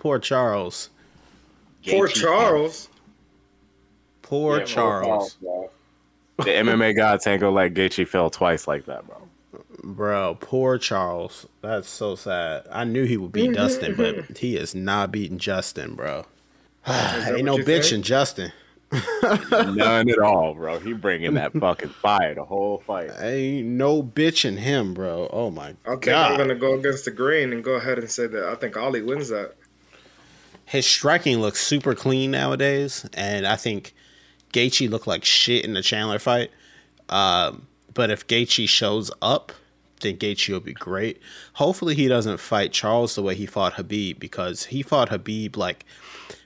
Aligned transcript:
poor 0.00 0.18
Charles. 0.18 0.88
Poor 1.86 2.08
Charles. 2.08 2.88
Poor 4.22 4.60
yeah, 4.60 4.64
Charles. 4.64 5.36
the 6.38 6.44
MMA 6.46 6.96
gods 6.96 7.26
ain't 7.26 7.42
gonna 7.42 7.54
let 7.54 7.74
Gaethje 7.74 8.08
fail 8.08 8.30
twice 8.30 8.66
like 8.66 8.86
that, 8.86 9.06
bro. 9.06 9.16
Bro, 9.84 10.38
poor 10.40 10.78
Charles. 10.78 11.46
That's 11.60 11.88
so 11.88 12.14
sad. 12.14 12.66
I 12.72 12.84
knew 12.84 13.04
he 13.04 13.18
would 13.18 13.32
beat 13.32 13.50
mm-hmm, 13.50 13.54
Dustin, 13.54 13.94
but 13.94 14.16
mm-hmm. 14.16 14.34
he 14.34 14.56
is 14.56 14.74
not 14.74 15.12
beating 15.12 15.38
Justin, 15.38 15.94
bro. 15.94 16.24
ain't 16.86 17.44
no 17.44 17.58
bitch 17.58 17.92
in 17.92 18.02
Justin. 18.02 18.52
None 19.52 20.08
at 20.08 20.18
all, 20.18 20.54
bro. 20.54 20.78
He 20.78 20.94
bringing 20.94 21.34
that 21.34 21.52
fucking 21.52 21.90
fire 21.90 22.34
the 22.34 22.44
whole 22.44 22.78
fight. 22.86 23.10
Ain't 23.20 23.66
no 23.66 24.02
bitch 24.02 24.46
in 24.46 24.56
him, 24.56 24.94
bro. 24.94 25.28
Oh 25.30 25.50
my 25.50 25.74
okay, 25.86 26.10
god. 26.10 26.32
I'm 26.32 26.38
gonna 26.38 26.54
go 26.54 26.74
against 26.74 27.04
the 27.04 27.10
grain 27.10 27.52
and 27.52 27.62
go 27.62 27.72
ahead 27.72 27.98
and 27.98 28.10
say 28.10 28.26
that 28.26 28.44
I 28.48 28.54
think 28.54 28.78
Ali 28.78 29.02
wins 29.02 29.28
that. 29.28 29.56
His 30.70 30.86
striking 30.86 31.40
looks 31.40 31.60
super 31.60 31.96
clean 31.96 32.30
nowadays, 32.30 33.04
and 33.14 33.44
I 33.44 33.56
think 33.56 33.92
Gaethje 34.52 34.88
looked 34.88 35.08
like 35.08 35.24
shit 35.24 35.64
in 35.64 35.74
the 35.74 35.82
Chandler 35.82 36.20
fight. 36.20 36.52
Um, 37.08 37.66
but 37.92 38.10
if 38.10 38.26
Gaethje 38.28 38.68
shows 38.68 39.10
up, 39.20 39.50
then 40.00 40.16
Gaethje 40.16 40.48
will 40.52 40.60
be 40.60 40.72
great. 40.72 41.20
Hopefully, 41.54 41.96
he 41.96 42.06
doesn't 42.06 42.38
fight 42.38 42.72
Charles 42.72 43.16
the 43.16 43.22
way 43.22 43.34
he 43.34 43.46
fought 43.46 43.74
Khabib 43.74 44.20
because 44.20 44.66
he 44.66 44.82
fought 44.82 45.10
Khabib 45.10 45.56
like 45.56 45.84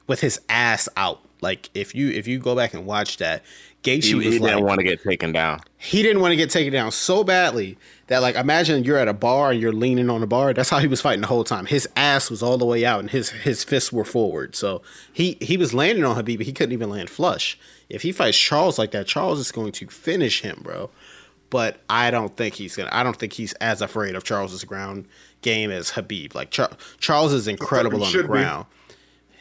with 0.06 0.20
his 0.20 0.40
ass 0.48 0.88
out. 0.96 1.20
Like 1.44 1.68
if 1.74 1.94
you 1.94 2.08
if 2.08 2.26
you 2.26 2.38
go 2.38 2.56
back 2.56 2.72
and 2.72 2.86
watch 2.86 3.18
that, 3.18 3.44
Gaethje 3.82 4.04
he, 4.04 4.14
was 4.14 4.24
he 4.24 4.30
didn't 4.30 4.42
like, 4.46 4.64
want 4.64 4.78
to 4.78 4.82
get 4.84 5.02
taken 5.02 5.30
down. 5.30 5.60
He 5.76 6.02
didn't 6.02 6.22
want 6.22 6.32
to 6.32 6.36
get 6.36 6.48
taken 6.48 6.72
down 6.72 6.90
so 6.90 7.22
badly 7.22 7.76
that 8.06 8.22
like 8.22 8.34
imagine 8.34 8.82
you're 8.82 8.96
at 8.96 9.08
a 9.08 9.12
bar 9.12 9.50
and 9.50 9.60
you're 9.60 9.70
leaning 9.70 10.08
on 10.08 10.22
the 10.22 10.26
bar. 10.26 10.54
That's 10.54 10.70
how 10.70 10.78
he 10.78 10.86
was 10.86 11.02
fighting 11.02 11.20
the 11.20 11.26
whole 11.26 11.44
time. 11.44 11.66
His 11.66 11.86
ass 11.96 12.30
was 12.30 12.42
all 12.42 12.56
the 12.56 12.64
way 12.64 12.86
out 12.86 13.00
and 13.00 13.10
his 13.10 13.28
his 13.28 13.62
fists 13.62 13.92
were 13.92 14.06
forward. 14.06 14.56
So 14.56 14.80
he 15.12 15.36
he 15.42 15.58
was 15.58 15.74
landing 15.74 16.02
on 16.02 16.16
Khabib, 16.16 16.38
but 16.38 16.46
he 16.46 16.52
couldn't 16.52 16.72
even 16.72 16.88
land 16.88 17.10
flush. 17.10 17.58
If 17.90 18.00
he 18.00 18.10
fights 18.10 18.38
Charles 18.38 18.78
like 18.78 18.92
that, 18.92 19.06
Charles 19.06 19.38
is 19.38 19.52
going 19.52 19.72
to 19.72 19.86
finish 19.88 20.40
him, 20.40 20.60
bro. 20.62 20.88
But 21.50 21.80
I 21.90 22.10
don't 22.10 22.34
think 22.36 22.54
he's 22.54 22.74
gonna. 22.74 22.88
I 22.90 23.02
don't 23.02 23.16
think 23.16 23.34
he's 23.34 23.52
as 23.54 23.82
afraid 23.82 24.14
of 24.14 24.24
Charles's 24.24 24.64
ground 24.64 25.06
game 25.42 25.70
as 25.70 25.90
Khabib. 25.90 26.34
Like 26.34 26.50
Char- 26.50 26.72
Charles 26.98 27.34
is 27.34 27.46
incredible 27.46 28.02
on 28.02 28.12
the 28.12 28.22
ground. 28.22 28.64
Be. 28.70 28.83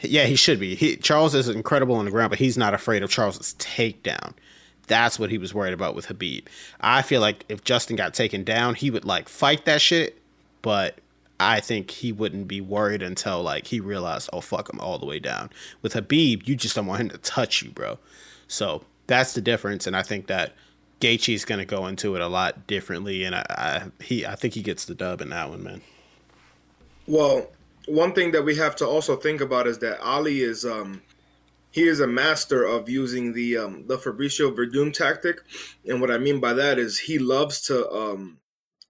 Yeah, 0.03 0.25
he 0.25 0.35
should 0.35 0.59
be. 0.59 0.75
He, 0.75 0.95
Charles 0.97 1.33
is 1.33 1.47
incredible 1.49 1.95
on 1.95 2.05
the 2.05 2.11
ground, 2.11 2.29
but 2.29 2.39
he's 2.39 2.57
not 2.57 2.73
afraid 2.73 3.03
of 3.03 3.09
Charles's 3.09 3.55
takedown. 3.57 4.33
That's 4.87 5.17
what 5.17 5.29
he 5.29 5.37
was 5.37 5.53
worried 5.53 5.73
about 5.73 5.95
with 5.95 6.07
Khabib. 6.07 6.45
I 6.81 7.01
feel 7.01 7.21
like 7.21 7.45
if 7.47 7.63
Justin 7.63 7.95
got 7.95 8.13
taken 8.13 8.43
down, 8.43 8.75
he 8.75 8.91
would 8.91 9.05
like 9.05 9.29
fight 9.29 9.65
that 9.65 9.81
shit, 9.81 10.21
but 10.61 10.99
I 11.39 11.61
think 11.61 11.89
he 11.91 12.11
wouldn't 12.11 12.47
be 12.47 12.61
worried 12.61 13.01
until 13.01 13.41
like 13.41 13.67
he 13.67 13.79
realized, 13.79 14.29
oh 14.33 14.41
fuck, 14.41 14.71
I'm 14.71 14.79
all 14.79 14.99
the 14.99 15.05
way 15.05 15.19
down. 15.19 15.49
With 15.81 15.93
Khabib, 15.93 16.47
you 16.47 16.55
just 16.55 16.75
don't 16.75 16.85
want 16.85 17.01
him 17.01 17.09
to 17.09 17.17
touch 17.17 17.61
you, 17.61 17.71
bro. 17.71 17.97
So 18.47 18.83
that's 19.07 19.33
the 19.33 19.41
difference, 19.41 19.87
and 19.87 19.95
I 19.95 20.03
think 20.03 20.27
that 20.27 20.53
Gaethje's 20.99 21.45
going 21.45 21.59
to 21.59 21.65
go 21.65 21.87
into 21.87 22.15
it 22.15 22.21
a 22.21 22.27
lot 22.27 22.67
differently, 22.67 23.23
and 23.23 23.35
I, 23.35 23.45
I 23.49 23.83
he 24.01 24.25
I 24.25 24.35
think 24.35 24.53
he 24.53 24.61
gets 24.61 24.85
the 24.85 24.95
dub 24.95 25.21
in 25.21 25.29
that 25.29 25.49
one, 25.49 25.63
man. 25.63 25.81
Well, 27.07 27.47
one 27.87 28.13
thing 28.13 28.31
that 28.31 28.43
we 28.43 28.55
have 28.55 28.75
to 28.77 28.87
also 28.87 29.15
think 29.15 29.41
about 29.41 29.67
is 29.67 29.79
that 29.79 29.99
Ali 30.01 30.41
is 30.41 30.65
um 30.65 31.01
he 31.71 31.87
is 31.87 31.99
a 31.99 32.07
master 32.07 32.63
of 32.63 32.89
using 32.89 33.33
the 33.33 33.57
um 33.57 33.85
the 33.87 33.97
Fabricio 33.97 34.55
Werdum 34.55 34.93
tactic, 34.93 35.41
and 35.85 35.99
what 35.99 36.11
I 36.11 36.17
mean 36.17 36.39
by 36.39 36.53
that 36.53 36.79
is 36.79 36.99
he 36.99 37.19
loves 37.19 37.61
to 37.67 37.89
um 37.91 38.39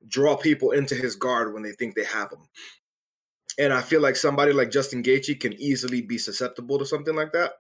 draw 0.08 0.36
people 0.36 0.72
into 0.72 0.96
his 0.96 1.16
guard 1.16 1.54
when 1.54 1.64
they 1.64 1.72
think 1.72 1.96
they 1.96 2.04
have 2.04 2.32
him. 2.32 2.46
And 3.58 3.72
I 3.72 3.82
feel 3.82 4.02
like 4.02 4.16
somebody 4.16 4.52
like 4.52 4.72
Justin 4.72 5.04
Gaethje 5.04 5.40
can 5.40 5.54
easily 5.54 6.02
be 6.02 6.18
susceptible 6.18 6.78
to 6.80 6.86
something 6.86 7.16
like 7.16 7.32
that. 7.34 7.54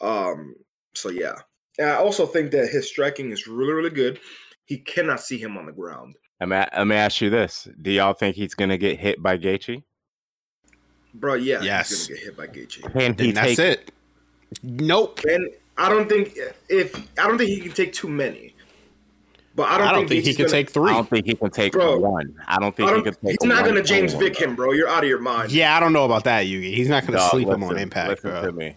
Um 0.00 0.54
so 0.94 1.10
yeah. 1.10 1.34
And 1.78 1.90
I 1.90 1.96
also 1.96 2.24
think 2.24 2.52
that 2.52 2.70
his 2.70 2.88
striking 2.88 3.30
is 3.30 3.46
really 3.46 3.72
really 3.72 3.90
good. 3.90 4.18
He 4.64 4.78
cannot 4.78 5.20
see 5.20 5.38
him 5.38 5.56
on 5.56 5.66
the 5.66 5.72
ground. 5.72 6.16
Let 6.40 6.48
me, 6.48 6.56
let 6.76 6.86
me 6.86 6.96
ask 6.96 7.20
you 7.20 7.30
this: 7.30 7.68
Do 7.80 7.90
y'all 7.90 8.12
think 8.12 8.36
he's 8.36 8.54
gonna 8.54 8.76
get 8.76 8.98
hit 8.98 9.22
by 9.22 9.38
Gaethje? 9.38 9.82
Bro, 11.18 11.34
yeah, 11.34 11.62
yes. 11.62 11.88
he's 11.88 12.08
gonna 12.08 12.18
get 12.18 12.24
hit 12.24 12.36
by 12.36 12.46
Gaethje. 12.46 13.06
And 13.06 13.20
he 13.20 13.32
that's 13.32 13.58
it. 13.58 13.92
Nope. 14.62 15.20
And 15.24 15.50
I 15.78 15.88
don't 15.88 16.08
think 16.08 16.36
if 16.68 16.96
I 17.18 17.26
don't 17.26 17.38
think 17.38 17.50
he 17.50 17.60
can 17.60 17.72
take 17.72 17.92
too 17.92 18.08
many. 18.08 18.54
But 19.54 19.70
I 19.70 19.78
don't, 19.78 19.88
I 19.88 19.92
don't 19.92 20.00
think, 20.00 20.10
think 20.10 20.24
he 20.26 20.34
can 20.34 20.44
gonna, 20.44 20.50
take 20.52 20.70
three. 20.70 20.90
I 20.90 20.94
don't 20.94 21.08
think 21.08 21.24
he 21.24 21.34
can 21.34 21.50
take 21.50 21.72
bro, 21.72 21.98
one. 21.98 22.34
I 22.46 22.58
don't 22.58 22.76
think 22.76 22.90
I 22.90 22.92
don't, 22.92 23.06
he 23.06 23.10
can 23.10 23.14
take. 23.14 23.36
He's 23.40 23.48
not 23.48 23.64
gonna 23.64 23.82
James 23.82 24.12
Vick 24.12 24.38
him, 24.38 24.54
bro. 24.54 24.72
You're 24.72 24.88
out 24.88 25.02
of 25.02 25.08
your 25.08 25.18
mind. 25.18 25.50
Yeah, 25.50 25.74
I 25.74 25.80
don't 25.80 25.94
know 25.94 26.04
about 26.04 26.24
that, 26.24 26.44
Yugi. 26.44 26.74
He's 26.74 26.90
not 26.90 27.06
gonna 27.06 27.20
sleep 27.30 27.48
listen, 27.48 27.62
him 27.62 27.68
on 27.70 27.78
impact. 27.78 28.10
Listen 28.10 28.30
bro. 28.30 28.42
to 28.42 28.52
me. 28.52 28.76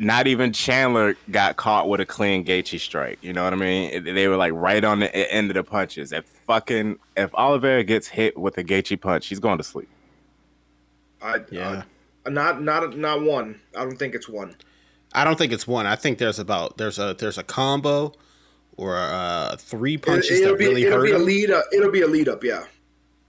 Not 0.00 0.26
even 0.26 0.52
Chandler 0.52 1.16
got 1.30 1.56
caught 1.56 1.88
with 1.88 2.00
a 2.00 2.06
clean 2.06 2.44
Gaethje 2.44 2.78
strike. 2.78 3.18
You 3.22 3.32
know 3.32 3.42
what 3.42 3.52
I 3.52 3.56
mean? 3.56 4.04
They 4.04 4.28
were 4.28 4.36
like 4.36 4.52
right 4.52 4.84
on 4.84 5.00
the 5.00 5.32
end 5.32 5.50
of 5.50 5.54
the 5.54 5.64
punches. 5.64 6.12
If 6.12 6.26
fucking 6.46 6.98
if 7.16 7.34
Oliveira 7.34 7.82
gets 7.82 8.06
hit 8.06 8.36
with 8.38 8.58
a 8.58 8.64
Gaethje 8.64 9.00
punch, 9.00 9.26
he's 9.26 9.40
going 9.40 9.58
to 9.58 9.64
sleep. 9.64 9.88
I 11.22 11.40
yeah. 11.50 11.82
Uh, 12.26 12.30
not 12.30 12.62
not 12.62 12.96
not 12.96 13.22
one. 13.22 13.60
I 13.76 13.84
don't 13.84 13.98
think 13.98 14.14
it's 14.14 14.28
one. 14.28 14.56
I 15.12 15.24
don't 15.24 15.36
think 15.36 15.52
it's 15.52 15.66
one. 15.66 15.86
I 15.86 15.96
think 15.96 16.18
there's 16.18 16.38
about 16.38 16.76
there's 16.78 16.98
a 16.98 17.14
there's 17.18 17.38
a 17.38 17.42
combo 17.42 18.12
or 18.76 18.96
uh, 18.96 19.56
three 19.56 19.96
punches 19.96 20.40
it, 20.40 20.44
that 20.44 20.58
be, 20.58 20.66
really 20.66 20.84
it'll 20.84 20.98
hurt 20.98 21.04
be 21.04 21.10
him. 21.12 21.20
a 21.20 21.24
lead 21.24 21.50
up. 21.50 21.64
It'll 21.72 21.90
be 21.90 22.02
a 22.02 22.06
lead 22.06 22.28
up. 22.28 22.44
Yeah. 22.44 22.64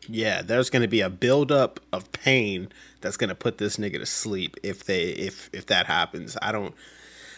Yeah, 0.08 0.42
there's 0.42 0.72
going 0.72 0.82
to 0.82 0.88
be 0.88 1.02
a 1.02 1.10
buildup 1.10 1.80
of 1.94 2.12
pain 2.12 2.70
that's 3.02 3.16
going 3.16 3.28
to 3.28 3.36
put 3.36 3.60
this 3.60 3.78
nigga 3.78 4.00
to 4.00 4.06
sleep 4.06 4.58
if 4.64 4.86
they 4.86 5.10
if 5.10 5.50
if 5.54 5.68
that 5.68 5.86
happens. 5.86 6.38
I 6.42 6.52
don't. 6.52 6.74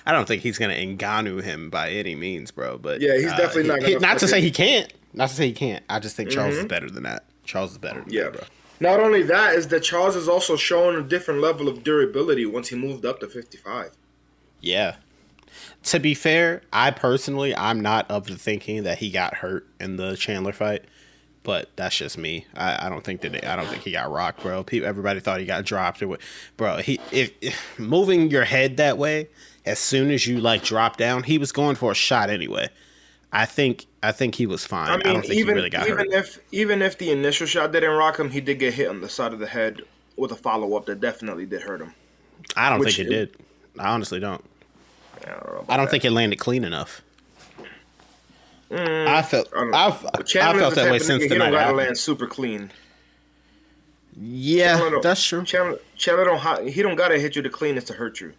I 0.03 0.13
don't 0.13 0.27
think 0.27 0.41
he's 0.41 0.57
gonna 0.57 0.73
Ngannou 0.73 1.43
him 1.43 1.69
by 1.69 1.91
any 1.91 2.15
means, 2.15 2.49
bro. 2.49 2.77
But 2.77 3.01
yeah, 3.01 3.17
he's 3.17 3.31
uh, 3.31 3.37
definitely 3.37 3.67
not. 3.69 3.83
He, 3.83 3.95
not 3.97 4.17
to 4.19 4.27
say 4.27 4.41
he 4.41 4.49
can't. 4.49 4.91
Not 5.13 5.29
to 5.29 5.35
say 5.35 5.47
he 5.47 5.53
can't. 5.53 5.83
I 5.89 5.99
just 5.99 6.15
think 6.15 6.31
Charles 6.31 6.55
mm-hmm. 6.55 6.61
is 6.61 6.69
better 6.69 6.89
than 6.89 7.03
that. 7.03 7.25
Charles 7.43 7.73
is 7.73 7.77
better. 7.77 8.03
yeah, 8.07 8.23
that, 8.23 8.33
bro. 8.33 8.41
Not 8.81 8.99
only 8.99 9.21
that 9.21 9.53
is 9.53 9.67
that 9.67 9.83
Charles 9.83 10.15
has 10.15 10.27
also 10.27 10.55
shown 10.55 10.95
a 10.95 11.03
different 11.03 11.39
level 11.39 11.67
of 11.67 11.83
durability 11.83 12.47
once 12.47 12.69
he 12.69 12.75
moved 12.75 13.05
up 13.05 13.19
to 13.19 13.27
55. 13.27 13.91
Yeah. 14.59 14.95
To 15.83 15.99
be 15.99 16.15
fair, 16.15 16.63
I 16.73 16.89
personally 16.89 17.55
I'm 17.55 17.79
not 17.79 18.09
of 18.09 18.25
the 18.25 18.37
thinking 18.37 18.81
that 18.83 18.97
he 18.97 19.11
got 19.11 19.35
hurt 19.35 19.67
in 19.79 19.97
the 19.97 20.15
Chandler 20.17 20.51
fight, 20.51 20.85
but 21.43 21.69
that's 21.75 21.95
just 21.95 22.17
me. 22.17 22.47
I, 22.55 22.87
I 22.87 22.89
don't 22.89 23.03
think 23.03 23.21
that 23.21 23.45
I 23.45 23.55
don't 23.55 23.67
think 23.67 23.83
he 23.83 23.91
got 23.91 24.11
rocked, 24.11 24.41
bro. 24.41 24.63
People, 24.63 24.89
everybody 24.89 25.19
thought 25.19 25.39
he 25.39 25.45
got 25.45 25.63
dropped 25.63 26.01
or 26.01 26.07
what, 26.07 26.21
bro. 26.57 26.77
He 26.77 26.99
if, 27.11 27.33
if 27.39 27.79
moving 27.79 28.31
your 28.31 28.45
head 28.45 28.77
that 28.77 28.97
way, 28.97 29.29
as 29.63 29.77
soon 29.77 30.09
as 30.09 30.25
you 30.25 30.41
like 30.41 30.63
drop 30.63 30.97
down, 30.97 31.21
he 31.21 31.37
was 31.37 31.51
going 31.51 31.75
for 31.75 31.91
a 31.91 31.95
shot 31.95 32.31
anyway. 32.31 32.67
I 33.31 33.45
think 33.45 33.85
I 34.03 34.11
think 34.11 34.35
he 34.35 34.45
was 34.45 34.65
fine. 34.65 34.89
I 34.89 34.97
mean, 34.97 35.07
I 35.07 35.13
don't 35.13 35.21
think 35.21 35.33
even, 35.33 35.47
he 35.47 35.53
really 35.53 35.69
got 35.69 35.87
even 35.87 36.11
hurt. 36.11 36.13
if 36.13 36.39
even 36.51 36.81
if 36.81 36.97
the 36.97 37.11
initial 37.11 37.47
shot 37.47 37.71
didn't 37.71 37.95
rock 37.95 38.19
him, 38.19 38.29
he 38.29 38.41
did 38.41 38.59
get 38.59 38.73
hit 38.73 38.89
on 38.89 39.01
the 39.01 39.09
side 39.09 39.33
of 39.33 39.39
the 39.39 39.47
head 39.47 39.81
with 40.17 40.31
a 40.31 40.35
follow 40.35 40.75
up 40.75 40.85
that 40.87 40.99
definitely 40.99 41.45
did 41.45 41.61
hurt 41.61 41.81
him. 41.81 41.93
I 42.55 42.69
don't 42.69 42.79
Which 42.79 42.97
think 42.97 43.09
it, 43.09 43.13
it, 43.13 43.37
did. 43.37 43.45
I 43.79 43.89
honestly 43.89 44.19
don't. 44.19 44.43
I 45.23 45.29
don't, 45.29 45.65
I 45.69 45.77
don't 45.77 45.89
think 45.89 46.03
it 46.03 46.11
landed 46.11 46.39
clean 46.39 46.63
enough. 46.63 47.01
Mm, 48.69 49.07
I 49.07 49.21
felt 49.21 49.49
I, 49.55 49.87
I, 49.87 49.91
felt 49.91 50.75
that 50.75 50.91
way 50.91 50.99
since 50.99 51.27
the 51.27 51.37
night. 51.37 51.67
He 51.67 51.73
land 51.73 51.97
super 51.97 52.25
clean. 52.25 52.71
Yeah, 54.17 54.99
that's 55.01 55.23
true. 55.23 55.43
Chandler, 55.43 55.79
Chandler 55.95 56.25
don't 56.25 56.67
he 56.67 56.81
don't 56.81 56.95
gotta 56.95 57.19
hit 57.19 57.35
you 57.35 57.41
the 57.41 57.49
cleanest 57.49 57.87
to 57.87 57.93
hurt 57.93 58.19
you. 58.19 58.33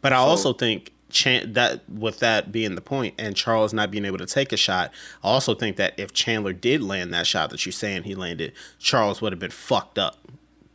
But 0.00 0.12
I 0.12 0.16
also 0.16 0.52
think 0.52 0.92
Chan- 1.12 1.52
that 1.52 1.88
with 1.88 2.18
that 2.20 2.50
being 2.50 2.74
the 2.74 2.80
point, 2.80 3.14
and 3.18 3.36
Charles 3.36 3.72
not 3.72 3.90
being 3.90 4.04
able 4.04 4.18
to 4.18 4.26
take 4.26 4.52
a 4.52 4.56
shot, 4.56 4.92
I 5.22 5.28
also 5.28 5.54
think 5.54 5.76
that 5.76 5.94
if 5.98 6.12
Chandler 6.12 6.52
did 6.52 6.82
land 6.82 7.12
that 7.14 7.26
shot 7.26 7.50
that 7.50 7.64
you're 7.64 7.72
saying 7.72 8.04
he 8.04 8.14
landed, 8.14 8.52
Charles 8.78 9.20
would 9.22 9.32
have 9.32 9.38
been 9.38 9.50
fucked 9.50 9.98
up, 9.98 10.16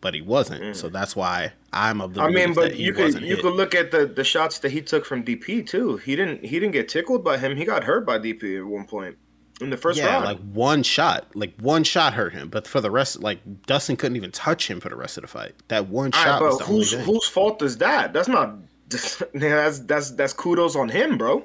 but 0.01 0.13
he 0.13 0.21
wasn't. 0.21 0.63
Mm. 0.63 0.75
So 0.75 0.89
that's 0.89 1.15
why 1.15 1.53
I'm 1.73 2.01
of 2.01 2.13
the. 2.13 2.21
I 2.21 2.29
mean, 2.29 2.53
but 2.53 2.77
you 2.77 2.93
could 2.93 3.15
you 3.15 3.35
hit. 3.35 3.41
could 3.41 3.53
look 3.53 3.75
at 3.75 3.91
the 3.91 4.05
the 4.05 4.23
shots 4.23 4.59
that 4.59 4.71
he 4.71 4.81
took 4.81 5.05
from 5.05 5.23
DP 5.23 5.67
too. 5.67 5.97
He 5.97 6.15
didn't 6.15 6.43
he 6.43 6.59
didn't 6.59 6.73
get 6.73 6.87
tickled 6.87 7.23
by 7.23 7.37
him. 7.37 7.57
He 7.57 7.65
got 7.65 7.83
hurt 7.83 8.05
by 8.05 8.19
DP 8.19 8.57
at 8.59 8.65
one 8.65 8.85
point 8.85 9.17
in 9.61 9.69
the 9.69 9.77
first 9.77 9.97
yeah, 9.97 10.07
round. 10.07 10.25
like 10.25 10.39
one 10.53 10.83
shot, 10.83 11.27
like 11.35 11.53
one 11.59 11.83
shot 11.83 12.13
hurt 12.13 12.33
him. 12.33 12.49
But 12.49 12.67
for 12.67 12.81
the 12.81 12.91
rest, 12.91 13.21
like 13.21 13.39
Dustin 13.65 13.95
couldn't 13.95 14.15
even 14.15 14.31
touch 14.31 14.69
him 14.69 14.79
for 14.79 14.89
the 14.89 14.95
rest 14.95 15.17
of 15.17 15.21
the 15.21 15.27
fight. 15.27 15.55
That 15.69 15.87
one 15.87 16.11
All 16.13 16.23
shot. 16.23 16.41
Right, 16.41 16.55
but 16.57 16.65
whose 16.65 16.91
whose 16.91 17.27
fault 17.27 17.61
is 17.61 17.77
that? 17.77 18.13
That's 18.13 18.27
not 18.27 18.55
that's 19.33 19.79
that's 19.79 20.11
that's 20.11 20.33
kudos 20.33 20.75
on 20.75 20.89
him, 20.89 21.17
bro. 21.17 21.43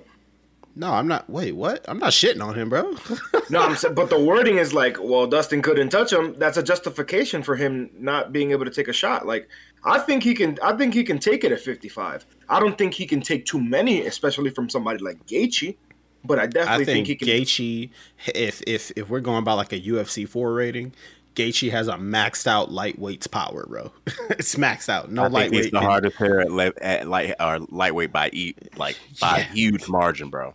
No, 0.74 0.90
I'm 0.90 1.06
not. 1.06 1.28
Wait, 1.28 1.52
what? 1.52 1.84
I'm 1.86 1.98
not 1.98 2.12
shitting 2.12 2.42
on 2.42 2.54
him, 2.54 2.70
bro. 2.70 2.94
no, 3.50 3.60
I'm 3.60 3.76
but 3.94 4.08
the 4.08 4.18
wording 4.18 4.56
is 4.56 4.72
like, 4.72 4.96
well, 4.98 5.26
Dustin 5.26 5.60
couldn't 5.60 5.90
touch 5.90 6.12
him. 6.12 6.34
That's 6.38 6.56
a 6.56 6.62
justification 6.62 7.42
for 7.42 7.56
him 7.56 7.90
not 7.98 8.32
being 8.32 8.52
able 8.52 8.64
to 8.64 8.70
take 8.70 8.88
a 8.88 8.92
shot. 8.92 9.26
Like, 9.26 9.48
I 9.84 9.98
think 9.98 10.22
he 10.22 10.34
can. 10.34 10.58
I 10.62 10.74
think 10.74 10.94
he 10.94 11.04
can 11.04 11.18
take 11.18 11.44
it 11.44 11.52
at 11.52 11.60
55. 11.60 12.24
I 12.48 12.58
don't 12.58 12.78
think 12.78 12.94
he 12.94 13.06
can 13.06 13.20
take 13.20 13.44
too 13.44 13.60
many, 13.60 14.06
especially 14.06 14.50
from 14.50 14.70
somebody 14.70 15.00
like 15.00 15.26
Gaethje. 15.26 15.76
But 16.24 16.38
I 16.38 16.46
definitely 16.46 16.84
I 16.84 16.86
think, 16.86 17.06
think 17.06 17.20
he 17.20 17.26
can. 17.26 17.28
Gaethje, 17.28 17.90
if 18.34 18.62
if 18.66 18.92
if 18.96 19.10
we're 19.10 19.20
going 19.20 19.44
by 19.44 19.52
like 19.52 19.72
a 19.72 19.80
UFC 19.80 20.26
four 20.26 20.54
rating, 20.54 20.94
Gaethje 21.34 21.70
has 21.70 21.88
a 21.88 21.94
maxed 21.94 22.46
out 22.46 22.70
lightweight's 22.70 23.26
power, 23.26 23.64
bro. 23.68 23.92
it's 24.30 24.54
maxed 24.56 24.88
out. 24.88 25.10
No 25.10 25.22
I 25.22 25.24
think 25.26 25.34
lightweight. 25.34 25.62
he's 25.62 25.70
the 25.72 25.78
can- 25.78 25.88
hardest 25.88 26.16
hitter 26.18 26.40
at, 26.40 26.52
li- 26.52 26.72
at 26.80 27.08
light 27.08 27.34
or 27.40 27.60
lightweight 27.70 28.12
by 28.12 28.30
eat 28.32 28.76
like 28.78 28.98
by 29.20 29.38
Yeah. 29.38 29.42
a 29.44 29.54
huge 29.54 29.88
margin, 29.88 30.28
bro. 30.30 30.54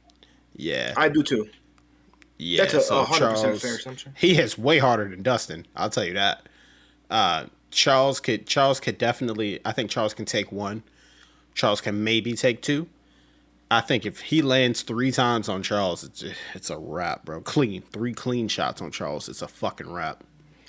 yeah, 0.55 0.93
I 0.97 1.09
do 1.09 1.23
too. 1.23 1.47
yeah. 2.37 2.61
That's 2.63 2.73
a 2.75 2.81
so 2.81 3.05
100% 3.05 3.17
Charles, 3.17 3.61
fair 3.61 3.75
assumption. 3.75 4.13
he 4.17 4.37
is 4.39 4.57
way 4.57 4.77
harder 4.77 5.07
than 5.09 5.23
Dustin. 5.23 5.65
I'll 5.75 5.89
tell 5.89 6.05
you 6.05 6.13
that. 6.13 6.47
Uh, 7.09 7.45
Charles 7.71 8.19
could 8.19 8.45
Charles 8.47 8.79
could 8.79 8.97
definitely. 8.97 9.59
I 9.65 9.71
think 9.71 9.89
Charles 9.89 10.13
can 10.13 10.25
take 10.25 10.51
one. 10.51 10.83
Charles 11.55 11.81
can 11.81 12.03
maybe 12.03 12.33
take 12.33 12.61
two. 12.61 12.87
I 13.69 13.81
think 13.81 14.05
if 14.05 14.19
he 14.21 14.41
lands 14.41 14.81
three 14.83 15.11
times 15.11 15.49
on 15.49 15.61
Charles, 15.63 16.03
it's 16.03 16.23
it's 16.53 16.69
a 16.69 16.77
wrap, 16.77 17.25
bro. 17.25 17.41
Clean 17.41 17.81
three 17.81 18.13
clean 18.13 18.47
shots 18.47 18.81
on 18.81 18.91
Charles. 18.91 19.27
It's 19.27 19.41
a 19.41 19.47
fucking 19.47 19.91
wrap. 19.91 20.23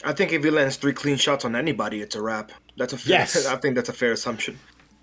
I 0.04 0.12
think 0.12 0.32
if 0.32 0.44
he 0.44 0.50
lands 0.50 0.76
three 0.76 0.92
clean 0.92 1.16
shots 1.16 1.44
on 1.44 1.56
anybody, 1.56 2.00
it's 2.00 2.14
a 2.14 2.22
wrap. 2.22 2.52
That's 2.76 2.92
a 2.92 2.98
fair, 2.98 3.18
Yes. 3.20 3.46
I 3.48 3.56
think 3.56 3.74
that's 3.74 3.88
a 3.88 3.92
fair 3.92 4.12
assumption. 4.12 4.58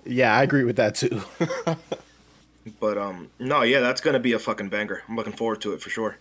Yeah, 0.06 0.36
I 0.36 0.44
agree 0.44 0.64
with 0.64 0.76
that 0.78 0.96
too. 0.96 1.22
But 2.80 2.98
um, 2.98 3.30
no, 3.40 3.62
yeah, 3.62 3.80
that's 3.80 4.02
gonna 4.02 4.20
be 4.20 4.34
a 4.34 4.40
fucking 4.40 4.70
banger. 4.70 5.04
I'm 5.08 5.16
looking 5.16 5.34
forward 5.34 5.62
to 5.62 5.74
it 5.74 5.82
for 5.82 5.90
sure. 5.90 6.18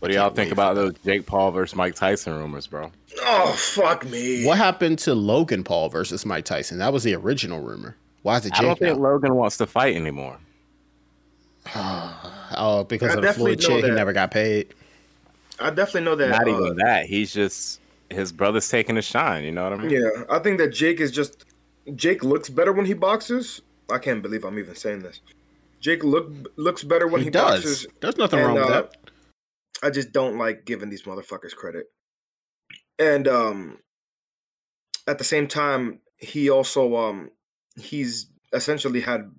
What 0.00 0.10
do 0.10 0.14
y'all 0.16 0.30
think 0.30 0.52
about 0.52 0.74
those 0.74 0.94
Jake 1.04 1.26
Paul 1.26 1.50
versus 1.50 1.76
Mike 1.76 1.94
Tyson 1.94 2.34
rumors, 2.34 2.66
bro? 2.66 2.90
Oh 3.22 3.52
fuck 3.52 4.04
me. 4.04 4.44
what 4.44 4.58
happened 4.58 4.98
to 5.00 5.14
Logan 5.14 5.64
Paul 5.64 5.88
versus 5.88 6.24
Mike 6.26 6.44
Tyson? 6.44 6.78
That 6.78 6.92
was 6.92 7.04
the 7.04 7.14
original 7.14 7.60
rumor. 7.60 7.96
Why 8.22 8.36
is 8.36 8.46
it 8.46 8.54
Jake 8.54 8.58
I 8.58 8.62
don't 8.62 8.78
Jake 8.78 8.88
think? 8.88 9.00
Logan 9.00 9.34
wants 9.34 9.56
to 9.58 9.66
fight 9.66 9.94
anymore. 9.96 10.38
Oh, 12.56 12.82
because 12.84 13.10
I 13.10 13.14
of 13.14 13.16
the 13.16 13.22
definitely 13.22 13.56
Floyd 13.56 13.68
know 13.68 13.76
shit, 13.82 13.90
he 13.90 13.94
never 13.94 14.14
got 14.14 14.30
paid. 14.30 14.68
I 15.60 15.68
definitely 15.68 16.00
know 16.00 16.14
that. 16.16 16.30
Not 16.30 16.48
uh, 16.48 16.50
even 16.64 16.76
that. 16.78 17.04
He's 17.04 17.30
just 17.30 17.78
his 18.10 18.32
brother's 18.32 18.68
taking 18.68 18.96
a 18.96 19.02
shine. 19.02 19.44
You 19.44 19.52
know 19.52 19.64
what 19.64 19.72
I 19.74 19.82
mean? 19.82 19.90
Yeah, 19.90 20.24
I 20.30 20.38
think 20.38 20.58
that 20.58 20.68
Jake 20.68 21.00
is 21.00 21.10
just 21.10 21.44
Jake 21.94 22.24
looks 22.24 22.48
better 22.48 22.72
when 22.72 22.86
he 22.86 22.94
boxes. 22.94 23.62
I 23.90 23.98
can't 23.98 24.22
believe 24.22 24.44
I'm 24.44 24.58
even 24.58 24.74
saying 24.74 25.00
this. 25.00 25.20
Jake 25.80 26.04
look 26.04 26.30
looks 26.56 26.82
better 26.82 27.06
when 27.06 27.20
he, 27.20 27.26
he, 27.26 27.30
does. 27.30 27.62
boxes. 27.62 27.86
There's 28.00 28.16
nothing 28.16 28.40
and, 28.40 28.48
wrong 28.48 28.56
with 28.56 28.64
uh, 28.64 28.82
that. 28.82 28.96
I 29.82 29.90
just 29.90 30.12
don't 30.12 30.38
like 30.38 30.64
giving 30.64 30.90
these 30.90 31.02
motherfuckers 31.02 31.54
credit. 31.54 31.86
And 32.98 33.28
um 33.28 33.78
at 35.06 35.18
the 35.18 35.24
same 35.24 35.46
time, 35.46 36.00
he 36.18 36.50
also 36.50 36.96
um 36.96 37.30
he's 37.76 38.30
essentially 38.52 39.00
had 39.00 39.30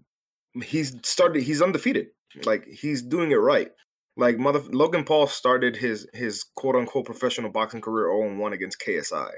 he's 0.63 0.95
started 1.03 1.43
he's 1.43 1.61
undefeated. 1.61 2.07
Like 2.45 2.65
he's 2.67 3.01
doing 3.01 3.31
it 3.31 3.35
right. 3.35 3.71
Like 4.19 4.37
mother 4.37 4.59
Logan 4.71 5.05
Paul 5.05 5.27
started 5.27 5.75
his 5.77 6.07
his 6.13 6.43
quote 6.55 6.75
unquote 6.75 7.05
professional 7.05 7.49
boxing 7.49 7.79
career 7.81 8.07
0 8.07 8.37
1 8.37 8.53
against 8.53 8.81
KSI. 8.85 9.31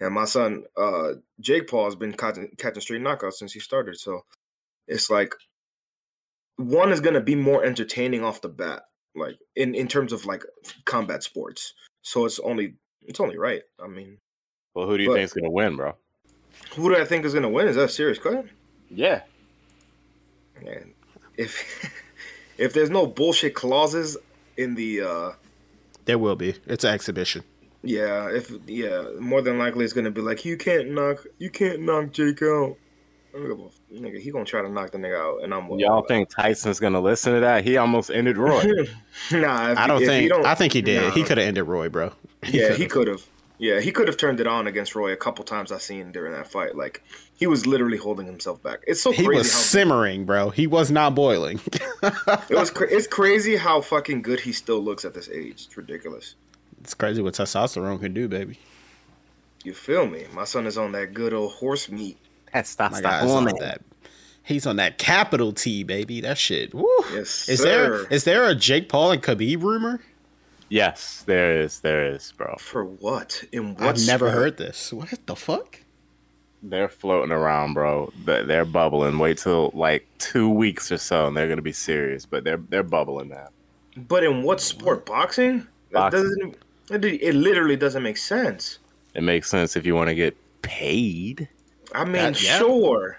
And 0.00 0.14
my 0.14 0.24
son, 0.24 0.64
uh 0.76 1.12
Jake 1.40 1.68
Paul 1.68 1.84
has 1.84 1.94
been 1.94 2.14
catching, 2.14 2.50
catching 2.56 2.80
straight 2.80 3.02
knockouts 3.02 3.34
since 3.34 3.52
he 3.52 3.60
started. 3.60 3.98
So 3.98 4.24
it's 4.88 5.10
like 5.10 5.34
one 6.56 6.90
is 6.92 7.00
gonna 7.00 7.20
be 7.20 7.34
more 7.34 7.62
entertaining 7.64 8.24
off 8.24 8.40
the 8.40 8.48
bat 8.48 8.84
like 9.14 9.36
in 9.56 9.74
in 9.74 9.86
terms 9.86 10.12
of 10.12 10.24
like 10.24 10.44
combat 10.86 11.22
sports. 11.22 11.74
So 12.02 12.24
it's 12.24 12.38
only 12.38 12.76
it's 13.02 13.20
only 13.20 13.36
right. 13.36 13.62
I 13.82 13.86
mean, 13.86 14.16
Well, 14.74 14.86
who 14.86 14.96
do 14.96 15.04
you 15.04 15.12
think 15.12 15.24
is 15.24 15.34
gonna 15.34 15.50
win, 15.50 15.76
bro? 15.76 15.94
who 16.74 16.88
do 16.88 16.96
I 17.00 17.04
think 17.04 17.24
is 17.26 17.34
gonna 17.34 17.50
win? 17.50 17.68
Is 17.68 17.76
that 17.76 17.84
a 17.84 17.88
serious 17.88 18.18
question? 18.18 18.50
Yeah. 18.88 19.22
Man, 20.62 20.94
if 21.36 21.52
if 22.60 22.72
there's 22.72 22.90
no 22.90 23.06
bullshit 23.06 23.54
clauses 23.54 24.16
in 24.56 24.74
the 24.74 25.00
uh 25.02 25.32
There 26.04 26.18
will 26.18 26.36
be. 26.36 26.54
It's 26.66 26.84
an 26.84 26.92
exhibition. 26.94 27.42
yeah, 27.82 28.28
if 28.30 28.52
yeah, 28.66 29.04
more 29.18 29.42
than 29.42 29.58
likely 29.58 29.84
it's 29.84 29.94
gonna 29.94 30.10
be 30.10 30.20
like 30.20 30.44
you 30.44 30.56
can't 30.56 30.90
knock 30.90 31.24
you 31.38 31.50
can't 31.50 31.80
knock 31.80 32.12
Jake 32.12 32.42
out. 32.42 32.76
I 33.32 33.38
don't 33.38 33.48
give 33.48 33.60
a 33.60 33.66
f- 33.66 33.80
Nigga, 34.02 34.18
he 34.20 34.30
gonna 34.32 34.44
try 34.44 34.60
to 34.60 34.68
knock 34.68 34.90
the 34.90 34.98
nigga 34.98 35.16
out, 35.18 35.44
and 35.44 35.54
I'm 35.54 35.68
Y'all 35.78 35.92
all 35.92 36.02
think 36.06 36.28
Tyson's 36.28 36.80
gonna 36.80 37.00
listen 37.00 37.32
to 37.34 37.40
that? 37.40 37.64
He 37.64 37.76
almost 37.76 38.10
ended 38.10 38.36
Roy. 38.36 38.60
that. 38.60 38.88
nah, 39.32 39.70
if, 39.70 39.78
I 39.78 39.86
don't 39.86 40.02
if 40.02 40.08
think. 40.08 40.22
You 40.24 40.28
don't, 40.30 40.44
I 40.46 40.54
think 40.56 40.72
he 40.72 40.82
did. 40.82 41.02
Nah. 41.02 41.10
He 41.12 41.22
could 41.22 41.38
have 41.38 41.46
ended 41.46 41.64
Roy, 41.64 41.88
bro. 41.88 42.12
yeah, 42.48 42.72
he 42.72 42.86
could've. 42.86 42.90
could 42.90 43.08
have. 43.08 43.26
Yeah, 43.62 43.78
he 43.80 43.92
could 43.92 44.08
have 44.08 44.16
turned 44.16 44.40
it 44.40 44.46
on 44.46 44.66
against 44.66 44.94
Roy 44.94 45.12
a 45.12 45.16
couple 45.16 45.44
times. 45.44 45.70
I 45.70 45.76
seen 45.76 46.12
during 46.12 46.32
that 46.32 46.50
fight. 46.50 46.74
Like 46.76 47.02
he 47.36 47.46
was 47.46 47.66
literally 47.66 47.98
holding 47.98 48.24
himself 48.26 48.62
back. 48.62 48.80
It's 48.86 49.02
so 49.02 49.12
He 49.12 49.24
crazy 49.26 49.38
was 49.38 49.52
how 49.52 49.58
simmering, 49.58 50.24
bro. 50.24 50.48
He 50.48 50.66
was 50.66 50.90
not 50.90 51.14
boiling. 51.14 51.60
it 52.02 52.50
was. 52.50 52.70
Cra- 52.70 52.88
it's 52.90 53.06
crazy 53.06 53.56
how 53.56 53.82
fucking 53.82 54.22
good 54.22 54.40
he 54.40 54.52
still 54.52 54.80
looks 54.80 55.04
at 55.04 55.12
this 55.12 55.28
age. 55.28 55.66
It's 55.66 55.76
ridiculous. 55.76 56.36
it's 56.80 56.94
crazy 56.94 57.20
what 57.20 57.34
testosterone 57.34 58.00
can 58.00 58.14
do, 58.14 58.28
baby. 58.28 58.58
You 59.62 59.74
feel 59.74 60.06
me? 60.06 60.24
My 60.32 60.44
son 60.44 60.66
is 60.66 60.78
on 60.78 60.92
that 60.92 61.12
good 61.12 61.34
old 61.34 61.52
horse 61.52 61.90
meat. 61.90 62.16
That's 62.54 62.70
stop, 62.70 62.94
stop 62.94 63.24
on 63.24 63.46
on 63.46 63.54
that. 63.60 63.82
He's 64.42 64.66
on 64.66 64.76
that 64.76 64.96
capital 64.96 65.52
T, 65.52 65.84
baby. 65.84 66.22
That 66.22 66.38
shit. 66.38 66.74
Woo. 66.74 66.88
Yes, 67.12 67.46
Is 67.46 67.58
sir. 67.60 67.64
there 67.64 68.06
is 68.08 68.24
there 68.24 68.48
a 68.48 68.54
Jake 68.54 68.88
Paul 68.88 69.12
and 69.12 69.22
Khabib 69.22 69.60
rumor? 69.62 70.00
Yes, 70.70 71.24
there 71.26 71.60
is, 71.60 71.80
there 71.80 72.06
is, 72.06 72.32
bro. 72.36 72.56
For 72.58 72.84
what? 72.84 73.42
In 73.52 73.74
what? 73.74 73.82
I've 73.98 74.06
never 74.06 74.28
sport? 74.28 74.34
heard 74.34 74.56
this. 74.56 74.92
What 74.92 75.26
the 75.26 75.36
fuck? 75.36 75.80
They're 76.62 76.88
floating 76.88 77.32
around, 77.32 77.74
bro. 77.74 78.12
They're 78.24 78.44
they're 78.44 78.64
bubbling. 78.64 79.18
Wait 79.18 79.38
till 79.38 79.70
like 79.74 80.06
two 80.18 80.48
weeks 80.48 80.92
or 80.92 80.98
so, 80.98 81.26
and 81.26 81.36
they're 81.36 81.48
gonna 81.48 81.62
be 81.62 81.72
serious. 81.72 82.24
But 82.26 82.44
they're 82.44 82.58
they're 82.68 82.82
bubbling 82.82 83.28
now. 83.30 83.48
But 83.96 84.22
in 84.24 84.42
what 84.42 84.60
sport? 84.60 85.04
Boxing? 85.06 85.66
That 85.90 86.12
Boxing. 86.12 86.22
doesn't. 86.22 87.04
It, 87.04 87.04
it 87.22 87.34
literally 87.34 87.76
doesn't 87.76 88.02
make 88.02 88.16
sense. 88.16 88.78
It 89.14 89.22
makes 89.22 89.48
sense 89.50 89.74
if 89.76 89.84
you 89.86 89.94
want 89.94 90.08
to 90.08 90.14
get 90.14 90.36
paid. 90.62 91.48
I 91.94 92.04
mean, 92.04 92.12
That- 92.14 92.42
yeah. 92.42 92.58
sure. 92.58 93.18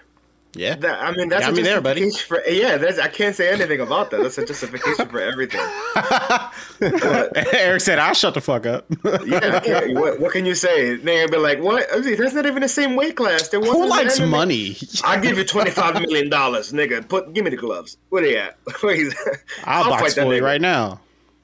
Yeah. 0.54 0.74
That 0.76 1.02
I 1.02 1.12
mean, 1.16 1.30
that's 1.30 1.46
Got 1.46 1.52
a 1.54 1.56
me 1.56 1.62
there, 1.62 1.80
buddy. 1.80 2.02
justification 2.02 2.44
for 2.44 2.50
yeah. 2.50 2.76
That's 2.76 2.98
I 2.98 3.08
can't 3.08 3.34
say 3.34 3.50
anything 3.50 3.80
about 3.80 4.10
that. 4.10 4.22
That's 4.22 4.36
a 4.36 4.44
justification 4.44 5.08
for 5.08 5.18
everything. 5.20 5.60
But- 5.94 6.52
Eric 7.54 7.80
said, 7.80 7.98
"I'll 7.98 8.12
shut 8.14 8.34
the 8.34 8.40
fuck 8.40 8.66
up." 8.66 8.84
Yeah, 9.24 9.60
I 9.64 9.92
what, 9.94 10.20
what 10.20 10.32
can 10.32 10.44
you 10.44 10.54
say? 10.54 10.96
They'll 10.96 11.28
be 11.30 11.38
like, 11.38 11.60
"What? 11.60 11.86
I 11.92 12.00
mean, 12.00 12.16
That's 12.16 12.34
not 12.34 12.44
even 12.46 12.60
the 12.62 12.68
same 12.68 12.96
weight 12.96 13.16
class." 13.16 13.48
There 13.48 13.60
Who 13.60 13.66
wasn't 13.66 13.88
likes 13.90 14.18
an 14.18 14.28
money? 14.28 14.76
I 15.04 15.18
give 15.20 15.38
you 15.38 15.44
twenty 15.44 15.70
five 15.70 15.94
million 16.00 16.28
dollars, 16.28 16.72
nigga. 16.72 17.08
Put 17.08 17.32
give 17.32 17.44
me 17.44 17.50
the 17.50 17.56
gloves. 17.56 17.96
Where 18.10 18.22
they 18.22 18.36
at? 18.36 18.58
Where 18.80 18.94
he's 18.94 19.14
at? 19.26 19.36
I'll, 19.64 19.88
box 19.88 20.14
Floyd 20.14 20.42
nigga. 20.42 20.44
right 20.44 20.60
now. 20.60 21.00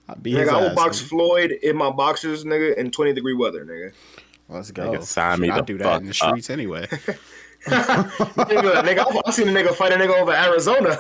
I'll 0.09 0.17
be 0.17 0.33
his 0.33 0.49
Nigga, 0.49 0.53
I 0.53 0.61
will 0.61 0.69
ass, 0.71 0.75
box 0.75 1.01
nigga. 1.03 1.09
Floyd 1.09 1.51
in 1.63 1.77
my 1.77 1.91
boxers, 1.91 2.45
nigga, 2.45 2.77
in 2.77 2.91
twenty 2.91 3.13
degree 3.15 3.35
weather, 3.35 3.65
nigga. 3.65 3.93
Let's 4.49 4.71
go. 4.71 4.91
Nigga, 4.91 5.03
sign 5.03 5.41
me 5.41 5.49
Shit, 5.49 5.55
I 5.55 5.61
the 5.61 5.67
do 5.67 5.79
that 5.79 5.85
fuck 5.85 6.01
in 6.01 6.07
the 6.07 6.11
up. 6.11 6.15
streets 6.17 6.51
anyway. 6.51 6.87
Nigga, 7.69 8.83
nigga, 8.83 8.99
I- 9.01 9.21
I 9.27 9.31
seen 9.31 9.49
a 9.49 9.53
nigga 9.53 9.75
fight 9.75 9.93
a 9.93 9.97
nigga 9.97 10.21
over 10.21 10.33
Arizona. 10.33 10.97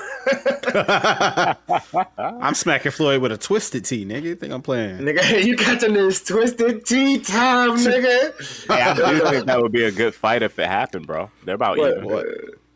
I'm 2.42 2.54
smacking 2.54 2.92
Floyd 2.92 3.20
with 3.22 3.32
a 3.32 3.38
twisted 3.38 3.84
T, 3.84 4.04
nigga. 4.04 4.22
You 4.22 4.34
think 4.37 4.52
I'm 4.52 4.62
playing? 4.62 4.98
nigga, 4.98 5.44
you 5.44 5.56
catching 5.56 5.94
this 5.94 6.22
twisted 6.25 6.84
T 6.87 7.18
time, 7.18 7.70
nigga. 7.76 8.66
Hey, 8.68 8.82
I 8.82 8.94
do 8.94 9.20
think 9.30 9.46
that 9.46 9.60
would 9.60 9.72
be 9.72 9.84
a 9.84 9.90
good 9.92 10.14
fight 10.14 10.42
if 10.42 10.58
it 10.58 10.66
happened, 10.68 11.06
bro. 11.06 11.30
They're 11.44 11.54
about 11.54 11.78
What? 11.78 11.90
even. 11.92 12.04
What? 12.04 12.26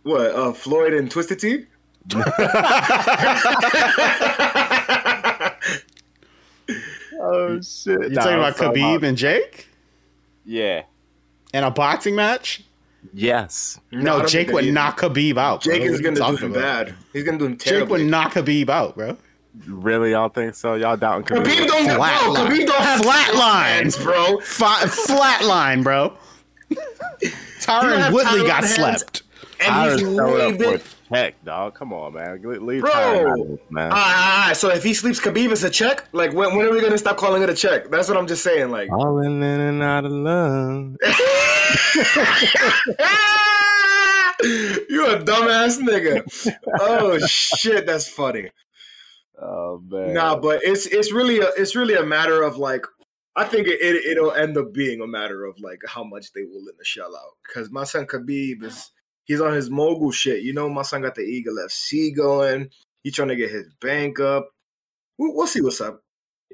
What? 0.05 0.35
Uh, 0.35 0.53
Floyd 0.53 0.95
and 0.95 1.11
Twisted 1.11 1.39
T? 1.39 1.67
Oh 7.25 7.61
shit! 7.61 8.11
You 8.11 8.17
talking 8.17 8.35
about 8.35 8.57
Khabib 8.57 9.03
and 9.03 9.17
Jake 9.17 9.69
Yeah. 10.45 10.83
in 11.55 11.63
a 11.65 11.71
boxing 11.71 12.15
match? 12.17 12.63
Yes. 13.13 13.81
I 13.93 13.97
No, 13.97 14.25
Jake 14.27 14.49
think 14.49 14.53
would 14.55 14.73
knock 14.73 15.01
Khabib 15.01 15.37
out. 15.37 15.65
bro. 15.65 15.75
Jake 15.75 15.83
is 15.83 16.01
gonna 16.01 16.15
do 16.15 16.21
talking 16.21 16.39
him 16.47 16.51
about? 16.53 16.87
bad. 16.87 16.95
He's 17.13 17.25
gonna 17.25 17.39
do 17.39 17.47
him 17.47 17.57
terrible. 17.57 17.59
Jake 17.59 17.89
terribly. 17.89 18.03
would 18.05 18.11
knock 18.11 18.33
Khabib 18.35 18.69
out, 18.69 18.97
bro. 18.97 19.17
Really, 19.67 20.13
y'all 20.13 20.29
think 20.31 20.55
so? 20.55 20.75
Y'all 20.75 20.97
doubting 20.97 21.25
Khabib? 21.27 21.45
Khabib 21.45 21.67
don't 21.67 21.87
got 21.87 21.97
Flat 21.97 22.23
bro, 22.25 22.33
line. 22.33 22.51
Khabib 22.53 22.67
don't 22.67 22.83
have 22.83 23.01
Flat 23.03 23.35
lines, 23.35 23.97
hands, 23.97 23.99
bro. 24.05 24.39
Fi- 24.41 24.85
flatline, 24.85 25.83
bro. 25.85 26.17
You 27.21 27.31
don't 27.31 27.35
Tyron 27.61 28.13
Woodley 28.13 28.41
Tyron 28.41 28.47
got 28.47 28.65
hands. 28.65 28.75
slept. 28.75 29.23
I 29.61 29.65
And 29.91 29.91
just 30.01 30.05
he's 30.05 30.17
throw 30.17 30.37
it 31.13 31.21
way 31.21 31.29
up 31.29 31.35
for 31.35 31.39
big. 31.43 31.45
a 31.45 31.45
check, 31.45 31.45
dog. 31.45 31.75
Come 31.75 31.93
on, 31.93 32.15
man. 32.15 32.43
Leave 32.67 32.83
Bro. 32.83 32.91
Tyron 32.91 33.31
out 33.31 33.41
of 33.41 33.49
this, 33.49 33.61
man. 33.71 33.91
Ah, 33.93 34.53
so 34.55 34.71
if 34.71 34.83
he 34.83 34.95
sleeps 34.95 35.21
Khabib, 35.21 35.53
it's 35.53 35.63
a 35.63 35.71
check. 35.71 36.09
Like 36.13 36.33
when, 36.33 36.57
when 36.57 36.67
are 36.67 36.73
we 36.73 36.81
gonna 36.81 36.99
stop 36.99 37.17
calling 37.17 37.43
it 37.43 37.51
a 37.51 37.55
check? 37.55 37.91
That's 37.91 38.09
what 38.09 38.17
I'm 38.17 38.27
just 38.27 38.43
saying. 38.43 38.71
Like, 38.71 38.89
Falling 38.89 39.43
in 39.43 39.43
and 39.43 39.83
out 39.83 40.05
of 40.05 40.13
love. 40.13 40.97
you 44.43 45.07
a 45.07 45.19
dumbass 45.21 45.79
nigga. 45.79 46.23
Oh 46.81 47.19
shit, 47.19 47.87
that's 47.87 48.09
funny. 48.09 48.51
Oh 49.41 49.83
man. 49.89 50.15
Nah, 50.15 50.37
but 50.37 50.63
it's 50.63 50.87
it's 50.87 51.13
really 51.13 51.41
a 51.41 51.49
it's 51.57 51.77
really 51.77 51.95
a 51.95 52.05
matter 52.05 52.43
of 52.43 52.57
like 52.57 52.85
I 53.35 53.45
think 53.45 53.67
it, 53.67 53.81
it 53.81 54.05
it'll 54.05 54.33
end 54.33 54.59
up 54.59 54.73
being 54.73 55.01
a 55.01 55.07
matter 55.07 55.45
of 55.45 55.59
like 55.61 55.81
how 55.87 56.05
much 56.05 56.33
they 56.33 56.45
will 56.45 56.69
in 56.69 56.77
the 56.79 56.85
shell 56.85 57.15
out. 57.17 57.37
Because 57.47 57.71
my 57.71 57.85
son 57.85 58.07
Khabib 58.07 58.63
is 58.63 58.91
he's 59.25 59.41
on 59.41 59.53
his 59.53 59.71
mogul 59.71 60.11
shit. 60.11 60.43
You 60.43 60.53
know, 60.53 60.69
my 60.69 60.83
son 60.83 61.03
got 61.03 61.15
the 61.15 61.23
Eagle 61.23 61.57
FC 61.57 62.15
going. 62.15 62.71
He 63.03 63.11
trying 63.11 63.29
to 63.29 63.37
get 63.37 63.51
his 63.51 63.69
bank 63.81 64.21
up. 64.21 64.49
We'll, 65.19 65.35
we'll 65.35 65.47
see 65.47 65.61
what's 65.61 65.81
up. 65.81 66.03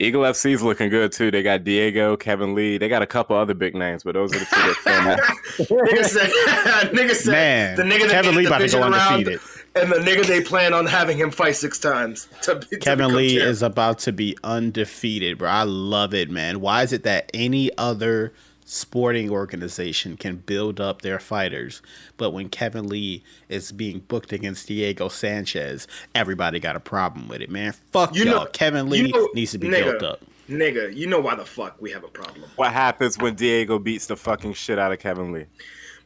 Eagle 0.00 0.22
FC's 0.22 0.62
looking 0.62 0.90
good 0.90 1.10
too. 1.10 1.32
They 1.32 1.42
got 1.42 1.64
Diego, 1.64 2.16
Kevin 2.16 2.54
Lee. 2.54 2.78
They 2.78 2.88
got 2.88 3.02
a 3.02 3.06
couple 3.06 3.34
other 3.36 3.54
big 3.54 3.74
names, 3.74 4.04
but 4.04 4.14
those 4.14 4.32
are 4.32 4.38
the 4.38 4.44
two 4.44 4.54
that 4.54 4.76
stand 4.80 5.08
out. 5.08 5.18
nigga 5.88 6.04
said, 6.04 6.30
nigga 6.92 7.14
said 7.14 7.32
Man, 7.32 7.76
the 7.76 7.82
nigga 7.82 8.02
that 8.02 8.10
Kevin 8.10 8.36
Lee 8.36 8.44
the 8.44 8.48
about 8.48 8.58
to 8.60 8.68
go 8.68 8.84
division 8.84 8.92
undefeated. 8.94 9.40
and 9.74 9.90
the 9.90 9.96
nigga 9.96 10.24
they 10.24 10.40
plan 10.40 10.72
on 10.72 10.86
having 10.86 11.18
him 11.18 11.32
fight 11.32 11.56
six 11.56 11.80
times. 11.80 12.28
To, 12.42 12.60
to 12.60 12.78
Kevin 12.78 13.12
Lee 13.12 13.38
champ. 13.38 13.48
is 13.48 13.62
about 13.62 13.98
to 14.00 14.12
be 14.12 14.38
undefeated, 14.44 15.38
bro. 15.38 15.50
I 15.50 15.64
love 15.64 16.14
it, 16.14 16.30
man. 16.30 16.60
Why 16.60 16.84
is 16.84 16.92
it 16.92 17.02
that 17.02 17.28
any 17.34 17.76
other 17.76 18.32
sporting 18.72 19.30
organization 19.30 20.14
can 20.16 20.36
build 20.36 20.78
up 20.78 21.00
their 21.00 21.18
fighters, 21.18 21.80
but 22.18 22.32
when 22.32 22.50
Kevin 22.50 22.86
Lee 22.86 23.24
is 23.48 23.72
being 23.72 24.00
booked 24.00 24.30
against 24.30 24.68
Diego 24.68 25.08
Sanchez, 25.08 25.86
everybody 26.14 26.60
got 26.60 26.76
a 26.76 26.80
problem 26.80 27.28
with 27.28 27.40
it, 27.40 27.48
man. 27.50 27.72
Fuck 27.92 28.14
You 28.14 28.24
y'all. 28.24 28.44
know- 28.44 28.50
Kevin 28.52 28.90
Lee 28.90 29.06
you 29.06 29.08
know- 29.08 29.28
needs 29.34 29.52
to 29.52 29.58
be 29.58 29.68
nigga, 29.68 29.98
built 29.98 30.02
up. 30.02 30.20
Nigga, 30.50 30.94
you 30.94 31.06
know 31.06 31.18
why 31.20 31.34
the 31.34 31.46
fuck 31.46 31.80
we 31.80 31.90
have 31.92 32.04
a 32.04 32.08
problem, 32.08 32.44
what 32.56 32.72
happens 32.72 33.16
when 33.16 33.34
Diego 33.34 33.78
beats 33.78 34.06
the 34.06 34.16
fucking 34.16 34.52
shit 34.52 34.78
out 34.78 34.92
of 34.92 34.98
Kevin 34.98 35.32
Lee? 35.32 35.46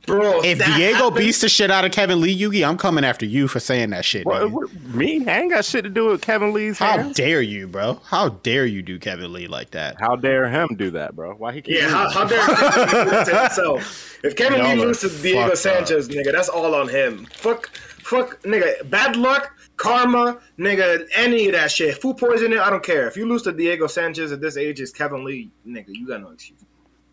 Bro? 0.07 0.41
If 0.43 0.59
Diego 0.59 0.95
happened- 0.95 1.17
beats 1.17 1.41
the 1.41 1.49
shit 1.49 1.71
out 1.71 1.85
of 1.85 1.93
Kevin 1.93 2.21
Lee, 2.21 2.37
Yugi, 2.39 2.67
I'm 2.67 2.77
coming 2.77 3.05
after 3.05 3.25
you 3.27 3.49
for 3.49 3.61
saying 3.61 3.91
that 3.91 4.05
shit. 4.05 4.27
What, 4.27 4.43
nigga. 4.43 4.95
me? 4.95 5.27
I 5.27 5.41
ain't 5.41 5.51
got 5.51 5.65
shit 5.65 5.85
to 5.85 5.91
do 5.91 6.07
with 6.07 6.21
Kevin 6.23 6.53
Lee's 6.53 6.79
How 6.79 6.99
hands. 6.99 7.17
dare 7.17 7.43
you, 7.43 7.67
bro? 7.67 8.01
How 8.05 8.31
dare 8.31 8.67
you 8.67 8.83
do 8.83 8.99
Kevin 8.99 9.33
Lee 9.33 9.47
like 9.47 9.71
that? 9.73 9.97
How 10.01 10.17
dare 10.17 10.49
him 10.49 10.69
do 10.77 10.91
that, 10.93 11.15
bro? 11.17 11.35
Why 11.35 11.53
he 11.53 11.63
keep 11.63 11.77
Yeah, 11.77 11.89
how, 11.89 12.11
how 12.11 12.25
dare 12.25 12.45
Kevin 12.47 13.07
Lee 13.11 13.17
lose 13.17 13.29
to 13.29 13.37
himself? 13.41 14.09
If 14.25 14.37
Kevin 14.37 14.59
Y'all 14.61 14.77
Lee 14.77 14.83
are 14.83 14.87
loses 14.87 15.21
Diego 15.21 15.41
fucked 15.41 15.53
up. 15.53 15.59
Sanchez, 15.59 16.09
nigga, 16.09 16.31
that's 16.31 16.49
all 16.49 16.77
on 16.77 16.87
him. 16.89 17.27
Fuck, 17.35 17.71
fuck, 17.77 18.41
nigga, 18.45 18.89
bad 18.89 19.17
luck, 19.17 19.53
karma, 19.77 20.39
nigga, 20.57 21.05
any 21.17 21.47
of 21.47 21.53
that 21.55 21.73
shit. 21.73 22.01
Food 22.01 22.19
poisoning, 22.19 22.61
I 22.61 22.71
don't 22.71 22.85
care. 22.85 23.09
If 23.09 23.17
you 23.17 23.27
lose 23.27 23.43
to 23.43 23.53
Diego 23.53 23.89
Sanchez 23.89 24.31
at 24.31 24.41
this 24.41 24.57
age, 24.57 24.81
it's 24.81 24.93
Kevin 24.93 25.25
Lee, 25.25 25.51
nigga, 25.67 25.87
you 25.89 26.07
got 26.07 26.21
no 26.21 26.31
excuse. 26.31 26.61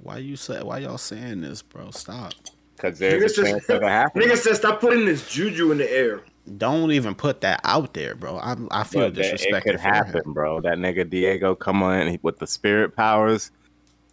Why 0.04 0.18
you 0.20 0.36
say? 0.36 0.62
Why 0.62 0.78
y'all 0.78 1.00
saying 1.00 1.42
this, 1.42 1.64
bro? 1.64 1.90
Stop. 1.90 2.34
Because 2.82 2.98
Nigga 3.00 3.20
there's 3.20 3.24
a 3.24 3.36
says, 3.36 3.46
chance 3.52 3.70
of 3.70 3.82
it 3.84 3.88
happening. 3.90 4.28
nigga 4.30 4.38
says, 4.38 4.58
stop 4.58 4.80
putting 4.80 5.06
this 5.06 5.28
juju 5.28 5.72
in 5.72 5.78
the 5.80 5.92
air. 5.92 6.22
Don't 6.58 6.92
even 6.92 7.14
put 7.14 7.42
that 7.42 7.60
out 7.64 7.94
there, 7.94 8.16
bro. 8.16 8.38
I, 8.38 8.56
I 8.72 8.84
feel 8.84 9.02
But 9.02 9.16
that- 9.16 9.34
it 9.42 9.52
could 9.64 9.64
for 9.64 9.70
him. 9.72 9.78
happen, 9.80 10.34
bro. 10.34 10.62
That 10.62 10.78
nigga 10.78 11.08
Diego 11.10 11.56
come 11.56 11.84
on 11.84 12.18
with 12.22 12.40
the 12.40 12.48
spirit 12.48 12.96
powers 12.96 13.52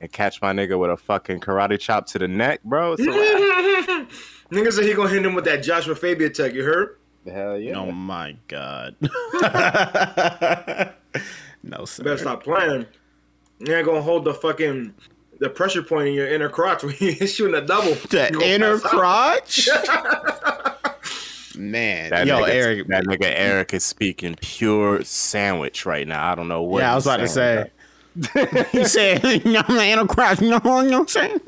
and 0.00 0.10
catch 0.12 0.42
my 0.42 0.52
nigga 0.52 0.78
with 0.78 0.90
a 0.90 0.96
fucking 0.96 1.40
karate 1.40 1.78
chop 1.78 2.06
to 2.08 2.18
the 2.18 2.28
neck, 2.28 2.60
bro. 2.64 2.96
So 2.96 3.04
nigga 4.50 4.72
said 4.72 4.84
he 4.84 4.92
gonna 4.94 5.08
hit 5.08 5.24
him 5.24 5.34
with 5.34 5.44
that 5.46 5.62
Joshua 5.62 5.94
Fabia 5.94 6.28
tech, 6.30 6.52
you 6.52 6.64
heard? 6.64 6.98
hell 7.26 7.58
yeah. 7.58 7.74
Oh 7.76 7.90
my 7.90 8.36
god. 8.48 8.94
no 11.62 11.84
sir. 11.84 12.04
Better 12.04 12.18
stop 12.18 12.42
playing. 12.44 12.86
You 13.60 13.74
ain't 13.74 13.86
gonna 13.86 14.02
hold 14.02 14.24
the 14.24 14.34
fucking 14.34 14.94
the 15.38 15.48
pressure 15.50 15.82
point 15.82 16.08
in 16.08 16.14
your 16.14 16.28
inner 16.28 16.48
crotch 16.48 16.82
when 16.82 16.94
you're 16.98 17.26
shooting 17.26 17.54
a 17.54 17.60
double. 17.60 17.94
The 17.94 18.40
inner 18.44 18.78
crotch. 18.78 19.68
Man, 21.56 22.10
That 22.10 22.26
yo, 22.26 22.40
nigga, 22.42 22.48
Eric. 22.48 22.86
that 22.88 23.04
nigga 23.04 23.32
Eric 23.34 23.72
is 23.72 23.82
speaking 23.84 24.36
pure 24.40 25.02
sandwich 25.04 25.86
right 25.86 26.06
now. 26.06 26.30
I 26.30 26.34
don't 26.34 26.48
know 26.48 26.62
what. 26.62 26.80
yeah, 26.80 26.92
I 26.92 26.94
was 26.94 27.06
about 27.06 27.16
to 27.18 27.28
saying, 27.28 27.66
say. 28.20 28.66
he 28.72 28.84
said, 28.84 29.22
"No, 29.46 29.62
the 29.62 29.84
inner 29.86 30.06
crotch." 30.06 30.40
No, 30.42 30.58
no, 30.58 31.00
I'm 31.00 31.08
saying. 31.08 31.40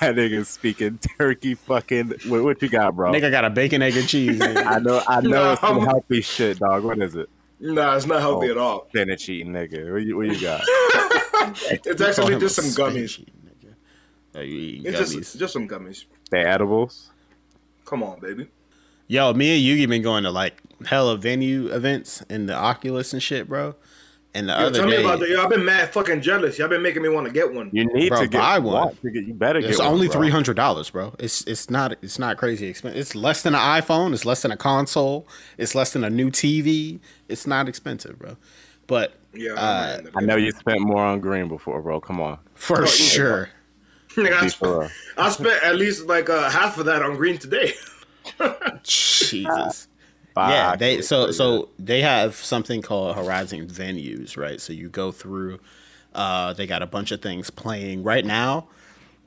That 0.00 0.14
nigga 0.16 0.46
speaking 0.46 0.98
turkey 1.18 1.54
fucking. 1.54 2.14
What, 2.28 2.44
what 2.44 2.62
you 2.62 2.68
got, 2.68 2.94
bro? 2.94 3.10
Nigga 3.12 3.30
got 3.32 3.44
a 3.44 3.50
bacon, 3.50 3.82
egg, 3.82 3.96
and 3.96 4.08
cheese. 4.08 4.38
nigga. 4.38 4.64
I 4.64 4.78
know, 4.78 5.02
I 5.08 5.20
know 5.20 5.28
No, 5.30 5.52
it's 5.52 5.60
some 5.60 5.84
healthy 5.84 6.20
shit, 6.20 6.58
dog. 6.60 6.84
What 6.84 7.00
is 7.00 7.14
it? 7.16 7.28
Nah, 7.58 7.96
it's 7.96 8.06
not 8.06 8.20
healthy 8.20 8.48
Oh. 8.48 8.52
at 8.52 8.58
all. 8.58 8.86
Spinach 8.90 9.28
eating 9.28 9.52
nigga. 9.52 9.92
What 9.92 10.02
you, 10.02 10.16
what 10.16 10.26
you 10.28 10.40
got? 10.40 10.60
It's 11.84 12.00
actually 12.00 12.38
just 12.38 12.56
some 12.56 12.64
gummies. 12.66 13.10
spinach 13.10 13.18
eating. 13.20 13.34
You 14.34 14.42
eating 14.42 14.86
It's 14.86 15.00
gummies? 15.12 15.18
just 15.18 15.38
just 15.38 15.52
some 15.52 15.68
gummies. 15.68 16.04
they 16.30 16.40
edibles. 16.44 17.10
Come 17.84 18.02
on, 18.02 18.20
baby. 18.20 18.48
Yo, 19.08 19.32
me 19.32 19.56
and 19.56 19.80
Yugi 19.80 19.88
been 19.88 20.02
going 20.02 20.22
to 20.22 20.30
like 20.30 20.60
hella 20.86 21.16
venue 21.16 21.66
events 21.68 22.22
in 22.30 22.46
the 22.46 22.54
Oculus 22.54 23.12
and 23.12 23.22
shit, 23.22 23.48
bro. 23.48 23.74
And 24.32 24.48
the 24.48 24.52
Yo, 24.52 24.58
other 24.66 24.78
tell 24.78 24.84
me 24.86 24.92
day, 24.92 25.02
about 25.02 25.18
that. 25.18 25.28
Yo, 25.28 25.42
I've 25.42 25.50
been 25.50 25.64
mad 25.64 25.92
fucking 25.92 26.20
jealous. 26.20 26.56
Y'all 26.56 26.68
been 26.68 26.82
making 26.82 27.02
me 27.02 27.08
want 27.08 27.26
to 27.26 27.32
get 27.32 27.52
one. 27.52 27.68
You 27.72 27.84
need 27.92 28.10
Bro, 28.10 28.20
to 28.20 28.28
get 28.28 28.38
buy 28.38 28.60
one. 28.60 28.74
want 28.74 29.02
to 29.02 29.10
get- 29.10 29.24
you 29.26 29.34
better 29.34 29.58
get 29.60 29.66
it. 29.66 29.70
it's 29.72 29.80
only 29.80 30.06
three 30.06 30.30
hundred 30.30 30.54
dollars, 30.54 30.88
bro. 30.90 31.12
It's 31.18 31.42
it's 31.48 31.68
not 31.68 31.96
it's 32.00 32.20
not 32.20 32.36
crazy 32.36 32.68
expensive. 32.68 33.00
It's 33.00 33.16
less 33.16 33.42
than 33.42 33.56
an 33.56 33.60
iPhone. 33.60 34.14
It's 34.14 34.24
less 34.24 34.42
than 34.42 34.52
a 34.52 34.56
console. 34.56 35.26
It's 35.58 35.74
less 35.74 35.92
than 35.92 36.04
a 36.04 36.10
new 36.10 36.30
TV. 36.30 37.00
It's 37.28 37.48
not 37.48 37.68
expensive, 37.68 38.16
bro. 38.20 38.36
But 38.86 39.14
Yeah, 39.32 39.52
uh. 39.52 40.00
I 40.16 40.22
know 40.22 40.36
you 40.36 40.50
spent 40.52 40.80
more 40.80 41.04
on 41.04 41.20
green 41.20 41.48
before, 41.48 41.80
bro. 41.80 42.00
Come 42.00 42.20
on. 42.20 42.38
for 42.54 42.80
yeah. 42.80 42.86
sure, 42.86 43.50
Nigga, 44.10 44.32
I, 44.32 44.40
Be 44.42 44.48
spent. 44.48 44.92
I 45.16 45.28
spent 45.30 45.64
at 45.64 45.76
least 45.76 46.06
like 46.06 46.28
uh, 46.28 46.50
half 46.50 46.78
of 46.78 46.86
that 46.86 47.02
on 47.02 47.16
green 47.16 47.38
today. 47.38 47.74
Jesus. 48.82 49.88
Fuck 50.34 50.50
yeah, 50.50 50.76
they 50.76 51.02
so 51.02 51.30
so 51.32 51.70
they 51.78 52.02
have 52.02 52.34
something 52.34 52.82
called 52.82 53.16
Horizon 53.16 53.66
Venues, 53.66 54.36
right? 54.36 54.60
So 54.60 54.72
you 54.72 54.88
go 54.88 55.10
through. 55.12 55.58
Uh, 56.14 56.52
they 56.52 56.66
got 56.66 56.82
a 56.82 56.86
bunch 56.86 57.12
of 57.12 57.22
things 57.22 57.50
playing 57.50 58.02
right 58.02 58.24
now. 58.24 58.66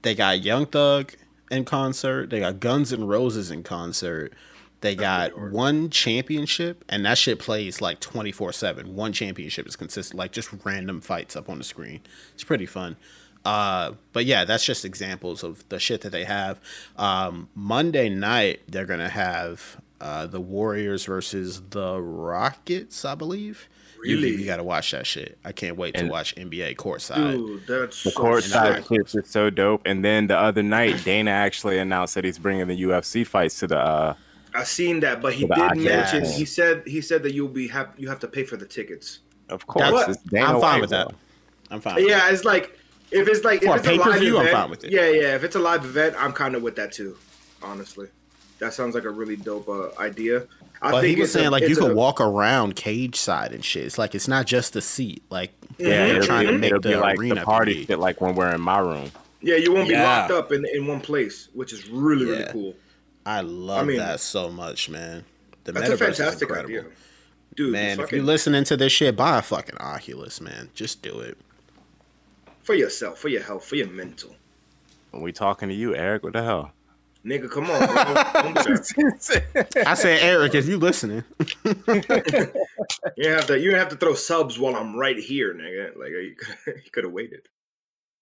They 0.02 0.16
got 0.16 0.44
Young 0.44 0.66
Thug 0.66 1.14
in 1.50 1.64
concert. 1.66 2.30
They 2.30 2.42
got 2.42 2.60
Guns 2.60 2.92
N' 2.92 3.06
Roses 3.06 3.52
in 3.52 3.64
concert. 3.64 4.34
They 4.84 4.96
got 4.96 5.36
one 5.52 5.90
championship, 5.90 6.84
and 6.90 7.06
that 7.06 7.18
shit 7.18 7.40
plays 7.40 7.82
like 7.82 8.00
twenty 8.02 8.32
four 8.32 8.52
seven. 8.54 8.96
One 8.96 9.13
championship 9.13 9.66
is 9.66 9.75
consistent, 9.75 10.18
like 10.20 10.32
just 10.34 10.50
random 10.66 11.02
fights 11.02 11.36
up 11.36 11.50
on 11.50 11.58
the 11.58 11.63
screen. 11.63 12.02
It's 12.36 12.44
pretty 12.44 12.66
fun. 12.66 12.98
Uh, 13.46 13.94
but 14.13 14.25
yeah, 14.25 14.46
that's 14.46 14.63
just 14.66 14.86
examples 14.86 15.44
of 15.44 15.68
the 15.70 15.80
shit 15.80 16.02
that 16.02 16.12
they 16.12 16.25
have. 16.25 16.60
Um, 16.98 17.50
Monday 17.56 18.10
night, 18.10 18.62
they're 18.68 18.86
gonna 18.86 19.10
have 19.10 19.82
uh, 20.02 20.28
the 20.28 20.40
Warriors 20.42 21.06
versus 21.06 21.62
the 21.70 22.00
Rockets, 22.02 23.06
I 23.06 23.16
believe. 23.16 23.68
You- 24.04 24.18
Really? 24.18 24.32
You, 24.36 24.46
got 24.46 24.58
to 24.58 24.63
watch 24.66 24.92
that 24.92 25.08
shit. 25.08 25.38
I 25.46 25.54
can't 25.54 25.78
wait 25.78 25.96
to 25.96 26.10
watch 26.10 26.36
NBA 26.36 26.75
courtside. 26.75 27.32
Dude, 27.38 27.66
that's 27.66 28.04
The 28.04 28.12
so 28.12 28.20
courtside 28.22 28.75
sick. 28.75 28.84
clips 28.86 29.16
are 29.16 29.24
so 29.24 29.50
dope. 29.50 29.82
And 29.86 30.04
then 30.04 30.28
the 30.28 30.38
other 30.38 30.62
night, 30.62 31.02
Dana 31.06 31.32
actually 31.32 31.78
announced 31.78 32.16
that 32.16 32.25
he's 32.25 32.38
bringing 32.38 32.68
the 32.68 32.82
UFC 32.84 33.25
fights 33.25 33.60
to 33.60 33.68
the. 33.68 33.78
uh 33.80 34.13
I 34.56 34.64
seen 34.64 35.00
that, 35.02 35.22
but 35.22 35.34
he 35.34 35.42
did 35.46 35.52
Oculus. 35.52 35.84
mention 35.86 36.24
Yes. 36.26 36.38
he 36.38 36.46
said 36.46 36.84
he 36.86 37.02
said 37.02 37.24
that 37.24 37.34
you'll 37.34 37.48
be 37.48 37.68
have 37.70 37.90
you 37.98 38.08
have 38.10 38.20
to 38.20 38.28
pay 38.28 38.44
for 38.44 38.58
the 38.58 38.66
tickets. 38.66 39.20
Of 39.50 39.66
course, 39.68 39.90
That's- 39.92 40.10
it's 40.16 40.24
Dana 40.24 40.54
I'm 40.56 40.62
fine 40.62 40.82
with 40.82 40.90
that. 40.92 41.12
I'm 41.72 41.82
fine. 41.82 41.96
with 41.96 42.08
Yeah, 42.10 42.30
it's 42.32 42.46
like 42.46 42.78
if 43.12 43.28
it's 43.28 43.44
like 43.44 43.62
if 43.62 43.68
For 43.68 43.76
a 43.76 43.78
it's 43.80 43.88
a 43.88 43.92
live 43.92 44.04
pay-per-view, 44.06 44.38
I'm 44.38 44.42
event, 44.48 44.58
fine 44.58 44.70
with 44.70 44.84
it. 44.84 44.92
Yeah, 44.92 45.10
yeah. 45.10 45.36
If 45.36 45.44
it's 45.44 45.56
a 45.56 45.60
live 45.60 45.84
event, 45.86 46.16
I'm 46.18 46.34
kind 46.34 46.56
of 46.56 46.62
with 46.62 46.76
that 46.78 46.92
too. 46.92 47.18
Honestly, 47.62 48.08
that 48.60 48.74
sounds 48.74 48.96
like 48.96 49.06
a 49.06 49.10
really 49.10 49.36
dope 49.36 49.70
uh, 49.70 49.90
idea. 50.00 50.46
I 50.82 50.92
But 50.92 51.06
he 51.06 51.16
was 51.16 51.30
it's 51.30 51.36
a- 51.36 51.40
saying 51.40 51.52
like 51.52 51.64
you 51.64 51.70
it's 51.70 51.80
could 51.80 51.92
a- 51.92 51.96
walk 51.96 52.20
around 52.22 52.76
cage 52.76 53.16
side 53.16 53.54
and 53.54 53.64
shit. 53.64 53.86
It's 53.86 53.98
like 53.98 54.14
it's 54.16 54.28
not 54.28 54.46
just 54.46 54.74
the 54.74 54.82
seat. 54.82 55.24
Like 55.30 55.52
Yeah, 55.78 55.88
they're 56.08 56.16
it'll, 56.18 56.26
trying 56.28 56.48
to 56.48 56.54
make 56.58 56.68
it'll 56.72 56.82
the 56.82 56.90
be 56.90 56.96
like 56.96 57.18
arena 57.18 57.36
the 57.36 57.42
party 57.42 57.74
big. 57.80 57.88
shit, 57.88 58.00
like 58.00 58.20
when 58.22 58.36
we're 58.36 58.54
in 58.54 58.62
my 58.62 58.80
room. 58.80 59.12
Yeah, 59.42 59.56
you 59.56 59.74
won't 59.74 59.88
be 59.88 59.94
Yeah. 59.94 60.04
locked 60.20 60.32
up 60.32 60.52
in, 60.52 60.66
in 60.74 60.86
one 60.88 61.00
place, 61.02 61.50
which 61.54 61.74
is 61.74 61.88
really 61.90 62.26
really 62.26 62.40
Yeah. 62.44 62.52
cool. 62.52 62.76
I 63.25 63.42
love 63.42 63.88
mean, 63.88 63.98
that 63.98 64.20
so 64.20 64.50
much, 64.51 64.89
man. 64.89 65.25
The 65.63 65.72
That's 65.72 65.89
a 65.89 65.94
metaverse 65.94 66.10
is 66.12 66.18
fantastic 66.18 66.50
incredible. 66.50 66.75
idea, 66.80 66.92
dude. 67.56 67.72
Man, 67.72 68.00
if 68.00 68.12
you're 68.12 68.24
listening 68.24 68.63
to 68.65 68.77
this 68.77 68.92
shit, 68.92 69.15
buy 69.15 69.38
a 69.39 69.42
fucking 69.42 69.77
Oculus, 69.80 70.42
man. 70.42 70.70
Just 70.74 71.01
do 71.01 71.20
it. 71.22 71.38
for 72.63 72.75
yourself, 72.75 73.20
for 73.20 73.30
your 73.30 73.44
health, 73.44 73.65
for 73.65 73.75
your 73.75 73.88
mental. 73.88 74.36
When 75.12 75.22
we 75.24 75.32
talking 75.32 75.70
to 75.70 75.75
you, 75.75 75.96
Eric, 75.96 76.24
what 76.24 76.34
the 76.34 76.44
hell? 76.44 76.72
Nigga, 77.25 77.50
come 77.50 77.70
on, 77.72 77.80
bro. 77.80 77.96
Don't 78.53 78.65
do 78.65 79.12
that. 79.12 79.84
I 79.88 79.94
said, 79.94 80.22
Eric, 80.24 80.56
if 80.56 80.68
you 80.68 80.77
listening, 80.77 81.24
You 83.15 83.30
have 83.30 83.48
to 83.48 83.60
you 83.60 83.75
have 83.75 83.89
to 83.89 83.96
throw 83.96 84.13
subs 84.13 84.60
while 84.60 84.75
I'm 84.75 84.96
right 84.98 85.18
here, 85.18 85.53
nigga. 85.53 85.96
Like 85.98 86.10
you 86.12 86.36
could 86.38 86.58
you 86.86 86.92
could 86.92 87.03
have 87.06 87.13
waited. 87.13 87.48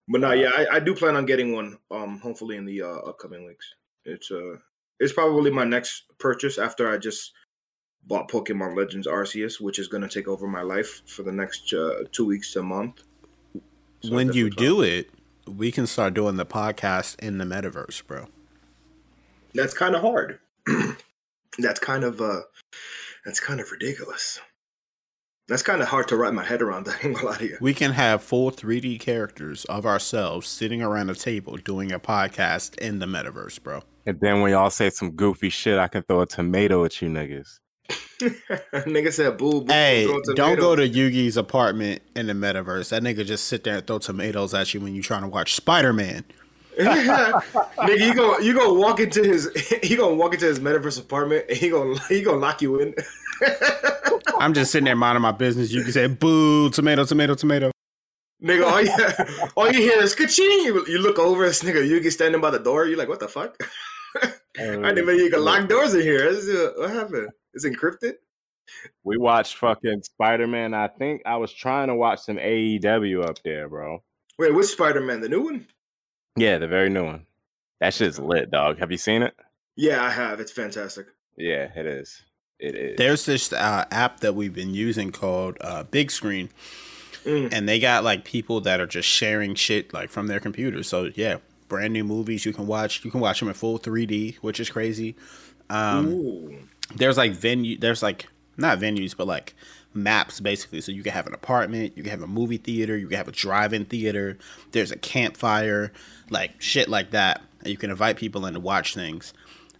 But 0.07 0.21
no, 0.21 0.31
yeah, 0.33 0.49
I, 0.55 0.75
I 0.75 0.79
do 0.79 0.93
plan 0.93 1.15
on 1.15 1.25
getting 1.25 1.53
one. 1.53 1.77
Um, 1.89 2.19
hopefully 2.19 2.57
in 2.57 2.65
the 2.65 2.81
uh, 2.83 2.97
upcoming 3.09 3.45
weeks. 3.45 3.73
It's 4.05 4.29
uh, 4.31 4.57
it's 5.01 5.11
probably 5.11 5.49
my 5.49 5.63
next 5.63 6.03
purchase 6.19 6.59
after 6.59 6.87
I 6.89 6.97
just 6.97 7.33
bought 8.05 8.29
Pokemon 8.29 8.77
Legends 8.77 9.07
Arceus, 9.07 9.59
which 9.59 9.79
is 9.79 9.87
gonna 9.87 10.07
take 10.07 10.27
over 10.27 10.47
my 10.47 10.61
life 10.61 11.01
for 11.07 11.23
the 11.23 11.31
next 11.31 11.73
uh, 11.73 12.03
two 12.11 12.25
weeks 12.25 12.53
to 12.53 12.59
a 12.59 12.63
month. 12.63 13.01
So 14.03 14.13
when 14.13 14.31
you 14.33 14.49
do 14.51 14.81
it, 14.83 15.09
we 15.47 15.71
can 15.71 15.87
start 15.87 16.13
doing 16.13 16.37
the 16.37 16.45
podcast 16.45 17.19
in 17.19 17.39
the 17.39 17.45
metaverse, 17.45 18.05
bro. 18.05 18.27
that's 19.55 19.73
kind 19.73 19.95
of 19.95 20.01
hard. 20.01 20.39
that's 21.57 21.79
kind 21.79 22.03
of 22.03 22.21
uh, 22.21 22.41
that's 23.25 23.39
kind 23.39 23.59
of 23.59 23.71
ridiculous. 23.71 24.39
That's 25.51 25.63
kind 25.63 25.81
of 25.81 25.89
hard 25.89 26.07
to 26.07 26.15
wrap 26.15 26.33
my 26.33 26.45
head 26.45 26.61
around. 26.61 26.87
I 26.87 26.93
ain't 27.03 27.13
gonna 27.13 27.27
lie 27.27 27.37
to 27.39 27.45
you. 27.45 27.57
We 27.59 27.73
can 27.73 27.91
have 27.91 28.23
full 28.23 28.51
3D 28.51 29.01
characters 29.01 29.65
of 29.65 29.85
ourselves 29.85 30.47
sitting 30.47 30.81
around 30.81 31.09
a 31.09 31.13
table 31.13 31.57
doing 31.57 31.91
a 31.91 31.99
podcast 31.99 32.79
in 32.79 32.99
the 32.99 33.05
metaverse, 33.05 33.61
bro. 33.61 33.81
And 34.05 34.17
then 34.21 34.39
when 34.39 34.51
y'all 34.51 34.69
say 34.69 34.89
some 34.91 35.11
goofy 35.11 35.49
shit, 35.49 35.77
I 35.77 35.89
can 35.89 36.03
throw 36.03 36.21
a 36.21 36.25
tomato 36.25 36.85
at 36.85 37.01
you 37.01 37.09
niggas. 37.09 37.59
nigga 37.89 39.11
said 39.11 39.37
boo. 39.37 39.59
boo 39.63 39.73
Hey, 39.73 40.05
don't 40.05 40.57
go 40.57 40.73
tomatoes. 40.73 40.89
to 40.89 40.97
Yugi's 40.97 41.35
apartment 41.35 42.01
in 42.15 42.27
the 42.27 42.33
metaverse. 42.33 42.87
That 42.87 43.03
nigga 43.03 43.25
just 43.25 43.47
sit 43.47 43.65
there 43.65 43.75
and 43.75 43.85
throw 43.85 43.99
tomatoes 43.99 44.53
at 44.53 44.73
you 44.73 44.79
when 44.79 44.95
you 44.95 45.03
trying 45.03 45.23
to 45.23 45.27
watch 45.27 45.55
Spider 45.55 45.91
Man. 45.91 46.23
nigga, 46.79 47.99
you 47.99 48.15
go 48.15 48.39
you 48.39 48.53
go 48.53 48.73
walk 48.73 49.01
into 49.01 49.21
his 49.21 49.49
he 49.83 49.97
gonna 49.97 50.15
walk 50.15 50.33
into 50.33 50.45
his 50.45 50.61
metaverse 50.61 50.97
apartment 50.97 51.43
and 51.49 51.57
he 51.57 51.69
gonna 51.69 51.99
he 52.07 52.21
gonna 52.21 52.37
lock 52.37 52.61
you 52.61 52.79
in. 52.79 52.95
I'm 54.39 54.53
just 54.53 54.71
sitting 54.71 54.85
there 54.85 54.95
minding 54.95 55.21
my 55.21 55.31
business. 55.31 55.71
You 55.71 55.83
can 55.83 55.91
say 55.91 56.07
boo, 56.07 56.69
tomato, 56.69 57.05
tomato, 57.05 57.35
tomato. 57.35 57.71
nigga, 58.43 58.65
all 58.65 58.81
you 58.81 59.49
all 59.55 59.71
you 59.71 59.79
hear 59.79 60.01
is 60.01 60.15
ka-ching. 60.15 60.65
You, 60.65 60.85
you 60.87 60.99
look 60.99 61.19
over, 61.19 61.45
this 61.45 61.63
nigga, 61.63 61.87
you 61.87 61.99
get 61.99 62.11
standing 62.11 62.41
by 62.41 62.49
the 62.49 62.59
door. 62.59 62.85
You're 62.85 62.97
like, 62.97 63.09
what 63.09 63.19
the 63.19 63.27
fuck? 63.27 63.57
I 64.23 64.31
didn't 64.57 64.97
even 64.97 65.05
know 65.05 65.11
you 65.23 65.29
can 65.29 65.43
lock 65.43 65.69
doors 65.69 65.93
in 65.93 66.01
here. 66.01 66.27
Uh, 66.27 66.81
what 66.81 66.89
happened? 66.91 67.29
It's 67.53 67.65
encrypted. 67.65 68.13
We 69.03 69.17
watched 69.17 69.57
fucking 69.57 70.03
Spider 70.03 70.47
Man. 70.47 70.73
I 70.73 70.87
think 70.87 71.21
I 71.25 71.37
was 71.37 71.51
trying 71.51 71.87
to 71.87 71.95
watch 71.95 72.19
some 72.19 72.37
AEW 72.37 73.23
up 73.23 73.41
there, 73.43 73.67
bro. 73.69 74.03
Wait, 74.37 74.53
which 74.53 74.67
Spider 74.67 75.01
Man? 75.01 75.21
The 75.21 75.29
new 75.29 75.43
one? 75.43 75.67
Yeah, 76.35 76.57
the 76.57 76.67
very 76.67 76.89
new 76.89 77.05
one. 77.05 77.25
That 77.79 77.93
shit's 77.93 78.19
lit, 78.19 78.51
dog. 78.51 78.79
Have 78.79 78.91
you 78.91 78.97
seen 78.97 79.23
it? 79.23 79.33
Yeah, 79.75 80.03
I 80.03 80.09
have. 80.09 80.39
It's 80.39 80.51
fantastic. 80.51 81.07
Yeah, 81.37 81.69
it 81.75 81.85
is. 81.85 82.21
It 82.61 82.75
is. 82.75 82.97
There's 82.97 83.25
this 83.25 83.51
uh, 83.51 83.85
app 83.91 84.19
that 84.21 84.35
we've 84.35 84.53
been 84.53 84.73
using 84.73 85.11
called 85.11 85.57
uh, 85.61 85.83
Big 85.83 86.11
Screen, 86.11 86.49
Mm. 87.25 87.53
and 87.53 87.69
they 87.69 87.79
got 87.79 88.03
like 88.03 88.23
people 88.25 88.61
that 88.61 88.79
are 88.79 88.87
just 88.87 89.07
sharing 89.07 89.53
shit 89.53 89.93
like 89.93 90.09
from 90.09 90.25
their 90.25 90.39
computers. 90.39 90.87
So 90.87 91.11
yeah, 91.13 91.37
brand 91.67 91.93
new 91.93 92.03
movies 92.03 92.45
you 92.45 92.53
can 92.53 92.65
watch. 92.65 93.05
You 93.05 93.11
can 93.11 93.19
watch 93.19 93.39
them 93.39 93.47
in 93.47 93.53
full 93.53 93.77
3D, 93.77 94.37
which 94.41 94.59
is 94.59 94.71
crazy. 94.71 95.15
Um, 95.69 96.07
Ooh. 96.07 96.57
there's 96.95 97.17
like 97.17 97.33
venue. 97.33 97.77
There's 97.77 98.01
like 98.01 98.27
not 98.57 98.79
venues, 98.79 99.15
but 99.15 99.27
like 99.27 99.53
maps 99.93 100.39
basically. 100.39 100.81
So 100.81 100.91
you 100.91 101.03
can 101.03 101.11
have 101.13 101.27
an 101.27 101.35
apartment, 101.35 101.93
you 101.95 102.01
can 102.01 102.09
have 102.09 102.23
a 102.23 102.27
movie 102.27 102.57
theater, 102.57 102.97
you 102.97 103.07
can 103.07 103.17
have 103.17 103.27
a 103.27 103.31
drive-in 103.33 103.85
theater. 103.85 104.39
There's 104.71 104.91
a 104.91 104.97
campfire, 104.97 105.91
like 106.31 106.59
shit 106.59 106.89
like 106.89 107.11
that. 107.11 107.41
And 107.59 107.67
you 107.69 107.77
can 107.77 107.91
invite 107.91 108.17
people 108.17 108.47
in 108.47 108.55
to 108.55 108.59
watch 108.59 108.95
things. 108.95 109.31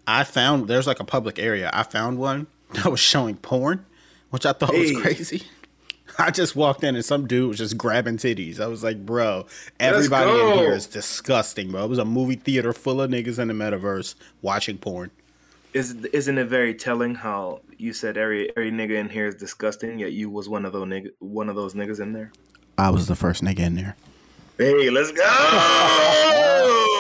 I 0.06 0.26
found 0.26 0.68
there's 0.68 0.86
like 0.86 1.00
a 1.00 1.06
public 1.06 1.40
area. 1.40 1.72
I 1.74 1.82
found 1.84 2.20
one 2.20 2.46
that 2.74 2.90
was 2.90 3.00
showing 3.00 3.36
porn, 3.38 3.86
which 4.30 4.46
I 4.46 4.54
thought 4.54 4.74
Hey. 4.74 4.94
was 4.94 5.02
crazy. 5.02 5.44
I 6.20 6.30
just 6.30 6.56
walked 6.58 6.84
in 6.84 6.96
and 6.96 7.06
some 7.06 7.26
dude 7.26 7.48
was 7.48 7.58
just 7.58 7.78
grabbing 7.78 8.18
titties. 8.18 8.60
I 8.60 8.68
was 8.68 8.84
like, 8.84 9.06
bro, 9.06 9.46
everybody 9.80 10.30
in 10.30 10.58
here 10.58 10.74
is 10.74 10.86
disgusting, 10.86 11.72
bro. 11.72 11.86
It 11.86 11.90
was 11.90 12.00
a 12.00 12.06
movie 12.06 12.36
theater 12.36 12.74
full 12.74 13.02
of 13.02 13.10
niggas 13.10 13.40
in 13.40 13.48
the 13.48 13.54
metaverse 13.54 14.16
watching 14.42 14.78
porn. 14.78 15.10
Is 15.74 15.96
isn't 16.12 16.38
it 16.38 16.48
very 16.48 16.74
telling 16.74 17.16
how 17.16 17.62
you 17.78 17.94
said 17.94 18.18
every 18.18 18.50
every 18.50 18.72
nigga 18.72 18.98
in 19.00 19.08
here 19.08 19.28
is 19.28 19.36
disgusting, 19.36 20.00
yet 20.00 20.12
you 20.12 20.30
was 20.30 20.50
one 20.50 20.66
of 20.66 20.74
those 20.74 20.86
nigga 20.86 21.12
one 21.20 21.48
of 21.48 21.56
those 21.56 21.76
niggas 21.76 22.02
in 22.02 22.12
there? 22.12 22.34
I 22.78 22.90
was 22.90 23.08
the 23.08 23.16
first 23.16 23.42
nigga 23.42 23.60
in 23.60 23.76
there. 23.76 23.96
Hey, 24.58 24.90
let's 24.90 25.14
go. 25.14 25.24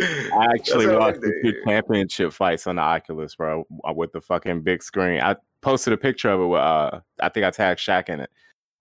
I 0.00 0.46
actually 0.54 0.86
That's 0.86 0.98
how 0.98 1.04
I 1.04 1.08
watched 1.10 1.20
the 1.20 1.40
two 1.42 1.54
championship 1.66 2.32
fights 2.32 2.66
on 2.66 2.76
the 2.76 2.82
Oculus, 2.82 3.34
bro, 3.34 3.66
uh, 3.88 3.92
with 3.92 4.12
the 4.12 4.20
fucking 4.20 4.62
big 4.62 4.82
screen. 4.82 5.20
I 5.20 5.36
posted 5.60 5.92
a 5.92 5.96
picture 5.96 6.30
of 6.30 6.40
it. 6.40 6.46
With, 6.46 6.60
uh, 6.60 7.00
I 7.20 7.28
think 7.28 7.44
I 7.44 7.50
tagged 7.50 7.80
Shaq 7.80 8.08
in 8.08 8.20
it. 8.20 8.30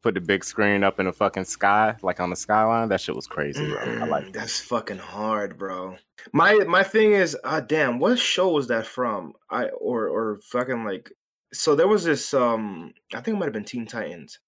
Put 0.04 0.14
the 0.14 0.22
big 0.22 0.44
screen 0.44 0.84
up 0.84 1.00
in 1.00 1.08
the 1.08 1.12
fucking 1.12 1.46
sky, 1.46 1.96
like 2.04 2.20
on 2.20 2.30
the 2.30 2.36
skyline. 2.36 2.88
That 2.90 3.02
shit 3.02 3.16
was 3.16 3.26
crazy, 3.26 3.68
bro. 3.68 3.80
I 3.80 4.06
like. 4.06 4.26
Mm, 4.26 4.34
That's 4.34 4.60
fucking 4.60 5.00
hard, 5.00 5.58
bro. 5.58 5.98
My 6.34 6.54
my 6.68 6.84
thing 6.84 7.14
is, 7.14 7.36
ah, 7.44 7.62
damn, 7.62 7.98
what 7.98 8.20
show 8.20 8.52
was 8.52 8.68
that 8.68 8.86
from? 8.86 9.34
I 9.50 9.70
or 9.70 10.08
or 10.08 10.40
fucking 10.44 10.86
like, 10.86 11.12
so 11.52 11.76
there 11.76 11.88
was 11.88 12.04
this, 12.04 12.34
um, 12.36 12.94
I 13.14 13.22
think 13.22 13.36
it 13.36 13.40
might 13.40 13.48
have 13.48 13.54
been 13.54 13.64
Teen 13.64 13.88
Titans, 13.88 14.40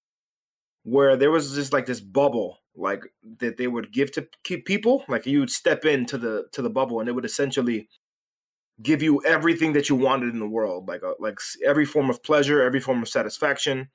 where 0.84 1.16
there 1.16 1.32
was 1.32 1.52
just 1.54 1.72
like 1.72 1.84
this 1.84 2.00
bubble, 2.00 2.59
like 2.76 3.02
that 3.38 3.56
they 3.56 3.66
would 3.66 3.92
give 3.92 4.12
to 4.12 4.26
keep 4.44 4.64
people, 4.64 5.04
like 5.08 5.26
you 5.26 5.40
would 5.40 5.50
step 5.50 5.84
into 5.84 6.18
the 6.18 6.46
to 6.52 6.62
the 6.62 6.70
bubble, 6.70 7.00
and 7.00 7.08
it 7.08 7.12
would 7.12 7.24
essentially 7.24 7.88
give 8.82 9.02
you 9.02 9.22
everything 9.26 9.72
that 9.74 9.88
you 9.88 9.96
wanted 9.96 10.32
in 10.32 10.40
the 10.40 10.48
world, 10.48 10.88
like 10.88 11.02
a, 11.02 11.14
like 11.18 11.38
every 11.64 11.84
form 11.84 12.08
of 12.08 12.22
pleasure, 12.22 12.62
every 12.62 12.80
form 12.80 13.02
of 13.02 13.08
satisfaction. 13.08 13.88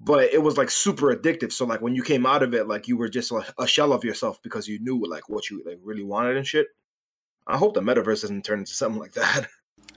But 0.00 0.32
it 0.32 0.42
was 0.42 0.56
like 0.56 0.70
super 0.70 1.14
addictive. 1.14 1.52
So 1.52 1.64
like 1.64 1.80
when 1.80 1.94
you 1.94 2.02
came 2.02 2.26
out 2.26 2.42
of 2.42 2.54
it, 2.54 2.68
like 2.68 2.86
you 2.86 2.96
were 2.96 3.08
just 3.08 3.32
a 3.58 3.66
shell 3.66 3.92
of 3.92 4.04
yourself 4.04 4.42
because 4.42 4.68
you 4.68 4.78
knew 4.80 5.02
like 5.08 5.28
what 5.28 5.48
you 5.48 5.62
like 5.66 5.78
really 5.82 6.04
wanted 6.04 6.36
and 6.36 6.46
shit. 6.46 6.66
I 7.46 7.56
hope 7.56 7.74
the 7.74 7.80
metaverse 7.80 8.22
doesn't 8.22 8.44
turn 8.44 8.58
into 8.60 8.72
something 8.72 9.00
like 9.00 9.12
that. 9.12 9.46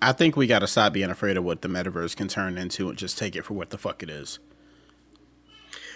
I 0.02 0.14
think 0.14 0.38
we 0.38 0.48
got 0.48 0.60
to 0.60 0.68
stop 0.68 0.94
being 0.94 1.10
afraid 1.10 1.36
of 1.36 1.44
what 1.44 1.62
the 1.62 1.68
metaverse 1.68 2.16
can 2.16 2.30
turn 2.30 2.58
into 2.58 2.88
and 2.88 2.98
just 2.98 3.18
take 3.18 3.36
it 3.36 3.44
for 3.44 3.56
what 3.56 3.72
the 3.72 3.78
fuck 3.78 4.02
it 4.02 4.10
is. 4.10 4.40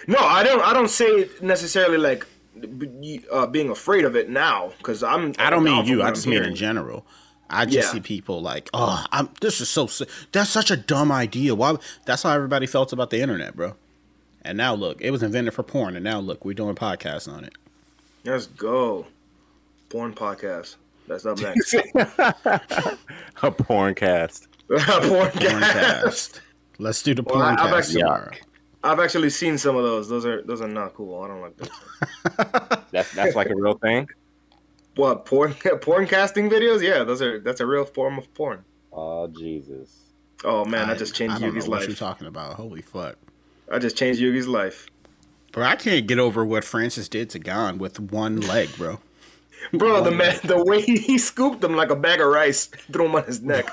No, 0.06 0.18
I 0.18 0.42
don't. 0.42 0.62
I 0.62 0.72
don't 0.72 0.90
say 0.90 1.28
necessarily 1.40 1.98
like 1.98 2.26
uh, 3.32 3.46
being 3.46 3.70
afraid 3.70 4.04
of 4.04 4.16
it 4.16 4.28
now 4.30 4.72
because 4.78 5.02
I'm. 5.02 5.34
I 5.38 5.50
don't 5.50 5.64
mean 5.64 5.84
you. 5.86 6.02
I 6.02 6.10
just 6.10 6.26
mean 6.26 6.42
in 6.42 6.54
general. 6.54 7.06
I 7.50 7.66
just 7.66 7.76
Yeah. 7.88 7.92
see 7.92 8.00
people 8.00 8.40
like, 8.42 8.70
oh, 8.74 9.04
I'm. 9.12 9.28
This 9.40 9.60
is 9.60 9.68
so. 9.68 9.88
That's 10.32 10.50
such 10.50 10.70
a 10.70 10.76
dumb 10.76 11.12
idea. 11.12 11.54
Why? 11.54 11.76
That's 12.06 12.22
how 12.22 12.30
everybody 12.30 12.66
felt 12.66 12.92
about 12.92 13.10
the 13.10 13.20
internet, 13.20 13.54
bro. 13.56 13.74
And 14.42 14.58
now 14.58 14.74
look, 14.74 15.00
it 15.00 15.10
was 15.10 15.22
invented 15.22 15.54
for 15.54 15.62
porn, 15.62 15.94
and 15.96 16.04
now 16.04 16.20
look, 16.20 16.44
we're 16.44 16.54
doing 16.54 16.74
podcasts 16.74 17.32
on 17.32 17.44
it. 17.44 17.54
Let's 18.24 18.46
go. 18.46 19.06
Porn 19.90 20.12
podcast. 20.14 20.76
That's 21.06 21.26
up 21.26 21.38
next. 21.38 21.74
a 23.42 23.50
porn 23.50 23.94
cast. 23.94 24.48
Porn 24.68 24.80
Porncast. 24.80 25.60
cast. 25.60 26.40
Let's 26.78 27.02
do 27.02 27.14
the 27.14 27.22
Well, 27.22 27.40
I- 27.42 27.52
I've 27.52 27.58
porncast 27.58 27.72
actually- 27.78 28.00
tomorrow. 28.00 28.30
I've 28.84 29.00
actually 29.00 29.30
seen 29.30 29.56
some 29.56 29.76
of 29.76 29.82
those. 29.82 30.08
Those 30.08 30.26
are 30.26 30.42
those 30.42 30.60
are 30.60 30.68
not 30.68 30.94
cool. 30.94 31.22
I 31.22 31.28
don't 31.28 31.40
like 31.40 31.56
those. 31.56 32.78
That's 32.92 33.12
that's 33.12 33.34
like 33.34 33.48
a 33.48 33.56
real 33.56 33.74
thing. 33.74 34.08
What 34.96 35.24
porn 35.24 35.54
porn 35.80 36.06
casting 36.06 36.48
videos? 36.48 36.82
Yeah, 36.82 37.02
those 37.02 37.20
are 37.22 37.40
that's 37.40 37.60
a 37.60 37.66
real 37.66 37.84
form 37.84 38.18
of 38.18 38.32
porn. 38.34 38.64
Oh 38.92 39.26
Jesus. 39.26 40.00
Oh 40.44 40.64
man, 40.64 40.90
I, 40.90 40.94
just 40.94 41.14
changed 41.14 41.36
I 41.36 41.38
don't 41.40 41.54
Yugi's 41.54 41.64
know 41.64 41.70
what 41.70 41.80
you're 41.80 41.88
life. 41.88 41.98
talking 41.98 42.26
about. 42.26 42.54
Holy 42.54 42.82
fuck. 42.82 43.16
I 43.72 43.78
just 43.78 43.96
changed 43.96 44.20
Yugi's 44.20 44.46
life. 44.46 44.86
Bro, 45.50 45.64
I 45.64 45.76
can't 45.76 46.06
get 46.06 46.18
over 46.18 46.44
what 46.44 46.62
Francis 46.62 47.08
did 47.08 47.30
to 47.30 47.38
Gane 47.38 47.78
with 47.78 47.98
one 47.98 48.40
leg, 48.42 48.68
bro. 48.76 49.00
Bro, 49.72 50.02
the 50.02 50.10
man, 50.10 50.38
the 50.44 50.62
way 50.62 50.82
he 50.82 51.16
scooped 51.16 51.64
him 51.64 51.74
like 51.74 51.88
a 51.88 51.96
bag 51.96 52.20
of 52.20 52.26
rice, 52.26 52.66
threw 52.66 53.06
him 53.06 53.14
on 53.14 53.24
his 53.24 53.40
neck. 53.40 53.66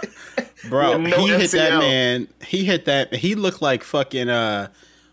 Bro, 0.70 1.00
With 1.00 1.12
no 1.12 1.18
he 1.18 1.28
hit 1.28 1.52
that 1.52 1.80
man. 1.80 2.30
He 2.46 2.64
hit 2.64 2.86
that. 2.86 3.14
He 3.14 3.36
looked 3.36 3.62
like 3.62 3.84
fucking 3.84 4.30
uh, 4.30 4.70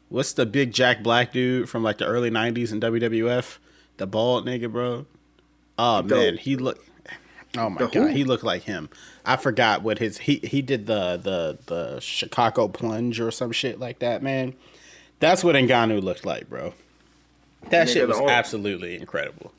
what's 0.08 0.32
the 0.32 0.46
big 0.46 0.72
Jack 0.72 1.02
Black 1.02 1.32
dude 1.32 1.68
from 1.68 1.82
like 1.82 1.98
the 1.98 2.06
early 2.06 2.30
'90s 2.30 2.72
in 2.72 2.80
WWF? 2.80 3.58
The 3.96 4.06
bald 4.06 4.46
nigga, 4.46 4.70
bro. 4.70 5.06
Oh 5.78 6.02
The- 6.02 6.14
man, 6.14 6.36
he 6.36 6.56
looked. 6.56 6.84
Oh 7.56 7.70
my 7.70 7.78
god, 7.80 7.94
who? 7.94 8.06
he 8.08 8.24
looked 8.24 8.44
like 8.44 8.62
him. 8.64 8.90
I 9.24 9.36
forgot 9.36 9.82
what 9.82 9.98
his 9.98 10.18
he 10.18 10.36
he 10.44 10.60
did 10.60 10.86
the 10.86 11.16
the 11.16 11.58
the 11.66 12.00
Chicago 12.00 12.68
plunge 12.68 13.20
or 13.20 13.30
some 13.30 13.52
shit 13.52 13.80
like 13.80 14.00
that. 14.00 14.22
Man, 14.22 14.54
that's 15.18 15.42
what 15.42 15.54
Ngannou 15.56 16.02
looked 16.02 16.26
like, 16.26 16.48
bro. 16.50 16.74
That 17.70 17.88
shit 17.88 18.06
was 18.06 18.20
absolutely 18.20 18.96
incredible. 18.96 19.52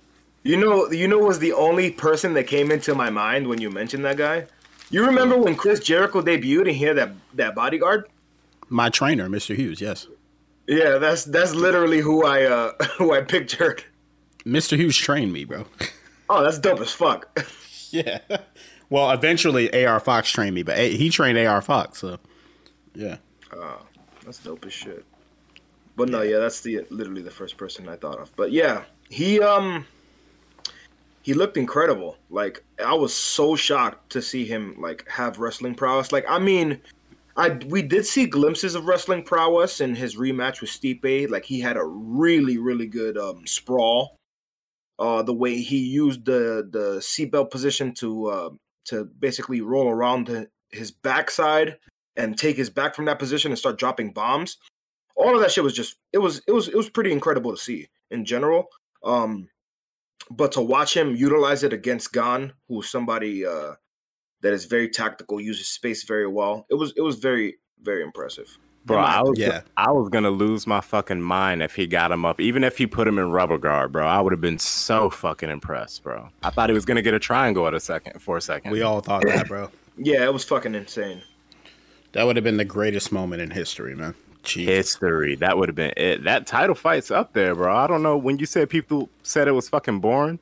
You 0.43 0.55
know, 0.55 0.89
you 0.91 1.07
know, 1.07 1.17
was 1.17 1.39
the 1.39 1.51
only 1.53 1.91
person 1.91 2.33
that 2.35 2.45
came 2.45 2.71
into 2.71 2.95
my 2.95 3.09
mind 3.09 3.47
when 3.47 3.59
you 3.59 3.69
mentioned 3.69 4.05
that 4.05 4.17
guy. 4.17 4.45
You 4.91 5.05
remember 5.05 5.37
when 5.37 5.55
Chris 5.55 5.79
Jericho 5.79 6.21
debuted 6.21 6.67
and 6.67 6.75
he 6.77 6.85
had 6.85 6.95
that 6.97 7.11
that 7.33 7.55
bodyguard? 7.55 8.07
My 8.69 8.89
trainer, 8.89 9.27
Mr. 9.27 9.55
Hughes, 9.55 9.81
yes. 9.81 10.07
Yeah, 10.69 10.99
that's 10.99 11.25
that's 11.25 11.55
literally 11.55 11.99
who 11.99 12.23
I 12.25 12.43
uh 12.43 12.71
who 12.97 13.11
I 13.13 13.21
pictured. 13.21 13.83
Mr. 14.45 14.77
Hughes 14.77 14.95
trained 14.95 15.33
me, 15.33 15.43
bro. 15.43 15.65
Oh, 16.31 16.43
that's 16.43 16.59
dope 16.59 16.79
as 16.79 16.91
fuck. 16.91 17.43
Yeah. 17.89 18.19
Well, 18.91 19.09
eventually 19.09 19.83
AR 19.83 19.99
Fox 19.99 20.29
trained 20.29 20.53
me, 20.53 20.61
but 20.61 20.77
A- 20.77 20.95
he 20.95 21.09
trained 21.09 21.39
AR 21.39 21.59
Fox, 21.59 21.97
so 22.01 22.19
yeah. 22.93 23.17
Oh, 23.51 23.81
that's 24.23 24.37
dope 24.37 24.63
as 24.67 24.71
shit. 24.73 25.03
But 25.95 26.09
no, 26.09 26.21
yeah, 26.21 26.37
that's 26.37 26.61
the 26.61 26.85
literally 26.91 27.23
the 27.23 27.31
first 27.31 27.57
person 27.57 27.89
I 27.89 27.95
thought 27.95 28.19
of. 28.19 28.31
But 28.35 28.51
yeah, 28.51 28.83
he 29.09 29.41
um 29.41 29.87
he 31.23 31.33
looked 31.33 31.57
incredible. 31.57 32.15
Like 32.29 32.63
I 32.85 32.93
was 32.93 33.11
so 33.11 33.55
shocked 33.55 34.11
to 34.11 34.21
see 34.21 34.45
him 34.45 34.75
like 34.79 35.09
have 35.09 35.39
wrestling 35.39 35.73
prowess. 35.73 36.11
Like 36.11 36.25
I 36.29 36.37
mean, 36.37 36.79
I 37.39 37.57
we 37.67 37.81
did 37.81 38.05
see 38.05 38.25
glimpses 38.25 38.75
of 38.75 38.85
wrestling 38.85 39.23
prowess 39.23 39.79
in 39.79 39.95
his 39.95 40.17
rematch 40.17 40.59
with 40.59 40.69
Stipe. 40.69 41.29
Like 41.29 41.45
he 41.45 41.61
had 41.61 41.77
a 41.77 41.85
really 41.85 42.57
really 42.57 42.87
good 42.87 43.17
um 43.17 43.47
sprawl. 43.47 44.17
Uh, 44.99 45.23
the 45.23 45.33
way 45.33 45.55
he 45.55 45.77
used 45.77 46.25
the 46.25 46.67
the 46.69 46.97
seatbelt 46.99 47.49
position 47.49 47.93
to 47.93 48.25
uh, 48.27 48.49
to 48.85 49.05
basically 49.05 49.61
roll 49.61 49.87
around 49.87 50.47
his 50.71 50.91
backside 50.91 51.77
and 52.17 52.37
take 52.37 52.57
his 52.57 52.69
back 52.69 52.93
from 52.93 53.05
that 53.05 53.19
position 53.19 53.51
and 53.51 53.57
start 53.57 53.79
dropping 53.79 54.11
bombs. 54.11 54.57
All 55.15 55.33
of 55.33 55.39
that 55.39 55.51
shit 55.51 55.63
was 55.63 55.73
just 55.73 55.95
it 56.11 56.17
was 56.17 56.41
it 56.45 56.51
was 56.51 56.67
it 56.67 56.75
was 56.75 56.89
pretty 56.89 57.13
incredible 57.13 57.51
to 57.51 57.57
see 57.57 57.87
in 58.11 58.25
general. 58.25 58.67
Um 59.01 59.47
but 60.29 60.51
to 60.51 60.61
watch 60.61 60.95
him 60.95 61.15
utilize 61.15 61.63
it 61.63 61.71
against 61.71 62.11
Gane, 62.11 62.51
who's 62.67 62.89
somebody 62.89 63.45
uh 63.45 63.75
that 64.41 64.53
is 64.53 64.65
very 64.65 64.89
tactical, 64.89 65.39
uses 65.41 65.67
space 65.67 66.03
very 66.03 66.27
well. 66.27 66.65
It 66.69 66.75
was 66.75 66.93
it 66.95 67.01
was 67.01 67.17
very 67.17 67.57
very 67.83 68.03
impressive. 68.03 68.57
Bro, 68.85 68.99
I 68.99 69.21
was 69.21 69.37
Yeah. 69.37 69.61
I 69.77 69.91
was 69.91 70.09
gonna 70.09 70.31
lose 70.31 70.65
my 70.65 70.81
fucking 70.81 71.21
mind 71.21 71.61
if 71.61 71.75
he 71.75 71.85
got 71.85 72.11
him 72.11 72.25
up. 72.25 72.39
Even 72.39 72.63
if 72.63 72.77
he 72.77 72.87
put 72.87 73.07
him 73.07 73.19
in 73.19 73.29
rubber 73.31 73.57
guard, 73.57 73.91
bro, 73.91 74.07
I 74.07 74.21
would 74.21 74.31
have 74.33 74.41
been 74.41 74.59
so 74.59 75.09
fucking 75.09 75.49
impressed, 75.49 76.03
bro. 76.03 76.29
I 76.43 76.49
thought 76.49 76.69
he 76.69 76.73
was 76.73 76.85
gonna 76.85 77.01
get 77.01 77.13
a 77.13 77.19
triangle 77.19 77.67
at 77.67 77.73
a 77.73 77.79
second 77.79 78.19
for 78.21 78.37
a 78.37 78.41
second. 78.41 78.71
We 78.71 78.81
all 78.81 79.01
thought 79.01 79.23
that, 79.25 79.47
bro. 79.47 79.69
Yeah, 80.01 80.23
it 80.23 80.31
was 80.31 80.45
fucking 80.45 80.75
insane. 80.75 81.21
That 82.13 82.25
would 82.25 82.37
have 82.37 82.43
been 82.45 82.55
the 82.55 82.63
greatest 82.63 83.11
moment 83.11 83.41
in 83.41 83.51
history, 83.51 83.95
man. 83.95 84.15
Jeez. 84.45 84.65
history. 84.65 85.35
That 85.35 85.57
would 85.57 85.67
have 85.67 85.75
been 85.75 85.91
it. 85.97 86.23
That 86.23 86.47
title 86.47 86.73
fight's 86.73 87.11
up 87.11 87.33
there, 87.33 87.53
bro. 87.53 87.75
I 87.75 87.85
don't 87.85 88.01
know 88.01 88.17
when 88.17 88.39
you 88.39 88.45
said 88.45 88.69
people 88.69 89.09
said 89.23 89.49
it 89.49 89.51
was 89.51 89.67
fucking 89.67 89.99
boring. 89.99 90.39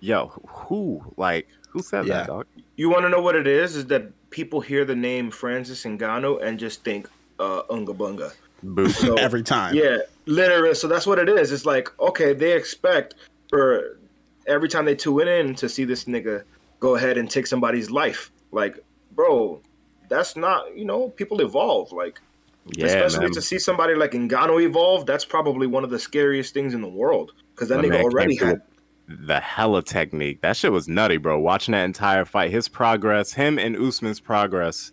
Yo, 0.00 0.28
who 0.48 1.02
like 1.18 1.48
who 1.74 1.82
said 1.82 2.06
Yeah. 2.06 2.18
that, 2.18 2.26
dog? 2.28 2.46
You 2.76 2.88
want 2.88 3.02
to 3.02 3.08
know 3.10 3.20
what 3.20 3.34
it 3.36 3.46
is? 3.46 3.76
Is 3.76 3.86
that 3.88 4.04
people 4.30 4.60
hear 4.62 4.84
the 4.84 4.94
name 4.96 5.30
Francis 5.30 5.84
Ngannou 5.84 6.42
and 6.42 6.58
just 6.58 6.82
think 6.84 7.08
uh, 7.38 7.62
Unga 7.68 7.92
Bunga. 7.92 8.32
Boo. 8.62 8.88
So 8.88 9.14
Every 9.18 9.42
time. 9.42 9.74
Yeah, 9.74 9.98
literally. 10.26 10.74
So 10.74 10.86
that's 10.88 11.06
what 11.06 11.18
it 11.18 11.28
is. 11.28 11.52
It's 11.52 11.66
like 11.66 11.88
okay, 12.00 12.32
they 12.32 12.52
expect 12.52 13.14
for 13.50 13.98
every 14.46 14.68
time 14.68 14.84
they 14.86 14.94
tune 14.94 15.28
in 15.28 15.54
to 15.56 15.68
see 15.68 15.84
this 15.84 16.04
nigga 16.04 16.44
go 16.80 16.94
ahead 16.94 17.18
and 17.18 17.28
take 17.30 17.46
somebody's 17.46 17.90
life. 17.90 18.30
Like, 18.52 18.78
bro, 19.12 19.60
that's 20.08 20.36
not 20.36 20.76
you 20.76 20.84
know 20.84 21.08
people 21.10 21.40
evolve. 21.40 21.90
Like, 21.92 22.20
yeah, 22.66 22.86
especially 22.86 23.26
man. 23.26 23.32
to 23.32 23.42
see 23.42 23.58
somebody 23.58 23.94
like 23.96 24.12
Ngannou 24.12 24.62
evolve. 24.62 25.06
That's 25.06 25.24
probably 25.24 25.66
one 25.66 25.82
of 25.82 25.90
the 25.90 25.98
scariest 25.98 26.54
things 26.54 26.72
in 26.72 26.80
the 26.82 26.88
world 26.88 27.32
because 27.54 27.68
that 27.68 27.78
My 27.78 27.88
nigga 27.88 28.02
already 28.04 28.36
had. 28.36 28.62
Through 29.06 29.26
the 29.26 29.40
hella 29.40 29.82
technique. 29.82 30.40
That 30.40 30.56
shit 30.56 30.72
was 30.72 30.88
nutty, 30.88 31.16
bro. 31.16 31.38
Watching 31.38 31.72
that 31.72 31.84
entire 31.84 32.24
fight, 32.24 32.50
his 32.50 32.68
progress, 32.68 33.32
him 33.32 33.58
and 33.58 33.76
Usman's 33.76 34.20
progress, 34.20 34.92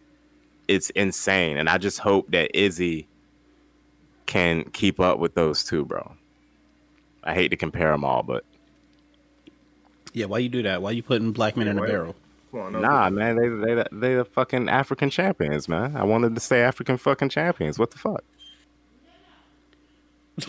it's 0.68 0.90
insane. 0.92 1.58
And 1.58 1.70
I 1.70 1.78
just 1.78 2.00
hope 2.00 2.32
that 2.32 2.56
Izzy 2.58 3.08
can 4.26 4.64
keep 4.72 5.00
up 5.00 5.20
with 5.20 5.34
those 5.34 5.64
two, 5.64 5.86
bro. 5.86 6.14
I 7.24 7.34
hate 7.34 7.50
to 7.50 7.58
compare 7.58 7.92
them 7.92 8.04
all, 8.04 8.24
but 8.24 8.44
Yeah, 10.14 10.26
why 10.26 10.40
you 10.40 10.50
do 10.50 10.64
that? 10.64 10.82
Why 10.82 10.92
you 10.92 11.04
putting 11.04 11.32
black 11.32 11.56
men 11.56 11.68
in 11.68 11.78
a 11.78 11.82
barrel? 11.82 12.16
On, 12.54 12.74
no, 12.74 12.80
nah, 12.80 13.10
man, 13.10 13.38
they 13.38 13.48
they 13.48 13.84
they 13.94 14.16
the 14.16 14.26
fucking 14.26 14.68
African 14.68 15.10
champions, 15.10 15.70
man. 15.70 15.96
I 15.96 16.04
wanted 16.04 16.36
to 16.36 16.42
say 16.42 16.62
African 16.62 16.98
fucking 16.98 17.30
champions. 17.30 17.80
What 17.80 17.92
the 17.92 17.98
fuck? 17.98 18.26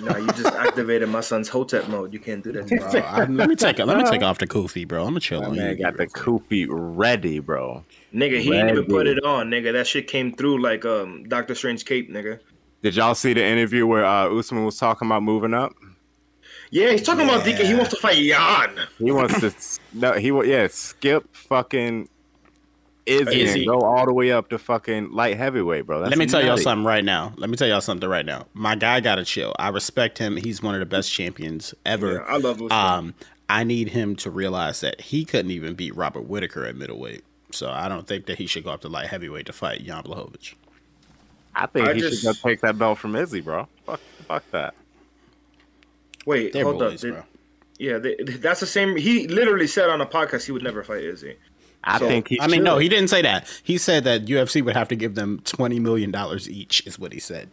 Nah, 0.00 0.16
you 0.16 0.26
just 0.32 0.52
activated 0.52 1.08
my 1.08 1.20
son's 1.20 1.48
Hotep 1.48 1.88
mode. 1.88 2.12
You 2.12 2.18
can't 2.18 2.42
do 2.42 2.52
that. 2.52 2.66
To 2.66 2.74
me. 2.74 2.80
Bro, 2.80 3.00
I, 3.00 3.24
let 3.26 3.48
me 3.48 3.56
take 3.56 3.78
let 3.78 3.96
me 3.98 4.04
take 4.04 4.22
off 4.22 4.38
the 4.38 4.46
kufi, 4.46 4.86
bro. 4.86 5.02
I'm 5.02 5.10
gonna 5.10 5.20
chill 5.20 5.40
My 5.40 5.48
on 5.48 5.56
man 5.56 5.76
you. 5.76 5.84
got 5.84 5.96
the 5.96 6.06
kufi 6.06 6.66
ready, 6.68 7.38
bro. 7.38 7.84
Nigga, 8.14 8.40
he 8.40 8.50
didn't 8.50 8.70
even 8.70 8.86
put 8.86 9.06
it 9.06 9.22
on, 9.24 9.48
nigga. 9.50 9.72
That 9.72 9.86
shit 9.86 10.06
came 10.08 10.34
through 10.34 10.62
like 10.62 10.84
um 10.84 11.24
Doctor 11.28 11.54
Strange 11.54 11.84
cape, 11.84 12.10
nigga. 12.10 12.40
Did 12.82 12.96
y'all 12.96 13.14
see 13.14 13.32
the 13.32 13.44
interview 13.44 13.86
where 13.86 14.04
uh, 14.04 14.28
Usman 14.28 14.64
was 14.64 14.76
talking 14.76 15.06
about 15.06 15.22
moving 15.22 15.54
up? 15.54 15.72
Yeah, 16.70 16.90
he's 16.90 17.02
talking 17.02 17.24
about 17.24 17.44
DK. 17.44 17.64
He 17.64 17.74
wants 17.74 17.90
to 17.90 18.00
fight 18.00 18.16
Jan. 18.16 18.86
He 18.98 19.12
wants 19.12 19.40
to 19.40 19.52
no, 19.92 20.12
he 20.14 20.32
wa- 20.32 20.42
yeah 20.42 20.66
skip 20.70 21.24
fucking 21.36 22.08
Izzy, 23.06 23.40
Izzy. 23.42 23.66
go 23.66 23.80
all 23.80 24.06
the 24.06 24.12
way 24.12 24.30
up 24.30 24.48
to 24.50 24.58
fucking 24.58 25.10
light 25.12 25.36
heavyweight, 25.36 25.86
bro. 25.86 26.00
That's 26.00 26.10
Let 26.10 26.18
me 26.18 26.26
tell 26.26 26.44
y'all 26.44 26.56
something 26.56 26.84
right 26.84 27.04
now. 27.04 27.32
Let 27.36 27.50
me 27.50 27.56
tell 27.56 27.66
y'all 27.66 27.80
something 27.80 28.08
right 28.08 28.24
now. 28.24 28.46
My 28.54 28.76
guy 28.76 29.00
got 29.00 29.16
to 29.16 29.24
chill. 29.24 29.54
I 29.58 29.68
respect 29.70 30.18
him. 30.18 30.36
He's 30.36 30.62
one 30.62 30.74
of 30.74 30.80
the 30.80 30.86
best 30.86 31.10
champions 31.12 31.74
ever. 31.84 32.12
Yeah, 32.14 32.18
I 32.28 32.36
love 32.36 32.56
Usman. 32.62 32.72
Um, 32.72 33.14
I 33.48 33.64
need 33.64 33.88
him 33.88 34.14
to 34.16 34.30
realize 34.30 34.80
that 34.82 35.00
he 35.00 35.24
couldn't 35.24 35.50
even 35.50 35.74
beat 35.74 35.96
Robert 35.96 36.22
Whitaker 36.22 36.64
at 36.64 36.76
middleweight. 36.76 37.24
So 37.50 37.70
I 37.70 37.88
don't 37.88 38.06
think 38.06 38.26
that 38.26 38.38
he 38.38 38.46
should 38.46 38.64
go 38.64 38.70
up 38.70 38.80
to 38.82 38.88
light 38.88 39.08
heavyweight 39.08 39.46
to 39.46 39.52
fight 39.52 39.84
Jan 39.84 40.04
Blachowicz. 40.04 40.54
I 41.54 41.66
think 41.66 41.88
I 41.88 41.94
he 41.94 42.00
just- 42.00 42.22
should 42.22 42.26
go 42.34 42.48
take 42.48 42.60
that 42.62 42.78
belt 42.78 42.98
from 42.98 43.14
Izzy, 43.16 43.40
bro. 43.40 43.68
Fuck, 43.84 44.00
fuck 44.28 44.50
that. 44.52 44.74
Wait, 46.24 46.52
They're 46.52 46.64
hold 46.64 46.78
boys, 46.78 46.94
up. 46.94 47.00
Did- 47.00 47.12
bro. 47.14 47.22
yeah, 47.78 47.98
they, 47.98 48.14
that's 48.38 48.60
the 48.60 48.66
same. 48.66 48.96
He 48.96 49.26
literally 49.26 49.66
said 49.66 49.90
on 49.90 50.00
a 50.00 50.06
podcast 50.06 50.44
he 50.46 50.52
would 50.52 50.62
never 50.62 50.82
fight 50.84 51.02
Izzy. 51.02 51.36
I 51.84 51.98
So, 51.98 52.06
think 52.08 52.28
he. 52.28 52.40
I 52.40 52.46
mean, 52.46 52.62
no, 52.62 52.78
he 52.78 52.88
didn't 52.88 53.08
say 53.08 53.22
that. 53.22 53.46
He 53.62 53.76
said 53.78 54.04
that 54.04 54.24
UFC 54.26 54.64
would 54.64 54.76
have 54.76 54.88
to 54.88 54.96
give 54.96 55.14
them 55.14 55.40
twenty 55.44 55.80
million 55.80 56.10
dollars 56.10 56.48
each. 56.48 56.86
Is 56.86 56.98
what 56.98 57.12
he 57.12 57.18
said. 57.18 57.48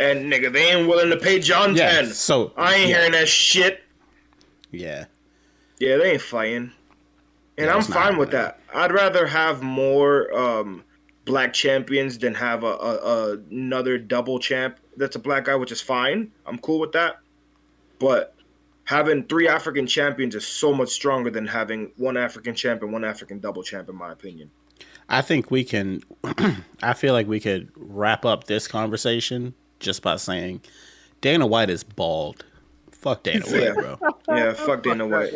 And 0.00 0.32
nigga, 0.32 0.52
they 0.52 0.72
ain't 0.72 0.88
willing 0.88 1.10
to 1.10 1.16
pay 1.16 1.38
John 1.38 1.76
Yeah, 1.76 1.90
ten. 1.92 2.06
so- 2.08 2.52
I 2.56 2.74
ain't 2.74 2.88
yeah. 2.90 2.96
hearing 2.98 3.12
that 3.12 3.28
shit. 3.28 3.84
Yeah. 4.70 5.04
Yeah, 5.78 5.96
they 5.98 6.12
ain't 6.12 6.22
fighting. 6.22 6.72
And 7.58 7.66
Yeah, 7.66 7.74
I'm 7.74 7.82
fine 7.82 8.16
with 8.16 8.30
that. 8.32 8.58
I'd 8.74 8.92
rather 8.92 9.26
have 9.26 9.62
more 9.62 10.34
um, 10.36 10.82
black 11.24 11.52
champions 11.52 12.18
than 12.18 12.34
have 12.34 12.64
a, 12.64 12.66
a, 12.66 12.96
a 12.96 13.32
another 13.50 13.98
double 13.98 14.38
champ 14.38 14.78
that's 14.96 15.14
a 15.16 15.18
black 15.18 15.44
guy, 15.44 15.54
which 15.56 15.70
is 15.72 15.80
fine. 15.80 16.32
I'm 16.46 16.58
cool 16.58 16.80
with 16.80 16.92
that. 16.92 17.18
But 17.98 18.34
having 18.84 19.24
three 19.24 19.48
African 19.48 19.86
champions 19.86 20.34
is 20.34 20.46
so 20.46 20.72
much 20.72 20.90
stronger 20.90 21.30
than 21.30 21.46
having 21.46 21.92
one 21.96 22.16
African 22.16 22.54
champ 22.54 22.82
and 22.82 22.92
one 22.92 23.04
African 23.04 23.38
double 23.38 23.62
champ, 23.62 23.88
in 23.88 23.96
my 23.96 24.12
opinion. 24.12 24.50
I 25.08 25.20
think 25.20 25.50
we 25.50 25.64
can. 25.64 26.02
I 26.82 26.94
feel 26.94 27.12
like 27.12 27.26
we 27.26 27.40
could 27.40 27.70
wrap 27.76 28.24
up 28.24 28.44
this 28.44 28.66
conversation 28.68 29.54
just 29.78 30.02
by 30.02 30.16
saying 30.16 30.62
Dana 31.20 31.46
White 31.46 31.70
is 31.70 31.84
bald. 31.84 32.44
Fuck 32.90 33.24
Dana 33.24 33.44
Yeah. 33.48 33.72
White, 33.72 33.98
bro. 33.98 34.36
Yeah, 34.36 34.52
fuck 34.54 34.82
Dana 34.82 35.06
White. 35.06 35.32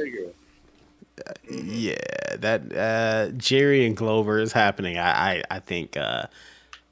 Yeah, 1.50 1.96
that 2.38 2.72
uh, 2.76 3.32
Jerry 3.36 3.86
and 3.86 3.96
Glover 3.96 4.38
is 4.38 4.52
happening. 4.52 4.98
I 4.98 5.36
I, 5.36 5.42
I 5.50 5.58
think 5.60 5.96
uh, 5.96 6.26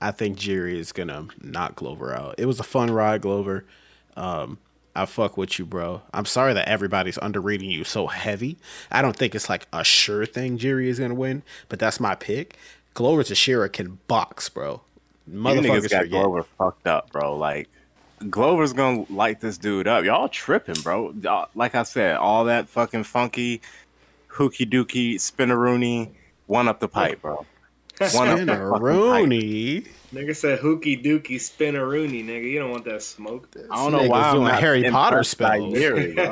I 0.00 0.10
think 0.10 0.36
Jerry 0.36 0.78
is 0.78 0.92
gonna 0.92 1.28
knock 1.42 1.76
Glover 1.76 2.14
out. 2.14 2.34
It 2.38 2.46
was 2.46 2.58
a 2.58 2.64
fun 2.64 2.90
ride, 2.90 3.20
Glover. 3.20 3.64
Um, 4.16 4.58
I 4.96 5.06
fuck 5.06 5.36
with 5.36 5.58
you, 5.58 5.66
bro. 5.66 6.02
I'm 6.12 6.24
sorry 6.24 6.54
that 6.54 6.68
everybody's 6.68 7.18
underrating 7.18 7.70
you 7.70 7.82
so 7.84 8.06
heavy. 8.06 8.56
I 8.92 9.02
don't 9.02 9.16
think 9.16 9.34
it's 9.34 9.48
like 9.48 9.66
a 9.72 9.82
sure 9.84 10.24
thing 10.26 10.56
Jerry 10.58 10.88
is 10.88 10.98
gonna 11.00 11.14
win, 11.14 11.42
but 11.68 11.78
that's 11.78 11.98
my 11.98 12.14
pick. 12.14 12.56
Glover 12.94 13.24
Teixeira 13.24 13.68
can 13.68 13.98
box, 14.06 14.48
bro. 14.48 14.82
You 15.26 15.38
Motherfuckers 15.38 15.62
niggas 15.62 15.90
got 15.90 16.02
forget. 16.02 16.10
Glover 16.10 16.44
fucked 16.58 16.86
up, 16.86 17.10
bro. 17.10 17.36
Like 17.36 17.68
Glover's 18.30 18.72
gonna 18.72 19.04
light 19.10 19.40
this 19.40 19.58
dude 19.58 19.88
up. 19.88 20.04
Y'all 20.04 20.28
tripping, 20.28 20.80
bro. 20.82 21.12
Y'all- 21.20 21.48
Like 21.54 21.74
I 21.74 21.82
said, 21.82 22.16
all 22.16 22.44
that 22.44 22.68
fucking 22.68 23.04
funky, 23.04 23.60
hooky 24.28 24.64
dooky, 24.66 25.16
spinneroony, 25.16 26.10
one 26.46 26.68
up 26.68 26.78
the 26.80 26.88
pipe, 26.88 27.20
bro. 27.22 27.44
One 28.12 28.26
up 28.28 28.38
the. 28.44 28.56
Rooney. 28.80 29.84
Nigga 30.14 30.36
said 30.36 30.60
hooky 30.60 30.96
dookie 30.96 31.36
spinneroony, 31.36 32.24
nigga. 32.24 32.48
You 32.48 32.60
don't 32.60 32.70
want 32.70 32.84
that 32.84 33.02
smoke. 33.02 33.48
I 33.70 33.76
don't 33.76 33.92
know 33.92 33.98
Nigga's 33.98 34.08
why 34.08 34.20
I'm 34.22 34.34
doing 34.36 34.48
not 34.48 34.60
Harry 34.60 34.90
Potter 34.90 35.16
impressed 35.16 35.38
by 35.38 35.56
spells. 35.58 35.74
Yuri, 35.74 36.12
bro. 36.14 36.24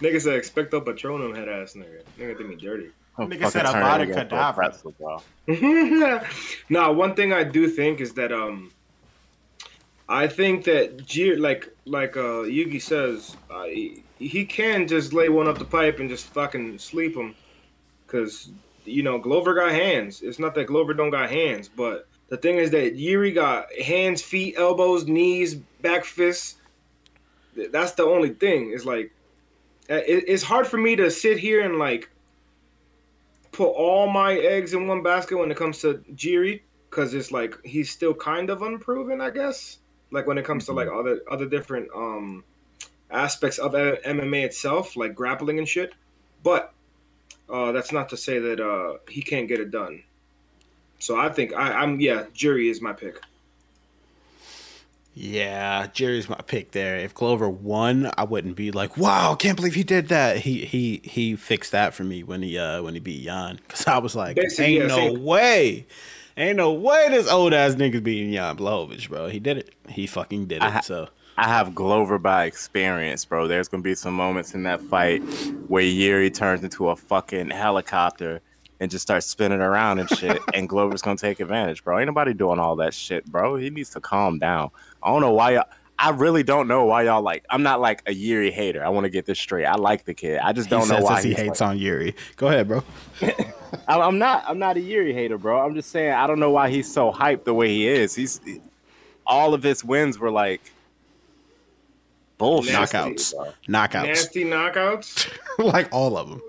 nigga 0.00 0.20
said 0.20 0.42
expecto 0.42 0.84
patronum 0.84 1.36
head 1.36 1.48
ass 1.48 1.74
nigga. 1.74 2.02
Nigga 2.18 2.38
did 2.38 2.48
me 2.48 2.56
dirty. 2.56 2.90
I'm 3.16 3.30
Nigga 3.30 3.50
said 3.50 3.64
turning 3.66 3.82
Avada 3.82 4.02
into 4.02 4.20
a 4.20 4.24
Kedavra. 4.24 4.54
pretzel, 4.54 4.94
bro. 4.98 6.20
now, 6.68 6.92
one 6.92 7.14
thing 7.14 7.32
I 7.32 7.44
do 7.44 7.68
think 7.68 8.00
is 8.00 8.14
that 8.14 8.32
um, 8.32 8.72
I 10.08 10.26
think 10.26 10.64
that 10.64 11.06
G 11.06 11.36
like 11.36 11.72
like 11.86 12.16
uh 12.16 12.42
Yugi 12.44 12.82
says, 12.82 13.36
uh, 13.50 13.64
he, 13.64 14.02
he 14.18 14.44
can 14.44 14.88
just 14.88 15.12
lay 15.12 15.28
one 15.28 15.46
up 15.46 15.58
the 15.58 15.64
pipe 15.64 16.00
and 16.00 16.08
just 16.08 16.26
fucking 16.26 16.78
sleep 16.78 17.14
him, 17.14 17.34
cause 18.08 18.50
you 18.84 19.02
know 19.04 19.18
Glover 19.18 19.54
got 19.54 19.70
hands. 19.70 20.22
It's 20.22 20.38
not 20.40 20.54
that 20.56 20.66
Glover 20.66 20.94
don't 20.94 21.10
got 21.10 21.30
hands, 21.30 21.68
but 21.68 22.08
the 22.30 22.36
thing 22.36 22.56
is 22.56 22.70
that 22.70 22.94
Yuri 22.94 23.32
got 23.32 23.72
hands, 23.74 24.22
feet, 24.22 24.54
elbows, 24.56 25.06
knees, 25.06 25.56
back 25.82 26.04
fists. 26.04 26.56
That's 27.70 27.92
the 27.92 28.04
only 28.04 28.30
thing. 28.30 28.70
It's 28.72 28.86
like 28.86 29.12
uh, 29.90 30.00
it's 30.06 30.44
hard 30.44 30.66
for 30.66 30.78
me 30.78 30.94
to 30.96 31.10
sit 31.10 31.38
here 31.38 31.62
and 31.62 31.76
like 31.76 32.08
put 33.50 33.68
all 33.70 34.08
my 34.08 34.34
eggs 34.34 34.72
in 34.72 34.86
one 34.86 35.02
basket 35.02 35.36
when 35.36 35.50
it 35.50 35.56
comes 35.56 35.78
to 35.78 35.94
Jiri 36.14 36.62
because 36.88 37.12
it's 37.14 37.32
like 37.32 37.56
he's 37.64 37.90
still 37.90 38.14
kind 38.14 38.48
of 38.48 38.62
unproven, 38.62 39.20
I 39.20 39.30
guess. 39.30 39.78
Like 40.12 40.28
when 40.28 40.38
it 40.38 40.44
comes 40.44 40.66
to 40.66 40.72
like 40.72 40.88
other 40.88 41.20
other 41.28 41.46
different 41.46 41.88
um 41.94 42.44
aspects 43.10 43.58
of 43.58 43.74
uh, 43.74 43.96
MMA 44.06 44.44
itself, 44.44 44.96
like 44.96 45.16
grappling 45.16 45.58
and 45.58 45.68
shit. 45.68 45.94
But 46.44 46.72
uh, 47.48 47.72
that's 47.72 47.90
not 47.90 48.08
to 48.10 48.16
say 48.16 48.38
that 48.38 48.60
uh, 48.60 48.98
he 49.08 49.20
can't 49.20 49.48
get 49.48 49.58
it 49.58 49.72
done. 49.72 50.04
So 51.00 51.18
I 51.18 51.28
think 51.30 51.52
I, 51.54 51.72
I'm 51.72 51.98
yeah, 52.00 52.24
Jury 52.32 52.68
is 52.68 52.80
my 52.80 52.92
pick. 52.92 53.16
Yeah, 55.12 55.88
Jerry's 55.92 56.28
my 56.28 56.40
pick 56.46 56.70
there. 56.70 56.96
If 56.96 57.14
Glover 57.14 57.48
won, 57.50 58.10
I 58.16 58.22
wouldn't 58.24 58.54
be 58.54 58.70
like, 58.70 58.96
"Wow, 58.96 59.34
can't 59.34 59.56
believe 59.56 59.74
he 59.74 59.82
did 59.82 60.08
that." 60.08 60.38
He 60.38 60.64
he 60.64 61.00
he 61.02 61.34
fixed 61.36 61.72
that 61.72 61.94
for 61.94 62.04
me 62.04 62.22
when 62.22 62.42
he 62.42 62.56
uh 62.56 62.82
when 62.82 62.94
he 62.94 63.00
beat 63.00 63.24
Jan 63.24 63.56
because 63.56 63.86
I 63.86 63.98
was 63.98 64.14
like, 64.14 64.36
Basically, 64.36 64.66
"Ain't 64.66 64.82
yeah, 64.82 64.88
no 64.88 64.96
same. 64.96 65.24
way, 65.24 65.86
ain't 66.36 66.56
no 66.56 66.72
way 66.72 67.08
this 67.10 67.28
old 67.28 67.52
ass 67.52 67.74
nigga's 67.74 68.02
beating 68.02 68.32
Jan 68.32 68.56
Blachowicz, 68.56 69.08
bro." 69.08 69.28
He 69.28 69.40
did 69.40 69.58
it. 69.58 69.74
He 69.88 70.06
fucking 70.06 70.46
did 70.46 70.58
it. 70.58 70.62
I 70.62 70.70
ha- 70.70 70.80
so 70.82 71.08
I 71.36 71.48
have 71.48 71.74
Glover 71.74 72.18
by 72.18 72.44
experience, 72.44 73.24
bro. 73.24 73.48
There's 73.48 73.66
gonna 73.68 73.82
be 73.82 73.96
some 73.96 74.14
moments 74.14 74.54
in 74.54 74.62
that 74.62 74.80
fight 74.80 75.22
where 75.66 75.82
Yuri 75.82 76.30
turns 76.30 76.62
into 76.62 76.88
a 76.88 76.96
fucking 76.96 77.50
helicopter 77.50 78.40
and 78.80 78.90
just 78.90 79.02
start 79.02 79.22
spinning 79.22 79.60
around 79.60 79.98
and 79.98 80.08
shit. 80.10 80.40
and 80.54 80.68
Glover's 80.68 81.02
gonna 81.02 81.16
take 81.16 81.38
advantage, 81.40 81.84
bro. 81.84 81.98
Ain't 81.98 82.06
nobody 82.06 82.32
doing 82.34 82.58
all 82.58 82.76
that 82.76 82.94
shit, 82.94 83.24
bro. 83.26 83.56
He 83.56 83.70
needs 83.70 83.90
to 83.90 84.00
calm 84.00 84.38
down. 84.38 84.70
I 85.02 85.10
don't 85.10 85.20
know 85.20 85.32
why 85.32 85.52
y'all. 85.52 85.64
I 86.02 86.10
really 86.10 86.42
don't 86.42 86.66
know 86.66 86.86
why 86.86 87.02
y'all 87.02 87.20
like. 87.20 87.44
I'm 87.50 87.62
not 87.62 87.78
like 87.82 88.02
a 88.06 88.14
Yuri 88.14 88.50
hater. 88.50 88.82
I 88.82 88.88
want 88.88 89.04
to 89.04 89.10
get 89.10 89.26
this 89.26 89.38
straight. 89.38 89.66
I 89.66 89.74
like 89.74 90.06
the 90.06 90.14
kid. 90.14 90.38
I 90.42 90.54
just 90.54 90.70
don't 90.70 90.84
he 90.84 90.88
know 90.88 90.94
says 90.96 91.04
why 91.04 91.22
he 91.22 91.34
hates 91.34 91.60
like- 91.60 91.68
on 91.70 91.76
Yuri. 91.78 92.14
Go 92.36 92.46
ahead, 92.48 92.68
bro. 92.68 92.82
I- 93.86 94.00
I'm 94.00 94.18
not. 94.18 94.42
I'm 94.48 94.58
not 94.58 94.78
a 94.78 94.80
Yuri 94.80 95.12
hater, 95.12 95.36
bro. 95.36 95.60
I'm 95.60 95.74
just 95.74 95.90
saying 95.90 96.12
I 96.14 96.26
don't 96.26 96.40
know 96.40 96.50
why 96.50 96.70
he's 96.70 96.90
so 96.90 97.12
hyped 97.12 97.44
the 97.44 97.52
way 97.52 97.68
he 97.68 97.86
is. 97.86 98.14
He's 98.14 98.40
all 99.26 99.52
of 99.52 99.62
his 99.62 99.84
wins 99.84 100.18
were 100.18 100.30
like 100.30 100.62
bullshit. 102.38 102.72
Nasty. 102.72 102.96
Knockouts. 102.96 103.34
bro. 103.34 103.52
Knockouts. 103.68 104.06
Nasty 104.06 104.44
knockouts. 104.44 105.38
like 105.58 105.88
all 105.92 106.16
of 106.16 106.30
them. 106.30 106.40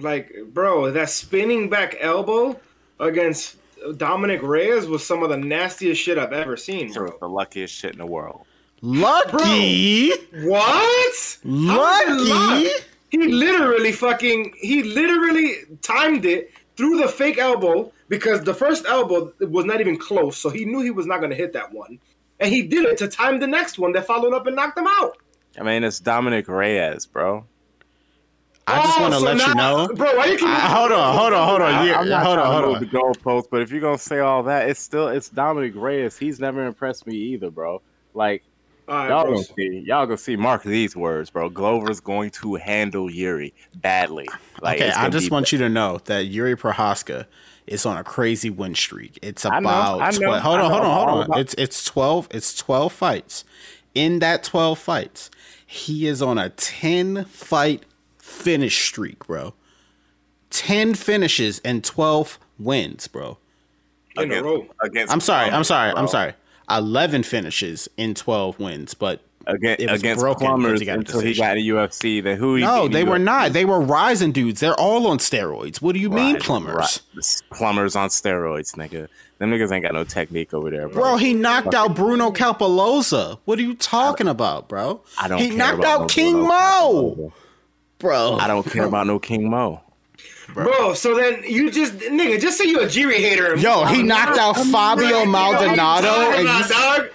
Like, 0.00 0.32
bro, 0.52 0.90
that 0.90 1.10
spinning 1.10 1.68
back 1.68 1.96
elbow 2.00 2.58
against 3.00 3.56
Dominick 3.96 4.42
Reyes 4.42 4.86
was 4.86 5.04
some 5.04 5.22
of 5.22 5.28
the 5.30 5.36
nastiest 5.36 6.00
shit 6.00 6.18
I've 6.18 6.32
ever 6.32 6.56
seen, 6.56 6.92
bro. 6.92 7.16
the 7.20 7.28
luckiest 7.28 7.74
shit 7.74 7.92
in 7.92 7.98
the 7.98 8.06
world. 8.06 8.46
Lucky. 8.80 10.10
What? 10.44 10.58
How 10.74 11.08
is 11.08 11.38
it 11.42 11.44
Lucky. 11.44 12.64
luck? 12.64 12.82
He 13.10 13.28
literally 13.28 13.92
fucking 13.92 14.54
he 14.60 14.82
literally 14.82 15.56
timed 15.82 16.24
it 16.24 16.50
through 16.76 16.98
the 16.98 17.08
fake 17.08 17.38
elbow 17.38 17.92
because 18.08 18.42
the 18.42 18.54
first 18.54 18.86
elbow 18.86 19.32
was 19.40 19.64
not 19.66 19.80
even 19.80 19.98
close, 19.98 20.38
so 20.38 20.48
he 20.48 20.64
knew 20.64 20.80
he 20.80 20.90
was 20.90 21.06
not 21.06 21.18
going 21.18 21.30
to 21.30 21.36
hit 21.36 21.52
that 21.52 21.72
one, 21.72 21.98
and 22.40 22.50
he 22.52 22.62
did 22.62 22.86
it 22.86 22.96
to 22.98 23.08
time 23.08 23.38
the 23.38 23.46
next 23.46 23.78
one 23.78 23.92
that 23.92 24.06
followed 24.06 24.32
up 24.34 24.46
and 24.46 24.56
knocked 24.56 24.78
him 24.78 24.86
out. 24.86 25.16
I 25.60 25.62
mean, 25.62 25.84
it's 25.84 26.00
Dominick 26.00 26.48
Reyes, 26.48 27.04
bro. 27.06 27.44
I 28.66 28.82
just 28.82 28.98
Oh, 28.98 29.02
want 29.02 29.14
to 29.14 29.20
so 29.20 29.26
let 29.26 29.46
you 29.46 29.54
know. 29.54 29.88
bro. 29.94 30.16
Why 30.16 30.26
you 30.26 30.38
keep 30.38 30.48
I- 30.48 30.60
hold 30.68 30.92
on, 30.92 31.16
hold 31.16 31.32
on, 31.32 31.48
hold 31.48 31.62
on. 31.62 31.74
I, 31.74 31.84
Yeah, 31.86 32.00
am 32.00 32.08
not 32.08 32.24
hold 32.24 32.38
on, 32.38 32.62
hold 32.62 32.76
on. 32.76 32.80
the 32.80 32.86
goalpost, 32.86 33.44
but 33.50 33.60
if 33.60 33.70
you're 33.72 33.80
gonna 33.80 33.98
say 33.98 34.20
all 34.20 34.44
that, 34.44 34.68
it's 34.68 34.80
still 34.80 35.08
it's 35.08 35.28
Dominick 35.28 35.74
Reyes. 35.74 36.16
He's 36.16 36.38
never 36.38 36.64
impressed 36.64 37.06
me 37.06 37.14
either, 37.16 37.50
bro. 37.50 37.82
Like 38.14 38.44
All 38.86 38.94
right, 38.96 39.08
y'all 39.08 39.24
bro. 39.24 39.32
gonna 39.34 39.44
see, 39.44 39.82
y'all 39.86 40.06
gonna 40.06 40.16
see. 40.16 40.36
Mark 40.36 40.62
these 40.62 40.94
words, 40.94 41.28
bro. 41.30 41.48
Glover's 41.48 41.98
going 42.00 42.30
to 42.42 42.54
handle 42.54 43.10
Yuri 43.10 43.52
badly. 43.76 44.28
Like, 44.60 44.80
okay, 44.80 44.92
I 44.92 45.08
just 45.08 45.26
be 45.28 45.32
want 45.32 45.50
you 45.50 45.58
to 45.58 45.68
know 45.68 45.98
that 46.04 46.26
Yuri 46.26 46.54
Prochazka 46.56 47.26
is 47.66 47.84
on 47.84 47.96
a 47.96 48.04
crazy 48.04 48.50
win 48.50 48.74
streak. 48.76 49.18
It's 49.22 49.44
I 49.44 49.50
know, 49.60 49.68
about 49.68 50.02
I 50.02 50.10
know, 50.12 50.18
12 50.26 50.42
hold 50.42 50.60
on, 50.60 50.70
hold 50.70 50.84
on, 50.84 50.94
hold 50.96 51.08
on. 51.10 51.24
about- 51.26 51.38
It's 51.40 51.54
it's 51.58 51.84
12 51.84 52.28
it's 52.30 52.54
12 52.56 52.92
fights. 52.92 53.44
In 53.94 54.20
that 54.20 54.42
12 54.44 54.78
fights, 54.78 55.30
he 55.66 56.06
is 56.06 56.22
on 56.22 56.38
a 56.38 56.48
10 56.48 57.24
fight 57.26 57.84
finish 58.32 58.84
streak, 58.84 59.26
bro. 59.26 59.54
10 60.50 60.94
finishes 60.94 61.60
and 61.64 61.82
12 61.84 62.38
wins, 62.58 63.08
bro. 63.08 63.38
in 64.16 64.22
a 64.22 64.24
against, 64.24 64.44
row. 64.44 64.66
against 64.82 65.12
I'm 65.12 65.20
sorry, 65.20 65.44
I'm 65.44 65.50
plumbers, 65.50 65.68
sorry, 65.68 65.92
I'm 65.92 66.08
sorry. 66.08 66.34
11 66.70 67.22
finishes 67.22 67.88
in 67.96 68.14
12 68.14 68.58
wins, 68.58 68.94
but 68.94 69.22
Against, 69.46 69.80
It 69.80 69.90
was 69.90 70.00
against 70.00 70.20
broken 70.20 70.46
plumbers 70.46 70.80
he 70.80 70.88
until 70.88 71.20
he 71.20 71.34
got 71.34 71.56
in 71.56 71.64
UFC. 71.64 72.22
Then 72.22 72.36
who? 72.36 72.54
he 72.56 72.62
no, 72.62 72.86
they 72.86 73.02
were 73.04 73.18
UFC? 73.18 73.24
not. 73.24 73.52
They 73.52 73.64
were 73.64 73.80
rising 73.80 74.30
dudes. 74.32 74.60
They're 74.60 74.78
all 74.78 75.06
on 75.08 75.18
steroids. 75.18 75.82
What 75.82 75.94
do 75.94 76.00
you 76.00 76.10
mean, 76.10 76.38
plumbers? 76.38 76.74
right. 76.76 77.42
Plumbers 77.50 77.96
on 77.96 78.08
steroids, 78.08 78.76
nigga. 78.76 79.08
Them 79.38 79.50
niggas 79.50 79.72
ain't 79.72 79.82
got 79.82 79.94
no 79.94 80.04
technique 80.04 80.54
over 80.54 80.70
there, 80.70 80.88
bro. 80.88 81.02
Bro, 81.02 81.16
he 81.16 81.34
knocked 81.34 81.74
out 81.74 81.96
Bruno 81.96 82.30
Cappelozza. 82.30 83.40
What 83.44 83.58
are 83.58 83.62
you 83.62 83.74
talking 83.74 84.28
about, 84.28 84.68
bro? 84.68 85.00
I 85.20 85.26
don't. 85.26 85.40
He 85.40 85.48
care 85.48 85.58
knocked 85.58 85.78
about 85.80 86.02
out 86.02 86.08
King 86.08 86.34
Bruno 86.34 86.48
Mo, 86.48 86.52
Cappelozza. 87.16 87.32
Bro. 88.02 88.36
I 88.38 88.46
don't 88.46 88.66
care 88.68 88.84
about 88.84 89.06
no 89.06 89.18
King 89.18 89.48
Mo. 89.48 89.80
Bro, 90.52 90.92
so 90.94 91.16
then 91.16 91.42
you 91.44 91.70
just 91.70 91.94
nigga, 91.94 92.38
just 92.38 92.58
say 92.58 92.66
you 92.66 92.80
a 92.80 92.84
Jiri 92.84 93.14
hater. 93.14 93.56
Yo, 93.56 93.80
move 93.84 93.94
he 93.94 94.00
on. 94.00 94.06
knocked 94.08 94.38
out 94.38 94.58
I'm 94.58 94.66
Fabio 94.70 95.24
not- 95.24 95.28
Maldonado, 95.28 96.06
You 96.08 96.12
know 96.12 96.18
what 96.28 96.38
I'm 96.38 96.46
and 96.46 96.48
talking 96.66 96.76
you- 96.76 97.02
dog. 97.02 97.10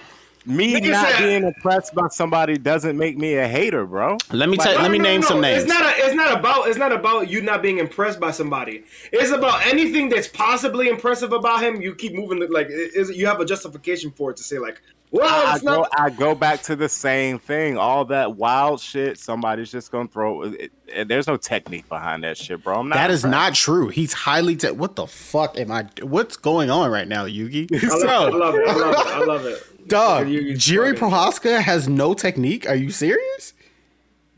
Me 0.46 0.72
Nigga 0.72 0.92
not 0.92 1.08
said- 1.10 1.18
being 1.18 1.44
impressed 1.44 1.94
by 1.94 2.08
somebody 2.08 2.56
doesn't 2.56 2.96
make 2.96 3.18
me 3.18 3.34
a 3.34 3.46
hater, 3.46 3.84
bro. 3.84 4.16
Let 4.32 4.48
me 4.48 4.56
tell. 4.56 4.74
No, 4.76 4.80
let 4.82 4.90
me 4.90 4.96
no, 4.96 5.04
name 5.04 5.20
no, 5.20 5.26
some 5.26 5.40
names. 5.42 5.64
It's 5.64 5.68
not. 5.70 5.82
A, 5.84 6.06
it's 6.06 6.14
not 6.14 6.32
about. 6.38 6.68
It's 6.68 6.78
not 6.78 6.90
about 6.90 7.28
you 7.28 7.42
not 7.42 7.60
being 7.60 7.78
impressed 7.78 8.18
by 8.18 8.30
somebody. 8.30 8.82
It's 9.12 9.30
about 9.30 9.66
anything 9.66 10.08
that's 10.08 10.26
possibly 10.26 10.88
impressive 10.88 11.32
about 11.34 11.62
him. 11.62 11.82
You 11.82 11.94
keep 11.94 12.14
moving. 12.14 12.50
Like, 12.50 12.68
it- 12.70 12.94
is 12.94 13.10
you 13.10 13.26
have 13.26 13.40
a 13.40 13.44
justification 13.44 14.10
for 14.10 14.30
it 14.30 14.38
to 14.38 14.42
say 14.42 14.58
like, 14.58 14.80
well, 15.10 15.46
I, 15.46 15.58
go, 15.58 15.64
not. 15.64 15.90
I 15.98 16.10
go 16.10 16.34
back 16.34 16.62
to 16.64 16.76
the 16.76 16.88
same 16.88 17.38
thing. 17.38 17.76
All 17.78 18.04
that 18.06 18.36
wild 18.36 18.80
shit, 18.80 19.18
somebody's 19.18 19.70
just 19.70 19.90
gonna 19.90 20.08
throw. 20.08 20.42
It, 20.42 20.72
it- 20.86 21.08
there's 21.08 21.26
no 21.26 21.36
technique 21.36 21.88
behind 21.88 22.24
that 22.24 22.36
shit, 22.38 22.62
bro. 22.64 22.80
I'm 22.80 22.88
not. 22.88 22.94
that 22.96 23.10
is 23.10 23.24
not 23.24 23.54
true. 23.54 23.88
He's 23.88 24.12
highly. 24.12 24.56
Te- 24.56 24.70
what 24.70 24.96
the 24.96 25.06
fuck 25.06 25.58
am 25.58 25.70
I? 25.70 25.86
What's 26.02 26.36
going 26.36 26.70
on 26.70 26.90
right 26.90 27.06
now, 27.06 27.26
Yugi? 27.26 27.68
I 27.72 28.04
love, 28.04 28.34
I 28.34 28.36
love 28.38 28.54
it. 28.54 28.68
I 28.68 28.72
love 28.74 28.94
it. 28.94 29.06
I 29.08 29.24
love 29.24 29.46
it. 29.46 29.64
Dog, 29.88 30.26
Jiri 30.26 30.92
Prochazka 30.94 31.60
has 31.60 31.88
no 31.88 32.12
technique. 32.14 32.68
Are 32.68 32.74
you 32.74 32.90
serious? 32.90 33.54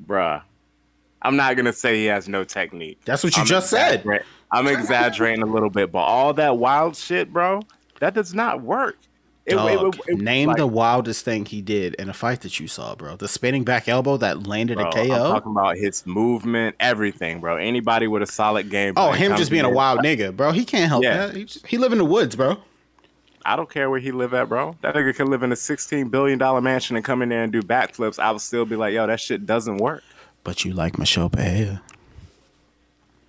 bruh. 0.06 0.42
I'm 1.22 1.36
not 1.36 1.54
gonna 1.56 1.72
say 1.72 1.96
he 1.96 2.06
has 2.06 2.28
no 2.28 2.44
technique. 2.44 3.00
That's 3.04 3.22
what 3.22 3.36
you 3.36 3.42
I'm 3.42 3.46
just 3.46 3.68
said. 3.70 4.04
I'm 4.50 4.66
exaggerating 4.66 5.42
a 5.42 5.46
little 5.46 5.68
bit, 5.70 5.92
but 5.92 5.98
all 6.00 6.32
that 6.34 6.56
wild 6.56 6.96
shit, 6.96 7.32
bro, 7.32 7.60
that 8.00 8.14
does 8.14 8.32
not 8.34 8.62
work. 8.62 8.96
It, 9.50 9.54
Dog, 9.56 9.96
it- 10.06 10.12
it- 10.14 10.18
name 10.20 10.48
like, 10.48 10.56
the 10.58 10.66
wildest 10.66 11.24
thing 11.24 11.44
he 11.44 11.60
did 11.60 11.94
in 11.94 12.08
a 12.08 12.12
fight 12.14 12.40
that 12.42 12.58
you 12.60 12.68
saw, 12.68 12.94
bro. 12.94 13.16
The 13.16 13.28
spinning 13.28 13.64
back 13.64 13.88
elbow 13.88 14.16
that 14.18 14.46
landed 14.46 14.76
bro, 14.78 14.86
a 14.86 14.88
I'm 14.88 15.08
KO. 15.08 15.32
talking 15.32 15.52
about 15.52 15.76
his 15.76 16.06
movement, 16.06 16.76
everything, 16.80 17.40
bro. 17.40 17.56
Anybody 17.56 18.06
with 18.06 18.22
a 18.22 18.26
solid 18.26 18.70
game. 18.70 18.94
Oh, 18.96 19.12
him 19.12 19.36
just 19.36 19.50
being 19.50 19.64
a 19.64 19.70
wild 19.70 20.00
nigga, 20.00 20.34
bro. 20.36 20.52
He 20.52 20.64
can't 20.64 20.88
help 20.88 21.02
Yeah. 21.02 21.26
that. 21.26 21.36
He, 21.36 21.44
just, 21.44 21.66
he 21.66 21.78
live 21.78 21.92
in 21.92 21.98
the 21.98 22.04
woods, 22.04 22.36
bro. 22.36 22.58
I 23.44 23.56
don't 23.56 23.70
care 23.70 23.88
where 23.88 24.00
he 24.00 24.12
live 24.12 24.34
at, 24.34 24.48
bro. 24.50 24.76
That 24.82 24.94
nigga 24.94 25.16
could 25.16 25.28
live 25.28 25.42
in 25.42 25.50
a 25.50 25.56
16 25.56 26.08
billion 26.10 26.38
dollar 26.38 26.60
mansion 26.60 26.96
and 26.96 27.04
come 27.04 27.22
in 27.22 27.30
there 27.30 27.42
and 27.42 27.50
do 27.50 27.62
backflips. 27.62 28.18
I 28.18 28.30
would 28.32 28.42
still 28.42 28.66
be 28.66 28.76
like, 28.76 28.92
yo, 28.92 29.06
that 29.06 29.18
shit 29.18 29.46
doesn't 29.46 29.78
work. 29.78 30.02
But 30.44 30.64
you 30.64 30.74
like 30.74 30.98
Michel 30.98 31.30
Pereira? 31.30 31.80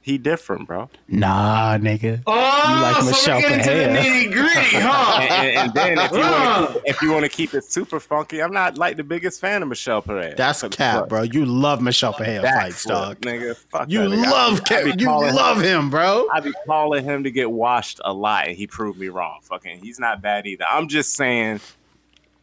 He 0.04 0.18
different, 0.18 0.68
bro. 0.68 0.90
Nah, 1.08 1.78
nigga. 1.78 2.24
Oh, 2.26 2.34
You 2.34 2.82
like 2.82 2.96
so 3.04 3.06
Michelle 3.06 3.36
we're 3.38 3.50
getting 3.50 3.64
to 3.66 3.70
the 3.70 4.00
nitty 4.00 4.32
gritty, 4.34 4.78
huh? 4.78 5.20
And, 5.22 5.32
and- 5.32 5.58
and 5.58 5.74
then 5.76 5.98
if 6.00 6.12
you 6.12 6.18
want 6.18 6.34
Ah. 6.34 6.68
to 6.74 6.82
if 6.90 7.02
you 7.04 7.12
want 7.12 7.24
to 7.26 7.30
keep 7.30 7.54
it 7.54 7.64
super 7.66 8.00
funky, 8.00 8.42
I'm 8.42 8.52
not 8.52 8.80
like 8.80 8.98
the 8.98 9.04
biggest 9.04 9.40
fan 9.40 9.62
of 9.62 9.68
Michelle 9.70 10.02
Perez. 10.02 10.34
That's 10.38 10.64
a 10.64 10.70
cap, 10.70 11.08
bro. 11.08 11.22
You 11.22 11.46
love 11.46 11.82
Michel 11.84 12.14
Pereira 12.14 12.42
fights, 12.42 12.84
dog. 12.84 13.20
nigga. 13.22 13.56
Fuck 13.56 13.92
You 13.92 14.10
that 14.10 14.16
nigga. 14.16 14.26
I 14.26 14.32
love 14.32 14.64
be- 14.68 14.76
I 14.76 14.84
be 14.86 14.94
you 15.02 15.06
calling 15.06 15.36
love 15.36 15.62
him, 15.62 15.90
bro. 15.92 16.28
I 16.34 16.40
be 16.40 16.52
calling 16.66 17.04
him 17.04 17.24
to 17.24 17.30
get 17.32 17.52
washed 17.52 18.02
a 18.04 18.12
lot, 18.12 18.48
and 18.48 18.58
he 18.58 18.66
proved 18.66 19.00
me 19.00 19.10
wrong. 19.10 19.38
Fucking, 19.44 19.82
he's 19.84 20.00
not 20.00 20.20
bad 20.22 20.48
either. 20.48 20.66
I'm 20.68 20.88
just 20.88 21.14
saying. 21.14 21.60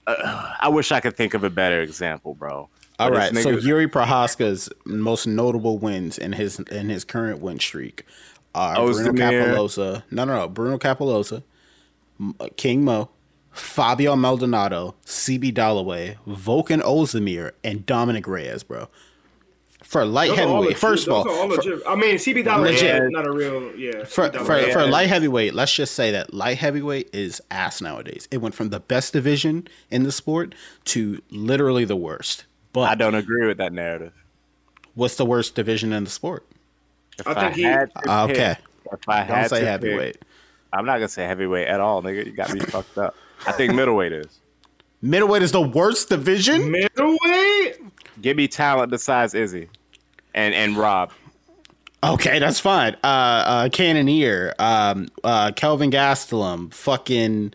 Uh, 0.06 0.54
I 0.60 0.68
wish 0.68 0.92
I 0.92 1.00
could 1.00 1.16
think 1.16 1.34
of 1.34 1.42
a 1.44 1.50
better 1.50 1.82
example, 1.82 2.34
bro. 2.34 2.68
All 2.98 3.10
right, 3.12 3.34
so 3.36 3.50
Yuri 3.50 3.86
Prochazka's 3.86 4.68
most 4.84 5.26
notable 5.26 5.78
wins 5.78 6.18
in 6.18 6.32
his 6.32 6.58
in 6.58 6.88
his 6.88 7.04
current 7.04 7.40
win 7.40 7.60
streak 7.60 8.04
are 8.54 8.74
Bruno 8.74 9.12
Ozdemir. 9.12 9.18
Cappelozza. 9.18 10.02
No, 10.10 10.24
no, 10.24 10.36
no. 10.36 10.48
Bruno 10.48 10.78
Cappelozza, 10.78 11.42
uh, 12.40 12.48
King 12.56 12.84
Mo, 12.84 13.08
Fabio 13.52 14.16
Maldonado, 14.16 14.94
CB 15.04 15.52
Dollaway, 15.52 16.16
Volkan 16.26 16.82
Ozdemir, 16.82 17.52
and 17.62 17.86
Dominick 17.86 18.26
Reyes, 18.26 18.62
bro. 18.62 18.88
For 19.84 20.04
light 20.04 20.28
Those 20.30 20.38
heavyweight, 20.38 20.76
first 20.76 21.06
of 21.06 21.14
all, 21.14 21.24
those 21.24 21.36
are 21.36 21.40
all 21.40 21.48
for- 21.48 21.56
legit. 21.56 21.82
I 21.86 21.94
mean, 21.94 22.16
CB 22.16 22.40
is 22.40 22.60
Legit. 22.60 23.10
not 23.10 23.26
a 23.26 23.30
real, 23.30 23.74
yeah. 23.74 24.04
for, 24.04 24.30
for, 24.30 24.60
for 24.70 24.86
light 24.86 25.08
heavyweight, 25.08 25.54
let's 25.54 25.72
just 25.72 25.94
say 25.94 26.10
that 26.10 26.34
light 26.34 26.58
heavyweight 26.58 27.08
is 27.14 27.40
ass 27.50 27.80
nowadays. 27.80 28.28
It 28.30 28.38
went 28.38 28.54
from 28.54 28.68
the 28.68 28.80
best 28.80 29.12
division 29.14 29.66
in 29.90 30.02
the 30.02 30.12
sport 30.12 30.54
to 30.86 31.22
literally 31.30 31.84
the 31.86 31.96
worst. 31.96 32.44
But 32.72 32.90
I 32.90 32.94
don't 32.94 33.14
agree 33.14 33.46
with 33.46 33.58
that 33.58 33.72
narrative. 33.72 34.12
what's 34.94 35.14
the 35.16 35.24
worst 35.24 35.54
division 35.54 35.92
in 35.92 36.04
the 36.04 36.10
sport? 36.10 36.44
If 37.18 37.26
I 37.28 37.34
think 37.34 37.54
he- 37.56 37.62
had 37.62 37.90
to 37.94 38.10
Uh, 38.10 38.24
okay. 38.24 38.56
pick- 38.56 38.92
if 39.00 39.08
I 39.08 39.18
Don't 39.24 39.26
had 39.36 39.50
say 39.50 39.60
to 39.60 39.66
heavyweight. 39.66 40.14
pick- 40.20 40.28
I'm 40.72 40.84
not 40.84 40.94
gonna 40.94 41.08
say 41.08 41.24
heavyweight 41.24 41.66
at 41.68 41.80
all, 41.80 42.02
nigga. 42.02 42.26
You 42.26 42.32
got 42.32 42.52
me 42.52 42.60
fucked 42.60 42.98
up. 42.98 43.14
I 43.46 43.52
think 43.52 43.74
middleweight 43.74 44.12
is. 44.12 44.26
Middleweight 45.00 45.42
is 45.42 45.52
the 45.52 45.60
worst 45.62 46.08
division. 46.08 46.70
Middleweight? 46.70 47.76
Give 48.20 48.36
me 48.36 48.48
talent 48.48 48.90
besides 48.90 49.34
Izzy, 49.34 49.68
and 50.34 50.54
and 50.54 50.76
Rob. 50.76 51.12
Okay, 52.02 52.38
that's 52.38 52.60
fine. 52.60 52.94
Uh, 53.02 53.06
uh, 53.06 53.68
Cannonier, 53.70 54.54
um, 54.58 55.08
uh, 55.24 55.50
Kelvin 55.52 55.90
Gastelum, 55.90 56.72
fucking, 56.72 57.52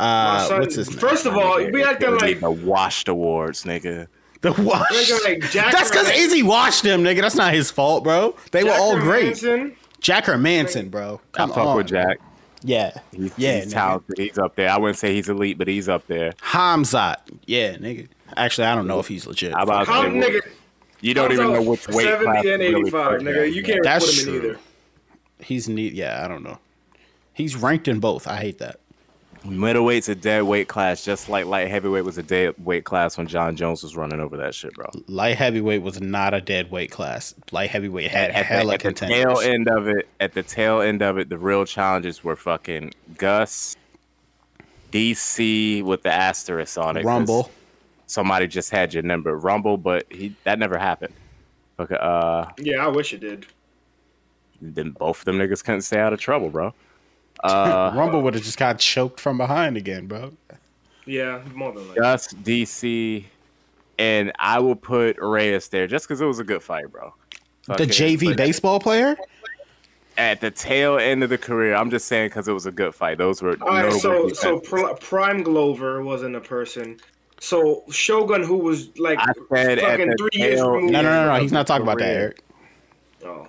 uh, 0.00 0.46
son- 0.48 0.60
what's 0.60 0.74
his 0.76 0.90
name? 0.90 0.98
First 0.98 1.26
of 1.26 1.36
all, 1.36 1.56
we 1.58 1.84
acting 1.84 2.10
Give 2.10 2.20
me 2.22 2.28
like 2.28 2.40
the 2.40 2.50
washed 2.50 3.08
awards, 3.08 3.62
nigga. 3.64 4.06
The 4.54 4.62
wash. 4.62 5.24
Like 5.24 5.50
That's 5.52 5.90
because 5.90 6.08
Izzy 6.10 6.42
watched 6.42 6.82
them, 6.84 7.02
nigga. 7.02 7.20
That's 7.20 7.34
not 7.34 7.52
his 7.52 7.70
fault, 7.70 8.04
bro. 8.04 8.36
They 8.52 8.62
were 8.64 8.70
all 8.70 8.96
great. 8.98 9.24
Manson. 9.42 9.76
Jack 10.00 10.26
Hermansson, 10.26 10.90
bro. 10.90 11.20
Come 11.32 11.50
I 11.50 11.54
fuck 11.54 11.66
on. 11.66 11.76
with 11.78 11.88
Jack. 11.88 12.18
Yeah, 12.62 12.98
He's, 13.12 13.32
yeah, 13.36 13.60
he's 13.60 13.72
talented. 13.72 14.18
He's 14.18 14.38
up 14.38 14.56
there. 14.56 14.70
I 14.70 14.78
wouldn't 14.78 14.98
say 14.98 15.14
he's 15.14 15.28
elite, 15.28 15.58
but 15.58 15.68
he's 15.68 15.88
up 15.88 16.06
there. 16.06 16.32
Hamzat. 16.42 17.16
Yeah, 17.46 17.76
nigga. 17.76 18.08
Actually, 18.36 18.66
I 18.68 18.74
don't 18.74 18.86
know 18.86 18.98
if 19.00 19.06
he's 19.08 19.26
legit. 19.26 19.52
How 19.52 19.62
about 19.62 19.86
How 19.86 20.04
nigga? 20.04 20.40
you 21.00 21.14
don't 21.14 21.32
even 21.32 21.46
know 21.46 21.52
Hamza 21.54 21.70
which 21.70 21.88
weight 21.88 22.04
70 22.04 22.24
class 22.24 22.44
and 22.44 22.60
really 22.60 22.80
85, 22.80 23.10
put 23.10 23.20
nigga. 23.26 23.46
him, 23.48 23.52
You 23.54 23.62
can't 23.62 23.82
That's 23.84 24.04
put 24.06 24.14
him 24.28 24.34
in 24.34 24.40
true. 24.40 24.50
either. 24.50 24.60
He's 25.40 25.68
neat. 25.68 25.92
Yeah, 25.92 26.22
I 26.24 26.28
don't 26.28 26.42
know. 26.42 26.58
He's 27.34 27.54
ranked 27.56 27.88
in 27.88 28.00
both. 28.00 28.26
I 28.26 28.36
hate 28.36 28.58
that. 28.58 28.80
Middleweight's 29.48 30.08
a 30.08 30.14
dead 30.14 30.42
weight 30.42 30.68
class, 30.68 31.04
just 31.04 31.28
like 31.28 31.46
light 31.46 31.68
heavyweight 31.68 32.04
was 32.04 32.18
a 32.18 32.22
dead 32.22 32.54
weight 32.64 32.84
class 32.84 33.16
when 33.16 33.26
Jon 33.26 33.56
Jones 33.56 33.82
was 33.82 33.96
running 33.96 34.20
over 34.20 34.36
that 34.36 34.54
shit, 34.54 34.74
bro. 34.74 34.90
Light 35.06 35.36
heavyweight 35.36 35.82
was 35.82 36.00
not 36.00 36.34
a 36.34 36.40
dead 36.40 36.70
weight 36.70 36.90
class. 36.90 37.34
Light 37.52 37.70
heavyweight 37.70 38.10
had 38.10 38.30
at, 38.30 38.44
hella 38.46 38.78
the, 38.78 38.86
at 38.86 38.96
the 38.96 39.06
tail 39.06 39.38
end 39.40 39.68
of 39.68 39.88
it, 39.88 40.08
at 40.20 40.34
the 40.34 40.42
tail 40.42 40.80
end 40.80 41.02
of 41.02 41.18
it, 41.18 41.28
the 41.28 41.38
real 41.38 41.64
challenges 41.64 42.22
were 42.24 42.36
fucking 42.36 42.92
Gus, 43.16 43.76
DC 44.92 45.82
with 45.82 46.02
the 46.02 46.12
asterisk 46.12 46.78
on 46.78 46.96
it. 46.96 47.04
Rumble. 47.04 47.50
Somebody 48.06 48.46
just 48.46 48.70
had 48.70 48.94
your 48.94 49.02
number, 49.02 49.36
Rumble, 49.36 49.76
but 49.76 50.06
he 50.10 50.34
that 50.44 50.58
never 50.58 50.78
happened. 50.78 51.14
Okay, 51.78 51.96
uh, 52.00 52.46
Yeah, 52.58 52.84
I 52.84 52.88
wish 52.88 53.12
it 53.12 53.20
did. 53.20 53.46
then 54.62 54.90
both 54.90 55.18
of 55.18 55.24
them 55.26 55.38
niggas 55.38 55.62
couldn't 55.64 55.82
stay 55.82 55.98
out 55.98 56.12
of 56.12 56.20
trouble, 56.20 56.48
bro. 56.48 56.72
Uh, 57.50 57.92
Rumble 57.96 58.22
would 58.22 58.34
have 58.34 58.42
just 58.42 58.58
got 58.58 58.78
choked 58.78 59.20
from 59.20 59.38
behind 59.38 59.76
again, 59.76 60.06
bro. 60.06 60.32
Yeah, 61.04 61.42
more 61.54 61.72
than 61.72 61.86
likely. 61.88 62.00
Gus, 62.02 62.28
DC, 62.32 63.24
and 63.98 64.32
I 64.38 64.58
will 64.58 64.74
put 64.76 65.16
Reyes 65.20 65.68
there 65.68 65.86
just 65.86 66.06
because 66.06 66.20
it 66.20 66.26
was 66.26 66.38
a 66.40 66.44
good 66.44 66.62
fight, 66.62 66.90
bro. 66.90 67.14
The 67.66 67.72
Fucking- 67.74 67.88
JV 67.88 68.24
but 68.30 68.36
baseball 68.36 68.80
player? 68.80 69.16
at 70.18 70.40
the 70.40 70.50
tail 70.50 70.98
end 70.98 71.22
of 71.22 71.28
the 71.30 71.38
career. 71.38 71.74
I'm 71.74 71.90
just 71.90 72.06
saying 72.06 72.30
because 72.30 72.48
it 72.48 72.52
was 72.52 72.66
a 72.66 72.72
good 72.72 72.94
fight. 72.94 73.18
Those 73.18 73.42
were 73.42 73.56
All 73.60 73.68
right, 73.68 73.82
notable 73.82 74.00
so 74.00 74.28
so. 74.30 74.60
Pr- 74.60 74.94
Prime 75.00 75.42
Glover 75.42 76.02
wasn't 76.02 76.36
a 76.36 76.40
person. 76.40 76.96
So 77.38 77.84
Shogun, 77.90 78.42
who 78.42 78.56
was 78.56 78.96
like 78.98 79.18
I 79.18 79.32
said 79.54 79.78
fucking 79.80 80.14
three 80.16 80.30
years 80.32 80.58
tail- 80.60 80.70
removed. 80.70 80.92
No, 80.92 81.02
no, 81.02 81.26
no, 81.26 81.34
no. 81.34 81.40
He's 81.40 81.52
not 81.52 81.66
talking 81.66 81.82
about 81.82 81.98
that. 81.98 82.08
Eric. 82.10 82.40
Oh. 83.24 83.46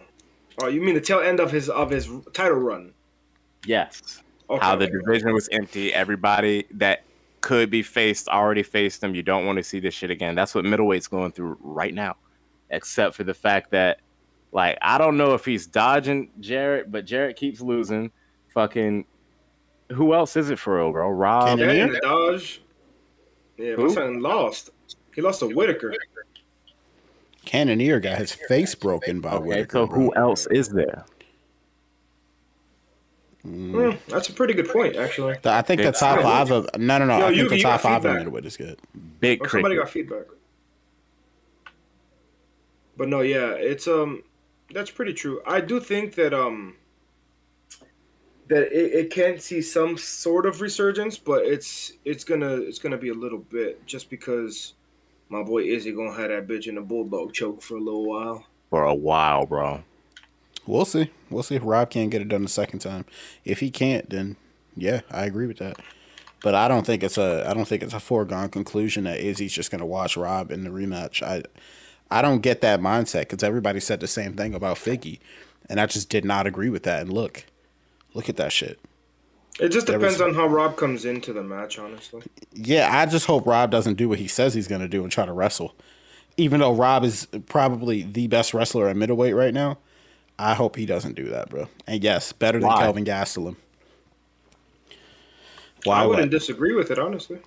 oh, 0.62 0.68
you 0.68 0.82
mean 0.82 0.96
the 0.96 1.02
tail 1.02 1.20
end 1.22 1.40
of 1.40 1.52
his 1.52 1.70
of 1.70 1.90
his 1.90 2.10
title 2.34 2.58
run? 2.58 2.94
Yes. 3.66 4.22
Okay, 4.50 4.66
How 4.66 4.76
the 4.76 4.86
okay. 4.86 4.94
division 5.06 5.34
was 5.34 5.50
empty. 5.52 5.94
Everybody 5.94 6.66
that 6.72 7.04
could 7.42 7.70
be 7.70 7.82
faced 7.84 8.28
already 8.30 8.64
faced 8.64 9.02
them. 9.02 9.14
You 9.14 9.24
don't 9.24 9.46
want 9.46 9.58
to 9.58 9.64
see 9.64 9.80
this 9.80 9.94
shit 9.94 10.10
again. 10.10 10.36
That's 10.36 10.56
what 10.56 10.64
middleweight's 10.66 11.08
going 11.08 11.32
through 11.34 11.58
right 11.62 11.94
now. 11.94 12.16
Except 12.70 13.16
for 13.16 13.24
the 13.24 13.34
fact 13.34 13.72
that, 13.72 14.00
like, 14.52 14.78
I 14.82 14.98
don't 14.98 15.18
know 15.18 15.34
if 15.34 15.44
he's 15.46 15.68
dodging 15.68 16.30
Jared, 16.40 16.92
but 16.92 17.06
Jared 17.06 17.36
keeps 17.36 17.62
losing. 17.62 18.12
Fucking, 18.54 19.06
who 19.92 20.14
else 20.14 20.36
is 20.36 20.50
it 20.50 20.60
for 20.60 20.78
real, 20.78 20.92
bro? 20.92 21.10
Rob. 21.10 21.58
Cannon- 21.60 21.76
Yeah, 21.76 21.84
and 21.84 21.98
Dodge. 22.02 22.62
Yeah, 23.58 23.74
Who? 23.74 23.88
my 23.88 23.94
son 23.94 24.20
lost. 24.22 24.70
He 25.14 25.22
lost 25.22 25.40
to 25.40 25.48
Whittaker. 25.48 25.94
Cannonier 27.46 28.00
got 28.00 28.18
his 28.18 28.34
face 28.34 28.76
broken 28.76 29.22
by 29.22 29.32
Okay, 29.34 29.46
Whittaker. 29.48 29.72
so 29.72 29.88
bro. 29.88 29.96
who 30.00 30.16
else 30.16 30.48
is 30.48 30.70
there? 30.70 31.06
Hmm, 33.48 33.92
that's 34.10 34.28
a 34.28 34.34
pretty 34.34 34.54
good 34.54 34.68
point, 34.68 34.98
actually. 34.98 35.36
The- 35.42 35.52
I 35.54 35.62
think 35.62 35.82
the 35.82 35.92
top 35.94 36.20
five 36.22 36.52
of 36.52 36.70
no, 36.78 36.98
no, 36.98 37.06
no. 37.06 37.18
Yo, 37.18 37.26
I 37.28 37.30
you- 37.30 37.38
think 37.50 37.50
the 37.52 37.62
top 37.62 37.72
got 37.74 37.82
five 37.82 37.96
of 37.98 38.02
feedback. 38.04 38.18
middleweight 38.20 38.46
is 38.46 38.58
good. 38.58 38.80
Big 39.22 39.42
Or 39.42 39.50
somebody 39.50 39.76
got 39.76 39.90
feedback. 39.90 40.26
But 42.98 43.08
no, 43.10 43.22
yeah, 43.22 43.52
it's 43.52 43.88
um, 43.88 44.24
that's 44.74 44.90
pretty 44.92 45.14
true. 45.14 45.42
I 45.46 45.62
do 45.62 45.80
think 45.80 46.16
that 46.16 46.34
um, 46.34 46.76
that 48.48 48.72
it, 48.72 48.94
it 49.06 49.12
can 49.12 49.40
see 49.40 49.62
some 49.62 49.98
sort 49.98 50.46
of 50.46 50.62
resurgence, 50.62 51.18
but 51.18 51.46
it's 51.46 51.94
it's 52.06 52.24
gonna 52.24 52.56
it's 52.56 52.80
gonna 52.80 52.98
be 52.98 53.10
a 53.10 53.14
little 53.14 53.40
bit 53.40 53.86
just 53.86 54.10
because 54.10 54.74
my 55.30 55.44
boy 55.44 55.64
Izzy 55.64 55.92
gonna 55.94 56.14
have 56.14 56.30
that 56.30 56.48
bitch 56.48 56.68
in 56.68 56.78
a 56.78 56.82
bulldog 56.82 57.34
choke 57.34 57.62
for 57.62 57.76
a 57.78 57.82
little 57.82 58.06
while. 58.06 58.46
for 58.70 58.84
a 58.86 58.96
while, 58.96 59.46
bro. 59.46 59.84
We'll 60.68 60.86
see. 60.86 61.10
We'll 61.30 61.44
see 61.44 61.56
if 61.56 61.62
Rob 61.66 61.90
can't 61.90 62.12
get 62.12 62.22
it 62.22 62.28
done 62.28 62.44
the 62.44 62.50
second 62.50 62.80
time. 62.80 63.06
If 63.46 63.60
he 63.62 63.72
can't, 63.72 64.10
then 64.10 64.36
yeah, 64.76 65.02
I 65.10 65.26
agree 65.26 65.48
with 65.48 65.58
that. 65.58 65.78
But 66.44 66.54
I 66.54 66.68
don't 66.68 66.86
think 66.86 67.04
it's 67.04 67.18
a 67.18 67.46
I 67.50 67.54
don't 67.54 67.66
think 67.68 67.82
it's 67.82 67.94
a 67.94 68.00
foregone 68.00 68.50
conclusion 68.50 69.06
that 69.06 69.20
Izzy's 69.20 69.54
just 69.54 69.72
gonna 69.72 69.86
watch 69.86 70.16
Rob 70.18 70.52
in 70.52 70.64
the 70.64 70.70
rematch. 70.70 71.24
I 71.24 71.44
I 72.12 72.22
don't 72.22 72.42
get 72.42 72.62
that 72.62 72.80
mindset 72.80 73.22
because 73.22 73.44
everybody 73.44 73.80
said 73.80 74.00
the 74.02 74.08
same 74.08 74.34
thing 74.34 74.54
about 74.54 74.78
Figgy, 74.78 75.20
and 75.70 75.80
I 75.80 75.86
just 75.88 76.10
did 76.10 76.24
not 76.26 76.46
agree 76.48 76.70
with 76.70 76.84
that. 76.84 77.02
And 77.02 77.12
look, 77.14 77.46
look 78.14 78.30
at 78.30 78.36
that 78.38 78.52
shit. 78.54 78.80
It 79.60 79.70
just 79.70 79.88
There 79.88 79.98
was- 79.98 80.14
depends 80.18 80.22
on 80.22 80.36
how 80.36 80.48
Rob 80.48 80.78
comes 80.78 81.04
into 81.04 81.34
the 81.34 81.42
match, 81.44 81.80
honestly. 81.80 82.22
Yeah, 82.54 82.90
I 82.96 83.08
just 83.08 83.26
hope 83.26 83.48
Rob 83.48 83.72
doesn't 83.72 83.96
do 83.96 84.08
what 84.08 84.20
he 84.20 84.28
says 84.28 84.54
he's 84.54 84.68
gonna 84.68 84.88
do 84.88 85.02
and 85.04 85.12
try 85.12 85.26
to 85.26 85.34
wrestle. 85.34 85.74
Even 86.38 86.60
though 86.60 86.74
Rob 86.76 87.04
is 87.04 87.28
probably 87.48 88.04
the 88.04 88.28
best 88.28 88.54
wrestler 88.54 88.88
at 88.88 88.96
middleweight 88.96 89.34
right 89.36 89.54
now, 89.56 89.80
I 90.40 90.54
hope 90.54 90.76
he 90.76 90.86
doesn't 90.86 91.16
do 91.16 91.26
that, 91.30 91.50
bro. 91.50 91.68
And 91.88 92.04
yes, 92.04 92.32
better 92.32 92.60
than 92.60 92.68
Why? 92.68 92.82
Kelvin 92.82 93.06
Gastelum. 93.06 93.56
Why 95.84 96.02
I 96.02 96.06
would 96.06 96.10
wouldn't 96.12 96.32
disagree 96.32 96.74
with 96.74 96.92
it, 96.92 97.00
honestly. 97.00 97.40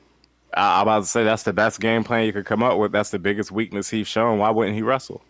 I- 0.55 0.77
I'm 0.81 0.83
about 0.83 1.01
to 1.01 1.09
say 1.09 1.25
that's 1.25 1.45
the 1.45 1.53
best 1.53 1.81
game 1.81 2.05
plan 2.05 2.27
you 2.27 2.33
could 2.33 2.47
come 2.47 2.63
up 2.63 2.79
with. 2.79 2.93
That's 2.93 3.11
the 3.11 3.19
biggest 3.19 3.53
weakness 3.53 3.91
he's 3.91 4.09
shown. 4.09 4.39
Why 4.39 4.51
wouldn't 4.51 4.75
he 4.75 4.83
wrestle? 4.83 5.23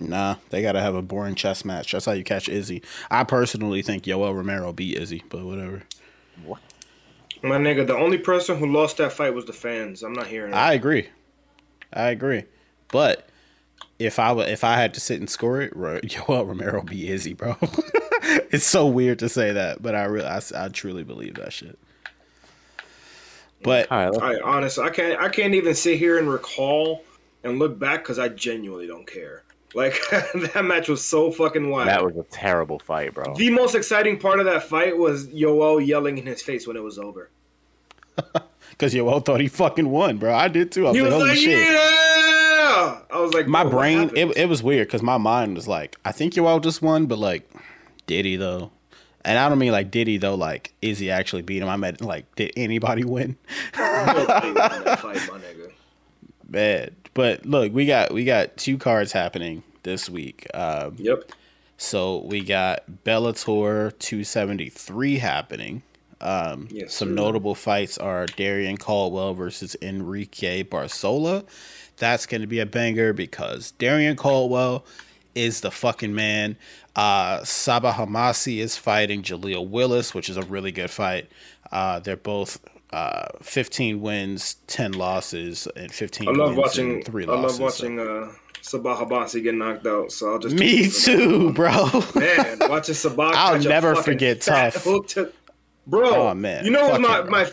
Nah, 0.00 0.36
they 0.50 0.60
gotta 0.60 0.80
have 0.80 0.94
a 0.94 1.02
boring 1.02 1.36
chess 1.36 1.64
match. 1.64 1.92
That's 1.92 2.06
how 2.06 2.12
you 2.12 2.24
catch 2.24 2.48
Izzy. 2.48 2.82
I 3.10 3.22
personally 3.22 3.80
think 3.82 4.04
Yoel 4.04 4.34
Romero 4.34 4.72
beat 4.72 4.98
Izzy, 4.98 5.22
but 5.28 5.44
whatever. 5.44 5.84
What? 6.44 6.60
My 7.42 7.58
nigga, 7.58 7.86
the 7.86 7.96
only 7.96 8.18
person 8.18 8.58
who 8.58 8.66
lost 8.66 8.96
that 8.96 9.12
fight 9.12 9.34
was 9.34 9.44
the 9.44 9.52
fans. 9.52 10.02
I'm 10.02 10.14
not 10.14 10.26
hearing 10.26 10.52
it. 10.52 10.56
I 10.56 10.72
agree. 10.72 11.10
I 11.92 12.08
agree. 12.08 12.44
But 12.90 13.28
if 13.98 14.18
I 14.18 14.32
wa- 14.32 14.42
if 14.42 14.64
I 14.64 14.76
had 14.76 14.94
to 14.94 15.00
sit 15.00 15.20
and 15.20 15.28
score 15.30 15.60
it, 15.60 15.74
Ro- 15.76 16.00
Yoel 16.02 16.46
Romero 16.46 16.82
be 16.82 17.08
Izzy, 17.10 17.32
bro. 17.34 17.56
it's 18.50 18.66
so 18.66 18.86
weird 18.86 19.18
to 19.20 19.28
say 19.28 19.52
that, 19.52 19.80
but 19.82 19.94
I 19.94 20.04
really 20.04 20.26
I, 20.26 20.36
s- 20.36 20.52
I 20.52 20.68
truly 20.68 21.04
believe 21.04 21.34
that 21.34 21.52
shit. 21.52 21.78
But 23.62 23.90
All 23.90 23.98
right, 23.98 24.12
let's- 24.12 24.22
I 24.22 24.40
honestly, 24.44 24.84
I 24.84 24.90
can't, 24.90 25.20
I 25.20 25.28
can't 25.28 25.54
even 25.54 25.74
sit 25.74 25.98
here 25.98 26.18
and 26.18 26.28
recall 26.28 27.02
and 27.44 27.58
look 27.58 27.78
back 27.78 28.02
because 28.02 28.18
I 28.18 28.28
genuinely 28.28 28.86
don't 28.86 29.06
care. 29.06 29.42
Like 29.74 30.00
that 30.10 30.64
match 30.64 30.88
was 30.88 31.04
so 31.04 31.30
fucking 31.32 31.68
wild. 31.68 31.88
that 31.88 32.04
was 32.04 32.16
a 32.16 32.22
terrible 32.30 32.78
fight, 32.78 33.12
bro. 33.14 33.34
the 33.34 33.50
most 33.50 33.74
exciting 33.74 34.18
part 34.18 34.38
of 34.38 34.46
that 34.46 34.62
fight 34.64 34.96
was 34.96 35.26
Yoel 35.28 35.84
yelling 35.84 36.18
in 36.18 36.26
his 36.26 36.42
face 36.42 36.66
when 36.66 36.76
it 36.76 36.82
was 36.82 36.98
over. 36.98 37.28
because 38.70 38.94
Yoel 38.94 39.24
thought 39.24 39.40
he 39.40 39.48
fucking 39.48 39.88
won, 39.90 40.18
bro. 40.18 40.32
I 40.32 40.46
did 40.48 40.70
too. 40.70 40.86
I 40.86 40.90
was 40.90 40.96
He 40.96 41.02
like, 41.02 41.10
was 41.10 41.18
holy 41.20 41.28
like, 41.30 41.38
shit. 41.38 41.66
I 43.14 43.20
was 43.20 43.32
like, 43.32 43.46
my 43.46 43.64
brain 43.64 44.10
it, 44.16 44.36
it 44.36 44.48
was 44.48 44.62
weird 44.62 44.88
because 44.88 45.02
my 45.02 45.16
mind 45.18 45.54
was 45.56 45.66
like 45.68 45.96
i 46.04 46.10
think 46.12 46.34
you 46.36 46.46
all 46.46 46.58
just 46.60 46.82
won 46.82 47.06
but 47.06 47.18
like 47.18 47.48
did 48.06 48.24
he 48.24 48.36
though. 48.36 48.70
And 49.24 49.38
i 49.38 49.48
don't 49.48 49.58
mean 49.58 49.72
like 49.72 49.90
did 49.90 50.06
he 50.08 50.18
though 50.18 50.34
like 50.34 50.74
is 50.82 50.98
he 50.98 51.10
actually 51.10 51.42
beat 51.42 51.62
him? 51.62 51.68
I 51.68 51.76
meant 51.76 52.00
like 52.02 52.26
did 52.36 52.52
anybody 52.56 53.04
win? 53.14 53.36
Nobody 53.78 54.46
won 54.52 54.54
that 54.84 55.00
fight, 55.00 55.16
my 55.30 55.38
nigga. 55.38 55.70
bad. 56.44 56.94
But 57.14 57.46
look 57.46 57.72
we 57.72 57.86
got 57.86 58.12
we 58.12 58.24
got 58.24 58.56
two 58.56 58.76
cards 58.76 59.12
happening 59.12 59.62
this 59.84 60.10
week. 60.10 60.46
Um 60.52 60.96
Yep. 60.98 61.30
so 61.78 62.18
we 62.18 62.42
got 62.42 62.82
bellator 63.04 63.96
273 63.98 65.18
happening. 65.18 65.82
Um 66.20 66.68
Yes, 66.70 66.92
some 66.94 67.08
sir. 67.08 67.14
notable 67.14 67.54
fights 67.54 67.96
are 67.98 68.26
darrion 68.26 68.76
caldwell 68.76 69.34
versus 69.34 69.76
enrique 69.80 70.64
barzola 70.64 71.44
that's 71.96 72.26
going 72.26 72.40
to 72.40 72.46
be 72.46 72.60
a 72.60 72.66
banger 72.66 73.12
because 73.12 73.72
darrion 73.72 74.16
caldwell 74.16 74.84
is 75.34 75.60
the 75.62 75.70
fucking 75.70 76.14
man 76.14 76.56
uh 76.96 77.38
Sabah 77.40 77.92
Homasi 77.92 78.58
is 78.58 78.76
fighting 78.76 79.22
Jaleel 79.22 79.68
Willis, 79.68 80.14
which 80.14 80.28
is 80.28 80.36
a 80.36 80.42
really 80.42 80.70
good 80.70 80.90
fight. 80.92 81.28
Uh, 81.72 81.98
they're 81.98 82.16
both 82.16 82.60
uh, 82.92 83.26
15 83.42 84.00
wins, 84.00 84.54
10 84.68 84.92
losses, 84.92 85.66
and 85.74 85.90
15 85.90 86.28
I 86.28 86.30
love 86.30 86.50
wins 86.50 86.58
watching. 86.58 86.90
and 86.92 87.04
three 87.04 87.24
I 87.24 87.30
losses. 87.32 87.58
love 87.58 87.60
watching 87.60 87.98
uh, 87.98 88.32
Sabah 88.62 88.96
Homasi 88.96 89.42
get 89.42 89.56
knocked 89.56 89.84
out. 89.88 90.12
So 90.12 90.30
I'll 90.34 90.38
just 90.38 90.54
Me 90.54 90.88
too, 90.88 91.52
bro. 91.52 91.72
Man, 92.14 92.58
watching 92.60 92.94
Sabah. 92.94 93.32
I'll 93.34 93.58
never 93.60 93.96
forget 93.96 94.40
Tough. 94.42 94.84
to- 94.84 95.32
bro. 95.88 96.28
Oh, 96.28 96.34
man. 96.34 96.64
you 96.64 96.70
know 96.70 96.86
what 96.90 97.00
my 97.00 97.22
my. 97.22 97.50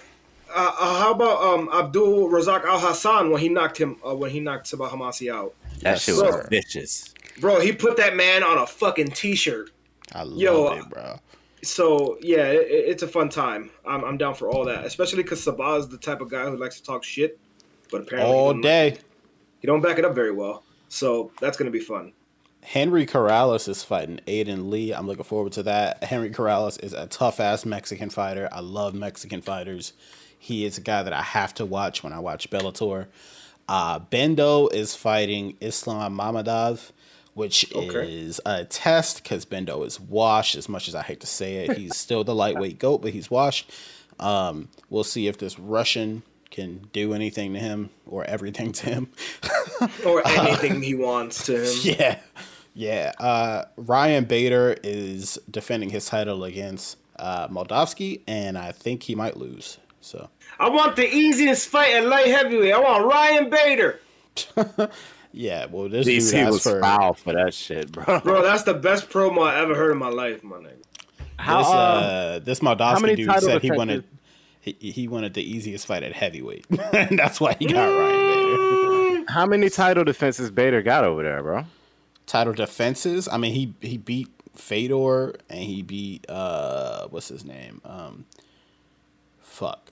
Uh, 0.53 0.71
uh, 0.79 0.99
how 0.99 1.11
about 1.11 1.41
um, 1.41 1.69
Abdul 1.73 2.29
Razak 2.29 2.63
Alhassan 2.63 3.31
when 3.31 3.41
he 3.41 3.49
knocked 3.49 3.77
him 3.77 3.97
uh, 4.07 4.15
when 4.15 4.31
he 4.31 4.39
knocked 4.39 4.65
Sabah 4.71 4.89
Homasi 4.89 5.31
out, 5.33 5.53
that 5.81 5.91
Yes, 5.91 6.03
shit 6.03 6.15
sir. 6.15 6.25
was 6.37 6.47
vicious. 6.49 7.13
bro? 7.39 7.59
He 7.59 7.71
put 7.71 7.97
that 7.97 8.15
man 8.15 8.43
on 8.43 8.57
a 8.57 8.67
fucking 8.67 9.09
t-shirt. 9.11 9.71
I 10.13 10.23
love 10.23 10.37
Yo, 10.37 10.67
it, 10.73 10.89
bro. 10.89 11.19
So 11.63 12.17
yeah, 12.21 12.45
it, 12.47 12.61
it- 12.69 12.85
it's 12.91 13.03
a 13.03 13.07
fun 13.07 13.29
time. 13.29 13.69
I'm, 13.87 14.03
I'm 14.03 14.17
down 14.17 14.33
for 14.35 14.49
all 14.49 14.65
that, 14.65 14.85
especially 14.85 15.23
because 15.23 15.43
Sabah 15.45 15.79
is 15.79 15.87
the 15.87 15.97
type 15.97 16.21
of 16.21 16.29
guy 16.29 16.45
who 16.49 16.57
likes 16.57 16.77
to 16.79 16.83
talk 16.83 17.03
shit, 17.03 17.39
but 17.91 18.01
apparently 18.01 18.33
All 18.35 18.51
don't- 18.53 18.61
day. 18.61 18.97
he 19.59 19.67
don't 19.67 19.81
back 19.81 19.99
it 19.99 20.05
up 20.05 20.13
very 20.15 20.31
well. 20.31 20.63
So 20.89 21.31
that's 21.39 21.57
gonna 21.57 21.71
be 21.71 21.79
fun. 21.79 22.13
Henry 22.63 23.07
Corrales 23.07 23.67
is 23.67 23.83
fighting 23.83 24.19
Aidan 24.27 24.69
Lee. 24.69 24.91
I'm 24.93 25.07
looking 25.07 25.23
forward 25.23 25.51
to 25.53 25.63
that. 25.63 26.03
Henry 26.03 26.29
Corrales 26.29 26.83
is 26.83 26.93
a 26.93 27.07
tough 27.07 27.39
ass 27.39 27.65
Mexican 27.65 28.09
fighter. 28.11 28.47
I 28.51 28.59
love 28.59 28.93
Mexican 28.93 29.41
fighters. 29.41 29.93
He 30.43 30.65
is 30.65 30.79
a 30.79 30.81
guy 30.81 31.03
that 31.03 31.13
I 31.13 31.21
have 31.21 31.53
to 31.55 31.65
watch 31.67 32.03
when 32.03 32.13
I 32.13 32.19
watch 32.19 32.49
Bellator. 32.49 33.05
Uh, 33.69 33.99
Bendo 33.99 34.73
is 34.73 34.95
fighting 34.95 35.55
Islam 35.61 36.17
Mamedov, 36.17 36.89
which 37.35 37.71
Okay. 37.75 38.11
is 38.11 38.41
a 38.43 38.65
test 38.65 39.21
because 39.21 39.45
Bendo 39.45 39.85
is 39.85 39.99
washed. 39.99 40.55
As 40.55 40.67
much 40.67 40.87
as 40.87 40.95
I 40.95 41.03
hate 41.03 41.19
to 41.21 41.27
say 41.27 41.57
it, 41.57 41.77
he's 41.77 41.95
still 42.05 42.23
the 42.23 42.33
lightweight 42.33 42.79
goat, 42.79 43.03
but 43.03 43.11
he's 43.13 43.29
washed. 43.29 43.71
Um, 44.19 44.67
we'll 44.89 45.03
see 45.03 45.27
if 45.27 45.37
this 45.37 45.59
Russian 45.59 46.23
can 46.49 46.87
do 46.91 47.13
anything 47.13 47.53
to 47.53 47.59
him 47.59 47.91
or 48.07 48.23
everything 48.25 48.71
to 48.73 48.85
him. 48.87 49.09
Or 50.05 50.21
anything 50.27 50.81
he 50.83 50.93
wants 50.93 51.45
to 51.47 51.53
him. 51.63 51.75
yeah, 51.99 52.19
yeah. 52.75 53.11
Uh, 53.19 53.65
Ryan 53.77 54.25
Bader 54.25 54.75
is 54.83 55.39
defending 55.49 55.89
his 55.89 56.05
title 56.05 56.43
against 56.43 56.97
uh, 57.17 57.47
Moldavsky, 57.47 58.21
and 58.27 58.57
I 58.59 58.73
think 58.73 59.01
he 59.03 59.15
might 59.15 59.37
lose. 59.37 59.77
So 60.01 60.29
I 60.59 60.69
want 60.69 60.95
the 60.95 61.07
easiest 61.07 61.69
fight 61.69 61.93
at 61.93 62.05
light 62.05 62.27
heavyweight. 62.27 62.73
I 62.73 62.79
want 62.79 63.05
Ryan 63.05 63.49
Bader. 63.49 63.99
yeah, 65.31 65.65
well, 65.65 65.89
this 65.89 66.05
dude 66.05 66.21
DC 66.21 66.33
has 66.33 66.53
was 66.53 66.63
for 66.63 66.81
foul 66.81 67.13
for 67.13 67.33
that 67.33 67.53
shit, 67.53 67.91
bro. 67.91 68.19
Bro, 68.21 68.43
that's 68.43 68.63
the 68.63 68.73
best 68.73 69.09
promo 69.09 69.47
I 69.47 69.59
ever 69.61 69.75
heard 69.75 69.91
in 69.91 69.97
my 69.97 70.09
life, 70.09 70.43
my 70.43 70.57
nigga. 70.57 70.77
How, 71.37 71.57
this, 71.57 71.67
uh, 71.67 71.71
uh, 71.71 72.39
this 72.39 72.59
Moldavsky 72.59 73.15
dude 73.15 73.27
title 73.27 73.49
said 73.49 73.61
he 73.61 73.71
wanted 73.71 74.03
he, 74.61 74.73
he 74.79 75.07
wanted 75.07 75.33
the 75.33 75.43
easiest 75.43 75.87
fight 75.87 76.03
at 76.03 76.13
heavyweight, 76.13 76.65
and 76.93 77.17
that's 77.17 77.41
why 77.41 77.55
he 77.57 77.65
got 77.65 77.87
Ryan 77.87 79.15
Bader. 79.17 79.31
how 79.31 79.45
many 79.45 79.69
title 79.69 80.03
defenses 80.03 80.51
Bader 80.51 80.81
got 80.81 81.03
over 81.03 81.23
there, 81.23 81.41
bro? 81.41 81.65
Title 82.27 82.53
defenses. 82.53 83.27
I 83.27 83.37
mean, 83.37 83.53
he 83.53 83.73
he 83.81 83.97
beat 83.97 84.29
Fedor 84.55 85.35
and 85.49 85.59
he 85.59 85.81
beat 85.81 86.29
uh 86.29 87.07
what's 87.09 87.27
his 87.27 87.43
name? 87.43 87.81
Um, 87.83 88.25
fuck. 89.39 89.90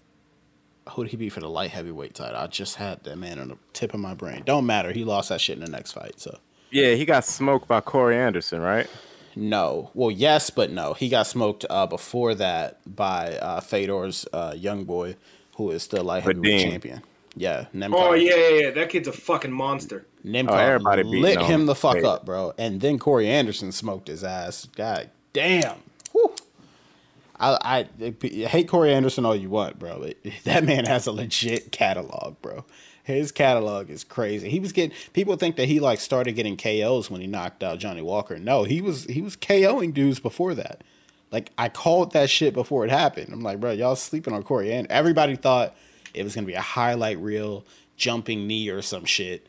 Who 0.91 1.03
did 1.03 1.11
he 1.11 1.17
beat 1.17 1.29
for 1.29 1.39
the 1.39 1.49
light 1.49 1.69
heavyweight 1.71 2.13
title? 2.15 2.37
I 2.37 2.47
just 2.47 2.75
had 2.75 3.03
that 3.03 3.17
man 3.17 3.39
on 3.39 3.49
the 3.49 3.57
tip 3.73 3.93
of 3.93 3.99
my 3.99 4.13
brain. 4.13 4.43
Don't 4.45 4.65
matter. 4.65 4.91
He 4.91 5.03
lost 5.03 5.29
that 5.29 5.41
shit 5.41 5.57
in 5.57 5.63
the 5.63 5.69
next 5.71 5.91
fight. 5.93 6.19
So 6.19 6.37
Yeah, 6.71 6.93
he 6.95 7.05
got 7.05 7.25
smoked 7.25 7.67
by 7.67 7.81
Corey 7.81 8.17
Anderson, 8.17 8.61
right? 8.61 8.87
no. 9.35 9.91
Well, 9.93 10.11
yes, 10.11 10.49
but 10.49 10.71
no. 10.71 10.93
He 10.93 11.07
got 11.09 11.27
smoked 11.27 11.65
uh, 11.69 11.85
before 11.87 12.35
that 12.35 12.79
by 12.95 13.37
uh, 13.37 13.61
Fedor's 13.61 14.27
uh, 14.33 14.53
young 14.57 14.83
boy, 14.85 15.15
who 15.55 15.71
is 15.71 15.87
the 15.87 16.03
light 16.03 16.23
heavyweight 16.23 16.59
champion. 16.69 17.01
Yeah, 17.35 17.65
Nemkov. 17.73 17.93
Oh 17.93 18.13
yeah, 18.13 18.35
yeah, 18.35 18.49
yeah. 18.49 18.71
That 18.71 18.89
kid's 18.89 19.07
a 19.07 19.13
fucking 19.13 19.51
monster. 19.51 20.05
Nemkov 20.25 20.49
Oh, 20.49 20.55
everybody 20.57 21.03
lit 21.03 21.39
him 21.41 21.67
the 21.67 21.75
fuck 21.75 21.93
Vader. 21.95 22.07
up, 22.07 22.25
bro. 22.25 22.53
And 22.57 22.81
then 22.81 22.97
Corey 22.99 23.29
Anderson 23.29 23.71
smoked 23.71 24.07
his 24.09 24.23
ass. 24.23 24.65
God 24.75 25.09
damn. 25.31 25.77
I, 27.39 27.87
I 28.01 28.13
hate 28.47 28.67
Corey 28.67 28.93
Anderson 28.93 29.25
all 29.25 29.35
you 29.35 29.49
want, 29.49 29.79
bro. 29.79 30.11
That 30.43 30.63
man 30.63 30.85
has 30.85 31.07
a 31.07 31.11
legit 31.11 31.71
catalog, 31.71 32.41
bro. 32.41 32.65
His 33.03 33.31
catalog 33.31 33.89
is 33.89 34.03
crazy. 34.03 34.49
He 34.49 34.59
was 34.59 34.71
getting 34.71 34.95
people 35.13 35.35
think 35.35 35.55
that 35.55 35.67
he 35.67 35.79
like 35.79 35.99
started 35.99 36.33
getting 36.33 36.57
KOs 36.57 37.09
when 37.09 37.21
he 37.21 37.27
knocked 37.27 37.63
out 37.63 37.79
Johnny 37.79 38.01
Walker. 38.01 38.37
No, 38.37 38.63
he 38.63 38.81
was 38.81 39.05
he 39.05 39.21
was 39.21 39.35
KOing 39.35 39.93
dudes 39.93 40.19
before 40.19 40.53
that. 40.55 40.83
Like 41.31 41.51
I 41.57 41.69
called 41.69 42.13
that 42.13 42.29
shit 42.29 42.53
before 42.53 42.85
it 42.85 42.91
happened. 42.91 43.33
I'm 43.33 43.41
like, 43.41 43.59
bro, 43.59 43.71
y'all 43.71 43.95
sleeping 43.95 44.33
on 44.33 44.43
Corey 44.43 44.71
and 44.73 44.85
everybody 44.91 45.35
thought 45.35 45.75
it 46.13 46.23
was 46.23 46.35
gonna 46.35 46.47
be 46.47 46.53
a 46.53 46.61
highlight 46.61 47.17
reel 47.19 47.65
jumping 47.97 48.47
knee 48.47 48.69
or 48.69 48.81
some 48.81 49.05
shit. 49.05 49.47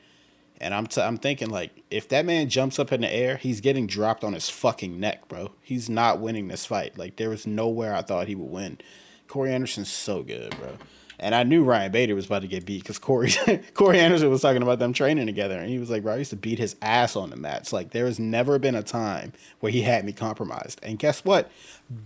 And 0.61 0.75
I'm 0.75 0.87
t- 0.87 1.01
I'm 1.01 1.17
thinking 1.17 1.49
like 1.51 1.83
if 1.91 2.09
that 2.11 2.27
man 2.27 2.49
jumps 2.49 2.79
up 2.79 2.93
in 2.93 3.01
the 3.01 3.13
air, 3.13 3.37
he's 3.37 3.61
getting 3.61 3.87
dropped 3.87 4.25
on 4.25 4.35
his 4.35 4.51
fucking 4.51 5.01
neck, 5.01 5.27
bro. 5.29 5.53
He's 5.63 5.89
not 5.89 6.21
winning 6.21 6.49
this 6.49 6.67
fight. 6.67 6.99
Like 6.99 7.17
there 7.17 7.31
was 7.31 7.47
nowhere 7.47 7.95
I 7.95 8.03
thought 8.03 8.29
he 8.29 8.35
would 8.35 8.51
win. 8.51 8.79
Corey 9.27 9.53
Anderson's 9.53 9.91
so 9.91 10.23
good, 10.23 10.55
bro. 10.59 10.77
And 11.19 11.35
I 11.35 11.43
knew 11.45 11.65
Ryan 11.65 11.93
Bader 11.93 12.15
was 12.15 12.27
about 12.27 12.43
to 12.43 12.49
get 12.49 12.65
beat 12.65 12.83
because 12.83 12.99
Corey 12.99 13.31
Corey 13.75 14.01
Anderson 14.01 14.31
was 14.31 14.41
talking 14.43 14.63
about 14.63 14.79
them 14.79 14.93
training 14.93 15.27
together, 15.27 15.59
and 15.59 15.69
he 15.69 15.79
was 15.79 15.91
like, 15.91 16.03
"Bro, 16.03 16.15
I 16.15 16.19
used 16.19 16.31
to 16.31 16.37
beat 16.37 16.59
his 16.59 16.77
ass 16.83 17.15
on 17.17 17.31
the 17.31 17.37
mats. 17.37 17.73
Like 17.73 17.91
there 17.91 18.07
has 18.07 18.19
never 18.19 18.59
been 18.59 18.75
a 18.75 18.83
time 18.83 19.33
where 19.61 19.73
he 19.73 19.83
had 19.83 20.05
me 20.05 20.13
compromised." 20.13 20.81
And 20.83 20.99
guess 20.99 21.25
what? 21.25 21.51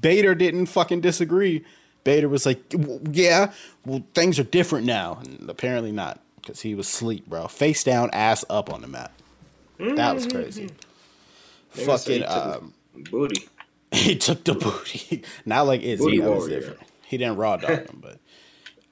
Bader 0.01 0.35
didn't 0.35 0.67
fucking 0.67 1.01
disagree. 1.01 1.65
Bader 2.03 2.29
was 2.29 2.45
like, 2.45 2.69
"W- 2.71 3.01
"Yeah, 3.11 3.53
well, 3.87 4.05
things 4.15 4.39
are 4.39 4.45
different 4.45 4.85
now." 4.87 5.21
And 5.23 5.49
apparently 5.49 5.93
not, 5.93 6.21
because 6.45 6.61
he 6.61 6.75
was 6.75 6.87
asleep, 6.87 7.27
bro. 7.27 7.49
Face 7.49 7.83
down, 7.85 8.11
ass 8.13 8.45
up 8.51 8.73
on 8.73 8.83
the 8.83 8.89
mat. 8.89 9.13
That 9.79 10.15
was 10.15 10.27
crazy. 10.27 10.71
He 11.75 11.85
Fucking, 11.85 12.21
took 12.21 12.31
um, 12.31 12.73
booty. 13.11 13.49
he 13.91 14.15
took 14.15 14.45
the 14.45 14.55
booty. 14.55 15.25
Not 15.45 15.63
like 15.67 15.83
Izzy. 15.83 16.05
Booty 16.05 16.21
that 16.21 16.31
was 16.31 16.39
warrior. 16.45 16.61
different. 16.61 16.81
He 17.05 17.19
didn't 17.19 17.37
raw 17.37 17.57
dog 17.57 17.89
him, 17.89 18.01
but 18.01 18.21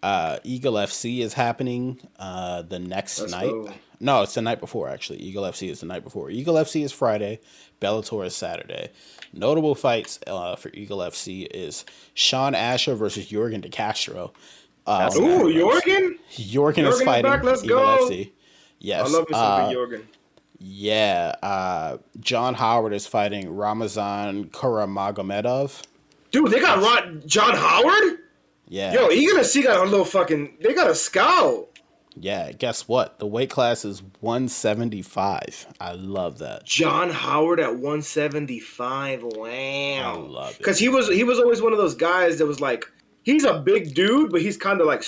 uh, 0.02 0.38
Eagle 0.42 0.74
FC 0.74 1.20
is 1.20 1.32
happening 1.32 2.00
uh, 2.18 2.62
the 2.62 2.80
next 2.80 3.20
Let's 3.20 3.32
night. 3.32 3.50
go. 3.50 3.72
No, 4.00 4.22
it's 4.22 4.34
the 4.34 4.42
night 4.42 4.58
before 4.58 4.88
actually. 4.88 5.20
Eagle 5.20 5.44
FC 5.44 5.70
is 5.70 5.78
the 5.78 5.86
night 5.86 6.02
before. 6.02 6.28
Eagle 6.28 6.56
FC 6.56 6.82
is 6.82 6.90
Friday. 6.90 7.38
Bellator 7.80 8.26
is 8.26 8.34
Saturday. 8.34 8.90
Notable 9.32 9.76
fights 9.76 10.18
uh, 10.26 10.56
for 10.56 10.70
Eagle 10.74 10.98
FC 10.98 11.46
is 11.48 11.84
Sean 12.14 12.56
Asher 12.56 12.96
versus 12.96 13.30
Jorgen 13.30 13.60
De 13.60 13.68
Castro. 13.68 14.32
Uh, 14.86 14.98
That's 14.98 15.16
on 15.16 15.22
Ooh, 15.24 15.52
that- 15.52 15.60
Jorgen. 15.60 16.18
Jorgen 16.30 16.74
Jorgen 16.74 16.88
is 16.88 16.94
is 16.96 17.02
fighting 17.02 17.30
back, 17.30 17.42
let's 17.44 17.62
Eagle 17.64 17.78
go. 17.78 18.08
FC. 18.10 18.32
Yes. 18.80 19.08
I 19.08 19.12
love 19.12 19.30
me 19.30 19.36
uh, 19.36 19.68
Jorgen. 19.70 20.02
yeah, 20.58 21.34
uh, 21.42 21.98
John 22.20 22.54
Howard 22.54 22.92
is 22.92 23.06
fighting 23.06 23.54
Ramazan 23.54 24.46
Kuramagomedov. 24.46 25.82
Dude, 26.32 26.50
they 26.50 26.58
got 26.60 26.82
Ron, 26.82 27.22
John 27.26 27.54
Howard. 27.54 28.18
Yeah, 28.68 28.92
Yo, 28.94 29.10
Eagle 29.10 29.38
FC 29.38 29.62
got 29.62 29.86
a 29.86 29.88
little 29.88 30.04
fucking. 30.04 30.56
They 30.62 30.72
got 30.72 30.88
a 30.90 30.94
scout. 30.94 31.68
yeah. 32.16 32.50
Guess 32.52 32.88
what? 32.88 33.18
The 33.18 33.26
weight 33.26 33.50
class 33.50 33.84
is 33.84 34.02
175. 34.20 35.66
I 35.78 35.92
love 35.92 36.38
that. 36.38 36.64
John 36.64 37.10
Howard 37.10 37.60
at 37.60 37.76
175. 37.76 39.22
Wow. 39.24 39.46
I 39.46 40.16
love 40.16 40.50
it. 40.52 40.58
Because 40.58 40.78
he 40.78 40.88
was 40.88 41.08
he 41.08 41.22
was 41.24 41.38
always 41.38 41.60
one 41.60 41.72
of 41.72 41.78
those 41.78 41.94
guys 41.94 42.38
that 42.38 42.46
was 42.46 42.60
like 42.60 42.86
he's 43.22 43.44
a 43.44 43.58
big 43.58 43.94
dude, 43.94 44.30
but 44.30 44.42
he's 44.42 44.56
kind 44.56 44.80
of 44.80 44.86
like 44.86 45.04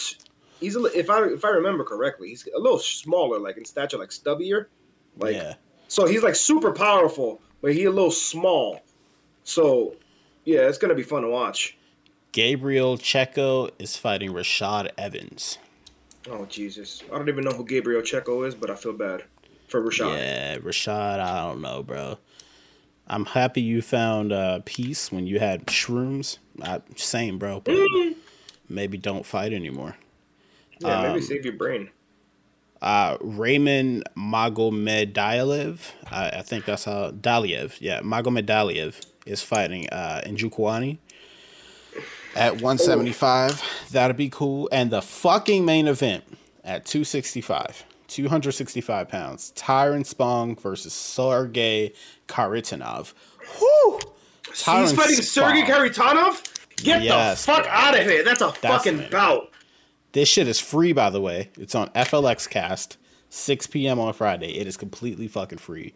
he's 0.61 0.77
a, 0.77 0.85
if 0.99 1.11
I 1.11 1.25
if 1.25 1.45
I 1.45 1.51
remember 1.51 1.85
correctly, 1.85 2.29
he's 2.29 2.47
a 2.55 2.59
little 2.59 2.79
smaller, 2.79 3.39
like 3.39 3.57
in 3.57 3.65
stature, 3.65 3.99
like 3.99 4.11
stubbier. 4.11 4.67
Like 5.17 5.35
yeah, 5.35 5.55
so 5.89 6.07
he's 6.07 6.23
like 6.23 6.35
super 6.35 6.73
powerful, 6.73 7.41
but 7.63 7.73
he 7.75 7.85
a 7.85 7.91
little 7.91 8.11
small. 8.11 8.81
So 9.45 9.97
yeah, 10.45 10.61
it's 10.61 10.79
gonna 10.79 10.95
be 10.95 11.03
fun 11.03 11.23
to 11.23 11.29
watch. 11.29 11.77
Gabriel 12.33 12.99
Checco 12.99 13.71
is 13.79 13.97
fighting 13.97 14.33
Rashad 14.33 14.91
Evans. 14.99 15.59
Oh 16.29 16.47
Jesus, 16.47 17.03
I 17.13 17.19
don't 17.19 17.29
even 17.29 17.45
know 17.45 17.53
who 17.53 17.65
Gabriel 17.65 18.03
Checco 18.03 18.47
is, 18.47 18.55
but 18.55 18.71
I 18.71 18.75
feel 18.75 18.93
bad 18.93 19.25
for 19.69 19.83
Rashad. 19.83 20.17
Yeah, 20.17 20.59
Rashad. 20.59 21.21
I 21.21 21.45
don't 21.45 21.61
know, 21.61 21.83
bro. 21.83 22.19
I'm 23.07 23.25
happy 23.27 23.61
you 23.61 23.83
found 23.83 24.33
uh, 24.33 24.61
peace 24.65 25.13
when 25.13 25.27
you 25.27 25.39
had 25.39 25.67
shrooms. 25.67 26.39
I, 26.63 26.81
same, 26.97 27.39
bro. 27.39 27.61
But 27.61 27.75
Mm. 27.75 28.15
maybe 28.69 28.97
don't 28.99 29.27
fight 29.27 29.53
anymore. 29.53 29.97
Yeah, 30.81 31.03
maybe 31.03 31.19
Um, 31.19 31.23
save 31.23 31.45
your 31.45 31.55
brain. 31.55 31.91
uh, 32.83 33.17
Raymond 33.21 34.05
Magomedaliev. 34.17 35.79
I, 36.11 36.31
I 36.31 36.43
think 36.43 36.65
that's 36.65 36.85
how 36.85 37.11
Daliev. 37.13 37.77
Yeah, 37.81 38.01
Magomedaliev 38.01 39.01
is 39.27 39.43
fighting 39.43 39.89
uh, 39.91 40.23
Njokuani 40.27 40.99
at 42.35 42.55
175. 42.61 43.63
That'll 43.91 44.17
be 44.17 44.29
cool. 44.31 44.69
And 44.73 44.91
the 44.91 45.03
fucking 45.03 45.65
main 45.65 45.89
event 45.89 46.25
at 46.65 46.85
265, 46.87 47.85
265 48.15 49.09
pounds. 49.09 49.51
Tyrone 49.57 50.05
Spong 50.05 50.55
versus 50.55 50.93
Sergey 50.93 51.93
Kharitonov. 52.29 53.13
Whoo! 53.61 53.99
He's 54.47 54.63
Tyrone 54.63 54.95
fighting 54.95 55.17
Sergey. 55.17 55.63
Kharitonov. 55.63 56.49
Get 56.77 57.03
Yes, 57.03 57.45
the 57.45 57.53
fuck 57.53 57.67
out 57.69 57.99
of 57.99 58.07
here! 58.07 58.23
That's 58.25 58.41
a 58.41 58.53
fucking 58.53 59.01
it. 59.01 59.11
bout. 59.11 59.51
This 60.13 60.29
shit 60.29 60.47
is 60.47 60.61
free, 60.61 60.93
by 60.93 61.11
the 61.11 61.21
way. 61.21 61.51
It's 61.59 61.75
on 61.75 61.89
FLX 61.91 62.49
Cast, 62.49 62.99
6 63.31 63.67
p.m. 63.67 63.99
on 63.99 64.13
Friday. 64.13 64.59
It 64.59 64.69
is 64.69 64.77
completely 64.77 65.27
fucking 65.27 65.59
free. 65.59 65.93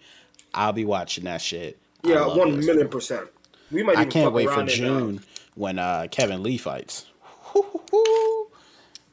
I'll 0.54 0.72
be 0.72 0.84
watching 0.84 1.24
that 1.24 1.40
shit. 1.40 1.78
Yeah, 2.02 2.26
one 2.26 2.58
million 2.58 2.88
percent. 2.88 3.28
We 3.70 3.84
might. 3.84 3.96
I 3.96 4.02
even 4.02 4.10
can't 4.10 4.32
wait 4.32 4.48
for 4.48 4.60
uh, 4.60 4.66
June 4.66 5.20
when 5.54 5.78
uh, 5.78 6.08
Kevin 6.10 6.42
Lee 6.42 6.58
fights. 6.58 7.06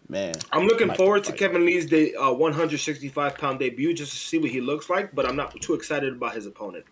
Man, 0.07 0.35
I'm 0.51 0.67
looking 0.67 0.93
forward 0.93 1.23
to. 1.23 1.33
Kevin 1.33 1.65
Lee's 1.65 1.87
de- 1.87 2.15
uh, 2.15 2.31
165 2.31 3.37
pound 3.37 3.59
debut 3.59 3.93
just 3.93 4.11
to 4.11 4.17
see 4.17 4.37
what 4.37 4.51
he 4.51 4.61
looks 4.61 4.89
like, 4.89 5.15
but 5.15 5.25
I'm 5.25 5.35
not 5.35 5.59
too 5.61 5.73
excited 5.73 6.13
about 6.13 6.35
his 6.35 6.45
opponent. 6.45 6.85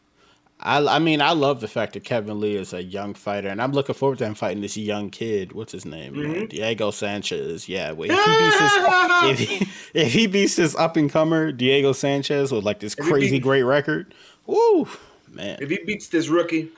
I, 0.59 0.95
I 0.95 0.99
mean, 0.99 1.22
I 1.22 1.32
love 1.32 1.59
the 1.59 1.68
fact 1.68 1.93
that 1.93 2.03
Kevin 2.05 2.39
Lee 2.39 2.55
is 2.55 2.74
a 2.74 2.82
young 2.82 3.14
fighter, 3.14 3.49
and 3.49 3.61
I'm 3.61 3.74
looking 3.74 3.95
forward 3.95 4.20
to 4.20 4.26
him 4.26 4.34
fighting 4.34 4.61
this 4.61 4.78
young 4.78 5.09
kid. 5.09 5.51
What's 5.51 5.74
his 5.74 5.86
name? 5.86 6.14
Mm-hmm. 6.14 6.45
Diego 6.45 6.91
Sanchez. 6.91 7.68
Yeah, 7.68 7.91
well, 7.91 8.09
if 8.09 8.18
he 8.18 8.32
beats 8.39 8.59
this, 8.59 8.74
if 9.30 9.39
he, 9.39 9.99
if 9.99 10.14
he 10.14 10.28
beats 10.28 10.55
this 10.55 10.76
up 10.76 10.95
and 10.95 11.11
comer 11.11 11.51
Diego 11.51 11.91
Sanchez 11.91 12.51
with 12.51 12.64
like 12.64 12.80
this 12.80 12.95
If 12.97 13.05
crazy 13.05 13.39
great 13.39 13.64
record, 13.64 14.14
woo, 14.47 14.88
man. 15.30 15.57
If 15.59 15.70
he 15.70 15.80
beats 15.86 16.07
this 16.07 16.30
rookie, 16.30 16.70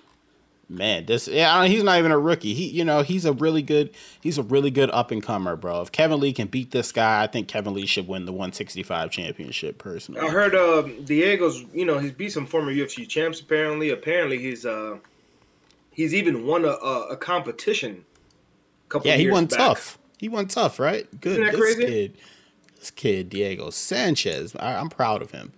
man, 0.69 1.05
this 1.05 1.27
yeah, 1.27 1.65
he's 1.65 1.83
not 1.83 1.99
even 1.99 2.11
a 2.11 2.19
rookie. 2.19 2.53
He, 2.53 2.69
you 2.69 2.83
know, 2.83 3.01
he's 3.01 3.25
a 3.25 3.33
really 3.33 3.61
good, 3.61 3.91
he's 4.21 4.37
a 4.37 4.43
really 4.43 4.71
good 4.71 4.89
up 4.91 5.11
and 5.11 5.21
comer, 5.21 5.55
bro. 5.55 5.81
If 5.81 5.91
Kevin 5.91 6.19
Lee 6.19 6.33
can 6.33 6.47
beat 6.47 6.71
this 6.71 6.91
guy, 6.91 7.23
I 7.23 7.27
think 7.27 7.47
Kevin 7.47 7.73
Lee 7.73 7.85
should 7.85 8.07
win 8.07 8.25
the 8.25 8.31
165 8.31 9.11
championship. 9.11 9.77
Personally, 9.77 10.21
I 10.21 10.29
heard 10.29 10.55
uh, 10.55 10.83
Diego's, 11.03 11.65
you 11.73 11.85
know, 11.85 11.97
he's 11.97 12.11
beat 12.11 12.31
some 12.31 12.45
former 12.45 12.71
UFC 12.71 13.07
champs. 13.07 13.39
Apparently, 13.39 13.89
apparently 13.89 14.37
he's 14.39 14.65
uh, 14.65 14.97
he's 15.91 16.13
even 16.13 16.45
won 16.45 16.65
a 16.65 16.69
a, 16.69 17.07
a 17.09 17.17
competition. 17.17 18.05
A 18.85 18.89
couple 18.89 19.09
yeah, 19.09 19.17
he 19.17 19.29
won 19.29 19.45
back. 19.45 19.59
TUF. 19.59 19.97
He 20.17 20.29
won 20.29 20.47
TUF, 20.47 20.79
right? 20.79 21.09
Good. 21.19 21.33
Isn't 21.33 21.43
that 21.45 21.51
this 21.51 21.61
crazy? 21.61 21.85
Kid, 21.85 22.17
this 22.79 22.91
kid 22.91 23.29
Diego 23.29 23.69
Sanchez, 23.69 24.55
I, 24.55 24.73
am 24.73 24.89
proud 24.89 25.21
of 25.21 25.31
him. 25.31 25.51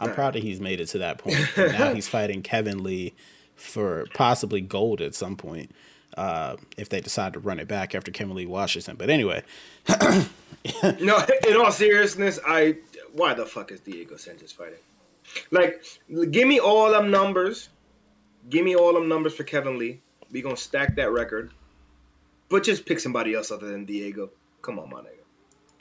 I'm 0.00 0.14
proud 0.14 0.34
that 0.34 0.44
he's 0.44 0.60
made 0.60 0.80
it 0.80 0.86
to 0.86 0.98
that 0.98 1.18
point. 1.18 1.38
now 1.56 1.92
he's 1.92 2.06
fighting 2.08 2.40
Kevin 2.40 2.84
Lee 2.84 3.14
for 3.58 4.06
possibly 4.14 4.60
gold 4.60 5.00
at 5.00 5.14
some 5.14 5.36
point 5.36 5.70
uh, 6.16 6.56
if 6.76 6.88
they 6.88 7.00
decide 7.00 7.32
to 7.34 7.38
run 7.38 7.58
it 7.58 7.68
back 7.68 7.94
after 7.94 8.10
Kevin 8.10 8.34
Lee 8.34 8.46
washes 8.46 8.86
him. 8.86 8.96
But 8.96 9.10
anyway, 9.10 9.42
no. 11.00 11.24
In 11.46 11.56
all 11.56 11.70
seriousness, 11.70 12.38
I 12.46 12.76
why 13.12 13.34
the 13.34 13.46
fuck 13.46 13.70
is 13.72 13.80
Diego 13.80 14.16
Sanchez 14.16 14.52
fighting? 14.52 14.78
Like, 15.50 15.84
give 16.30 16.48
me 16.48 16.58
all 16.58 16.90
them 16.90 17.10
numbers. 17.10 17.68
Give 18.48 18.64
me 18.64 18.74
all 18.74 18.94
them 18.94 19.08
numbers 19.08 19.34
for 19.34 19.44
Kevin 19.44 19.78
Lee. 19.78 20.00
We 20.32 20.42
gonna 20.42 20.56
stack 20.56 20.96
that 20.96 21.12
record. 21.12 21.52
But 22.48 22.62
just 22.62 22.86
pick 22.86 22.98
somebody 22.98 23.34
else 23.34 23.50
other 23.50 23.70
than 23.70 23.84
Diego. 23.84 24.30
Come 24.62 24.78
on, 24.78 24.88
my 24.90 25.00
nigga. 25.00 25.18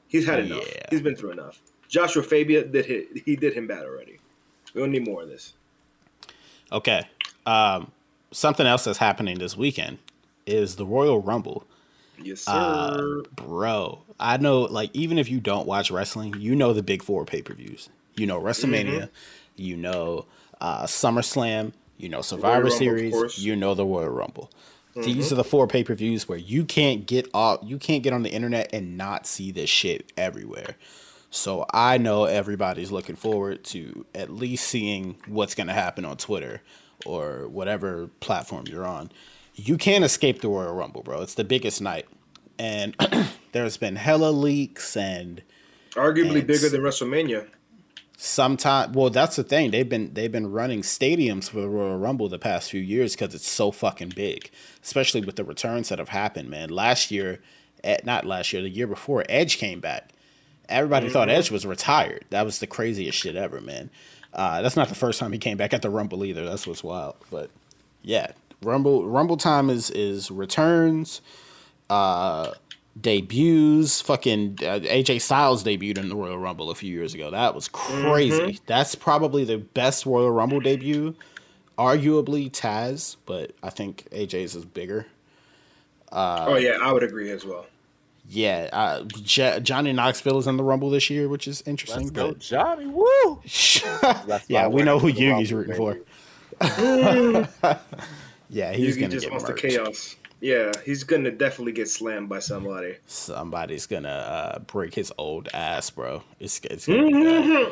He's 0.07 0.25
had 0.25 0.39
enough. 0.39 0.67
Yeah. 0.67 0.86
He's 0.89 1.01
been 1.01 1.15
through 1.15 1.32
enough. 1.32 1.61
Joshua 1.88 2.23
Fabia 2.23 2.65
did 2.65 2.86
hit, 2.86 3.07
he 3.25 3.36
did 3.36 3.53
him 3.53 3.67
bad 3.67 3.86
already. 3.86 4.19
We 4.73 4.82
don't 4.82 4.91
need 4.91 5.07
more 5.07 5.23
of 5.23 5.30
this. 5.30 5.53
Okay. 6.71 7.07
Um, 7.48 7.91
something 8.32 8.68
else 8.68 8.84
that's 8.84 8.98
happening 8.98 9.39
this 9.39 9.56
weekend 9.56 10.00
is 10.45 10.76
the 10.76 10.86
Royal 10.86 11.22
Rumble. 11.22 11.66
Yes, 12.22 12.48
uh, 12.48 12.98
sir. 12.98 13.20
Uh, 13.22 13.41
bro, 13.41 14.04
I 14.20 14.38
know, 14.38 14.62
like, 14.64 14.89
even 14.93 15.18
if 15.18 15.30
you 15.30 15.39
don't 15.39 15.66
watch 15.66 15.89
wrestling, 15.89 16.36
you 16.39 16.56
know 16.56 16.74
the 16.74 16.84
big 16.84 17.02
four 17.02 17.26
pay 17.26 17.41
per 17.41 17.54
views. 17.54 17.89
You 18.16 18.28
know 18.28 18.41
WrestleMania, 18.41 18.86
mm-hmm. 18.86 19.06
you 19.56 19.78
know 19.78 20.26
uh, 20.60 20.84
SummerSlam, 20.84 21.72
you 21.98 22.10
know 22.10 22.22
Survivor 22.22 22.64
Rumble, 22.64 22.78
Series, 22.78 23.38
you 23.39 23.56
know 23.56 23.76
the 23.76 23.86
Royal 23.86 24.10
Rumble. 24.10 24.52
Mm-hmm. 24.91 25.04
These 25.04 25.32
are 25.32 25.36
the 25.36 25.43
four 25.43 25.68
pay 25.68 25.84
per 25.84 25.93
views 25.93 26.28
where 26.28 26.39
you 26.39 26.66
can't 26.66 27.06
get 27.06 27.30
off, 27.34 27.60
you 27.64 27.78
can't 27.78 28.04
get 28.04 28.14
on 28.14 28.24
the 28.24 28.32
internet 28.32 28.74
and 28.74 28.98
not 28.98 29.28
see 29.28 29.52
this 29.52 29.70
shit 29.70 30.12
everywhere. 30.18 30.76
So 31.30 31.66
I 31.72 32.00
know 32.00 32.24
everybody's 32.26 32.91
looking 32.91 33.16
forward 33.16 33.64
to 33.66 34.06
at 34.16 34.32
least 34.32 34.68
seeing 34.68 35.18
what's 35.28 35.54
going 35.54 35.68
to 35.68 35.74
happen 35.74 36.04
on 36.04 36.18
Twitter 36.18 36.62
or 37.06 37.48
whatever 37.48 38.08
platform 38.20 38.66
you're 38.68 38.86
on, 38.86 39.12
you 39.56 39.78
can't 39.78 40.04
escape 40.04 40.41
the 40.41 40.48
Royal 40.48 40.74
Rumble, 40.74 41.04
bro. 41.04 41.22
It's 41.22 41.34
the 41.34 41.43
biggest 41.43 41.82
night. 41.82 42.08
And 42.60 42.95
there's 43.52 43.78
been 43.78 43.95
hella 43.95 44.32
leaks 44.32 44.95
and 44.95 45.41
arguably 45.91 46.39
and 46.39 46.48
bigger 46.48 46.70
than 46.70 46.82
WrestleMania. 46.82 47.48
Sometimes, 48.20 48.95
well, 48.95 49.12
that's 49.12 49.36
the 49.36 49.43
thing. 49.43 49.70
They've 49.70 49.88
been 49.88 50.14
they've 50.14 50.32
been 50.32 50.52
running 50.52 50.82
stadiums 50.82 51.50
for 51.50 51.62
the 51.62 51.70
Royal 51.70 51.98
Rumble 51.98 52.30
the 52.30 52.39
past 52.39 52.72
few 52.72 52.82
years 52.82 53.16
because 53.16 53.36
it's 53.36 53.48
so 53.48 53.72
fucking 53.72 54.14
big, 54.16 54.50
especially 54.84 55.22
with 55.22 55.36
the 55.36 55.43
returns 55.43 55.89
that 55.89 56.00
have 56.00 56.10
happened. 56.10 56.50
Man, 56.50 56.70
last 56.70 57.12
year, 57.12 57.41
at, 57.84 58.06
not 58.06 58.26
last 58.26 58.54
year, 58.54 58.64
the 58.64 58.70
year 58.70 58.88
before, 58.88 59.24
Edge 59.30 59.58
came 59.58 59.80
back. 59.80 60.10
Everybody 60.68 61.06
mm-hmm. 61.06 61.14
thought 61.14 61.30
Edge 61.30 61.52
was 61.52 61.66
retired. 61.66 62.26
That 62.32 62.43
was 62.43 62.60
the 62.60 62.68
craziest 62.68 63.18
shit 63.18 63.36
ever, 63.36 63.62
man. 63.62 63.91
Uh, 64.34 64.61
that's 64.61 64.75
not 64.75 64.89
the 64.89 64.95
first 64.95 65.19
time 65.19 65.32
he 65.32 65.39
came 65.39 65.57
back 65.57 65.73
at 65.73 65.82
the 65.82 65.89
Rumble 65.89 66.23
either. 66.25 66.45
That's 66.45 66.67
what's 66.67 66.84
wild. 66.84 67.15
But 67.32 67.49
yeah, 68.03 68.32
Rumble 68.61 69.07
Rumble 69.07 69.38
time 69.38 69.69
is 69.69 69.89
is 69.91 70.30
returns, 70.30 71.21
uh, 71.89 72.51
debuts. 72.99 74.01
Fucking 74.01 74.59
uh, 74.61 74.80
AJ 74.80 75.21
Styles 75.21 75.63
debuted 75.63 75.99
in 75.99 76.09
the 76.09 76.15
Royal 76.15 76.38
Rumble 76.38 76.69
a 76.69 76.75
few 76.75 76.93
years 76.93 77.13
ago. 77.13 77.32
That 77.32 77.55
was 77.55 77.67
crazy. 77.67 78.39
Mm-hmm. 78.39 78.63
That's 78.65 78.95
probably 78.95 79.43
the 79.43 79.57
best 79.57 80.05
Royal 80.05 80.32
Rumble 80.32 80.59
debut. 80.59 81.15
Arguably 81.78 82.51
Taz, 82.51 83.17
but 83.28 83.51
I 83.61 83.69
think 83.69 84.07
AJ's 84.11 84.55
is 84.55 84.65
bigger. 84.65 85.05
Uh, 86.11 86.45
oh 86.47 86.55
yeah, 86.55 86.78
I 86.82 86.91
would 86.91 87.03
agree 87.03 87.30
as 87.30 87.45
well 87.45 87.67
yeah, 88.30 88.69
uh, 88.73 89.03
J- 89.23 89.59
Johnny 89.61 89.93
Knoxville 89.93 90.39
is 90.39 90.47
in 90.47 90.57
the 90.57 90.63
Rumble 90.63 90.89
this 90.89 91.09
year, 91.09 91.30
which 91.30 91.47
is 91.47 91.63
interesting. 91.65 92.03
Let's 92.03 92.11
go, 92.11 92.34
Johnny! 92.34 92.86
Woo! 92.86 93.41
yeah, 94.47 94.67
we 94.67 94.84
know 94.84 94.99
who 94.99 95.11
Yugi's 95.11 95.53
rooting 95.53 95.75
for. 95.75 95.97
yeah, 98.49 98.73
he's 98.73 98.97
Yugi 98.97 99.01
gonna 99.01 99.11
just 99.11 99.32
wants 99.32 99.45
the 99.45 99.53
chaos. 99.53 100.17
Yeah, 100.41 100.71
he's 100.86 101.03
gonna 101.03 101.32
definitely 101.32 101.71
get 101.71 101.88
slammed 101.88 102.28
by 102.28 102.39
somebody. 102.39 102.95
Somebody's 103.07 103.86
gonna 103.86 104.09
uh, 104.09 104.59
break 104.59 104.93
his 104.93 105.11
old 105.17 105.47
ass, 105.53 105.89
bro. 105.89 106.21
It's, 106.39 106.59
it's 106.65 106.86
mm-hmm. 106.86 107.71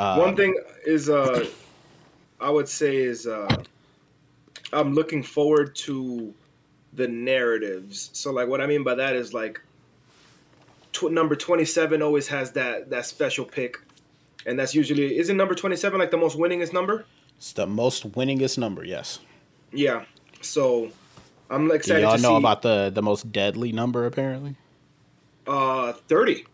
um, 0.00 0.18
One 0.18 0.34
thing 0.36 0.60
is, 0.86 1.08
uh, 1.08 1.46
I 2.40 2.50
would 2.50 2.68
say 2.68 2.96
is, 2.96 3.28
uh, 3.28 3.62
I'm 4.72 4.92
looking 4.92 5.22
forward 5.22 5.76
to 5.76 6.34
the 6.94 7.06
narratives. 7.06 8.10
So, 8.12 8.32
like, 8.32 8.48
what 8.48 8.60
I 8.60 8.66
mean 8.66 8.82
by 8.82 8.96
that 8.96 9.14
is 9.14 9.32
like 9.32 9.60
tw- 10.98 11.12
number 11.12 11.36
27 11.36 12.02
always 12.02 12.28
has 12.28 12.52
that 12.52 12.90
that 12.90 13.06
special 13.06 13.44
pick. 13.44 13.76
And 14.46 14.58
that's 14.58 14.74
usually 14.74 15.18
isn't 15.18 15.36
number 15.36 15.54
27 15.54 15.98
like 15.98 16.10
the 16.10 16.16
most 16.16 16.38
winningest 16.38 16.72
number? 16.72 17.04
It's 17.36 17.52
the 17.52 17.66
most 17.66 18.12
winningest 18.12 18.58
number 18.58 18.84
yes. 18.84 19.20
Yeah. 19.72 20.04
So 20.40 20.90
i'm 21.50 21.70
excited 21.70 22.00
Do 22.00 22.06
y'all 22.06 22.16
to 22.16 22.22
know 22.22 22.34
see, 22.34 22.38
about 22.38 22.62
the 22.62 22.90
the 22.92 23.02
most 23.02 23.32
deadly 23.32 23.72
number 23.72 24.06
apparently? 24.06 24.56
Uh 25.46 25.92
30 25.92 26.44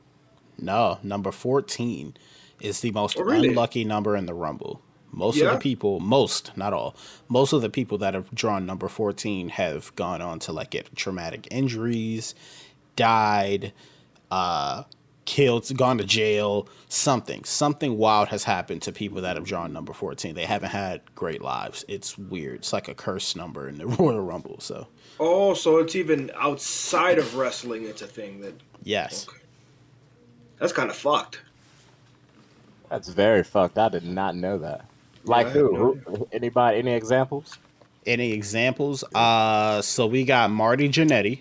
no 0.58 0.98
number 1.02 1.32
14 1.32 2.16
is 2.60 2.80
the 2.80 2.92
most 2.92 3.18
oh, 3.18 3.24
really? 3.24 3.48
unlucky 3.48 3.84
number 3.84 4.16
in 4.16 4.26
the 4.26 4.34
rumble. 4.34 4.80
Most 5.12 5.36
yeah. 5.36 5.46
of 5.46 5.52
the 5.52 5.58
people, 5.58 6.00
most, 6.00 6.56
not 6.56 6.72
all, 6.72 6.96
most 7.28 7.52
of 7.52 7.62
the 7.62 7.70
people 7.70 7.98
that 7.98 8.14
have 8.14 8.30
drawn 8.34 8.66
number 8.66 8.88
14 8.88 9.48
have 9.50 9.94
gone 9.94 10.20
on 10.20 10.40
to 10.40 10.52
like 10.52 10.70
get 10.70 10.94
traumatic 10.96 11.46
injuries, 11.52 12.34
died, 12.96 13.72
uh, 14.34 14.82
killed, 15.26 15.76
gone 15.76 15.98
to 15.98 16.04
jail, 16.04 16.68
something. 16.88 17.44
Something 17.44 17.96
wild 17.96 18.28
has 18.28 18.42
happened 18.42 18.82
to 18.82 18.92
people 18.92 19.22
that 19.22 19.36
have 19.36 19.44
drawn 19.44 19.72
number 19.72 19.92
14. 19.92 20.34
They 20.34 20.44
haven't 20.44 20.70
had 20.70 21.02
great 21.14 21.40
lives. 21.40 21.84
It's 21.86 22.18
weird. 22.18 22.56
It's 22.56 22.72
like 22.72 22.88
a 22.88 22.94
curse 22.94 23.36
number 23.36 23.68
in 23.68 23.78
the 23.78 23.86
Royal 23.98 24.20
Rumble. 24.20 24.58
So. 24.58 24.88
Oh, 25.20 25.54
so 25.54 25.78
it's 25.78 25.94
even 25.94 26.32
outside 26.34 27.18
of 27.18 27.36
wrestling. 27.36 27.84
It's 27.84 28.02
a 28.02 28.08
thing 28.08 28.40
that. 28.40 28.54
Yes. 28.82 29.28
Okay. 29.28 29.38
That's 30.58 30.72
kind 30.72 30.90
of 30.90 30.96
fucked. 30.96 31.40
That's 32.90 33.08
very 33.08 33.44
fucked. 33.44 33.78
I 33.78 33.88
did 33.88 34.04
not 34.04 34.34
know 34.34 34.58
that. 34.58 34.86
Like 35.24 35.48
who? 35.48 35.94
who? 36.04 36.28
Anybody? 36.32 36.78
Any 36.78 36.94
examples? 36.94 37.58
Any 38.04 38.32
examples? 38.32 39.04
Uh, 39.14 39.80
so 39.80 40.06
we 40.06 40.24
got 40.24 40.50
Marty 40.50 40.88
Jannetty. 40.88 41.40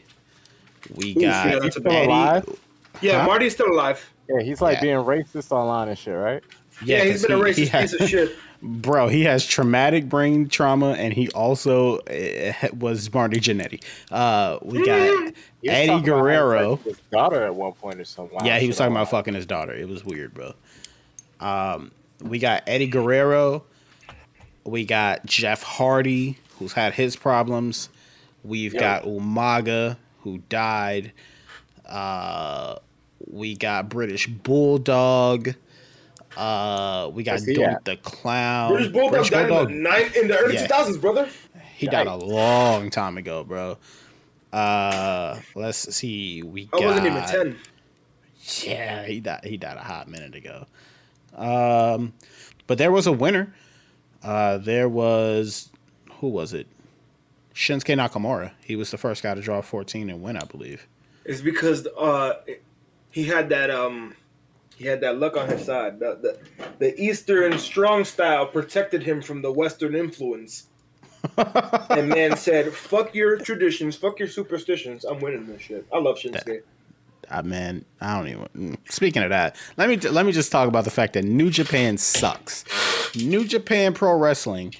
We 0.95 1.13
got 1.15 1.21
yeah, 1.21 1.69
Eddie. 1.91 2.57
Alive? 2.93 3.03
Yeah, 3.03 3.21
huh? 3.21 3.27
Marty's 3.27 3.53
still 3.53 3.71
alive. 3.71 4.09
Yeah, 4.29 4.41
he's 4.41 4.61
like 4.61 4.75
yeah. 4.75 4.81
being 4.81 4.97
racist 4.97 5.51
online 5.51 5.89
and 5.89 5.97
shit, 5.97 6.15
right? 6.15 6.43
Yeah, 6.83 6.97
yeah 6.97 7.11
he's 7.11 7.25
been 7.25 7.37
he, 7.37 7.41
a 7.41 7.45
racist 7.45 7.67
has, 7.69 7.91
piece 7.91 8.01
of 8.01 8.09
shit. 8.09 8.37
Bro, 8.61 9.09
he 9.09 9.23
has 9.25 9.45
traumatic 9.45 10.07
brain 10.07 10.47
trauma, 10.47 10.93
and 10.93 11.13
he 11.13 11.29
also 11.31 11.97
uh, 11.99 12.53
was 12.77 13.13
Marty 13.13 13.41
Jannetty. 13.41 13.83
Uh, 14.09 14.57
we 14.61 14.85
got 14.85 15.01
mm. 15.01 15.35
Eddie 15.65 16.01
Guerrero. 16.01 16.77
His 16.77 16.97
daughter 17.11 17.43
at 17.43 17.53
one 17.53 17.73
point 17.73 17.99
or 17.99 18.05
something. 18.05 18.45
Yeah, 18.45 18.59
he 18.59 18.67
was 18.67 18.77
talking 18.77 18.93
about 18.93 19.09
fucking 19.09 19.33
his 19.33 19.45
daughter. 19.45 19.73
It 19.73 19.89
was 19.89 20.05
weird, 20.05 20.33
bro. 20.33 20.53
Um, 21.41 21.91
we 22.21 22.39
got 22.39 22.63
Eddie 22.65 22.87
Guerrero. 22.87 23.65
We 24.63 24.85
got 24.85 25.25
Jeff 25.25 25.61
Hardy, 25.61 26.37
who's 26.57 26.71
had 26.71 26.93
his 26.93 27.17
problems. 27.17 27.89
We've 28.45 28.73
got 28.73 29.03
Umaga, 29.03 29.97
who 30.21 30.37
died. 30.49 31.11
Uh, 31.85 32.52
we 33.33 33.55
got 33.55 33.89
British 33.89 34.27
Bulldog. 34.27 35.55
Uh, 36.37 37.09
we 37.13 37.23
got 37.23 37.39
Doink 37.39 37.83
the 37.83 37.97
Clown. 37.97 38.71
British 38.71 38.91
Bulldog 38.91 39.11
British 39.11 39.29
died 39.31 39.49
Bulldog. 39.49 39.71
in 39.71 39.83
the 39.83 39.89
ninth, 39.89 40.15
in 40.15 40.27
the 40.27 40.37
early 40.37 40.57
two 40.57 40.65
thousands, 40.65 40.97
brother. 40.97 41.27
He 41.75 41.87
died 41.87 42.07
a 42.07 42.15
long 42.15 42.89
time 42.89 43.17
ago, 43.17 43.43
bro. 43.43 43.77
Uh, 44.51 45.39
let's 45.55 45.95
see. 45.95 46.43
We 46.43 46.69
I 46.73 46.79
wasn't 46.79 47.07
even 47.07 47.23
ten. 47.23 47.57
Yeah, 48.63 49.05
he 49.05 49.19
died. 49.19 49.43
He 49.43 49.57
died 49.57 49.77
a 49.77 49.83
hot 49.83 50.07
minute 50.07 50.35
ago. 50.35 50.65
Um, 51.35 52.13
but 52.67 52.77
there 52.77 52.91
was 52.91 53.07
a 53.07 53.11
winner. 53.11 53.53
Uh, 54.21 54.59
there 54.59 54.87
was 54.87 55.71
who 56.19 56.27
was 56.27 56.53
it? 56.53 56.67
Shinsuke 57.53 57.95
Nakamura. 57.97 58.51
He 58.63 58.75
was 58.75 58.91
the 58.91 58.97
first 58.97 59.21
guy 59.21 59.35
to 59.35 59.41
draw 59.41 59.61
14 59.61 60.09
and 60.09 60.23
win, 60.23 60.37
I 60.37 60.45
believe. 60.45 60.87
It's 61.23 61.41
because 61.41 61.85
uh, 61.85 62.33
he 63.13 63.23
had 63.23 63.49
that 63.49 63.69
um, 63.69 64.15
he 64.75 64.85
had 64.85 64.99
that 65.01 65.19
luck 65.19 65.37
on 65.37 65.47
his 65.47 65.63
side. 65.63 65.99
The, 65.99 66.17
the, 66.57 66.65
the 66.79 67.01
Eastern 67.01 67.59
strong 67.59 68.03
style 68.03 68.47
protected 68.47 69.03
him 69.03 69.21
from 69.21 69.43
the 69.43 69.51
Western 69.51 69.95
influence. 69.95 70.67
and 71.37 72.09
man 72.09 72.35
said, 72.35 72.73
"Fuck 72.73 73.13
your 73.15 73.37
traditions, 73.37 73.95
fuck 73.95 74.19
your 74.19 74.27
superstitions. 74.27 75.05
I'm 75.05 75.19
winning 75.19 75.45
this 75.45 75.61
shit. 75.61 75.85
I 75.93 75.99
love 75.99 76.17
Shinsuke." 76.17 76.63
I 77.29 77.41
man, 77.43 77.85
I 78.01 78.17
don't 78.17 78.27
even. 78.27 78.47
mm. 78.57 78.91
Speaking 78.91 79.23
of 79.23 79.29
that, 79.29 79.55
let 79.77 79.87
me 79.87 79.95
let 79.97 80.25
me 80.25 80.31
just 80.31 80.51
talk 80.51 80.67
about 80.67 80.83
the 80.83 80.91
fact 80.91 81.13
that 81.13 81.23
New 81.23 81.51
Japan 81.51 81.97
sucks. 81.97 82.65
New 83.15 83.45
Japan 83.45 83.93
Pro 83.93 84.17
Wrestling. 84.17 84.73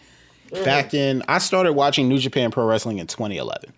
Back 0.66 0.94
in, 0.94 1.24
I 1.28 1.40
started 1.40 1.74
watching 1.74 2.08
New 2.08 2.20
Japan 2.20 2.52
Pro 2.52 2.66
Wrestling 2.68 3.00
in 3.00 3.08
2011. 3.08 3.74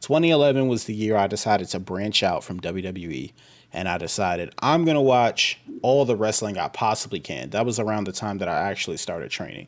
2011 0.00 0.68
was 0.68 0.84
the 0.84 0.94
year 0.94 1.16
I 1.16 1.26
decided 1.26 1.68
to 1.68 1.78
branch 1.78 2.22
out 2.22 2.44
from 2.44 2.60
WWE, 2.60 3.32
and 3.74 3.88
I 3.88 3.98
decided 3.98 4.54
I'm 4.60 4.84
gonna 4.86 5.02
watch 5.02 5.58
all 5.82 6.04
the 6.06 6.16
wrestling 6.16 6.56
I 6.56 6.68
possibly 6.68 7.20
can. 7.20 7.50
That 7.50 7.66
was 7.66 7.78
around 7.78 8.04
the 8.06 8.12
time 8.12 8.38
that 8.38 8.48
I 8.48 8.70
actually 8.70 8.96
started 8.96 9.30
training. 9.30 9.66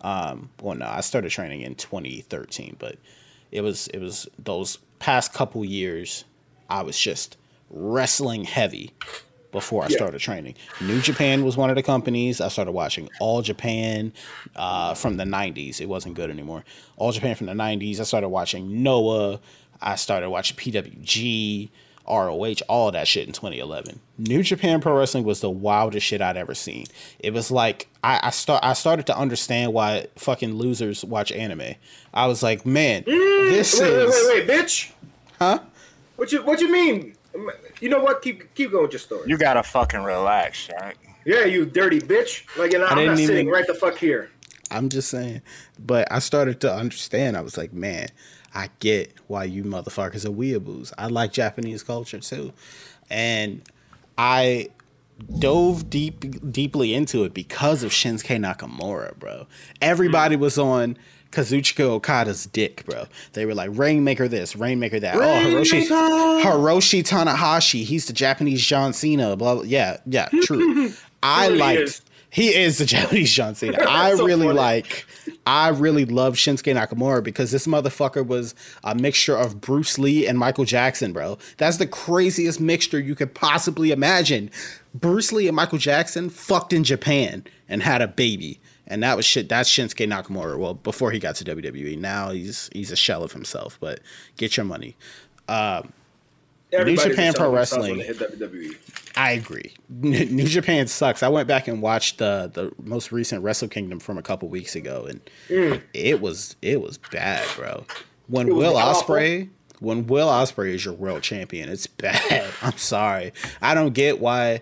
Um, 0.00 0.48
well, 0.62 0.76
no, 0.76 0.86
I 0.86 1.00
started 1.00 1.30
training 1.30 1.60
in 1.62 1.74
2013, 1.74 2.76
but 2.78 2.96
it 3.52 3.60
was 3.62 3.88
it 3.88 4.00
was 4.00 4.28
those 4.38 4.78
past 5.00 5.32
couple 5.34 5.64
years 5.64 6.24
I 6.70 6.82
was 6.82 6.98
just 6.98 7.36
wrestling 7.70 8.44
heavy 8.44 8.92
before 9.52 9.82
I 9.82 9.88
Yeah. 9.88 9.96
started 9.96 10.20
training. 10.20 10.54
New 10.82 11.00
Japan 11.00 11.44
was 11.44 11.56
one 11.56 11.70
of 11.70 11.76
the 11.76 11.82
companies. 11.82 12.40
I 12.40 12.48
started 12.48 12.72
watching 12.72 13.08
All 13.18 13.40
Japan 13.42 14.12
uh, 14.54 14.92
from 14.94 15.16
the 15.16 15.24
90s. 15.24 15.80
It 15.80 15.88
wasn't 15.88 16.14
good 16.14 16.30
anymore. 16.30 16.64
All 16.96 17.12
Japan 17.12 17.34
from 17.34 17.46
the 17.46 17.54
90s. 17.54 17.98
I 18.00 18.02
started 18.04 18.28
watching 18.28 18.82
Noah. 18.82 19.40
I 19.80 19.96
started 19.96 20.28
watching 20.30 20.56
PWG, 20.56 21.70
ROH, 22.08 22.56
all 22.68 22.88
of 22.88 22.94
that 22.94 23.06
shit 23.06 23.26
in 23.26 23.32
2011. 23.32 24.00
New 24.18 24.42
Japan 24.42 24.80
Pro 24.80 24.96
Wrestling 24.96 25.24
was 25.24 25.40
the 25.40 25.50
wildest 25.50 26.06
shit 26.06 26.20
I'd 26.20 26.36
ever 26.36 26.54
seen. 26.54 26.86
It 27.18 27.32
was 27.32 27.50
like 27.50 27.88
I, 28.02 28.20
I 28.24 28.30
start 28.30 28.64
I 28.64 28.72
started 28.72 29.06
to 29.06 29.16
understand 29.16 29.72
why 29.72 30.06
fucking 30.16 30.54
losers 30.54 31.04
watch 31.04 31.32
anime. 31.32 31.74
I 32.14 32.26
was 32.26 32.42
like, 32.42 32.64
man, 32.64 33.02
mm, 33.04 33.50
this 33.50 33.78
Wait, 33.78 33.90
wait, 33.90 33.98
is 33.98 34.28
wait, 34.28 34.48
wait, 34.48 34.58
bitch. 34.58 34.92
huh? 35.38 35.60
What 36.16 36.32
you 36.32 36.42
what 36.42 36.60
you 36.60 36.70
mean? 36.70 37.14
You 37.80 37.88
know 37.88 38.00
what? 38.00 38.22
Keep 38.22 38.54
keep 38.54 38.70
going 38.72 38.82
with 38.82 38.92
your 38.92 39.00
story. 39.00 39.24
You 39.26 39.38
gotta 39.38 39.62
fucking 39.62 40.02
relax, 40.02 40.68
right? 40.80 40.96
yeah, 41.24 41.44
you 41.44 41.66
dirty 41.66 42.00
bitch. 42.00 42.44
Like, 42.56 42.72
and 42.72 42.82
I'm 42.84 42.96
didn't 42.96 43.12
not 43.12 43.18
sitting 43.18 43.48
right 43.48 43.66
the 43.66 43.74
fuck 43.74 43.98
here. 43.98 44.30
I'm 44.70 44.88
just 44.88 45.10
saying. 45.10 45.42
But 45.78 46.10
I 46.10 46.18
started 46.18 46.60
to 46.62 46.72
understand. 46.74 47.36
I 47.36 47.40
was 47.42 47.56
like, 47.56 47.72
man, 47.72 48.08
I 48.58 48.70
get 48.80 49.14
why 49.28 49.44
you 49.44 49.62
motherfuckers 49.62 50.24
are 50.24 50.30
weeaboos. 50.30 50.92
I 50.98 51.06
like 51.06 51.32
Japanese 51.32 51.84
culture 51.84 52.18
too. 52.18 52.52
And 53.08 53.62
I 54.18 54.70
dove 55.38 55.88
deep 55.88 56.50
deeply 56.50 56.92
into 56.92 57.22
it 57.22 57.32
because 57.32 57.84
of 57.84 57.92
Shinsuke 57.92 58.36
Nakamura, 58.36 59.16
bro. 59.16 59.46
Everybody 59.80 60.34
mm. 60.34 60.40
was 60.40 60.58
on 60.58 60.98
Kazuchika 61.30 61.84
Okada's 61.84 62.46
dick, 62.46 62.84
bro. 62.84 63.04
They 63.34 63.46
were 63.46 63.54
like 63.54 63.70
Rainmaker 63.74 64.26
this, 64.26 64.56
Rainmaker 64.56 64.98
that. 64.98 65.14
Oh, 65.14 65.20
Hiroshi 65.20 65.86
Hiroshi 66.42 67.04
Tanahashi, 67.04 67.84
he's 67.84 68.06
the 68.06 68.12
Japanese 68.12 68.66
John 68.66 68.92
Cena, 68.92 69.36
blah 69.36 69.54
blah. 69.54 69.62
Yeah, 69.62 69.98
yeah, 70.04 70.28
true. 70.42 70.92
I 71.22 71.50
he 71.50 71.54
liked 71.54 71.80
is. 71.82 72.02
he 72.28 72.48
is 72.48 72.78
the 72.78 72.84
Japanese 72.96 73.32
John 73.32 73.54
Cena. 73.54 73.84
I 73.88 74.16
So 74.16 74.26
really 74.26 74.46
funny. 74.48 74.58
like 74.58 75.06
I 75.48 75.68
really 75.68 76.04
love 76.04 76.34
Shinsuke 76.34 76.74
Nakamura 76.74 77.24
because 77.24 77.50
this 77.50 77.66
motherfucker 77.66 78.24
was 78.24 78.54
a 78.84 78.94
mixture 78.94 79.34
of 79.34 79.62
Bruce 79.62 79.98
Lee 79.98 80.26
and 80.26 80.38
Michael 80.38 80.66
Jackson, 80.66 81.14
bro. 81.14 81.38
That's 81.56 81.78
the 81.78 81.86
craziest 81.86 82.60
mixture 82.60 83.00
you 83.00 83.14
could 83.14 83.34
possibly 83.34 83.90
imagine. 83.90 84.50
Bruce 84.92 85.32
Lee 85.32 85.48
and 85.48 85.56
Michael 85.56 85.78
Jackson 85.78 86.28
fucked 86.28 86.74
in 86.74 86.84
Japan 86.84 87.44
and 87.66 87.82
had 87.82 88.02
a 88.02 88.08
baby. 88.08 88.60
And 88.86 89.02
that 89.02 89.16
was 89.16 89.24
shit. 89.24 89.48
That's 89.48 89.70
Shinsuke 89.70 90.06
Nakamura. 90.06 90.58
Well, 90.58 90.74
before 90.74 91.12
he 91.12 91.18
got 91.18 91.36
to 91.36 91.44
WWE, 91.46 91.98
now 91.98 92.30
he's 92.30 92.68
he's 92.74 92.90
a 92.90 92.96
shell 92.96 93.22
of 93.22 93.32
himself. 93.32 93.78
But 93.80 94.00
get 94.36 94.58
your 94.58 94.66
money. 94.66 94.96
Um, 95.48 95.94
Everybody's 96.72 97.10
Japan 97.10 97.32
Pro 97.34 97.54
self- 97.64 97.68
self 97.68 97.82
when 97.82 97.98
Wrestling. 97.98 98.38
WWE. 98.38 98.76
I 99.16 99.32
agree. 99.32 99.74
New 99.88 100.44
Japan 100.46 100.86
sucks. 100.86 101.22
I 101.22 101.28
went 101.28 101.48
back 101.48 101.66
and 101.68 101.82
watched 101.82 102.18
the 102.18 102.50
the 102.52 102.72
most 102.82 103.10
recent 103.10 103.42
Wrestle 103.42 103.68
Kingdom 103.68 103.98
from 104.00 104.18
a 104.18 104.22
couple 104.22 104.48
weeks 104.48 104.76
ago, 104.76 105.06
and 105.08 105.20
it 105.94 106.20
was 106.20 106.56
it 106.62 106.80
was 106.80 106.98
bad, 106.98 107.44
bro. 107.56 107.84
When 108.28 108.48
Mm. 108.48 108.56
Will. 108.56 108.74
Ospreay, 108.74 109.48
when 109.80 110.06
Will 110.06 110.28
Ospreay 110.28 110.74
is 110.74 110.84
your 110.84 110.94
world 110.94 111.22
champion, 111.22 111.68
it's 111.68 111.86
bad. 111.86 112.44
I'm 112.62 112.76
sorry. 112.76 113.32
I 113.62 113.74
don't 113.74 113.94
get 113.94 114.20
why 114.20 114.60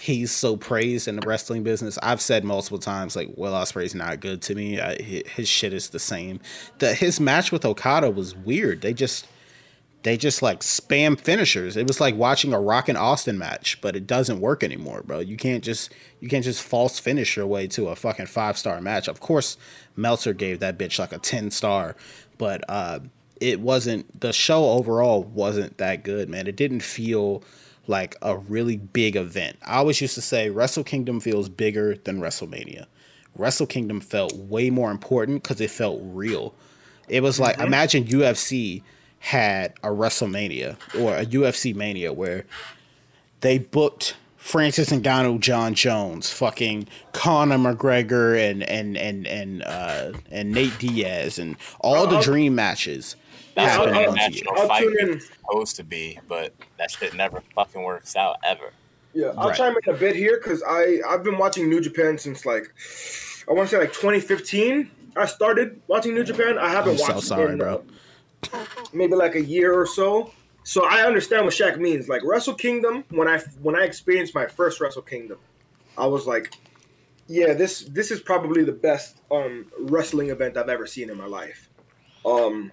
he's 0.00 0.30
so 0.32 0.56
praised 0.56 1.08
in 1.08 1.16
the 1.16 1.26
wrestling 1.26 1.62
business. 1.62 1.98
I've 2.02 2.20
said 2.20 2.44
multiple 2.44 2.78
times 2.78 3.16
like 3.16 3.30
Will 3.36 3.52
Ospreay's 3.52 3.94
not 3.94 4.20
good 4.20 4.42
to 4.42 4.54
me. 4.54 4.78
I, 4.80 4.96
his 5.00 5.48
shit 5.48 5.72
is 5.72 5.88
the 5.90 5.98
same. 6.00 6.40
The 6.80 6.92
his 6.92 7.18
match 7.20 7.50
with 7.52 7.64
Okada 7.64 8.10
was 8.10 8.34
weird. 8.36 8.82
They 8.82 8.92
just 8.92 9.26
they 10.06 10.16
just 10.16 10.40
like 10.40 10.60
spam 10.60 11.18
finishers. 11.18 11.76
It 11.76 11.88
was 11.88 12.00
like 12.00 12.14
watching 12.14 12.52
a 12.52 12.60
Rock 12.60 12.88
and 12.88 12.96
Austin 12.96 13.36
match, 13.36 13.80
but 13.80 13.96
it 13.96 14.06
doesn't 14.06 14.38
work 14.38 14.62
anymore, 14.62 15.02
bro. 15.04 15.18
You 15.18 15.36
can't 15.36 15.64
just 15.64 15.92
you 16.20 16.28
can't 16.28 16.44
just 16.44 16.62
false 16.62 17.00
finish 17.00 17.36
your 17.36 17.48
way 17.48 17.66
to 17.66 17.88
a 17.88 17.96
fucking 17.96 18.26
five 18.26 18.56
star 18.56 18.80
match. 18.80 19.08
Of 19.08 19.18
course, 19.18 19.56
Meltzer 19.96 20.32
gave 20.32 20.60
that 20.60 20.78
bitch 20.78 21.00
like 21.00 21.12
a 21.12 21.18
ten 21.18 21.50
star, 21.50 21.96
but 22.38 22.62
uh, 22.68 23.00
it 23.40 23.58
wasn't 23.58 24.20
the 24.20 24.32
show 24.32 24.66
overall 24.66 25.24
wasn't 25.24 25.76
that 25.78 26.04
good, 26.04 26.28
man. 26.28 26.46
It 26.46 26.54
didn't 26.54 26.84
feel 26.84 27.42
like 27.88 28.14
a 28.22 28.38
really 28.38 28.76
big 28.76 29.16
event. 29.16 29.56
I 29.64 29.78
always 29.78 30.00
used 30.00 30.14
to 30.14 30.22
say 30.22 30.50
Wrestle 30.50 30.84
Kingdom 30.84 31.18
feels 31.18 31.48
bigger 31.48 31.96
than 31.96 32.20
WrestleMania. 32.20 32.86
Wrestle 33.34 33.66
Kingdom 33.66 34.00
felt 34.00 34.36
way 34.36 34.70
more 34.70 34.92
important 34.92 35.42
because 35.42 35.60
it 35.60 35.72
felt 35.72 35.98
real. 36.04 36.54
It 37.08 37.24
was 37.24 37.40
like 37.40 37.58
imagine 37.58 38.04
UFC 38.04 38.84
had 39.20 39.74
a 39.82 39.88
WrestleMania 39.88 40.76
or 41.00 41.16
a 41.16 41.24
UFC 41.26 41.74
Mania 41.74 42.12
where 42.12 42.44
they 43.40 43.58
booked 43.58 44.16
Francis 44.36 44.90
Ngannou, 44.90 45.40
Jon 45.40 45.74
Jones, 45.74 46.30
fucking 46.30 46.86
Conor 47.12 47.56
McGregor, 47.58 48.38
and 48.50 48.62
and 48.62 48.96
and 48.96 49.26
and 49.26 49.62
uh, 49.64 50.12
and 50.30 50.52
Nate 50.52 50.78
Diaz, 50.78 51.38
and 51.38 51.56
all 51.80 52.06
the 52.06 52.20
dream 52.20 52.54
matches 52.54 53.16
That's 53.56 53.76
what 53.76 53.88
happened 53.88 53.96
I'll- 54.06 54.10
an 54.12 54.16
once 54.16 54.20
a 54.28 54.30
year. 54.30 54.42
international 54.44 54.60
I'll 54.62 54.68
fight 54.68 55.08
is 55.16 55.28
supposed 55.28 55.76
to 55.76 55.84
be, 55.84 56.20
but 56.28 56.54
that 56.78 56.90
shit 56.92 57.14
never 57.14 57.42
fucking 57.56 57.82
works 57.82 58.14
out 58.14 58.36
ever. 58.44 58.70
Yeah, 59.14 59.32
I'll 59.38 59.48
Right. 59.48 59.56
chime 59.56 59.74
in 59.84 59.94
a 59.94 59.96
bit 59.96 60.14
here 60.14 60.38
because 60.42 60.62
I 60.68 61.00
I've 61.08 61.24
been 61.24 61.38
watching 61.38 61.68
New 61.68 61.80
Japan 61.80 62.16
since 62.18 62.46
like 62.46 62.72
I 63.48 63.52
want 63.52 63.68
to 63.68 63.74
say 63.74 63.80
like 63.80 63.92
2015. 63.92 64.90
I 65.16 65.24
started 65.26 65.80
watching 65.88 66.14
New 66.14 66.22
Japan. 66.24 66.58
I 66.58 66.68
haven't 66.68 66.92
I'm 66.92 66.98
so 66.98 67.14
watched 67.14 67.26
sorry, 67.26 67.52
in, 67.52 67.58
bro. 67.58 67.76
uh, 67.76 67.80
maybe 68.92 69.14
like 69.14 69.34
a 69.34 69.42
year 69.42 69.72
or 69.72 69.86
so. 69.86 70.32
So 70.64 70.84
I 70.84 71.06
understand 71.06 71.44
what 71.44 71.54
Shaq 71.54 71.78
means. 71.78 72.08
Like 72.08 72.22
Wrestle 72.24 72.54
Kingdom, 72.54 73.04
when 73.10 73.28
I 73.28 73.38
when 73.62 73.76
I 73.76 73.84
experienced 73.84 74.34
my 74.34 74.46
first 74.46 74.80
Wrestle 74.80 75.02
Kingdom, 75.02 75.38
I 75.96 76.06
was 76.06 76.26
like, 76.26 76.54
yeah, 77.28 77.52
this 77.54 77.84
this 77.84 78.10
is 78.10 78.20
probably 78.20 78.64
the 78.64 78.72
best 78.72 79.20
um 79.30 79.66
wrestling 79.78 80.30
event 80.30 80.56
I've 80.56 80.68
ever 80.68 80.86
seen 80.86 81.08
in 81.10 81.16
my 81.16 81.26
life. 81.26 81.68
Um, 82.24 82.72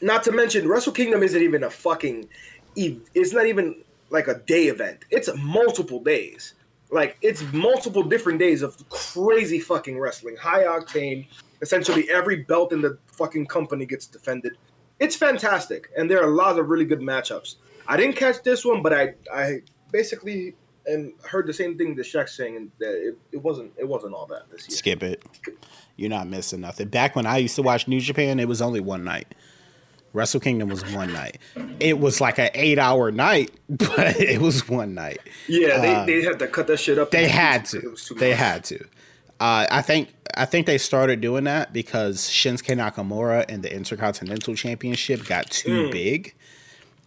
not 0.00 0.22
to 0.24 0.32
mention 0.32 0.66
Wrestle 0.66 0.92
Kingdom 0.92 1.22
isn't 1.22 1.42
even 1.42 1.64
a 1.64 1.70
fucking, 1.70 2.26
it's 2.74 3.32
not 3.34 3.46
even 3.46 3.82
like 4.08 4.28
a 4.28 4.38
day 4.38 4.68
event. 4.68 5.04
It's 5.10 5.28
multiple 5.36 6.02
days. 6.02 6.54
Like 6.90 7.18
it's 7.22 7.42
multiple 7.52 8.02
different 8.02 8.38
days 8.38 8.62
of 8.62 8.76
crazy 8.88 9.60
fucking 9.60 9.98
wrestling, 9.98 10.36
high 10.36 10.64
octane. 10.64 11.26
Essentially, 11.62 12.10
every 12.10 12.44
belt 12.44 12.72
in 12.72 12.80
the 12.80 12.98
fucking 13.12 13.46
company 13.46 13.84
gets 13.84 14.06
defended. 14.06 14.56
It's 15.00 15.16
fantastic, 15.16 15.88
and 15.96 16.10
there 16.10 16.20
are 16.22 16.28
a 16.30 16.34
lot 16.34 16.58
of 16.58 16.68
really 16.68 16.84
good 16.84 17.00
matchups. 17.00 17.56
I 17.88 17.96
didn't 17.96 18.16
catch 18.16 18.42
this 18.42 18.64
one, 18.64 18.82
but 18.82 18.92
I 18.92 19.14
I 19.34 19.62
basically 19.90 20.54
and 20.86 21.12
heard 21.24 21.46
the 21.46 21.52
same 21.52 21.76
thing 21.76 21.94
that 21.96 22.06
Shaq's 22.06 22.34
saying, 22.36 22.56
and 22.56 22.70
that 22.80 22.94
it, 23.08 23.18
it 23.32 23.42
wasn't 23.42 23.72
it 23.78 23.86
wasn't 23.88 24.14
all 24.14 24.26
that 24.26 24.50
this 24.50 24.68
year. 24.68 24.76
Skip 24.76 25.02
it. 25.02 25.22
You're 25.96 26.10
not 26.10 26.26
missing 26.28 26.60
nothing. 26.60 26.88
Back 26.88 27.16
when 27.16 27.26
I 27.26 27.38
used 27.38 27.56
to 27.56 27.62
watch 27.62 27.86
New 27.88 28.00
Japan, 28.00 28.40
it 28.40 28.48
was 28.48 28.62
only 28.62 28.80
one 28.80 29.04
night. 29.04 29.34
Wrestle 30.12 30.40
Kingdom 30.40 30.68
was 30.70 30.82
one 30.92 31.12
night. 31.12 31.38
It 31.78 32.00
was 32.00 32.20
like 32.20 32.38
an 32.38 32.50
eight 32.54 32.78
hour 32.78 33.12
night, 33.12 33.52
but 33.68 34.18
it 34.20 34.40
was 34.40 34.68
one 34.68 34.94
night. 34.94 35.20
Yeah, 35.46 35.78
they, 35.80 35.94
Uh, 35.94 36.04
they 36.06 36.22
had 36.22 36.38
to 36.40 36.48
cut 36.48 36.66
that 36.66 36.78
shit 36.78 36.98
up. 36.98 37.10
They 37.10 37.28
had 37.28 37.64
to. 37.66 37.78
it 37.78 37.90
was 37.90 38.04
too 38.04 38.14
They 38.16 38.30
much. 38.30 38.38
had 38.38 38.64
to. 38.64 38.84
Uh, 39.40 39.66
I 39.70 39.82
think 39.82 40.14
I 40.36 40.44
think 40.44 40.66
they 40.66 40.78
started 40.78 41.20
doing 41.20 41.44
that 41.44 41.72
because 41.72 42.18
Shinsuke 42.28 42.76
Nakamura 42.76 43.46
and 43.48 43.62
the 43.62 43.74
Intercontinental 43.74 44.54
Championship 44.54 45.24
got 45.26 45.50
too 45.50 45.88
Mm. 45.88 45.90
big, 45.92 46.34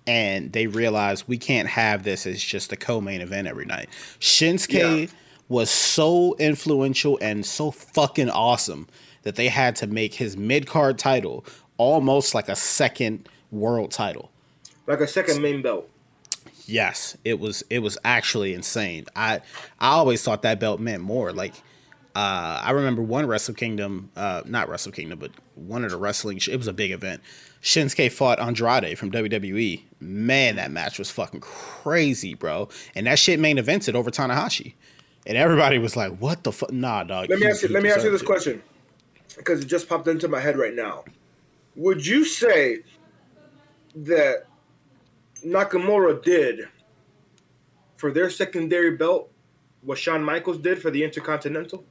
and 0.08 0.52
they 0.52 0.68
realized 0.68 1.26
we 1.28 1.38
can't 1.38 1.70
have 1.70 2.04
this 2.04 2.26
as 2.26 2.42
just 2.44 2.72
a 2.74 2.76
co-main 2.76 3.22
event 3.22 3.48
every 3.48 3.66
night. 3.66 3.88
Shinsuke 4.20 5.02
Yeah. 5.02 5.08
was 5.48 5.70
so 5.70 6.36
influential 6.40 7.18
and 7.22 7.46
so 7.46 7.72
fucking 7.72 8.30
awesome 8.30 8.88
that 9.22 9.36
they 9.36 9.48
had 9.48 9.76
to 9.78 9.88
make 9.88 10.16
his 10.16 10.36
mid 10.36 10.66
card 10.68 10.98
title 10.98 11.46
almost 11.78 12.34
like 12.36 12.50
a 12.50 12.56
second 12.56 13.30
world 13.52 13.92
title. 13.92 14.32
like 14.88 15.00
a 15.00 15.08
second 15.08 15.42
main 15.42 15.62
belt. 15.62 15.88
Yes, 16.66 17.16
it 17.24 17.40
was 17.40 17.64
it 17.70 17.80
was 17.80 17.98
actually 18.04 18.54
insane. 18.54 19.06
I 19.16 19.42
I 19.80 19.92
always 19.92 20.24
thought 20.24 20.42
that 20.42 20.60
belt 20.60 20.80
meant 20.82 21.04
more. 21.04 21.32
Like 21.32 21.54
Uh, 22.16 22.62
I 22.64 22.72
remember 22.72 23.02
one 23.02 23.26
Wrestle 23.26 23.56
Kingdom, 23.56 24.12
uh, 24.16 24.44
not 24.46 24.70
Wrestle 24.70 24.92
Kingdom, 24.92 25.18
but 25.18 25.32
one 25.56 25.84
of 25.84 25.90
the 25.90 25.98
wrestling. 25.98 26.40
It 26.48 26.58
was 26.58 26.68
a 26.68 26.74
big 26.74 26.92
event. 26.92 27.22
Shinsuke 27.64 28.12
fought 28.12 28.40
Andrade 28.40 29.00
from 29.00 29.12
WWE. 29.12 29.82
Man, 30.00 30.58
that 30.58 30.70
match 30.70 31.00
was 31.00 31.10
fucking 31.10 31.40
crazy, 31.40 32.36
bro. 32.36 32.70
And 32.94 33.08
that 33.08 33.18
shit 33.18 33.40
main 33.40 33.58
evented 33.58 33.96
over 33.96 34.12
Tanahashi, 34.12 34.74
and 35.26 35.38
everybody 35.38 35.80
was 35.80 35.96
like, 35.96 36.18
"What 36.18 36.44
the 36.44 36.52
fuck?" 36.52 36.72
Nah, 36.72 37.04
dog. 37.04 37.30
Let 37.30 37.40
me 37.40 37.48
ask 37.48 37.64
you. 37.64 37.70
Let 37.70 37.82
me 37.82 37.90
ask 37.90 38.04
you 38.04 38.12
this 38.12 38.22
it. 38.22 38.26
question, 38.26 38.62
because 39.36 39.62
it 39.62 39.66
just 39.66 39.90
popped 39.90 40.08
into 40.08 40.28
my 40.28 40.40
head 40.40 40.58
right 40.58 40.76
now. 40.76 41.06
Would 41.76 42.06
you 42.06 42.26
say 42.26 42.80
that 43.96 44.46
Nakamura 45.44 46.22
did 46.22 46.68
for 47.96 48.12
their 48.12 48.30
secondary 48.30 48.98
belt 48.98 49.32
what 49.82 49.98
Shawn 49.98 50.24
Michaels 50.24 50.60
did 50.60 50.80
for 50.80 50.92
the 50.92 51.04
Intercontinental? 51.04 51.84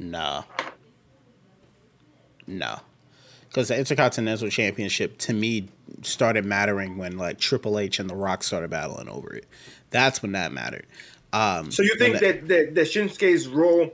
No. 0.00 0.44
No. 2.46 2.80
Because 3.48 3.68
the 3.68 3.78
Intercontinental 3.78 4.48
Championship 4.48 5.18
to 5.18 5.32
me 5.32 5.68
started 6.02 6.44
mattering 6.44 6.96
when 6.96 7.18
like 7.18 7.38
Triple 7.38 7.78
H 7.78 7.98
and 8.00 8.08
The 8.08 8.14
Rock 8.14 8.42
started 8.42 8.70
battling 8.70 9.08
over 9.08 9.34
it. 9.34 9.46
That's 9.90 10.22
when 10.22 10.32
that 10.32 10.52
mattered. 10.52 10.86
Um, 11.32 11.70
So 11.70 11.82
you 11.82 11.94
think 11.98 12.18
that, 12.20 12.48
that 12.48 12.74
that 12.74 12.86
Shinsuke's 12.86 13.46
role 13.46 13.92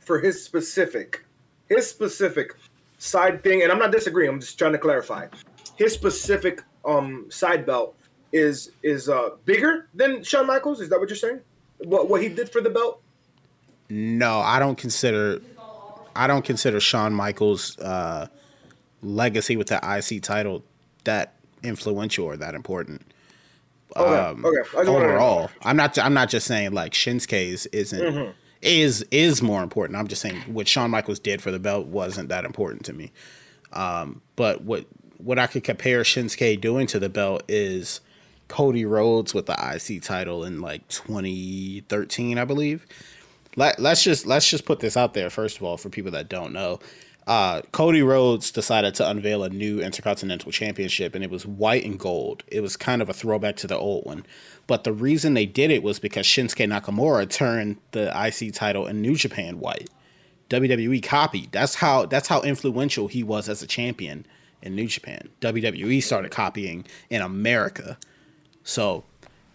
for 0.00 0.18
his 0.18 0.42
specific, 0.42 1.24
his 1.68 1.88
specific 1.88 2.56
side 2.98 3.42
thing, 3.44 3.62
and 3.62 3.70
I'm 3.70 3.78
not 3.78 3.92
disagreeing. 3.92 4.30
I'm 4.30 4.40
just 4.40 4.58
trying 4.58 4.72
to 4.72 4.78
clarify. 4.78 5.28
His 5.76 5.92
specific 5.92 6.62
um 6.84 7.26
side 7.30 7.64
belt 7.64 7.94
is 8.32 8.72
is 8.82 9.08
uh 9.08 9.30
bigger 9.44 9.86
than 9.94 10.22
Shawn 10.24 10.46
Michaels. 10.46 10.80
Is 10.80 10.88
that 10.88 10.98
what 10.98 11.08
you're 11.08 11.16
saying? 11.16 11.40
What 11.84 12.08
what 12.08 12.22
he 12.22 12.28
did 12.28 12.50
for 12.50 12.60
the 12.60 12.70
belt? 12.70 13.02
No, 13.90 14.40
I 14.40 14.58
don't 14.58 14.76
consider 14.78 15.40
I 16.14 16.26
don't 16.26 16.44
consider 16.44 16.80
Shawn 16.80 17.12
Michaels' 17.12 17.78
uh, 17.78 18.26
legacy 19.02 19.56
with 19.56 19.68
the 19.68 19.76
IC 19.82 20.22
title 20.22 20.64
that 21.04 21.34
influential 21.62 22.26
or 22.26 22.36
that 22.36 22.54
important. 22.54 23.02
Okay, 23.96 24.14
Um, 24.18 24.44
okay. 24.44 24.58
I 24.58 24.62
just 24.62 24.74
wanted 24.74 24.84
to 24.84 24.90
know. 24.90 24.96
overall, 24.96 25.50
I'm 25.62 25.76
not. 25.76 25.98
I'm 25.98 26.14
not 26.14 26.28
just 26.28 26.46
saying 26.46 26.72
like 26.72 26.92
Shinsuke's 26.92 27.66
isn't 27.66 28.00
Mm-hmm. 28.00 28.30
is 28.62 29.04
is 29.10 29.40
more 29.42 29.62
important. 29.62 29.98
I'm 29.98 30.08
just 30.08 30.20
saying 30.22 30.36
what 30.52 30.68
Shawn 30.68 30.90
Michaels 30.90 31.18
did 31.20 31.40
for 31.40 31.50
the 31.50 31.58
belt 31.58 31.86
wasn't 31.86 32.28
that 32.28 32.44
important 32.44 32.84
to 32.86 32.92
me. 32.92 33.12
Um, 33.72 34.20
but 34.36 34.62
what 34.62 34.86
what 35.18 35.38
I 35.38 35.46
could 35.46 35.64
compare 35.64 36.02
Shinsuke 36.02 36.60
doing 36.60 36.86
to 36.88 36.98
the 36.98 37.08
belt 37.08 37.42
is 37.48 38.00
Cody 38.48 38.84
Rhodes 38.84 39.34
with 39.34 39.46
the 39.46 39.52
IC 39.54 40.02
title 40.02 40.44
in 40.44 40.60
like 40.60 40.86
2013, 40.88 42.38
I 42.38 42.44
believe. 42.44 42.86
Let, 43.58 43.80
let's 43.80 44.04
just 44.04 44.24
let's 44.24 44.48
just 44.48 44.64
put 44.64 44.78
this 44.78 44.96
out 44.96 45.14
there 45.14 45.30
first 45.30 45.56
of 45.56 45.64
all 45.64 45.76
for 45.76 45.88
people 45.88 46.12
that 46.12 46.28
don't 46.28 46.52
know. 46.52 46.78
Uh, 47.26 47.60
Cody 47.72 48.02
Rhodes 48.02 48.52
decided 48.52 48.94
to 48.94 49.10
unveil 49.10 49.42
a 49.42 49.50
new 49.50 49.80
Intercontinental 49.80 50.52
Championship, 50.52 51.14
and 51.14 51.24
it 51.24 51.30
was 51.30 51.44
white 51.44 51.84
and 51.84 51.98
gold. 51.98 52.44
It 52.46 52.60
was 52.60 52.76
kind 52.76 53.02
of 53.02 53.08
a 53.08 53.12
throwback 53.12 53.56
to 53.56 53.66
the 53.66 53.76
old 53.76 54.06
one, 54.06 54.24
but 54.68 54.84
the 54.84 54.92
reason 54.92 55.34
they 55.34 55.44
did 55.44 55.72
it 55.72 55.82
was 55.82 55.98
because 55.98 56.24
Shinsuke 56.24 56.68
Nakamura 56.68 57.28
turned 57.28 57.78
the 57.90 58.12
IC 58.16 58.54
title 58.54 58.86
in 58.86 59.02
New 59.02 59.16
Japan 59.16 59.58
white. 59.58 59.90
WWE 60.50 61.02
copied. 61.02 61.50
That's 61.50 61.74
how 61.74 62.06
that's 62.06 62.28
how 62.28 62.40
influential 62.42 63.08
he 63.08 63.24
was 63.24 63.48
as 63.48 63.60
a 63.60 63.66
champion 63.66 64.24
in 64.62 64.76
New 64.76 64.86
Japan. 64.86 65.30
WWE 65.40 66.00
started 66.00 66.30
copying 66.30 66.86
in 67.10 67.22
America. 67.22 67.98
So, 68.62 69.02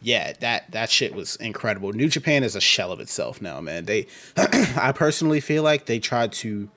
yeah, 0.04 0.34
that 0.41 0.70
that 0.72 0.89
shit 0.89 1.16
was 1.16 1.36
incredible. 1.38 1.93
New 1.93 2.10
Japan 2.10 2.43
is 2.43 2.56
a 2.56 2.62
shell 2.62 2.91
of 2.91 2.99
itself 2.99 3.41
now, 3.41 3.60
man. 3.62 3.86
They 3.86 4.08
I 4.38 4.91
personally 4.91 5.39
feel 5.39 5.64
like 5.64 5.86
they 5.86 5.99
tried 5.99 6.34
to 6.34 6.70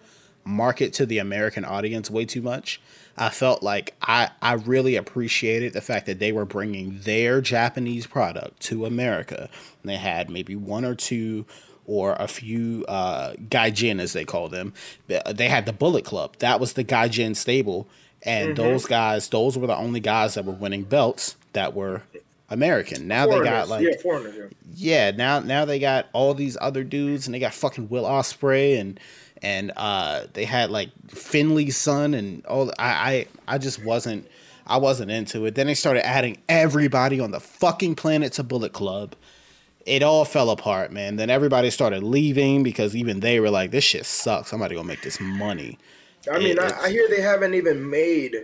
market 0.45 0.93
to 0.95 1.07
the 1.07 1.19
American 1.19 1.65
audience 1.65 2.11
way 2.11 2.25
too 2.25 2.41
much. 2.41 2.81
I 3.19 3.31
felt 3.31 3.63
like 3.63 3.95
I 4.01 4.31
I 4.41 4.55
really 4.55 4.97
appreciated 4.97 5.73
the 5.73 5.81
fact 5.81 6.07
that 6.07 6.21
they 6.21 6.33
were 6.33 6.45
bringing 6.45 7.01
their 7.01 7.41
Japanese 7.41 8.07
product 8.07 8.61
to 8.61 8.87
America. 8.87 9.51
And 9.83 9.91
they 9.91 9.97
had 9.97 10.31
maybe 10.31 10.55
one 10.55 10.85
or 10.85 10.95
two 10.95 11.47
or 11.85 12.15
a 12.19 12.29
few 12.29 12.85
uh, 12.87 13.33
gaijin 13.35 14.01
as 14.01 14.13
they 14.13 14.25
call 14.25 14.49
them. 14.49 14.73
They 15.07 15.49
had 15.49 15.67
the 15.67 15.73
Bullet 15.73 16.05
Club. 16.05 16.37
That 16.39 16.61
was 16.61 16.73
the 16.73 16.85
gaijin 16.85 17.37
stable, 17.37 17.87
and 18.23 18.57
those 18.57 18.87
guys, 18.87 19.29
those 19.29 19.57
were 19.57 19.69
the 19.69 19.77
only 19.77 20.01
guys 20.01 20.35
that 20.35 20.45
were 20.45 20.53
winning 20.53 20.83
belts 20.83 21.37
that 21.53 21.75
were 21.75 22.03
American. 22.51 23.09
Now 23.09 23.27
they 23.27 23.43
got 23.43 23.69
like 23.69 23.83
yeah, 23.87 23.97
foreigners. 24.03 24.35
Yeah. 24.75 25.11
yeah, 25.11 25.11
now 25.17 25.41
now 25.41 25.65
they 25.65 25.79
got 25.79 26.07
all 26.13 26.35
these 26.35 26.57
other 26.61 26.85
dudes 26.85 27.27
and 27.27 27.35
they 27.35 27.39
got 27.39 27.55
fucking 27.55 27.89
Will 27.89 28.05
Ospreay 28.05 28.81
and 28.81 29.01
and 29.43 29.73
uh 29.77 30.25
they 30.33 30.45
had 30.45 30.71
like 30.71 30.91
Finlay's 31.09 31.77
son 31.77 32.15
and 32.15 32.45
all 32.47 32.71
I 32.79 33.27
I 33.47 33.55
I 33.55 33.59
just 33.59 33.85
wasn't 33.85 34.29
I 34.67 34.79
wasn't 34.79 35.11
into 35.11 35.45
it. 35.47 35.55
Then 35.55 35.67
they 35.67 35.75
started 35.75 36.07
adding 36.07 36.39
everybody 36.49 37.21
on 37.21 37.31
the 37.31 37.41
fucking 37.41 37.95
planet 37.97 38.33
to 38.35 38.43
Bullet 38.43 38.73
Club. 38.73 39.15
It 39.85 40.03
all 40.03 40.25
fell 40.25 40.51
apart, 40.51 40.91
man. 40.93 41.15
Then 41.15 41.31
everybody 41.31 41.71
started 41.71 42.03
leaving 42.03 42.65
because 42.65 42.97
even 42.97 43.21
they 43.21 43.39
were 43.39 43.51
like, 43.51 43.71
"This 43.71 43.85
shit 43.85 44.05
sucks. 44.05 44.53
I'm 44.53 44.61
about 44.61 44.75
to 44.75 44.83
make 44.83 45.03
this 45.03 45.21
money." 45.21 45.79
I 46.31 46.39
mean, 46.39 46.53
It's- 46.53 46.73
I, 46.73 46.87
I 46.87 46.91
hear 46.91 47.09
they 47.09 47.21
haven't 47.21 47.55
even 47.55 47.89
made 47.89 48.35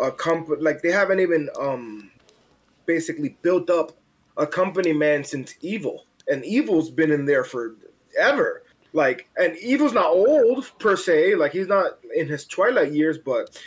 a 0.00 0.10
company 0.10 0.60
like 0.60 0.82
they 0.82 0.90
haven't 0.90 1.20
even 1.20 1.48
um 1.58 2.10
basically 2.86 3.36
built 3.42 3.70
up 3.70 3.92
a 4.36 4.46
company 4.46 4.92
man 4.92 5.24
since 5.24 5.54
Evil, 5.60 6.06
and 6.28 6.44
Evil's 6.44 6.90
been 6.90 7.10
in 7.10 7.26
there 7.26 7.44
for 7.44 7.74
ever. 8.18 8.62
Like, 8.94 9.28
and 9.38 9.56
Evil's 9.56 9.92
not 9.94 10.06
old 10.06 10.70
per 10.78 10.96
se, 10.96 11.34
like 11.36 11.52
he's 11.52 11.66
not 11.66 11.98
in 12.14 12.28
his 12.28 12.44
twilight 12.44 12.92
years, 12.92 13.16
but 13.18 13.58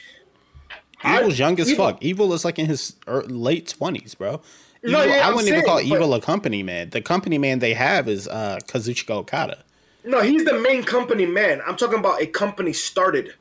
I- 1.04 1.20
Evil's 1.20 1.40
young 1.40 1.60
as 1.60 1.70
Evil- 1.72 1.86
fuck. 1.86 2.04
Evil 2.04 2.34
is 2.34 2.46
like 2.46 2.60
in 2.60 2.66
his 2.68 2.96
late 3.08 3.68
twenties, 3.70 4.16
bro. 4.16 4.42
No, 4.84 5.04
yeah, 5.04 5.28
I 5.28 5.30
wouldn't 5.30 5.48
even 5.48 5.64
call 5.64 5.80
saying, 5.80 5.92
Evil 5.92 6.14
a 6.14 6.22
company 6.22 6.62
man. 6.62 6.92
The 6.92 7.02
company 7.02 7.40
man 7.40 7.58
they 7.58 7.74
have 7.74 8.08
is 8.08 8.28
uh, 8.28 8.60
Kazuchika 8.68 9.12
Okada. 9.12 9.64
no, 10.04 10.22
he's 10.22 10.46
the 10.46 10.60
main 10.60 10.84
company 10.84 11.26
man. 11.26 11.60
I'm 11.66 11.76
talking 11.76 11.98
about 11.98 12.22
a 12.22 12.28
company 12.28 12.72
started 12.72 13.34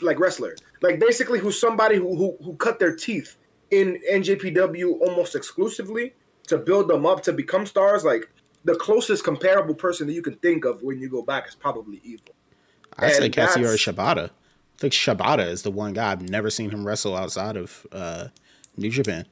like 0.00 0.18
wrestler, 0.18 0.56
like 0.82 0.98
basically 0.98 1.38
who's 1.38 1.58
somebody 1.58 1.96
who 1.96 2.16
who, 2.16 2.36
who 2.42 2.54
cut 2.56 2.78
their 2.80 2.96
teeth 2.96 3.36
in 3.70 4.00
NJPW 4.10 5.00
almost 5.00 5.34
exclusively 5.34 6.14
to 6.48 6.58
build 6.58 6.88
them 6.88 7.04
up 7.06 7.22
to 7.24 7.32
become 7.32 7.66
stars. 7.66 8.04
Like 8.04 8.28
the 8.64 8.74
closest 8.76 9.24
comparable 9.24 9.74
person 9.74 10.06
that 10.06 10.12
you 10.12 10.22
can 10.22 10.34
think 10.36 10.64
of 10.64 10.82
when 10.82 10.98
you 10.98 11.08
go 11.08 11.22
back 11.22 11.48
is 11.48 11.54
probably 11.54 12.00
Evil. 12.04 12.34
I 12.98 13.10
say 13.10 13.28
that's- 13.28 13.56
Shibata. 13.56 14.26
I 14.28 14.78
think 14.78 14.92
Shibata 14.92 15.46
is 15.48 15.62
the 15.62 15.70
one 15.70 15.92
guy 15.94 16.12
I've 16.12 16.28
never 16.28 16.50
seen 16.50 16.70
him 16.70 16.86
wrestle 16.86 17.16
outside 17.16 17.56
of 17.56 17.86
uh, 17.92 18.28
New 18.76 18.90
Japan. 18.90 19.24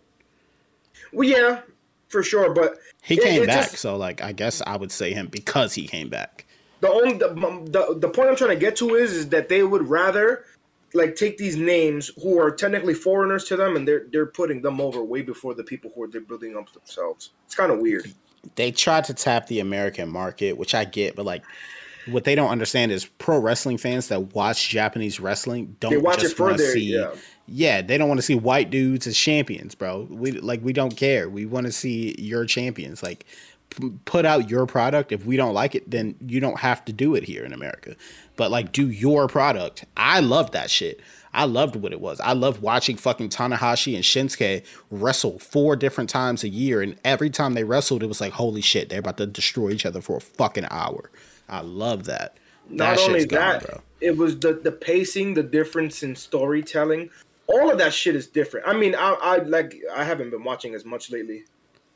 Well, 1.13 1.29
yeah, 1.29 1.61
for 2.09 2.23
sure, 2.23 2.53
but 2.55 2.79
He 3.03 3.15
it- 3.15 3.23
came 3.23 3.43
it 3.43 3.47
back, 3.47 3.71
just- 3.71 3.79
so 3.83 3.97
like 3.97 4.23
I 4.23 4.33
guess 4.33 4.63
I 4.67 4.77
would 4.77 4.91
say 4.93 5.13
him 5.13 5.27
because 5.29 5.75
he 5.75 5.87
came 5.87 6.09
back. 6.09 6.47
the 6.81 6.91
only 6.91 7.15
the, 7.15 7.29
the 7.29 7.99
the 7.99 8.09
point 8.09 8.29
I'm 8.31 8.37
trying 8.37 8.51
to 8.51 8.57
get 8.57 8.77
to 8.77 8.95
is 8.95 9.13
is 9.13 9.29
that 9.31 9.49
they 9.49 9.63
would 9.63 9.89
rather 9.89 10.45
like 10.95 11.17
take 11.17 11.37
these 11.39 11.57
names 11.57 12.11
who 12.23 12.39
are 12.41 12.51
technically 12.51 12.95
foreigners 12.95 13.45
to 13.45 13.57
them 13.57 13.77
and 13.77 13.87
they're 13.87 14.07
they're 14.13 14.27
putting 14.27 14.63
them 14.63 14.81
over 14.81 15.03
way 15.05 15.23
before 15.23 15.55
the 15.55 15.65
people 15.65 15.91
who 15.95 16.05
are 16.05 16.09
they're 16.09 16.21
building 16.21 16.57
up 16.57 16.73
themselves. 16.73 17.31
It's 17.47 17.55
kind 17.55 17.71
of 17.73 17.81
weird. 17.81 18.13
They 18.57 18.71
tried 18.71 19.05
to 19.05 19.15
tap 19.15 19.47
the 19.47 19.61
American 19.61 20.09
market, 20.09 20.57
which 20.57 20.75
I 20.75 20.85
get, 20.85 21.17
but 21.17 21.25
like 21.25 21.43
what 22.11 22.25
they 22.25 22.35
don't 22.35 22.51
understand 22.51 22.93
is 22.93 23.07
pro 23.07 23.39
wrestling 23.39 23.79
fans 23.79 24.09
that 24.09 24.35
watch 24.35 24.69
Japanese 24.69 25.19
wrestling 25.19 25.75
don't 25.81 25.91
They 25.91 25.97
watch 25.97 26.21
just 26.21 26.35
it 26.35 26.37
for 26.37 26.45
want 26.49 26.59
to 26.59 26.63
their- 26.63 26.73
see 26.75 26.95
yeah. 26.95 27.15
yeah, 27.49 27.81
they 27.83 27.97
don't 27.97 28.09
want 28.09 28.19
to 28.19 28.23
see 28.23 28.35
white 28.35 28.71
dudes 28.71 29.07
as 29.07 29.17
champions, 29.17 29.75
bro. 29.75 30.07
We 30.11 30.33
like 30.33 30.61
we 30.63 30.73
don't 30.73 30.97
care. 30.97 31.29
We 31.29 31.47
want 31.47 31.67
to 31.67 31.73
see 31.73 32.15
your 32.19 32.45
champions. 32.45 33.03
Like 33.03 33.25
p- 33.71 33.93
put 34.05 34.27
out 34.27 34.51
your 34.51 34.67
product. 34.67 35.13
If 35.13 35.25
we 35.25 35.37
don't 35.39 35.55
like 35.55 35.75
it, 35.75 35.91
then 35.91 36.15
you 36.27 36.41
don't 36.41 36.59
have 36.61 36.85
to 36.85 36.93
do 36.93 37.15
it 37.15 37.25
here 37.25 37.43
in 37.45 37.55
America. 37.55 37.97
But 38.37 38.51
like 38.51 38.73
do 38.73 38.89
your 38.89 39.29
product. 39.29 39.85
I 39.97 40.21
loved 40.21 40.53
that 40.53 40.71
shit. 40.71 41.01
I 41.35 41.45
loved 41.45 41.75
what 41.75 41.93
it 41.93 42.01
was. 42.01 42.21
I 42.21 42.33
loved 42.33 42.63
watching 42.63 42.97
fucking 42.97 43.29
Tanahashi 43.29 43.97
and 43.97 44.05
Shinsuke 44.05 44.65
wrestle 44.93 45.41
four 45.41 45.75
different 45.75 46.09
times 46.09 46.45
a 46.45 46.49
year, 46.49 46.81
and 46.81 46.97
every 47.05 47.29
time 47.29 47.55
they 47.55 47.65
wrestled, 47.65 48.05
it 48.05 48.07
was 48.07 48.21
like, 48.21 48.33
holy 48.33 48.61
shit, 48.61 48.89
they're 48.89 49.01
about 49.01 49.17
to 49.17 49.27
destroy 49.27 49.71
each 49.71 49.85
other 49.85 50.01
for 50.01 50.17
a 50.17 50.21
fucking 50.21 50.67
hour. 50.71 51.11
I 51.49 51.61
love 51.61 52.05
that. 52.05 52.39
Not 52.71 52.97
that 52.97 53.07
only 53.07 53.21
shit's 53.21 53.33
gone, 53.33 53.61
that, 53.61 53.81
it 54.01 54.17
was 54.17 54.39
the 54.39 54.55
the 54.55 54.73
pacing, 54.73 55.35
the 55.35 55.43
difference 55.43 56.03
in 56.03 56.15
storytelling. 56.15 57.11
All 57.47 57.71
of 57.71 57.79
that 57.79 57.93
shit 57.93 58.15
is 58.17 58.27
different. 58.27 58.67
I 58.67 58.73
mean, 58.73 58.95
I, 58.95 59.17
I 59.21 59.37
like 59.39 59.75
I 59.95 60.05
haven't 60.05 60.31
been 60.31 60.45
watching 60.45 60.75
as 60.75 60.85
much 60.85 61.11
lately, 61.11 61.45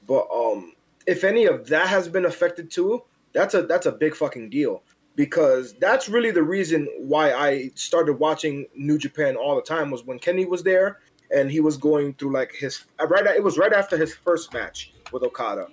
but 0.06 0.26
um, 0.34 0.74
if 1.06 1.24
any 1.24 1.46
of 1.46 1.68
that 1.68 1.86
has 1.86 2.08
been 2.08 2.26
affected 2.26 2.70
too, 2.70 3.04
that's 3.32 3.54
a 3.54 3.62
that's 3.62 3.86
a 3.86 3.92
big 3.92 4.14
fucking 4.14 4.50
deal 4.50 4.82
because 5.18 5.74
that's 5.80 6.08
really 6.08 6.30
the 6.30 6.44
reason 6.44 6.88
why 6.96 7.32
I 7.32 7.72
started 7.74 8.12
watching 8.20 8.66
New 8.76 8.96
Japan 8.98 9.34
all 9.34 9.56
the 9.56 9.62
time 9.62 9.90
was 9.90 10.04
when 10.04 10.20
Kenny 10.20 10.44
was 10.44 10.62
there 10.62 11.00
and 11.34 11.50
he 11.50 11.58
was 11.58 11.76
going 11.76 12.14
through 12.14 12.32
like 12.32 12.52
his 12.54 12.84
right. 13.04 13.26
It 13.26 13.42
was 13.42 13.58
right 13.58 13.72
after 13.72 13.96
his 13.96 14.14
first 14.14 14.54
match 14.54 14.92
with 15.10 15.24
Okada. 15.24 15.66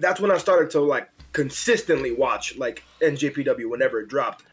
That's 0.00 0.20
when 0.20 0.30
I 0.30 0.36
started 0.36 0.68
to 0.72 0.80
like 0.80 1.08
consistently 1.32 2.12
watch 2.12 2.58
like 2.58 2.84
NJPW 3.00 3.70
whenever 3.70 4.00
it 4.00 4.08
dropped, 4.08 4.44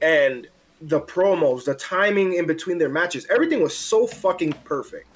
and 0.00 0.46
the 0.82 1.00
promos, 1.00 1.64
the 1.64 1.74
timing 1.74 2.34
in 2.34 2.46
between 2.46 2.78
their 2.78 2.88
matches, 2.88 3.26
everything 3.30 3.64
was 3.64 3.76
so 3.76 4.06
fucking 4.06 4.52
perfect. 4.62 5.08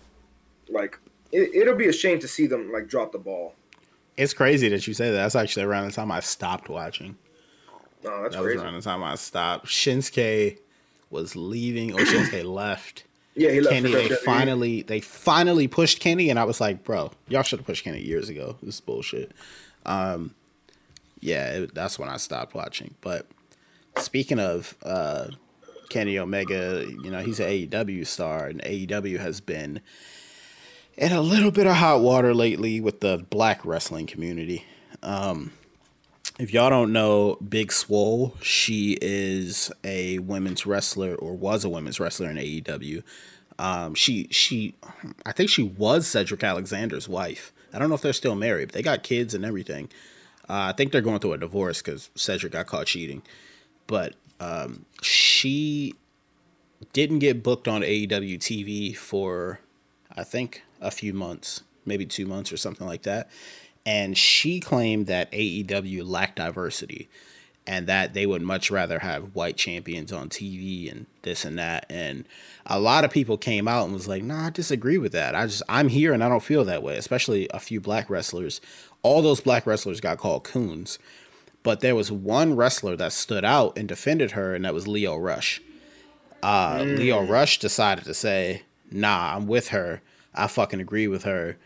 Like 0.68 0.98
it, 1.30 1.54
it'll 1.54 1.76
be 1.76 1.86
a 1.86 1.92
shame 1.92 2.18
to 2.18 2.26
see 2.26 2.48
them 2.48 2.72
like 2.72 2.88
drop 2.88 3.12
the 3.12 3.18
ball. 3.18 3.54
It's 4.16 4.34
crazy 4.34 4.68
that 4.70 4.88
you 4.88 4.92
say 4.92 5.12
that. 5.12 5.16
That's 5.18 5.36
actually 5.36 5.66
around 5.66 5.86
the 5.86 5.92
time 5.92 6.10
I 6.10 6.18
stopped 6.18 6.68
watching. 6.68 7.16
No, 8.04 8.22
that's 8.22 8.34
that 8.36 8.42
crazy. 8.42 8.56
was 8.56 8.64
around 8.64 8.74
the 8.74 8.82
time 8.82 9.02
I 9.02 9.14
stopped. 9.16 9.66
Shinsuke 9.66 10.58
was 11.10 11.34
leaving, 11.36 11.92
or 11.92 11.98
Shinsuke 12.04 12.44
left. 12.54 13.04
Yeah, 13.34 13.50
he 13.50 13.60
left. 13.60 13.72
Kenny, 13.74 13.92
they 13.92 14.08
WWE. 14.08 14.18
finally 14.18 14.82
they 14.82 15.00
finally 15.00 15.66
pushed 15.68 16.00
Kenny, 16.00 16.30
and 16.30 16.38
I 16.38 16.44
was 16.44 16.60
like, 16.60 16.84
bro, 16.84 17.10
y'all 17.28 17.42
should 17.42 17.58
have 17.60 17.66
pushed 17.66 17.84
Kenny 17.84 18.00
years 18.00 18.28
ago. 18.28 18.56
This 18.62 18.76
is 18.76 18.80
bullshit. 18.80 19.32
Um, 19.86 20.34
yeah, 21.20 21.50
it, 21.50 21.74
that's 21.74 21.98
when 21.98 22.08
I 22.08 22.16
stopped 22.18 22.54
watching. 22.54 22.94
But 23.00 23.26
speaking 23.98 24.38
of 24.38 24.76
uh, 24.84 25.28
Kenny 25.88 26.18
Omega, 26.18 26.84
you 26.86 27.10
know 27.10 27.20
he's 27.20 27.40
an 27.40 27.46
AEW 27.48 28.06
star, 28.06 28.46
and 28.46 28.62
AEW 28.62 29.18
has 29.18 29.40
been 29.40 29.80
in 30.96 31.10
a 31.12 31.20
little 31.20 31.50
bit 31.50 31.66
of 31.66 31.74
hot 31.74 32.00
water 32.02 32.34
lately 32.34 32.80
with 32.80 33.00
the 33.00 33.24
black 33.30 33.64
wrestling 33.64 34.06
community. 34.06 34.64
Um, 35.02 35.52
if 36.38 36.52
y'all 36.52 36.70
don't 36.70 36.92
know 36.92 37.36
Big 37.36 37.72
Swole, 37.72 38.34
she 38.42 38.98
is 39.00 39.70
a 39.84 40.18
women's 40.18 40.66
wrestler 40.66 41.14
or 41.14 41.34
was 41.34 41.64
a 41.64 41.68
women's 41.68 42.00
wrestler 42.00 42.30
in 42.30 42.36
AEW. 42.36 43.02
Um, 43.58 43.94
she 43.94 44.26
she 44.30 44.74
I 45.24 45.32
think 45.32 45.48
she 45.48 45.62
was 45.62 46.06
Cedric 46.06 46.42
Alexander's 46.42 47.08
wife. 47.08 47.52
I 47.72 47.78
don't 47.78 47.88
know 47.88 47.94
if 47.94 48.02
they're 48.02 48.12
still 48.12 48.34
married, 48.34 48.68
but 48.68 48.74
they 48.74 48.82
got 48.82 49.02
kids 49.02 49.34
and 49.34 49.44
everything. 49.44 49.88
Uh, 50.48 50.70
I 50.70 50.72
think 50.72 50.92
they're 50.92 51.00
going 51.00 51.20
through 51.20 51.34
a 51.34 51.38
divorce 51.38 51.80
because 51.80 52.10
Cedric 52.14 52.52
got 52.52 52.66
caught 52.66 52.86
cheating. 52.86 53.22
But 53.86 54.14
um, 54.40 54.84
she 55.02 55.94
didn't 56.92 57.20
get 57.20 57.42
booked 57.42 57.68
on 57.68 57.82
AEW 57.82 58.38
TV 58.38 58.96
for 58.96 59.60
I 60.16 60.24
think 60.24 60.62
a 60.80 60.90
few 60.90 61.12
months, 61.12 61.62
maybe 61.86 62.06
two 62.06 62.26
months 62.26 62.52
or 62.52 62.56
something 62.56 62.86
like 62.86 63.02
that. 63.02 63.30
And 63.86 64.16
she 64.16 64.60
claimed 64.60 65.06
that 65.08 65.30
AEW 65.32 66.06
lacked 66.06 66.36
diversity 66.36 67.08
and 67.66 67.86
that 67.86 68.12
they 68.12 68.26
would 68.26 68.42
much 68.42 68.70
rather 68.70 68.98
have 68.98 69.34
white 69.34 69.56
champions 69.56 70.12
on 70.12 70.28
TV 70.28 70.90
and 70.90 71.06
this 71.22 71.44
and 71.44 71.58
that. 71.58 71.86
And 71.88 72.24
a 72.66 72.78
lot 72.78 73.04
of 73.04 73.10
people 73.10 73.38
came 73.38 73.66
out 73.66 73.84
and 73.84 73.94
was 73.94 74.08
like, 74.08 74.22
"Nah, 74.22 74.46
I 74.46 74.50
disagree 74.50 74.98
with 74.98 75.12
that. 75.12 75.34
I 75.34 75.46
just 75.46 75.62
I'm 75.68 75.88
here 75.88 76.12
and 76.12 76.22
I 76.22 76.28
don't 76.28 76.42
feel 76.42 76.64
that 76.64 76.82
way." 76.82 76.96
Especially 76.96 77.48
a 77.52 77.60
few 77.60 77.80
black 77.80 78.10
wrestlers. 78.10 78.60
All 79.02 79.22
those 79.22 79.40
black 79.40 79.66
wrestlers 79.66 80.00
got 80.00 80.18
called 80.18 80.44
coons, 80.44 80.98
but 81.62 81.80
there 81.80 81.94
was 81.94 82.12
one 82.12 82.54
wrestler 82.56 82.96
that 82.96 83.12
stood 83.12 83.44
out 83.44 83.78
and 83.78 83.88
defended 83.88 84.32
her, 84.32 84.54
and 84.54 84.64
that 84.64 84.74
was 84.74 84.86
Lio 84.86 85.16
Rush. 85.16 85.62
Uh, 86.42 86.84
Lio 86.86 87.22
Rush 87.22 87.58
decided 87.58 88.04
to 88.04 88.14
say, 88.14 88.62
"Nah, 88.90 89.36
I'm 89.36 89.46
with 89.46 89.68
her. 89.68 90.02
I 90.34 90.48
fucking 90.48 90.80
agree 90.80 91.08
with 91.08 91.22
her. 91.24 91.56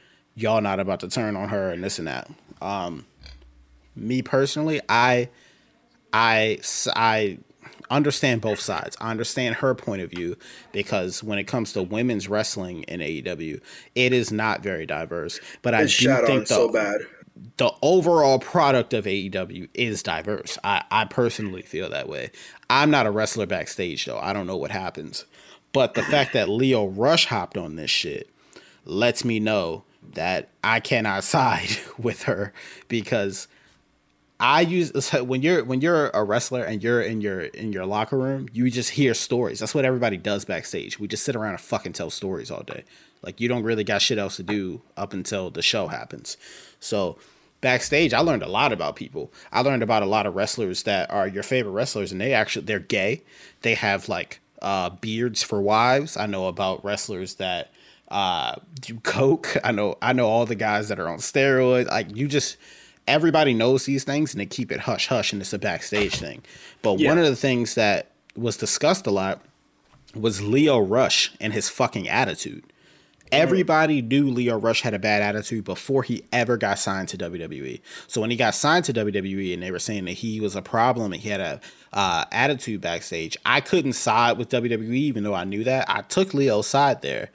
Y'all 0.41 0.61
not 0.61 0.81
about 0.81 1.01
to 1.01 1.09
turn 1.09 1.37
on 1.37 1.49
her 1.49 1.71
and 1.71 1.83
this 1.83 1.99
and 1.99 2.09
that." 2.09 2.31
Um, 2.61 3.07
me 3.95 4.23
personally, 4.23 4.81
I, 4.89 5.29
I, 6.13 6.61
I 6.95 7.39
understand 7.91 8.41
both 8.41 8.61
sides. 8.61 8.97
I 9.01 9.11
understand 9.11 9.57
her 9.57 9.75
point 9.75 10.03
of 10.03 10.11
view 10.11 10.37
because 10.73 11.23
when 11.23 11.39
it 11.39 11.45
comes 11.45 11.73
to 11.73 11.83
women's 11.83 12.29
wrestling 12.29 12.83
in 12.85 13.01
AEW, 13.01 13.61
it 13.95 14.13
is 14.13 14.33
not 14.33 14.63
very 14.63 14.87
diverse. 14.87 15.41
But 15.63 15.75
I 15.75 15.85
do 15.85 16.17
think 16.27 16.47
the, 16.49 16.55
so 16.55 16.69
bad. 16.71 17.01
the 17.57 17.73
overall 17.83 18.39
product 18.39 18.95
of 18.95 19.05
AEW 19.05 19.69
is 19.75 20.03
diverse. 20.03 20.59
I, 20.65 20.85
I 20.91 21.05
personally 21.05 21.63
feel 21.63 21.89
that 21.91 22.09
way. 22.09 22.31
I'm 22.71 22.91
not 22.91 23.07
a 23.07 23.11
wrestler 23.11 23.47
backstage 23.47 24.05
though. 24.05 24.19
I 24.19 24.33
don't 24.33 24.47
know 24.47 24.57
what 24.57 24.71
happens. 24.71 25.25
But 25.73 25.95
the 25.95 26.03
fact 26.03 26.33
that 26.33 26.49
Lio 26.49 26.87
Rush 26.87 27.27
hopped 27.27 27.59
on 27.59 27.77
this 27.77 27.91
shit 27.91 28.31
lets 28.87 29.23
me 29.23 29.39
know 29.39 29.85
that 30.15 30.49
I 30.63 30.81
cannot 30.81 31.25
side 31.25 31.71
with 31.99 32.25
her 32.25 32.53
because 32.89 33.49
I 34.41 34.61
use 34.61 35.13
when 35.13 35.43
you're 35.43 35.65
when 35.65 35.81
you're 35.81 36.11
a 36.11 36.23
wrestler 36.23 36.63
and 36.63 36.83
you're 36.83 37.03
in 37.03 37.21
your 37.21 37.41
in 37.41 37.73
your 37.73 37.87
locker 37.87 38.17
room, 38.17 38.49
you 38.53 38.71
just 38.71 38.91
hear 38.91 39.15
stories. 39.15 39.59
That's 39.59 39.75
what 39.75 39.85
everybody 39.85 40.17
does 40.17 40.45
backstage. 40.45 41.01
We 41.01 41.09
just 41.09 41.25
sit 41.25 41.35
around 41.35 41.53
and 41.53 41.61
fucking 41.61 41.95
tell 41.95 42.11
stories 42.11 42.51
all 42.51 42.63
day. 42.63 42.85
Like 43.23 43.41
you 43.41 43.49
don't 43.49 43.65
really 43.65 43.85
got 43.85 44.01
shit 44.01 44.19
else 44.19 44.37
to 44.37 44.45
do 44.45 44.81
up 44.97 45.13
until 45.13 45.51
the 45.51 45.63
show 45.63 45.89
happens. 45.89 46.37
So 46.79 47.19
backstage, 47.61 48.15
I 48.15 48.21
learned 48.21 48.45
a 48.45 48.49
lot 48.49 48.73
about 48.73 48.95
people. 48.95 49.33
I 49.51 49.63
learned 49.63 49.83
about 49.83 50.05
a 50.05 50.07
lot 50.07 50.27
of 50.27 50.37
wrestlers 50.37 50.85
that 50.85 51.11
are 51.11 51.27
your 51.27 51.43
favorite 51.43 51.73
wrestlers, 51.73 52.13
and 52.13 52.21
they 52.21 52.33
actually 52.33 52.67
they're 52.67 52.79
gay. 52.79 53.23
They 53.63 53.75
have 53.75 54.09
like 54.09 54.41
uh, 54.63 54.91
beards 54.91 55.43
for 55.43 55.61
wives. 55.61 56.17
I 56.17 56.27
know 56.27 56.47
about 56.47 56.85
wrestlers 56.85 57.35
that 57.37 57.73
uh, 58.11 58.55
do 58.81 58.99
coke. 59.01 59.57
I 59.65 59.73
know 59.73 59.97
I 60.01 60.13
know 60.13 60.27
all 60.27 60.47
the 60.47 60.55
guys 60.55 60.89
that 60.89 60.99
are 60.99 61.09
on 61.09 61.19
steroids. 61.19 61.89
Like 61.89 62.15
you 62.17 62.29
just 62.29 62.57
everybody 63.07 63.55
knows 63.55 63.85
these 63.87 64.05
things 64.05 64.35
and 64.35 64.41
they 64.41 64.47
keep 64.47 64.71
it 64.71 64.81
hush 64.81 65.09
hush 65.09 65.33
and 65.33 65.41
it's 65.43 65.53
a 65.53 65.59
backstage 65.59 66.17
thing. 66.17 66.43
But 66.83 66.99
Yeah. 67.01 67.09
one 67.11 67.19
of 67.19 67.25
the 67.27 67.37
things 67.37 67.75
that 67.75 68.11
was 68.37 68.57
discussed 68.57 69.07
a 69.07 69.11
lot 69.11 69.43
was 70.15 70.43
Lio 70.43 70.79
Rush 70.79 71.33
and 71.41 71.53
his 71.53 71.69
fucking 71.69 72.09
attitude. 72.09 72.65
Everybody 73.31 74.01
knew 74.01 74.31
Lio 74.31 74.57
Rush 74.57 74.81
had 74.81 74.95
a 74.95 74.99
bad 74.99 75.21
attitude 75.21 75.65
before 75.65 76.03
he 76.03 76.25
ever 76.33 76.57
got 76.57 76.79
signed 76.79 77.09
to 77.09 77.19
WWE. 77.19 77.81
So 78.07 78.23
when 78.23 78.31
he 78.31 78.37
got 78.37 78.55
signed 78.55 78.87
to 78.87 78.93
WWE 78.95 79.53
and 79.53 79.63
they 79.63 79.71
were 79.71 79.79
saying 79.79 80.07
that 80.07 80.13
he 80.13 80.41
was 80.41 80.57
a 80.57 80.63
problem 80.63 81.13
and 81.13 81.21
he 81.21 81.29
had 81.29 81.41
a 81.41 81.61
uh, 81.93 82.25
attitude 82.33 82.81
backstage, 82.81 83.37
I 83.45 83.61
couldn't 83.61 83.93
side 83.93 84.39
with 84.39 84.49
WWE 84.49 84.95
even 84.95 85.25
though 85.25 85.35
I 85.35 85.45
knew 85.45 85.63
that. 85.65 85.91
I 85.91 86.01
took 86.03 86.33
Lio's 86.33 86.67
side 86.69 87.03
there. 87.03 87.29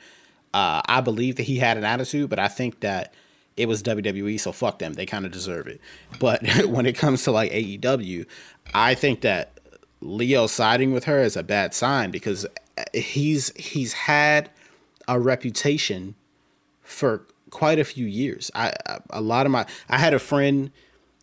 Uh, 0.54 0.82
I 0.86 1.01
believe 1.01 1.38
that 1.38 1.43
he 1.43 1.58
had 1.58 1.78
an 1.78 1.84
attitude, 1.84 2.30
but 2.30 2.39
I 2.39 2.47
think 2.47 2.82
that 2.82 3.14
it 3.58 3.68
was 3.68 3.82
WWE, 3.84 4.39
so 4.39 4.51
fuck 4.51 4.80
them. 4.80 4.93
They 4.93 5.06
kind 5.06 5.26
of 5.26 5.32
deserve 5.32 5.68
it. 5.68 5.80
But 6.20 6.41
when 6.68 6.86
it 6.86 6.93
comes 6.97 7.24
to 7.24 7.32
like 7.32 7.51
AEW, 7.51 8.26
I 8.74 8.93
think 8.95 9.22
that 9.22 9.60
Lio 10.01 10.47
siding 10.47 10.91
with 10.93 11.06
her 11.06 11.20
is 11.20 11.36
a 11.38 11.43
bad 11.43 11.74
sign 11.74 12.12
because 12.12 12.45
he's 12.93 13.51
he's 13.56 13.93
had 13.93 14.49
a 15.08 15.20
reputation 15.20 16.16
for 16.82 17.26
quite 17.49 17.80
a 17.80 17.84
few 17.84 18.06
years. 18.06 18.51
I 18.56 18.74
I- 18.88 18.99
a 19.12 19.22
lot 19.22 19.45
of 19.45 19.51
my 19.51 19.66
I 19.89 19.97
had 19.97 20.14
a 20.14 20.20
friend 20.20 20.72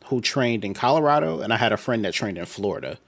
who 0.06 0.20
trained 0.20 0.64
in 0.64 0.74
Colorado 0.74 1.40
and 1.40 1.52
I 1.52 1.56
had 1.56 1.72
a 1.72 1.76
friend 1.76 2.04
that 2.04 2.14
trained 2.14 2.38
in 2.38 2.46
Florida 2.46 2.98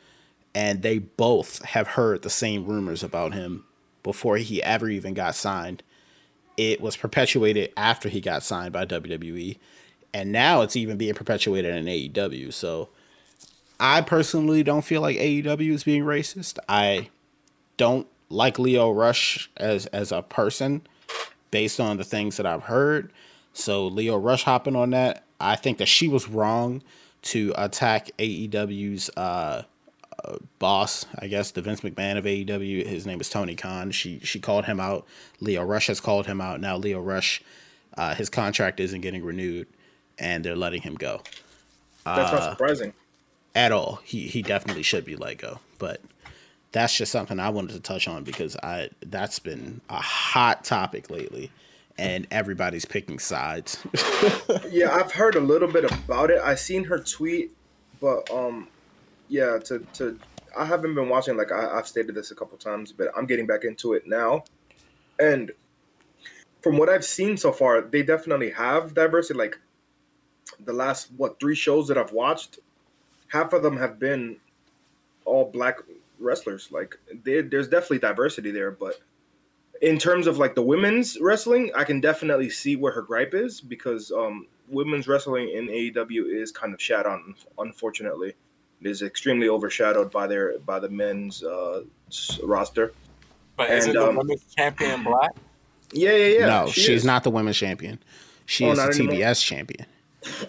and 0.55 0.83
they 0.83 0.99
both 0.99 1.65
have 1.65 1.89
heard 1.89 2.23
the 2.23 2.31
same 2.31 2.67
rumors 2.67 3.03
about 3.03 3.33
him 3.33 3.65
before 4.03 4.37
he 4.37 4.63
ever 4.63 4.89
even 4.89 5.15
got 5.15 5.35
signed. 5.35 5.83
It 6.57 6.81
was 6.81 6.97
perpetuated 6.97 7.73
after 7.77 8.09
he 8.09 8.21
got 8.21 8.43
signed 8.43 8.73
by 8.73 8.87
WWE 8.87 9.59
and 10.15 10.33
now 10.33 10.63
it's 10.63 10.77
even 10.77 10.97
being 10.97 11.15
perpetuated 11.15 11.75
in 11.75 11.87
AEW. 11.87 12.53
So 12.53 12.89
I 13.81 14.01
personally 14.03 14.63
don't 14.63 14.85
feel 14.85 15.01
like 15.01 15.17
AEW 15.17 15.73
is 15.73 15.85
being 15.85 16.05
racist. 16.05 16.59
I 16.69 17.09
don't 17.77 18.07
like 18.29 18.59
Lio 18.59 18.91
Rush 18.91 19.51
as 19.57 19.87
as 19.87 20.13
a 20.13 20.23
person 20.23 20.83
based 21.51 21.81
on 21.81 21.97
the 21.97 22.05
things 22.05 22.37
that 22.37 22.47
I've 22.47 22.65
heard. 22.65 23.13
So 23.53 23.87
Lio 23.87 24.17
Rush 24.17 24.45
hopping 24.45 24.77
on 24.77 24.91
that, 24.91 25.25
I 25.41 25.57
think 25.57 25.79
that 25.79 25.89
she 25.89 26.09
was 26.09 26.29
wrong 26.29 26.83
to 27.23 27.53
attack 27.57 28.11
AEW's 28.19 29.11
uh, 29.17 29.63
boss, 30.59 31.07
I 31.19 31.27
guess 31.29 31.51
the 31.51 31.63
Vince 31.63 31.81
McMahon 31.81 32.17
of 32.19 32.25
AEW. 32.25 32.87
His 32.87 33.07
name 33.07 33.21
is 33.21 33.29
Tony 33.29 33.55
Khan. 33.57 33.91
She 33.91 34.21
she 34.21 34.39
called 34.41 34.65
him 34.67 34.81
out. 34.81 35.07
Lio 35.41 35.63
Rush 35.65 35.87
has 35.89 36.01
called 36.01 36.27
him 36.27 36.41
out. 36.41 36.61
Now 36.61 36.77
Lio 36.77 37.01
Rush, 37.01 37.43
uh, 37.97 38.15
his 38.15 38.29
contract 38.29 38.81
isn't 38.81 39.01
getting 39.01 39.25
renewed, 39.25 39.67
and 40.19 40.45
they're 40.45 40.57
letting 40.57 40.83
him 40.83 40.95
go 40.95 41.23
That's 42.05 42.33
Uh, 42.33 42.37
not 42.39 42.51
surprising. 42.53 42.93
at 43.55 43.73
all. 43.73 44.01
He 44.05 44.29
he 44.29 44.43
definitely 44.43 44.83
should 44.83 45.05
be 45.05 45.17
let 45.17 45.39
go. 45.39 45.61
But 45.79 46.01
that's 46.73 46.97
just 46.97 47.13
something 47.13 47.39
I 47.39 47.51
wanted 47.51 47.73
to 47.75 47.81
touch 47.81 48.09
on 48.09 48.25
because 48.25 48.57
I 48.63 48.91
that's 49.05 49.39
been 49.39 49.81
a 49.91 50.01
hot 50.01 50.65
topic 50.65 51.11
lately, 51.11 51.51
and 51.99 52.27
everybody's 52.31 52.85
picking 52.85 53.19
sides. 53.19 53.79
Yeah, 54.71 54.95
I've 54.95 55.13
heard 55.13 55.35
a 55.37 55.41
little 55.41 55.69
bit 55.69 55.85
about 55.91 56.31
it. 56.31 56.41
I 56.43 56.55
seen 56.55 56.85
her 56.85 56.99
tweet, 56.99 57.51
but 58.01 58.31
um, 58.31 58.69
yeah, 59.29 59.59
to 59.65 59.81
to 59.95 60.19
I 60.57 60.65
haven't 60.65 60.95
been 60.95 61.09
watching. 61.09 61.37
Like 61.37 61.53
I, 61.53 61.79
I've 61.79 61.89
stated 61.89 62.15
this 62.15 62.31
a 62.31 62.35
couple 62.35 62.59
times, 62.59 62.93
but 62.93 63.09
I'm 63.17 63.27
getting 63.27 63.47
back 63.47 63.65
into 63.65 63.95
it 63.95 64.07
now. 64.07 64.45
And 65.19 65.53
from 66.63 66.77
what 66.79 66.89
I've 66.89 67.05
seen 67.05 67.37
so 67.37 67.53
far, 67.53 67.81
they 67.83 68.03
definitely 68.03 68.51
have 68.51 68.95
diversity. 68.95 69.39
Like 69.39 69.59
the 70.65 70.73
last 70.73 71.11
what 71.17 71.41
three 71.41 71.55
shows 71.55 71.89
that 71.89 71.99
I've 71.99 72.13
watched, 72.13 72.59
half 73.29 73.53
of 73.53 73.63
them 73.63 73.77
have 73.77 73.99
been 73.99 74.37
all 75.25 75.51
black 75.51 75.79
wrestlers. 76.19 76.71
Like 76.71 76.97
there- 77.25 77.43
there's 77.43 77.69
definitely 77.69 77.99
diversity 78.01 78.51
there, 78.51 78.71
but 78.71 79.01
in 79.81 79.99
terms 79.99 80.27
of 80.29 80.39
like 80.39 80.55
the 80.55 80.63
women's 80.63 81.19
wrestling, 81.21 81.73
I 81.75 81.85
can 81.85 82.01
definitely 82.01 82.51
see 82.51 82.77
where 82.77 82.93
her 82.93 83.03
gripe 83.03 83.35
is 83.35 83.61
because 83.61 84.13
um, 84.13 84.47
women's 84.69 85.09
wrestling 85.09 85.49
in 85.51 85.67
AEW 85.67 86.33
is 86.41 86.53
kind 86.53 86.73
of 86.73 86.81
shat 86.81 87.05
on. 87.05 87.35
Unfortunately, 87.59 88.35
is 88.87 89.03
extremely 89.03 89.49
overshadowed 89.49 90.11
by 90.13 90.27
their 90.27 90.59
by 90.61 90.79
the 90.81 90.89
men's 90.91 91.43
uh, 91.43 91.83
roster. 92.43 92.95
But 93.57 93.73
is 93.73 93.87
And, 93.87 93.89
it 93.89 93.99
the 93.99 94.09
um, 94.09 94.17
women's 94.17 94.45
champion 94.57 95.03
black? 95.05 95.33
Yeah, 95.93 96.13
yeah, 96.17 96.39
yeah. 96.41 96.47
no, 96.47 96.67
she 96.67 96.83
she's 96.83 97.05
is. 97.05 97.05
not 97.05 97.25
the 97.25 97.31
women's 97.31 97.57
champion. 97.59 97.99
She 98.47 98.69
Oh, 98.69 98.73
is 98.73 98.85
the 98.85 98.91
anymore? 98.91 99.17
TBS 99.17 99.45
champion. 99.45 99.87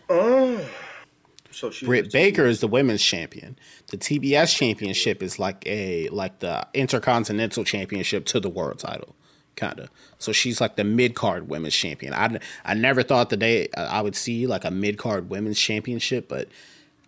Oh, 0.09 0.71
so 1.51 1.71
she's 1.71 1.87
Britt 1.87 2.11
Baker 2.11 2.45
is 2.45 2.59
the 2.61 2.67
women's 2.67 3.03
champion. 3.03 3.57
The 3.89 3.97
TBS 3.97 4.55
championship 4.55 5.21
is 5.23 5.39
like 5.39 5.65
a 5.67 6.09
like 6.09 6.39
the 6.39 6.67
intercontinental 6.73 7.63
championship 7.63 8.25
to 8.27 8.39
the 8.39 8.49
world 8.49 8.79
title, 8.79 9.15
kind 9.55 9.79
of. 9.79 9.89
So 10.19 10.31
she's 10.31 10.61
like 10.61 10.75
the 10.77 10.83
mid 10.83 11.15
card 11.15 11.49
women's 11.49 11.75
champion. 11.75 12.13
I 12.13 12.39
I 12.65 12.73
never 12.73 13.03
thought 13.03 13.29
the 13.29 13.37
day 13.37 13.69
I 13.77 14.01
would 14.01 14.15
see 14.15 14.47
like 14.47 14.65
a 14.65 14.71
mid 14.71 14.97
card 14.97 15.29
women's 15.29 15.59
championship, 15.59 16.27
but 16.29 16.49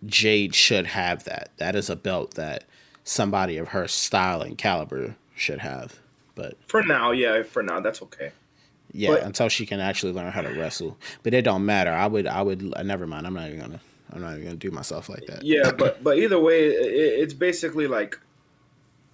Jade 0.04 0.54
should 0.54 0.86
have 0.88 1.24
that. 1.24 1.50
That 1.56 1.74
is 1.74 1.88
a 1.88 1.96
belt 1.96 2.34
that 2.34 2.64
somebody 3.04 3.56
of 3.56 3.68
her 3.68 3.88
style 3.88 4.42
and 4.42 4.58
caliber 4.58 5.16
should 5.34 5.60
have. 5.60 6.00
But 6.34 6.56
For 6.66 6.82
now, 6.82 7.12
yeah. 7.12 7.42
For 7.42 7.62
now, 7.62 7.80
that's 7.80 8.02
okay. 8.02 8.32
yeah, 8.92 9.10
But- 9.10 9.22
until 9.22 9.48
she 9.48 9.64
can 9.66 9.80
actually 9.80 10.12
learn 10.12 10.30
how 10.32 10.42
to 10.42 10.50
wrestle. 10.50 10.98
But 11.22 11.32
it 11.34 11.42
don't 11.42 11.64
matter. 11.64 11.90
I 11.92 12.06
would 12.06 12.26
I 12.26 12.42
would 12.42 12.72
uh, 12.76 12.82
never 12.82 13.06
mind. 13.06 13.26
I'm 13.26 13.34
not 13.34 13.48
even 13.48 13.60
gonna 13.60 13.80
I'm 14.12 14.20
not 14.20 14.32
even 14.34 14.44
gonna 14.44 14.56
do 14.56 14.70
myself 14.70 15.08
like 15.08 15.26
that. 15.26 15.42
Yeah, 15.42 15.72
but 15.72 16.02
but 16.04 16.18
either 16.18 16.38
way, 16.38 16.66
it, 16.66 17.20
it's 17.20 17.34
basically 17.34 17.86
like 17.86 18.18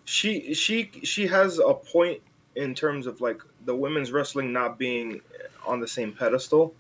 she 0.04 0.52
she 0.54 0.90
she 1.04 1.26
has 1.28 1.58
a 1.58 1.74
point 1.74 2.20
in 2.56 2.74
terms 2.74 3.06
of 3.06 3.20
like 3.20 3.40
the 3.64 3.74
women's 3.74 4.10
wrestling 4.12 4.52
not 4.52 4.78
being 4.78 5.20
on 5.64 5.80
the 5.80 5.88
same 5.88 6.12
pedestal, 6.12 6.74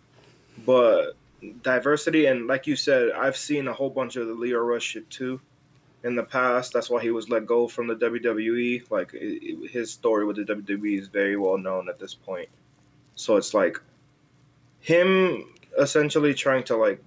but 0.66 1.12
diversity 1.62 2.26
and 2.26 2.46
like 2.46 2.66
you 2.66 2.76
said, 2.76 3.12
I've 3.12 3.36
seen 3.36 3.68
a 3.68 3.72
whole 3.72 3.90
bunch 3.90 4.16
of 4.16 4.26
the 4.26 4.34
Lio 4.34 4.60
Rush 4.60 4.84
shit 4.84 5.08
too 5.10 5.40
in 6.04 6.16
the 6.16 6.22
past. 6.22 6.72
That's 6.72 6.90
why 6.90 7.02
he 7.02 7.10
was 7.10 7.28
let 7.28 7.46
go 7.46 7.68
from 7.68 7.86
the 7.86 7.96
WWE. 7.96 8.90
Like 8.90 9.10
it, 9.14 9.70
his 9.70 9.92
story 9.92 10.24
with 10.24 10.36
the 10.36 10.44
WWE 10.44 10.98
is 10.98 11.08
very 11.08 11.36
well 11.36 11.58
known 11.58 11.88
at 11.88 11.98
this 11.98 12.14
point. 12.14 12.48
So 13.14 13.36
it's 13.36 13.54
like 13.54 13.78
him 14.80 15.46
essentially 15.78 16.34
trying 16.34 16.64
to 16.64 16.76
like 16.76 17.02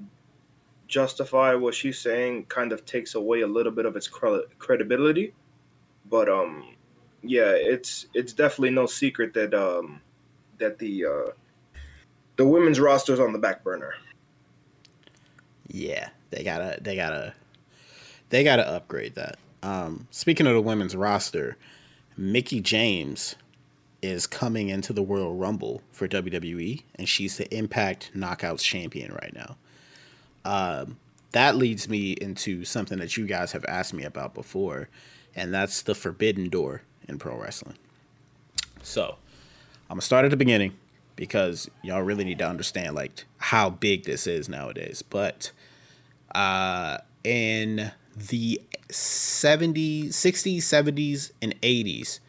justify 0.88 1.54
what 1.56 1.74
she's 1.74 2.00
saying 2.00 2.46
kind 2.46 2.72
of 2.72 2.86
takes 2.86 3.16
away 3.16 3.42
a 3.42 3.48
little 3.48 3.72
bit 3.72 3.86
of 3.86 3.96
its 3.96 4.08
cre- 4.08 4.46
credibility 4.60 5.34
but 6.10 6.30
um 6.30 6.76
yeah 7.24 7.52
it's 7.52 8.08
it's 8.14 8.34
definitely 8.34 8.70
no 8.70 8.86
secret 8.86 9.34
that 9.34 9.54
um 9.54 10.00
that 10.60 10.78
the 10.78 11.06
uh 11.06 11.32
the 12.36 12.46
women's 12.46 12.80
roster's 12.80 13.20
on 13.20 13.34
the 13.34 13.40
back 13.40 13.64
burner 13.64 13.96
Yeah, 15.76 16.08
they 16.30 16.42
gotta 16.42 16.78
they 16.82 16.96
gotta 16.96 17.34
they 18.30 18.46
gotta 18.46 18.66
upgrade 18.66 19.16
that. 19.16 19.38
Um, 19.62 20.08
speaking 20.10 20.48
of 20.48 20.54
the 20.54 20.62
women's 20.62 20.96
roster, 20.96 21.58
Mickie 22.16 22.62
James 22.62 23.36
is 24.02 24.26
coming 24.26 24.70
into 24.70 24.94
the 24.94 25.02
Royal 25.02 25.36
Rumble 25.36 25.82
for 25.92 26.08
WWE, 26.08 26.82
and 26.96 27.10
she's 27.10 27.36
the 27.36 27.54
Impact 27.54 28.12
Knockouts 28.16 28.62
champion 28.62 29.12
right 29.12 29.36
now. 29.36 29.58
Um, 30.46 30.98
that 31.34 31.58
leads 31.58 31.90
me 31.90 32.14
into 32.14 32.64
something 32.64 32.98
that 33.00 33.18
you 33.18 33.28
guys 33.28 33.52
have 33.52 33.66
asked 33.66 33.94
me 33.94 34.06
about 34.06 34.34
before, 34.34 34.88
and 35.36 35.54
that's 35.54 35.82
the 35.82 35.94
Forbidden 35.94 36.48
Door 36.48 36.84
in 37.10 37.20
pro 37.20 37.38
wrestling. 37.38 37.76
So, 38.82 39.18
I'm 39.90 39.96
gonna 39.96 40.04
start 40.04 40.24
at 40.24 40.32
the 40.32 40.38
beginning 40.38 40.78
because 41.18 41.70
y'all 41.82 42.02
really 42.02 42.24
need 42.24 42.40
to 42.40 42.48
understand 42.48 42.96
like 42.96 43.26
how 43.38 43.70
big 43.70 44.06
this 44.06 44.26
is 44.26 44.48
nowadays. 44.48 45.02
But 45.02 45.52
uh, 46.36 47.00
in 47.24 47.92
the 48.16 48.62
70s, 48.90 50.10
60s, 50.10 50.58
70s, 50.58 51.32
and 51.42 51.60
80s, 51.62 52.20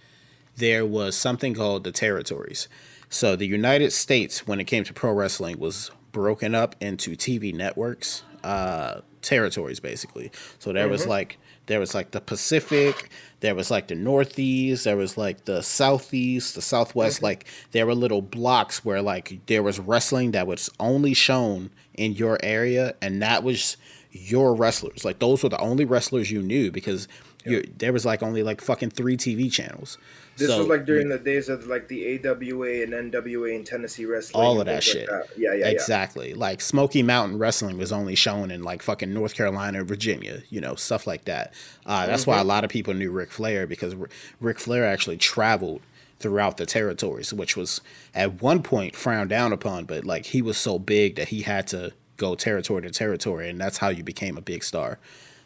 there 0.56 0.86
was 0.86 1.16
something 1.16 1.54
called 1.54 1.84
the 1.84 1.92
territories. 1.92 2.68
So 3.08 3.36
the 3.36 3.46
United 3.46 3.92
States, 3.92 4.46
when 4.46 4.60
it 4.60 4.64
came 4.64 4.84
to 4.84 4.92
pro 4.92 5.12
wrestling, 5.12 5.58
was 5.58 5.90
broken 6.12 6.54
up 6.54 6.74
into 6.80 7.14
TV 7.14 7.54
networks, 7.54 8.22
uh, 8.42 9.00
territories 9.22 9.80
basically. 9.80 10.30
So 10.58 10.72
there 10.72 10.88
was 10.88 11.06
like 11.06 11.38
there 11.66 11.80
was 11.80 11.94
like 11.94 12.12
the 12.12 12.20
Pacific, 12.20 13.10
there 13.40 13.54
was 13.54 13.70
like 13.70 13.88
the 13.88 13.94
Northeast, 13.94 14.84
there 14.84 14.96
was 14.96 15.18
like 15.18 15.44
the 15.44 15.62
Southeast, 15.62 16.54
the 16.54 16.62
Southwest. 16.62 17.22
Like 17.22 17.46
there 17.72 17.86
were 17.86 17.94
little 17.94 18.22
blocks 18.22 18.84
where 18.84 19.02
like 19.02 19.40
there 19.46 19.62
was 19.62 19.78
wrestling 19.78 20.30
that 20.30 20.46
was 20.46 20.70
only 20.80 21.12
shown 21.12 21.70
in 21.94 22.12
your 22.12 22.38
area, 22.42 22.94
and 23.02 23.20
that 23.22 23.42
was 23.42 23.76
your 24.16 24.54
wrestlers. 24.54 25.04
Like 25.04 25.18
those 25.18 25.42
were 25.42 25.48
the 25.48 25.58
only 25.60 25.84
wrestlers 25.84 26.30
you 26.30 26.42
knew 26.42 26.70
because 26.70 27.08
you, 27.44 27.62
there 27.78 27.92
was 27.92 28.04
like 28.04 28.22
only 28.22 28.42
like 28.42 28.60
fucking 28.60 28.90
three 28.90 29.16
TV 29.16 29.50
channels. 29.52 29.98
this 30.36 30.48
So- 30.48 30.58
was 30.58 30.66
like 30.66 30.84
during 30.84 31.08
the 31.08 31.18
days 31.18 31.48
of 31.48 31.66
like 31.66 31.86
the 31.88 32.18
AWA 32.26 32.82
and 32.82 32.92
NWA 33.12 33.54
and 33.54 33.64
Tennessee 33.64 34.04
wrestling 34.04 34.44
all 34.44 34.58
of 34.60 34.66
that 34.66 34.82
shit. 34.82 35.08
like 35.08 35.28
that. 35.28 35.38
yeah 35.38 35.54
yeah 35.54 35.68
exactly. 35.68 36.34
Like 36.34 36.60
Smoky 36.60 37.02
Mountain 37.04 37.38
Wrestling 37.38 37.78
was 37.78 37.92
only 37.92 38.16
shown 38.16 38.50
in 38.50 38.62
like 38.64 38.82
fucking 38.82 39.14
North 39.14 39.34
Carolina, 39.34 39.84
Virginia, 39.84 40.42
you 40.50 40.60
know, 40.60 40.74
stuff 40.74 41.06
like 41.06 41.24
that. 41.26 41.54
Uh, 41.84 42.06
that's 42.06 42.26
why 42.26 42.38
a 42.40 42.44
lot 42.44 42.64
of 42.64 42.70
people 42.70 42.94
knew 42.94 43.10
Ric 43.12 43.30
Flair 43.30 43.66
because 43.66 43.94
R- 43.94 44.08
Ric 44.40 44.58
Flair 44.58 44.84
actually 44.84 45.16
traveled 45.16 45.82
throughout 46.18 46.56
the 46.56 46.64
territories, 46.66 47.32
which 47.32 47.56
was 47.56 47.80
at 48.14 48.42
one 48.42 48.62
point 48.62 48.96
frowned 48.96 49.28
down 49.30 49.52
upon, 49.52 49.84
but 49.84 50.04
like 50.04 50.24
he 50.26 50.40
was 50.42 50.56
so 50.56 50.78
big 50.78 51.14
that 51.16 51.28
he 51.28 51.42
had 51.42 51.66
to 51.68 51.92
go 52.16 52.34
territory 52.34 52.82
to 52.82 52.90
territory, 52.90 53.48
and 53.48 53.60
that's 53.60 53.78
how 53.78 53.88
you 53.88 54.02
became 54.02 54.36
a 54.36 54.42
big 54.42 54.62
star 54.64 54.98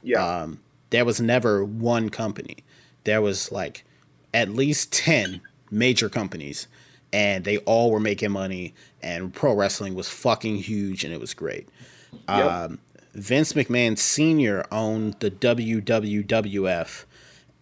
yeah 0.03 0.43
um, 0.43 0.59
there 0.91 1.05
was 1.05 1.21
never 1.21 1.64
one 1.64 2.11
company. 2.11 2.59
There 3.05 3.23
was 3.23 3.51
like 3.51 3.85
at 4.35 4.51
least 4.51 4.93
10 4.93 5.41
major 5.71 6.09
companies 6.09 6.68
and 7.12 7.45
they 7.45 7.59
all 7.59 7.91
were 7.91 8.01
making 8.01 8.31
money 8.31 8.75
and 9.03 9.33
pro 9.33 9.55
wrestling 9.55 9.95
was 9.95 10.09
fucking 10.09 10.57
huge 10.57 11.05
and 11.05 11.14
it 11.14 11.21
was 11.21 11.35
great. 11.35 11.68
Yep. 12.29 12.51
Um, 12.51 12.79
Vince 13.14 13.55
McMahon 13.55 13.99
Sr. 13.99 14.64
owned 14.71 15.16
the 15.21 15.31
WWWF 15.31 17.05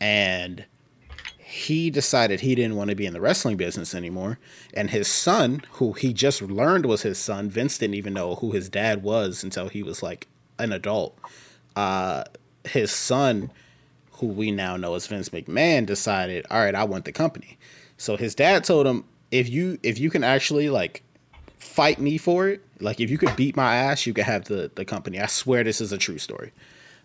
and 0.00 0.64
he 1.50 1.88
decided 1.88 2.40
he 2.40 2.54
didn't 2.54 2.76
want 2.76 2.90
to 2.90 2.94
be 2.94 3.06
in 3.06 3.14
the 3.14 3.22
wrestling 3.22 3.56
business 3.56 3.94
anymore. 3.94 4.38
And 4.74 4.90
his 4.90 5.08
son, 5.08 5.62
who 5.72 5.94
he 5.94 6.12
just 6.12 6.42
learned 6.42 6.84
was 6.84 7.00
his 7.00 7.16
son, 7.16 7.48
Vince 7.48 7.78
didn't 7.78 7.94
even 7.94 8.12
know 8.12 8.34
who 8.34 8.52
his 8.52 8.68
dad 8.68 9.02
was 9.02 9.42
until 9.42 9.70
he 9.70 9.82
was 9.82 10.02
like 10.02 10.28
an 10.58 10.74
adult. 10.74 11.18
Uh, 11.74 12.24
his 12.64 12.90
son, 12.90 13.50
who 14.12 14.26
we 14.26 14.50
now 14.50 14.76
know 14.76 14.94
as 14.94 15.06
Vince 15.06 15.30
McMahon, 15.30 15.86
decided, 15.86 16.44
all 16.50 16.60
right, 16.60 16.74
I 16.74 16.84
want 16.84 17.06
the 17.06 17.12
company. 17.12 17.56
So 17.96 18.18
his 18.18 18.34
dad 18.34 18.62
told 18.62 18.86
him, 18.86 19.04
if 19.30 19.48
you 19.48 19.78
if 19.82 19.98
you 19.98 20.10
can 20.10 20.24
actually 20.24 20.68
like 20.68 21.02
fight 21.56 21.98
me 21.98 22.18
for 22.18 22.48
it, 22.48 22.62
like 22.78 23.00
if 23.00 23.08
you 23.08 23.16
could 23.16 23.34
beat 23.36 23.56
my 23.56 23.74
ass, 23.74 24.04
you 24.04 24.12
could 24.12 24.24
have 24.24 24.44
the 24.44 24.70
the 24.74 24.84
company. 24.84 25.18
I 25.18 25.26
swear 25.26 25.64
this 25.64 25.80
is 25.80 25.92
a 25.92 25.98
true 25.98 26.18
story. 26.18 26.52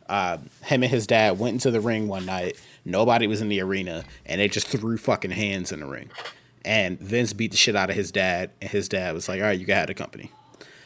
Uh, 0.10 0.38
him 0.64 0.84
and 0.84 0.92
his 0.92 1.08
dad 1.08 1.40
went 1.40 1.54
into 1.54 1.72
the 1.72 1.82
ring 1.82 2.08
one 2.08 2.26
night. 2.26 2.60
Nobody 2.86 3.28
was 3.28 3.42
in 3.42 3.50
the 3.50 3.62
arena, 3.62 4.04
and 4.26 4.42
they 4.42 4.48
just 4.48 4.68
threw 4.68 4.98
fucking 4.98 5.32
hands 5.32 5.72
in 5.72 5.80
the 5.80 5.86
ring. 5.86 6.10
And 6.66 7.00
Vince 7.00 7.34
beat 7.34 7.52
the 7.52 7.58
shit 7.58 7.76
out 7.76 7.90
of 7.90 7.96
his 7.96 8.12
dad, 8.12 8.52
and 8.62 8.70
his 8.70 8.90
dad 8.90 9.14
was 9.14 9.28
like, 9.28 9.40
"All 9.40 9.48
right, 9.48 9.60
you 9.60 9.66
got 9.66 9.88
the 9.88 9.94
company." 9.94 10.32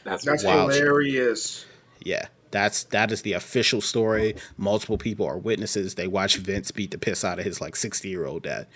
That's, 0.03 0.23
that's 0.23 0.43
wild 0.43 0.71
shit. 0.71 0.81
hilarious 0.83 1.65
Yeah, 2.03 2.27
that's 2.51 2.85
that 2.85 3.11
is 3.11 3.23
the 3.23 3.33
official 3.33 3.81
story. 3.81 4.35
Multiple 4.57 4.97
people 4.97 5.25
are 5.25 5.37
witnesses. 5.37 5.95
They 5.95 6.07
watched 6.07 6.37
Vince 6.37 6.71
beat 6.71 6.91
the 6.91 6.97
piss 6.97 7.25
out 7.25 7.39
of 7.39 7.45
his 7.45 7.59
like 7.59 7.75
sixty 7.75 8.09
year 8.09 8.25
old 8.25 8.43
dad. 8.43 8.67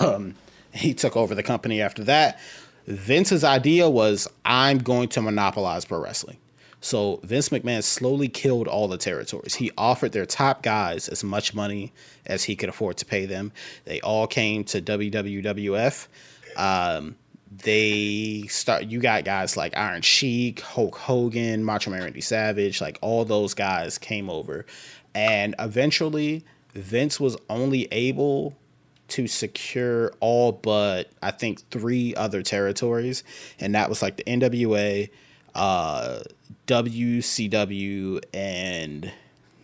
Um, 0.00 0.34
he 0.72 0.94
took 0.94 1.16
over 1.16 1.34
the 1.34 1.42
company 1.42 1.80
after 1.80 2.04
that. 2.04 2.40
Vince's 2.86 3.44
idea 3.44 3.88
was, 3.88 4.28
I'm 4.44 4.78
going 4.78 5.08
to 5.10 5.22
monopolize 5.22 5.84
pro 5.84 6.00
wrestling. 6.00 6.38
So 6.80 7.20
Vince 7.24 7.48
McMahon 7.48 7.82
slowly 7.82 8.28
killed 8.28 8.68
all 8.68 8.86
the 8.86 8.98
territories. 8.98 9.54
He 9.54 9.72
offered 9.76 10.12
their 10.12 10.26
top 10.26 10.62
guys 10.62 11.08
as 11.08 11.24
much 11.24 11.54
money 11.54 11.92
as 12.26 12.44
he 12.44 12.54
could 12.54 12.68
afford 12.68 12.96
to 12.98 13.06
pay 13.06 13.26
them. 13.26 13.52
They 13.84 14.00
all 14.00 14.26
came 14.26 14.64
to 14.64 14.80
WWF. 14.80 16.06
Um, 16.56 17.16
they 17.50 18.44
start. 18.48 18.84
You 18.84 19.00
got 19.00 19.24
guys 19.24 19.56
like 19.56 19.76
Iron 19.76 20.02
Sheik, 20.02 20.60
Hulk 20.60 20.96
Hogan, 20.96 21.64
Macho 21.64 21.90
Man 21.90 22.02
Randy 22.02 22.20
Savage. 22.20 22.80
Like 22.80 22.98
all 23.00 23.24
those 23.24 23.54
guys 23.54 23.98
came 23.98 24.28
over, 24.28 24.66
and 25.14 25.54
eventually 25.58 26.44
Vince 26.74 27.18
was 27.18 27.36
only 27.48 27.88
able 27.92 28.56
to 29.08 29.26
secure 29.26 30.12
all 30.20 30.50
but 30.50 31.10
I 31.22 31.30
think 31.30 31.68
three 31.70 32.14
other 32.16 32.42
territories, 32.42 33.22
and 33.60 33.74
that 33.74 33.88
was 33.88 34.02
like 34.02 34.16
the 34.16 34.24
NWA, 34.24 35.08
uh, 35.54 36.20
WCW, 36.66 38.22
and 38.34 39.12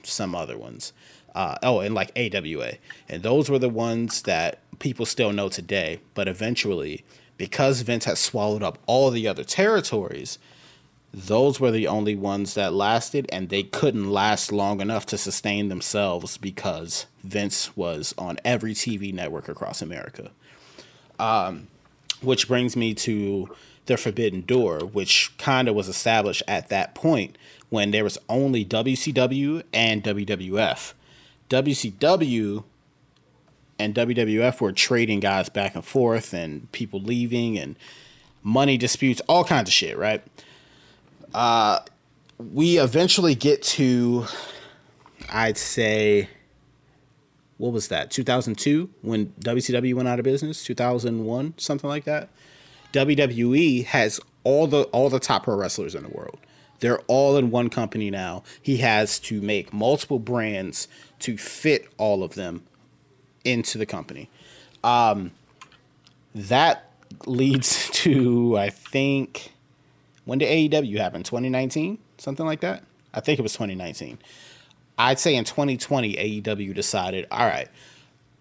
some 0.03 0.35
other 0.35 0.57
ones. 0.59 0.93
Uh, 1.35 1.57
oh, 1.63 1.81
and 1.81 1.95
like 1.95 2.13
AWA, 2.17 2.73
and 3.09 3.23
those 3.23 3.49
were 3.49 3.59
the 3.59 3.69
ones 3.69 4.23
that 4.23 4.59
people 4.79 5.07
still 5.07 5.33
know 5.33 5.49
today. 5.49 6.01
But 6.15 6.29
eventually, 6.29 7.05
because 7.39 7.81
Vince 7.81 8.05
had 8.05 8.19
swallowed 8.19 8.63
up 8.63 8.79
all 8.87 9.11
the 9.11 9.27
other 9.27 9.45
territories, 9.45 10.39
those 11.15 11.59
were 11.59 11.71
the 11.71 11.87
only 11.87 12.15
ones 12.15 12.55
that 12.55 12.73
lasted, 12.73 13.27
and 13.33 13.49
they 13.49 13.63
couldn't 13.63 14.11
last 14.11 14.53
long 14.53 14.81
enough 14.81 15.07
to 15.07 15.19
sustain 15.19 15.69
themselves 15.69 16.37
because 16.37 17.07
Vince 17.23 17.77
was 17.77 18.15
on 18.19 18.39
every 18.45 18.75
TV 18.75 19.13
network 19.13 19.49
across 19.49 19.83
America. 19.83 20.31
Um, 21.19 21.69
which 22.23 22.49
brings 22.49 22.77
me 22.77 22.95
to 22.95 23.55
the 23.93 23.99
Forbidden 23.99 24.41
Door, 24.41 24.87
which 24.87 25.37
kind 25.37 25.69
of 25.69 25.75
was 25.75 25.87
established 25.87 26.43
at 26.49 26.71
that 26.71 26.95
point 26.95 27.37
when 27.69 27.91
there 27.91 28.05
was 28.05 28.17
only 28.27 28.65
WCW 28.65 29.63
and 29.73 30.03
WWF. 30.03 30.95
WCW 31.51 32.65
and 33.79 33.95
WWF 33.95 34.61
were 34.63 34.73
trading 34.73 35.21
guys 35.21 35.51
back 35.51 35.75
and 35.75 35.85
forth 35.85 36.33
and 36.33 36.73
people 36.73 37.01
leaving 37.01 37.59
and 37.59 37.77
money 38.43 38.79
disputes, 38.79 39.21
all 39.29 39.45
kinds 39.45 39.69
of 39.69 39.75
shit, 39.75 39.99
right? 39.99 40.23
Uh, 41.35 41.81
we 42.39 42.79
eventually 42.79 43.35
get 43.35 43.63
to, 43.63 44.25
I'd 45.31 45.59
say, 45.59 46.31
what 47.59 47.75
was 47.75 47.89
that? 47.89 48.11
2002 48.11 48.89
when 49.03 49.27
WCW 49.41 49.93
went 49.95 50.09
out 50.09 50.19
of 50.19 50.25
business. 50.25 50.65
2001, 50.65 51.55
something 51.59 51.91
like 51.91 52.05
that. 52.05 52.31
WWE 52.93 53.85
has 53.87 54.21
all 54.45 54.67
the 54.67 54.83
all 54.85 55.09
the 55.09 55.21
top 55.21 55.45
pro 55.45 55.57
wrestlers 55.57 55.95
in 55.95 56.03
the 56.03 56.09
world. 56.09 56.39
They're 56.81 57.01
all 57.07 57.37
in 57.37 57.51
one 57.51 57.71
company 57.71 58.11
now. 58.11 58.43
He 58.61 58.79
has 58.79 59.19
to 59.21 59.41
make 59.41 59.73
multiple 59.73 60.19
brands 60.19 60.89
to 61.21 61.37
fit 61.37 61.89
all 61.97 62.25
of 62.25 62.35
them 62.35 62.65
into 63.45 63.79
the 63.79 63.87
company. 63.87 64.29
Um, 64.83 65.31
that 66.35 66.91
leads 67.27 67.89
to 67.93 68.59
I 68.59 68.71
think 68.71 69.53
when 70.25 70.39
did 70.39 70.49
AEW 70.71 70.99
happen? 70.99 71.23
2019, 71.23 71.99
something 72.19 72.47
like 72.47 72.61
that. 72.61 72.85
I 73.15 73.21
think 73.21 73.39
it 73.39 73.43
was 73.43 73.53
2019. 73.53 74.19
I'd 74.99 75.19
say 75.19 75.35
in 75.35 75.45
2020 75.45 76.43
AEW 76.43 76.75
decided, 76.75 77.27
all 77.31 77.47
right, 77.47 77.69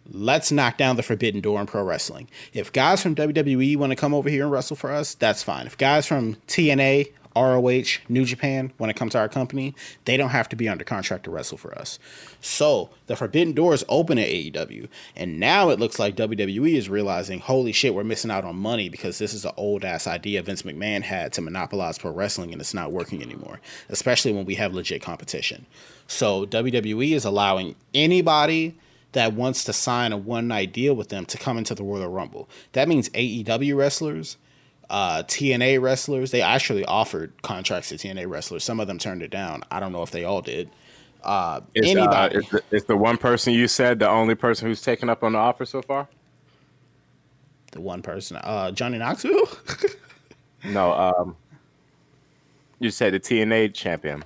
let's 0.10 0.52
knock 0.52 0.78
down 0.78 0.96
the 0.96 1.04
forbidden 1.04 1.42
door 1.42 1.60
in 1.60 1.68
pro 1.68 1.84
wrestling. 1.84 2.28
If 2.54 2.72
guys 2.72 3.02
from 3.02 3.16
WWE 3.16 3.78
want 3.78 3.92
to 3.92 3.96
come 3.96 4.14
over 4.14 4.30
here 4.30 4.44
and 4.44 4.52
wrestle 4.52 4.76
for 4.76 4.92
us, 4.92 5.16
that's 5.16 5.44
fine. 5.44 5.68
If 5.68 5.78
guys 5.78 6.06
from 6.06 6.36
TNA 6.48 7.12
ROH, 7.36 8.00
New 8.10 8.26
Japan, 8.26 8.74
want 8.78 8.90
to 8.90 8.94
come 8.94 9.10
to 9.10 9.18
our 9.18 9.30
company, 9.30 9.74
they 10.06 10.18
don't 10.18 10.30
have 10.30 10.50
to 10.50 10.56
be 10.56 10.68
under 10.68 10.84
contract 10.84 11.24
to 11.26 11.32
wrestle 11.32 11.58
for 11.58 11.78
us. 11.78 11.98
So 12.42 12.90
the 13.08 13.16
forbidden 13.16 13.54
door 13.54 13.74
is 13.74 13.86
open 13.88 14.18
at 14.18 14.28
AEW. 14.28 14.90
And 15.16 15.40
now 15.40 15.70
it 15.70 15.80
looks 15.80 16.00
like 16.00 16.16
WWE 16.16 16.76
is 16.76 16.90
realizing, 16.90 17.40
holy 17.40 17.72
shit, 17.72 17.94
we're 17.94 18.04
missing 18.04 18.32
out 18.32 18.44
on 18.44 18.58
money 18.58 18.90
because 18.90 19.18
this 19.18 19.34
is 19.34 19.46
an 19.46 19.54
old 19.56 19.86
ass 19.86 20.08
idea 20.08 20.44
Vince 20.44 20.64
McMahon 20.64 21.04
had 21.04 21.32
to 21.34 21.42
monopolize 21.42 21.98
pro 21.98 22.12
wrestling 22.12 22.52
and 22.52 22.62
it's 22.62 22.74
not 22.74 22.92
working 22.92 23.22
anymore, 23.22 23.62
especially 23.90 24.34
when 24.34 24.46
we 24.46 24.56
have 24.56 24.74
legit 24.74 25.02
competition. 25.02 25.66
So 26.08 26.46
WWE 26.46 27.12
is 27.14 27.24
allowing 27.24 27.76
anybody 27.94 28.76
that 29.14 29.34
wants 29.34 29.64
to 29.66 29.74
sign 29.74 30.12
a 30.12 30.18
one 30.18 30.48
night 30.48 30.74
deal 30.74 30.96
with 30.96 31.10
them 31.10 31.26
to 31.26 31.38
come 31.38 31.58
into 31.58 31.76
the 31.76 31.84
Royal 31.84 32.10
Rumble. 32.10 32.50
That 32.74 32.88
means 32.88 33.10
AEW 33.10 33.76
wrestlers 33.76 34.38
uh, 34.92 35.24
TNA 35.24 35.82
wrestlers. 35.82 36.32
They 36.32 36.42
actually 36.42 36.84
offered 36.86 37.32
contracts 37.42 37.90
to 37.90 37.96
TNA 37.96 38.30
wrestlers. 38.30 38.64
Some 38.64 38.80
of 38.80 38.88
them 38.88 39.00
turned 39.00 39.24
it 39.24 39.32
down. 39.32 39.64
I 39.72 39.80
don't 39.80 39.94
know 39.94 40.04
if 40.04 40.12
they 40.12 40.26
all 40.26 40.42
did. 40.42 40.70
Uh, 41.24 41.62
Is, 41.74 41.96
uh, 41.96 42.00
anybody? 42.00 42.36
is, 42.36 42.50
the, 42.50 42.64
is 42.72 42.84
the 42.86 42.98
one 42.98 43.18
person 43.18 43.54
you 43.54 43.68
said 43.68 44.00
the 44.00 44.10
only 44.10 44.36
person 44.36 44.68
who's 44.68 44.82
taken 44.82 45.10
up 45.10 45.24
on 45.24 45.32
the 45.32 45.40
offer 45.40 45.66
so 45.66 45.82
far? 45.82 46.08
the 47.72 47.80
one 47.80 48.02
person, 48.02 48.36
uh, 48.36 48.70
Johnny 48.72 48.98
Knoxville. 48.98 49.50
No, 50.64 50.94
um, 50.94 51.36
you 52.78 52.92
said 52.92 53.14
the 53.16 53.20
TNA 53.20 53.74
champion. 53.74 54.24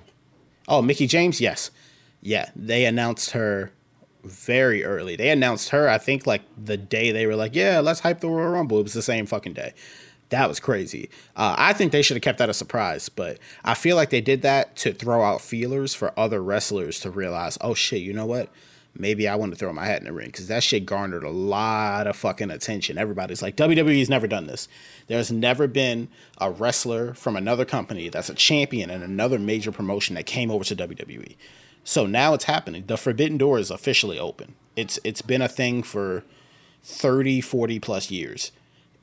oh, 0.68 0.82
Mickie 0.82 1.06
James. 1.06 1.40
Yes, 1.40 1.70
yeah. 2.20 2.50
They 2.54 2.84
announced 2.84 3.30
her 3.30 3.72
very 4.26 4.84
early. 4.84 5.16
They 5.16 5.30
announced 5.30 5.70
her. 5.70 5.88
I 5.88 5.98
think 5.98 6.26
like 6.26 6.42
the 6.62 6.76
day 6.76 7.12
they 7.12 7.26
were 7.26 7.36
like, 7.36 7.54
yeah, 7.54 7.80
let's 7.80 8.00
hype 8.00 8.20
the 8.20 8.28
Royal 8.28 8.50
Rumble. 8.50 8.78
It 8.80 8.84
was 8.84 8.92
the 8.92 9.02
same 9.02 9.26
fucking 9.26 9.54
day. 9.54 9.74
That 10.30 10.48
was 10.48 10.58
crazy. 10.58 11.08
Uh, 11.36 11.54
I 11.56 11.72
think 11.72 11.92
they 11.92 12.02
should 12.02 12.16
have 12.16 12.22
kept 12.22 12.38
that 12.38 12.48
a 12.48 12.54
surprise, 12.54 13.08
but 13.08 13.38
I 13.64 13.74
feel 13.74 13.94
like 13.96 14.10
they 14.10 14.20
did 14.20 14.42
that 14.42 14.74
to 14.76 14.92
throw 14.92 15.22
out 15.22 15.40
feelers 15.40 15.94
for 15.94 16.18
other 16.18 16.42
wrestlers 16.42 16.98
to 17.00 17.10
realize, 17.10 17.56
oh 17.60 17.74
shit, 17.74 18.02
you 18.02 18.12
know 18.12 18.26
what? 18.26 18.50
Maybe 18.98 19.28
I 19.28 19.36
want 19.36 19.52
to 19.52 19.58
throw 19.58 19.72
my 19.72 19.84
hat 19.84 20.00
in 20.00 20.06
the 20.06 20.12
ring 20.12 20.28
because 20.28 20.48
that 20.48 20.62
shit 20.62 20.86
garnered 20.86 21.22
a 21.22 21.30
lot 21.30 22.06
of 22.06 22.16
fucking 22.16 22.50
attention. 22.50 22.98
Everybody's 22.98 23.42
like, 23.42 23.56
WWE's 23.56 24.08
never 24.08 24.26
done 24.26 24.46
this. 24.46 24.68
There's 25.06 25.30
never 25.30 25.66
been 25.66 26.08
a 26.38 26.50
wrestler 26.50 27.14
from 27.14 27.36
another 27.36 27.64
company 27.64 28.08
that's 28.08 28.30
a 28.30 28.34
champion 28.34 28.90
in 28.90 29.02
another 29.02 29.38
major 29.38 29.70
promotion 29.70 30.14
that 30.16 30.26
came 30.26 30.50
over 30.50 30.64
to 30.64 30.74
WWE. 30.74 31.36
So 31.86 32.04
now 32.04 32.34
it's 32.34 32.44
happening. 32.44 32.82
The 32.88 32.96
Forbidden 32.96 33.38
Door 33.38 33.60
is 33.60 33.70
officially 33.70 34.18
open. 34.18 34.56
It's 34.74 34.98
it's 35.04 35.22
been 35.22 35.40
a 35.40 35.48
thing 35.48 35.84
for 35.84 36.24
30, 36.82 37.40
40 37.40 37.78
plus 37.78 38.10
years 38.10 38.50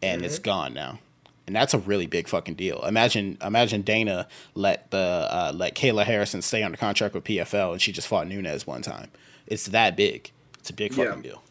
and 0.01 0.21
it's 0.23 0.37
gone 0.37 0.73
now. 0.73 0.99
And 1.47 1.55
that's 1.55 1.73
a 1.73 1.77
really 1.77 2.07
big 2.07 2.27
fucking 2.27 2.55
deal. 2.55 2.83
Imagine 2.85 3.37
imagine 3.41 3.83
Dana 3.83 4.27
let 4.53 4.91
the 4.91 4.97
uh, 4.97 5.53
let 5.55 5.75
Kayla 5.75 6.03
Harrison 6.03 6.41
stay 6.41 6.61
under 6.61 6.77
contract 6.77 7.15
with 7.15 7.23
PFL 7.23 7.71
and 7.71 7.81
she 7.81 7.93
just 7.93 8.07
fought 8.07 8.27
Nunes 8.27 8.67
one 8.67 8.81
time. 8.81 9.09
It's 9.47 9.67
that 9.67 9.95
big. 9.95 10.31
It's 10.59 10.69
a 10.69 10.73
big 10.73 10.93
fucking 10.93 11.23
Yeah. 11.23 11.29
deal. 11.31 11.43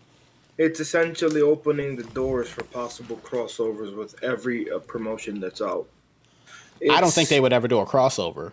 It's 0.58 0.80
essentially 0.80 1.40
opening 1.40 1.96
the 1.96 2.04
doors 2.04 2.50
for 2.50 2.62
possible 2.64 3.16
crossovers 3.24 3.96
with 3.96 4.22
every 4.22 4.70
uh, 4.70 4.80
promotion 4.80 5.40
that's 5.40 5.62
out. 5.62 5.86
I 6.90 7.00
don't 7.00 7.10
think 7.12 7.30
they 7.30 7.40
would 7.40 7.54
ever 7.54 7.68
do 7.68 7.78
a 7.78 7.86
crossover. 7.86 8.52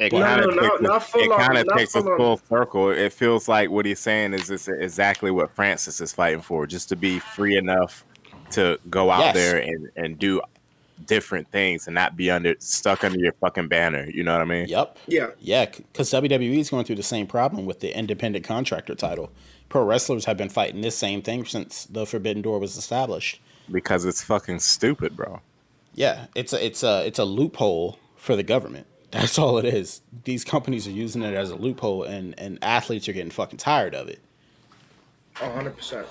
It 0.00 0.12
No, 0.12 0.20
kind 0.20 0.40
of 0.40 0.54
no, 0.54 0.62
no, 0.62 0.68
takes, 0.70 0.80
not 0.82 0.96
a, 0.96 1.00
full 1.00 1.20
it 1.20 1.30
kind 1.36 1.58
of 1.58 1.76
takes 1.76 1.94
a 1.94 2.02
full 2.02 2.38
circle. 2.48 2.90
It 2.90 3.12
feels 3.12 3.48
like 3.48 3.68
what 3.70 3.84
he's 3.84 4.00
saying 4.00 4.32
is 4.32 4.48
this 4.48 4.66
exactly 4.66 5.30
what 5.30 5.54
Francis 5.54 6.00
is 6.00 6.12
fighting 6.12 6.40
for, 6.40 6.66
just 6.66 6.88
to 6.88 6.96
be 6.96 7.18
free 7.18 7.56
enough 7.58 8.04
to 8.52 8.80
go 8.88 9.10
out 9.10 9.20
Yes. 9.20 9.34
there 9.34 9.58
and, 9.58 9.90
and 9.96 10.18
do 10.18 10.40
different 11.06 11.50
things 11.50 11.86
and 11.86 11.94
not 11.94 12.16
be 12.16 12.30
under 12.30 12.54
stuck 12.60 13.04
under 13.04 13.18
your 13.18 13.32
fucking 13.34 13.68
banner. 13.68 14.08
You 14.10 14.22
know 14.24 14.32
what 14.32 14.40
I 14.40 14.44
mean? 14.46 14.68
Yep. 14.68 14.98
Yeah, 15.06 15.26
Yeah, 15.38 15.66
because 15.66 16.10
WWE 16.10 16.58
is 16.58 16.70
going 16.70 16.84
through 16.86 16.96
the 16.96 17.02
same 17.02 17.26
problem 17.26 17.66
with 17.66 17.80
the 17.80 17.96
independent 17.96 18.44
contractor 18.44 18.94
title. 18.94 19.30
Pro 19.68 19.84
wrestlers 19.84 20.24
have 20.24 20.36
been 20.38 20.48
fighting 20.48 20.80
this 20.80 20.96
same 20.96 21.20
thing 21.22 21.44
since 21.44 21.84
the 21.84 22.06
Forbidden 22.06 22.42
Door 22.42 22.58
was 22.60 22.76
established. 22.76 23.40
Because 23.70 24.04
it's 24.04 24.22
fucking 24.22 24.58
stupid, 24.60 25.14
bro. 25.14 25.40
Yeah, 25.94 26.26
it's 26.34 26.52
a 26.52 26.64
it's 26.64 26.82
a 26.82 27.06
it's 27.06 27.18
a 27.18 27.24
loophole 27.24 27.98
for 28.16 28.34
the 28.34 28.42
government. 28.42 28.86
That's 29.10 29.38
all 29.38 29.58
it 29.58 29.64
is. 29.64 30.02
These 30.24 30.44
companies 30.44 30.86
are 30.86 30.92
using 30.92 31.22
it 31.22 31.34
as 31.34 31.50
a 31.50 31.56
loophole, 31.56 32.04
and 32.04 32.38
and 32.38 32.58
athletes 32.62 33.08
are 33.08 33.12
getting 33.12 33.30
fucking 33.30 33.58
tired 33.58 33.94
of 33.94 34.08
it. 34.08 34.20
hundred 35.34 35.76
percent. 35.76 36.06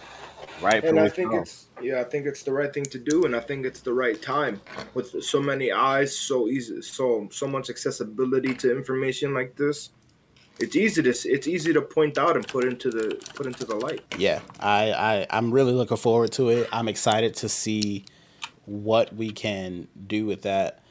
Right? 0.61 0.83
And 0.83 0.99
I 0.99 1.07
think 1.07 1.33
it's 1.33 1.67
yeah, 1.81 2.01
I 2.01 2.03
think 2.03 2.25
it's 2.25 2.43
the 2.43 2.51
right 2.51 2.73
thing 2.73 2.85
to 2.85 2.99
do, 2.99 3.25
and 3.25 3.35
I 3.35 3.39
think 3.39 3.65
it's 3.65 3.79
the 3.79 3.93
right 3.93 4.21
time 4.21 4.59
with 4.93 5.23
so 5.23 5.41
many 5.41 5.71
eyes, 5.71 6.15
so 6.15 6.47
easy, 6.47 6.81
so 6.81 7.29
so 7.31 7.47
much 7.47 7.69
accessibility 7.69 8.53
to 8.55 8.71
information 8.71 9.33
like 9.33 9.55
this. 9.55 9.91
It's 10.59 10.75
easy 10.75 11.01
to 11.01 11.09
it's 11.09 11.47
easy 11.47 11.71
to 11.71 11.81
point 11.81 12.17
out 12.17 12.35
and 12.35 12.45
put 12.45 12.65
into 12.65 12.89
the 12.89 13.15
put 13.33 13.45
into 13.45 13.63
the 13.63 13.75
light. 13.75 14.01
Yeah, 14.17 14.41
I, 14.59 14.91
I 14.91 15.27
I'm 15.29 15.51
really 15.51 15.71
looking 15.71 15.95
forward 15.95 16.33
to 16.33 16.49
it. 16.49 16.67
I'm 16.73 16.89
excited 16.89 17.35
to 17.35 17.49
see 17.49 18.03
what 18.65 19.15
we 19.15 19.31
can 19.31 19.87
do 20.07 20.25
with 20.25 20.41
that. 20.41 20.83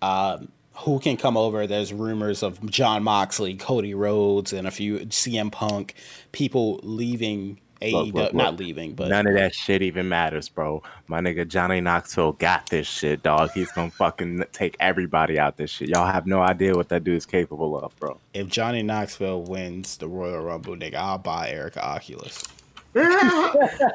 Um, 0.00 0.52
who 0.78 0.98
can 1.00 1.16
come 1.16 1.36
over? 1.36 1.66
There's 1.66 1.92
rumors 1.92 2.42
of 2.42 2.64
Jon 2.70 3.02
Moxley, 3.02 3.54
Cody 3.54 3.94
Rhodes, 3.94 4.52
and 4.52 4.66
a 4.66 4.70
few 4.70 4.98
CM 5.06 5.50
Punk 5.50 5.94
people 6.32 6.80
leaving 6.82 7.58
AEW. 7.80 8.12
Look, 8.12 8.34
Not 8.34 8.56
leaving, 8.58 8.94
but 8.94 9.08
None 9.08 9.26
of 9.26 9.34
that 9.34 9.54
shit 9.54 9.82
even 9.82 10.08
matters, 10.08 10.48
bro. 10.48 10.82
My 11.06 11.20
nigga 11.20 11.46
Johnny 11.46 11.80
Knoxville 11.80 12.32
got 12.32 12.68
this 12.70 12.86
shit, 12.86 13.22
dog. 13.22 13.50
He's 13.52 13.70
gonna 13.72 13.90
fucking 13.90 14.44
take 14.52 14.76
everybody 14.80 15.38
out 15.38 15.56
this 15.56 15.70
shit. 15.70 15.88
Y'all 15.88 16.06
have 16.06 16.26
no 16.26 16.40
idea 16.40 16.74
what 16.74 16.88
that 16.88 17.04
dude 17.04 17.16
is 17.16 17.26
capable 17.26 17.78
of, 17.78 17.94
bro. 17.98 18.18
if 18.34 18.48
Johnny 18.48 18.82
Knoxville 18.82 19.42
wins 19.42 19.96
the 19.96 20.08
Royal 20.08 20.42
Rumble, 20.42 20.76
nigga, 20.76 20.94
I'll 20.94 21.18
buy 21.18 21.50
Erica 21.50 21.84
Oculus. 21.84 22.42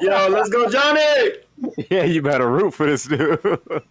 Yo, 0.00 0.28
let's 0.28 0.48
go, 0.48 0.68
Johnny! 0.70 1.32
Yeah, 1.90 2.04
you 2.04 2.22
better 2.22 2.50
root 2.50 2.72
for 2.72 2.86
this 2.86 3.04
dude. 3.04 3.40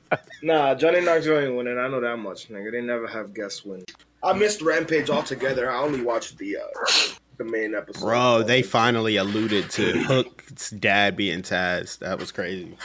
Nah, 0.44 0.76
Johnny 0.76 1.00
Knoxville 1.00 1.40
ain't 1.40 1.56
winning. 1.56 1.78
I 1.78 1.88
know 1.88 2.02
that 2.02 2.18
much, 2.18 2.50
nigga. 2.50 2.70
They 2.74 2.82
never 2.82 3.08
have 3.08 3.34
guests 3.34 3.64
win. 3.64 3.86
I 4.22 4.34
missed 4.34 4.62
Rampage 4.62 5.10
altogether. 5.10 5.72
I 5.72 5.82
only 5.82 6.02
watched 6.02 6.38
the 6.38 6.58
uh, 6.58 7.14
the 7.38 7.46
main 7.46 7.74
episode. 7.74 8.02
Bro, 8.06 8.44
they 8.44 8.62
finally 8.62 9.16
alluded 9.16 9.70
to 9.72 9.94
Hook's 10.04 10.72
dad 10.72 11.16
being 11.16 11.44
Taz. 11.44 11.98
That 12.00 12.20
was 12.20 12.34
crazy. 12.34 12.76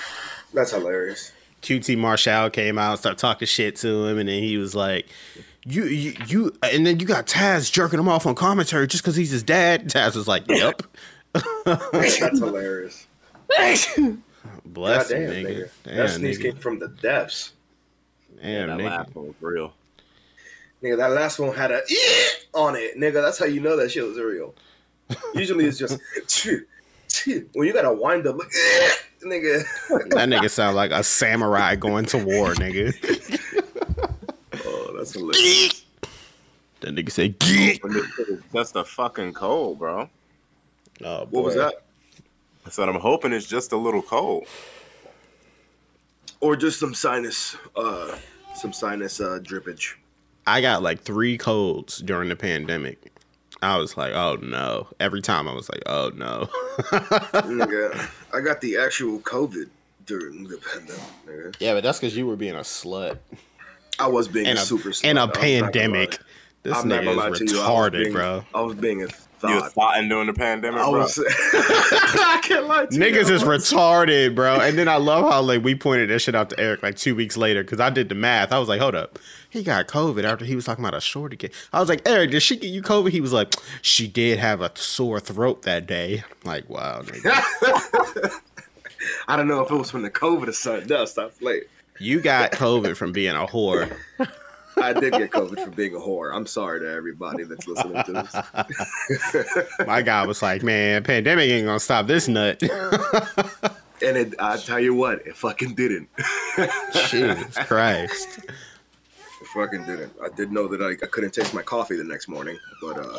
That's 0.55 0.71
hilarious. 0.71 1.33
QT 1.63 1.99
Marshall 1.99 2.51
came 2.51 2.79
out, 2.79 3.01
started 3.01 3.19
talking 3.19 3.47
shit 3.47 3.75
to 3.77 4.07
him, 4.07 4.19
and 4.19 4.29
then 4.29 4.41
he 4.41 4.57
was 4.57 4.77
like, 4.77 5.09
"You, 5.65 5.85
you, 5.87 6.15
you," 6.29 6.53
and 6.63 6.87
then 6.87 7.01
you 7.01 7.07
got 7.07 7.27
Taz 7.27 7.73
jerking 7.73 7.99
him 7.99 8.09
off 8.09 8.25
on 8.25 8.37
commentary 8.37 8.87
just 8.87 9.03
because 9.03 9.17
he's 9.17 9.33
his 9.33 9.43
dad. 9.43 9.89
Taz 9.89 10.15
was 10.15 10.29
like, 10.29 10.45
"Yep." 10.49 10.83
That's 11.35 12.19
hilarious. 12.39 13.07
Bless 13.49 13.85
him, 13.95 14.23
Goddamn, 14.73 15.31
nigga. 15.31 15.47
nigga. 15.47 15.69
Damn, 15.85 15.97
That 15.97 16.11
sneeze 16.11 16.39
nigga. 16.39 16.43
came 16.43 16.57
from 16.57 16.79
the 16.79 16.89
depths. 16.89 17.53
Damn, 18.43 18.69
that 18.69 18.79
nigga. 18.79 18.85
laugh 18.91 19.15
was 19.15 19.35
real. 19.41 19.73
Nigga, 20.83 20.97
that 20.99 21.11
last 21.11 21.39
one 21.39 21.55
had 21.55 21.73
a 21.73 21.81
on 22.55 22.77
it, 22.77 22.97
nigga. 22.99 23.15
That's 23.15 23.39
how 23.39 23.47
you 23.47 23.61
know 23.61 23.77
that 23.77 23.91
shit 23.91 24.05
was 24.07 24.19
real. 24.19 24.55
Usually 25.35 25.65
it's 25.65 25.79
just 25.79 25.99
when 27.55 27.67
you 27.67 27.73
gotta 27.73 27.93
wind 27.93 28.27
up, 28.27 28.37
like, 28.39 28.49
nigga. 29.25 29.65
That 30.11 30.29
nigga 30.29 30.51
sound 30.51 30.77
like 30.77 30.91
a 30.93 31.03
samurai 31.03 31.75
going 31.75 32.05
to 32.07 32.19
war, 32.19 32.55
nigga. 32.55 32.93
Oh, 34.65 34.95
that's 34.97 35.13
hilarious. 35.15 35.85
That 36.81 36.95
nigga 36.95 37.11
say, 37.11 37.29
"Geek." 37.31 37.83
When 37.83 37.95
this 37.95 38.07
shit 38.15 38.29
is 38.55 38.77
a 38.77 38.85
fucking 38.85 39.33
cold, 39.33 39.79
bro. 39.81 40.09
Oh, 41.05 41.27
What 41.31 41.45
was 41.45 41.55
that? 41.55 41.83
I 42.67 42.71
said 42.71 42.89
I'm 42.89 42.97
hoping 43.01 43.33
it's 43.33 43.47
just 43.47 43.73
a 43.73 43.77
little 43.77 44.03
cold. 44.03 44.47
Or 46.41 46.55
just 46.57 46.79
some 46.79 46.95
sinus, 46.95 47.57
uh, 47.77 48.17
some 48.55 48.73
sinus 48.73 49.21
uh, 49.21 49.41
drippage. 49.43 49.95
I 50.47 50.61
got 50.61 50.83
like 50.83 51.01
three 51.01 51.37
colds 51.37 51.99
during 51.99 52.29
the 52.29 52.37
pandemic. 52.37 53.13
I 53.61 53.77
was 53.77 53.97
like, 53.97 54.13
oh 54.13 54.37
no. 54.41 54.87
Every 55.01 55.21
time 55.21 55.49
I 55.49 55.53
was 55.55 55.69
like, 55.69 55.83
oh 55.87 56.11
no. 56.15 56.49
nigga, 57.43 58.09
I 58.33 58.41
got 58.41 58.61
the 58.61 58.77
actual 58.79 59.19
COVID 59.21 59.69
during 60.07 60.45
the 60.45 60.59
pandemic. 60.59 61.03
Nigga. 61.27 61.57
yeah, 61.59 61.75
but 61.75 61.83
that's 61.83 61.99
because 61.99 62.17
you 62.17 62.27
were 62.27 62.37
being 62.37 62.55
a 62.55 62.61
slut 62.61 63.19
I 63.99 64.07
was 64.07 64.29
being 64.29 64.47
in 64.47 64.57
a 64.57 64.61
a 64.61 64.65
super 64.65 64.91
slut. 64.91 65.05
in 65.05 65.19
a 65.19 65.27
was 65.27 65.37
pandemic. 65.37 66.19
This 66.63 66.77
I'm 66.77 66.89
nigga 66.89 67.17
gonna 67.17 67.33
is 67.33 67.39
to 67.41 67.45
you. 67.47 67.61
I 67.61 67.69
was 67.69 67.91
retarded, 67.91 68.03
being- 68.05 68.13
bro. 68.13 68.45
I 68.55 68.61
was 68.61 68.75
being 68.77 69.03
a 69.03 69.09
You 69.43 69.55
was 69.55 69.63
thought. 69.65 69.73
thoughting 69.75 70.09
during 70.09 70.27
the 70.27 70.33
pandemic, 70.35 70.81
I 70.81 70.91
bro. 70.91 71.01
was. 71.01 71.19
I 71.29 72.41
can't 72.43 72.67
lie 72.67 72.87
to 72.87 72.95
you. 72.95 73.01
Niggas 73.01 73.31
I 73.31 73.35
is 73.35 73.43
retarded, 73.45 74.35
bro. 74.35 74.61
And 74.61 74.77
then 74.79 74.89
I 74.89 74.97
love 74.97 75.31
how 75.31 75.41
like 75.43 75.63
we 75.63 75.75
pointed 75.75 76.11
that 76.11 76.19
shit 76.21 76.35
out 76.35 76.51
to 76.51 76.59
Eric 76.61 76.83
like 76.83 76.97
two 76.97 77.15
weeks 77.15 77.37
later 77.37 77.63
because 77.63 77.81
I 77.81 77.91
did 77.91 78.09
the 78.09 78.15
math. 78.15 78.53
I 78.53 78.59
was 78.59 78.69
like, 78.69 78.81
hold 78.81 78.95
up, 78.95 79.19
he 79.51 79.63
got 79.63 79.87
COVID 79.87 80.25
after 80.25 80.45
he 80.45 80.55
was 80.57 80.65
talking 80.65 80.85
about 80.85 80.97
a 80.97 81.01
shorty 81.01 81.37
kid. 81.37 81.53
I 81.73 81.81
was 81.81 81.89
like, 81.89 82.07
Eric, 82.09 82.31
did 82.33 82.41
she 82.41 82.57
get 82.57 82.69
you 82.69 82.83
COVID? 82.83 83.11
He 83.11 83.21
was 83.21 83.33
like, 83.33 83.55
she 83.83 84.09
did 84.09 84.39
have 84.39 84.61
a 84.61 84.71
sore 84.75 85.21
throat 85.21 85.63
that 85.63 85.87
day. 85.87 86.23
I'm 86.43 86.49
like, 86.49 86.69
wow, 86.69 87.03
nigga. 87.03 88.33
I 89.29 89.37
don't 89.37 89.47
know 89.49 89.61
if 89.63 89.71
it 89.71 89.77
was 89.77 89.91
from 89.91 90.03
the 90.03 90.11
COVID 90.11 90.49
or 90.49 90.53
something 90.53 90.91
else. 90.91 91.17
I 91.17 91.29
played. 91.29 91.65
you 92.01 92.21
got 92.21 92.53
COVID 92.53 92.97
from 92.97 93.13
being 93.13 93.35
a 93.37 93.47
whore. 93.47 93.95
I 94.83 94.93
did 94.93 95.13
get 95.13 95.31
COVID 95.31 95.65
for 95.65 95.71
being 95.71 95.95
a 95.95 95.99
whore. 95.99 96.35
I'm 96.35 96.47
sorry 96.47 96.81
to 96.81 96.91
everybody 96.91 97.45
that's 97.45 97.67
listening 97.67 98.03
to 98.05 98.13
this. 98.13 99.67
My 99.87 100.03
guy 100.03 100.27
was 100.27 100.43
like, 100.43 100.63
man, 100.63 101.03
pandemic 101.03 101.51
ain't 101.51 101.67
gonna 101.67 101.81
stop 101.81 102.07
this 102.07 102.29
nut. 102.29 102.63
And 104.01 104.17
it, 104.17 104.35
I 104.39 104.57
tell 104.57 104.79
you 104.79 104.95
what, 104.95 105.27
it 105.27 105.37
fucking 105.37 105.75
didn't. 105.75 106.09
Jesus 107.09 107.59
Christ. 107.67 108.39
It 108.39 109.47
fucking 109.53 109.87
didn't. 109.87 110.13
I 110.23 110.29
did 110.29 110.53
know 110.53 110.69
that 110.69 110.81
I, 110.81 110.91
I 110.91 111.09
couldn't 111.09 111.33
taste 111.33 111.53
my 111.53 111.63
coffee 111.63 111.97
the 111.97 112.05
next 112.05 112.29
morning, 112.29 112.57
but 112.81 112.97
uh, 112.97 113.19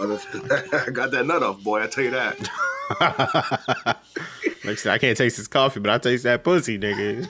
other 0.00 0.20
than 0.32 0.48
that, 0.48 0.84
I 0.88 0.90
got 0.90 1.12
that 1.12 1.26
nut 1.26 1.44
off, 1.44 1.62
boy. 1.62 1.82
I 1.82 1.86
tell 1.86 2.02
you 2.02 2.10
that. 2.10 2.40
Like 4.64 4.72
I 4.72 4.74
said, 4.74 4.92
I 4.92 4.98
can't 4.98 5.16
taste 5.16 5.36
his 5.36 5.48
coffee, 5.48 5.80
but 5.80 5.90
I 5.90 5.98
taste 5.98 6.24
that 6.24 6.42
pussy, 6.42 6.78
nigga. 6.78 7.28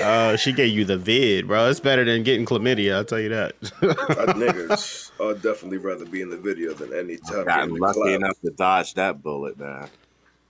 Oh, 0.00 0.36
she 0.36 0.52
gave 0.52 0.72
you 0.74 0.84
the 0.84 0.96
vid, 0.96 1.46
bro. 1.48 1.68
It's 1.68 1.80
better 1.80 2.04
than 2.04 2.22
getting 2.22 2.46
chlamydia. 2.46 2.94
I'll 2.96 3.04
tell 3.04 3.20
you 3.20 3.28
that. 3.30 3.54
I, 3.62 3.66
niggas, 4.32 5.10
I'd 5.20 5.42
definitely 5.42 5.78
rather 5.78 6.04
be 6.04 6.20
in 6.22 6.30
the 6.30 6.36
video 6.36 6.72
than 6.74 6.92
any 6.94 7.16
time. 7.16 7.44
Got 7.44 7.64
in 7.64 7.74
the 7.74 7.80
lucky 7.80 8.00
club. 8.00 8.08
enough 8.14 8.40
to 8.44 8.50
dodge 8.50 8.94
that 8.94 9.22
bullet, 9.22 9.58
man. 9.58 9.88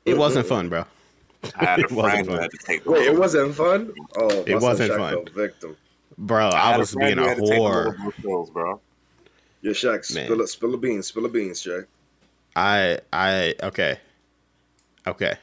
it 0.05 0.17
wasn't 0.17 0.47
fun, 0.47 0.69
bro. 0.69 0.85
I 1.57 1.65
had 1.65 1.79
a 1.81 1.83
It 1.85 1.93
wasn't 1.93 2.11
friend 2.13 2.27
who 2.27 2.33
fun. 2.33 2.43
had 2.43 2.51
to 2.51 2.59
take. 2.59 2.87
Wait, 2.87 3.07
it 3.07 3.19
wasn't 3.19 3.55
fun. 3.55 3.93
Oh, 4.17 4.45
It 4.47 4.61
wasn't 4.61 4.93
fun. 4.95 5.25
Victim. 5.35 5.77
Bro, 6.19 6.49
I 6.49 6.73
I 6.75 6.79
was 6.79 6.93
friend 6.93 7.17
being 7.17 7.27
a 7.27 7.29
had 7.29 7.39
to 7.39 7.47
take 7.47 7.59
whore. 7.61 8.15
pills, 8.23 8.51
bro. 8.51 8.81
Yeah, 9.63 9.71
Shaq, 9.73 10.05
spill 10.05 10.41
a, 10.41 10.47
spill 10.49 10.75
a 10.75 10.79
beans, 10.79 11.07
spill 11.07 11.25
a 11.27 11.29
beans, 11.29 11.63
Shaq. 11.63 11.87
I 12.57 12.99
I 13.13 13.55
okay. 13.63 13.99
Okay. 15.07 15.35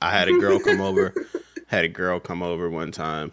I 0.00 0.10
had 0.10 0.28
a 0.28 0.38
girl 0.38 0.58
come 0.60 0.80
over. 0.80 1.12
Had 1.72 1.86
a 1.86 1.88
girl 1.88 2.20
come 2.20 2.42
over 2.42 2.68
one 2.68 2.92
time. 2.92 3.32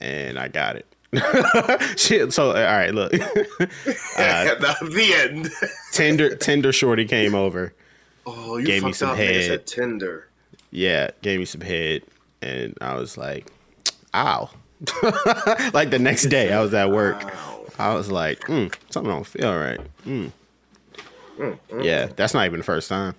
And 0.00 0.36
I 0.36 0.48
got 0.48 0.74
it. 0.74 0.86
Shit, 1.96 2.32
so 2.32 2.48
all 2.48 2.54
right, 2.54 2.92
look. 2.92 3.14
uh, 3.20 3.20
the, 3.60 4.90
the 4.92 5.14
end. 5.14 5.50
Tinder 5.92 6.34
Tinder 6.34 6.72
shorty 6.72 7.04
came 7.04 7.36
over. 7.36 7.72
Oh, 8.26 8.56
you 8.56 8.66
Gave 8.66 8.82
me 8.82 8.88
fucked 8.88 8.98
some 8.98 9.10
up. 9.10 9.16
Nigga 9.16 9.32
head. 9.32 9.44
said 9.44 9.66
Tinder. 9.66 10.28
Yeah, 10.72 11.10
gave 11.22 11.38
me 11.38 11.44
some 11.44 11.60
head 11.60 12.02
and 12.40 12.76
I 12.80 12.96
was 12.96 13.16
like, 13.16 13.52
ow. 14.12 14.50
like 15.72 15.90
the 15.90 16.00
next 16.00 16.24
day 16.24 16.52
I 16.52 16.60
was 16.60 16.74
at 16.74 16.90
work. 16.90 17.22
Wow. 17.22 17.66
I 17.78 17.94
was 17.94 18.10
like, 18.10 18.40
mm, 18.40 18.74
something 18.90 19.12
don't 19.12 19.24
feel 19.24 19.56
right. 19.56 19.80
Mm. 20.04 20.32
Mm, 21.38 21.58
mm. 21.70 21.84
Yeah, 21.84 22.06
that's 22.16 22.34
not 22.34 22.44
even 22.46 22.58
the 22.58 22.64
first 22.64 22.88
time. 22.88 23.14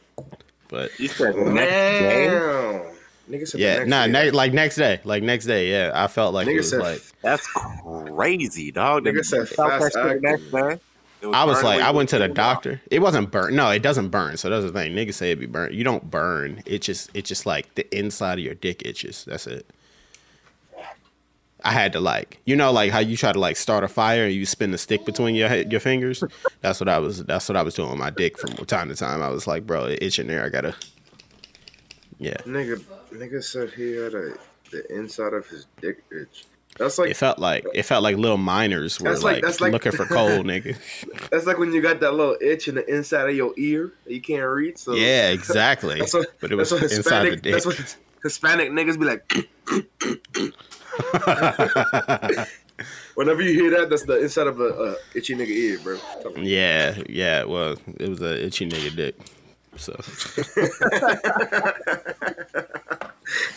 But 0.68 0.99
You 0.99 1.07
said 1.07 1.38
next. 1.38 1.72
Damn. 2.02 2.93
Nigga 3.30 3.48
said 3.48 3.62
yeah, 3.62 3.84
nah, 3.86 4.06
ne- 4.06 4.32
like 4.32 4.52
next 4.52 4.76
day, 4.76 5.00
like 5.06 5.24
next 5.24 5.45
day. 5.45 5.72
Yeah, 5.72 5.91
I 5.94 6.08
felt 6.08 6.34
like 6.34 6.48
it 6.48 6.58
was 6.58 6.70
said 6.70 6.82
like 6.82 7.02
That's 7.22 7.48
crazy, 7.48 8.72
dog. 8.72 9.04
Nigga 9.04 9.14
You 9.16 9.24
said 9.24 9.48
felt 9.48 9.70
that 9.70 9.82
fast 9.82 9.94
the 9.94 10.20
next 10.22 10.52
day? 10.52 10.80
It 11.22 11.28
I 11.28 11.45
was 11.45 11.64
like, 11.64 11.82
I 11.82 11.91
went 11.91 12.10
to 12.10 12.18
the 12.18 12.26
thinking 12.26 12.38
about 12.38 12.64
doctor. 12.64 12.82
It 12.91 13.00
wasn't 13.00 13.32
burn. 13.32 13.56
No, 13.56 13.70
it 13.70 13.82
doesn't 13.82 14.10
burn. 14.10 14.36
So 14.36 14.50
that's 14.50 14.66
the 14.66 14.74
thing. 14.74 14.94
Niggas 14.94 15.14
say 15.14 15.32
it 15.32 15.40
be 15.40 15.45
burnt. 15.45 15.74
You 15.74 15.86
don't 15.86 16.12
burn. 16.12 16.62
It 16.66 16.82
just, 16.82 17.10
it 17.14 17.24
just 17.24 17.45
like 17.45 17.74
the 17.76 17.98
inside 17.98 18.40
of 18.40 18.45
your 18.45 18.56
dick 18.56 18.86
itches. 18.86 19.24
That's 19.24 19.48
it. 19.48 19.66
I 21.64 21.72
had 21.72 21.94
to 21.94 22.02
like, 22.02 22.40
you 22.44 22.58
know, 22.58 22.74
like 22.74 22.91
how 22.91 23.00
you 23.00 23.16
try 23.16 23.32
to 23.32 23.40
like 23.40 23.56
start 23.56 23.86
a 23.86 23.88
fire 23.88 24.26
and 24.26 24.34
you 24.34 24.45
spin 24.45 24.72
the 24.72 24.78
stick 24.78 25.06
between 25.06 25.34
your 25.34 25.54
your 25.56 25.80
fingers. 25.80 26.22
That's 26.60 26.82
what 26.82 26.90
I 26.90 27.00
was. 27.00 27.24
That's 27.24 27.48
what 27.48 27.56
I 27.56 27.62
was 27.62 27.74
doing 27.74 27.90
with 27.90 28.00
my 28.00 28.10
dick 28.10 28.38
from 28.38 28.54
time 28.66 28.90
to 28.90 28.95
time. 28.95 29.22
I 29.22 29.30
was 29.30 29.48
like, 29.48 29.66
bro, 29.66 29.86
it 29.86 30.04
itching 30.04 30.28
there. 30.28 30.44
I 30.45 30.50
gotta. 30.50 30.76
Yeah, 32.20 32.36
Nigga, 32.45 32.84
nigga 33.14 33.44
said 33.44 33.72
he 33.72 33.91
had 33.94 34.14
a 34.14 34.34
the 34.72 34.85
inside 34.95 35.34
of 35.34 35.48
his 35.48 35.68
dick 35.81 36.03
itch. 36.11 36.45
That's 36.80 36.98
like 36.98 37.11
it 37.11 37.18
felt 37.18 37.38
like 37.38 37.65
it 37.76 37.84
felt 37.84 38.02
like 38.02 38.18
little 38.18 38.38
miners 38.38 38.99
were 38.99 39.11
like- 39.14 39.22
like, 39.23 39.44
that's 39.44 39.61
like- 39.61 39.72
looking 39.72 39.91
for 39.91 40.06
coal, 40.06 40.30
nigga. 40.44 40.76
that's 41.30 41.45
like 41.45 41.60
when 41.60 41.72
you 41.72 41.81
got 41.81 41.99
that 41.99 42.14
little 42.15 42.35
itch 42.41 42.68
in 42.68 42.73
the 42.76 42.85
inside 42.94 43.30
of 43.30 43.35
your 43.35 43.53
ear 43.57 43.94
that 44.06 44.14
you 44.14 44.22
can't 44.22 44.44
read. 44.49 44.77
So 44.80 44.94
Yeah, 44.95 45.30
exactly. 45.30 45.99
that's 45.99 46.14
what 46.15 46.27
but 46.41 46.52
it 46.52 46.56
was 46.56 46.72
what 46.72 46.81
inside 46.81 46.95
the 46.95 47.30
Hispanic. 47.30 47.41
dick. 47.44 47.53
That's 47.53 47.65
what 47.68 47.98
Hispanic 48.23 48.72
niggas 48.72 48.99
be 48.99 49.06
like. 49.06 49.23
Whenever 53.15 53.44
you 53.44 53.53
hear 53.53 53.69
that, 53.80 53.90
that's 53.91 54.03
the 54.06 54.19
inside 54.19 54.48
of 54.48 54.60
a, 54.60 54.64
a 54.65 54.95
itchy 55.14 55.35
nigga 55.35 55.49
ear, 55.49 55.77
bro. 55.84 55.99
Yeah, 56.41 56.98
yeah. 57.07 57.44
Well, 57.44 57.77
it 57.99 58.10
was 58.10 58.19
a 58.22 58.44
itchy 58.45 58.68
nigga 58.68 58.95
dick. 58.95 59.15
So 59.78 59.94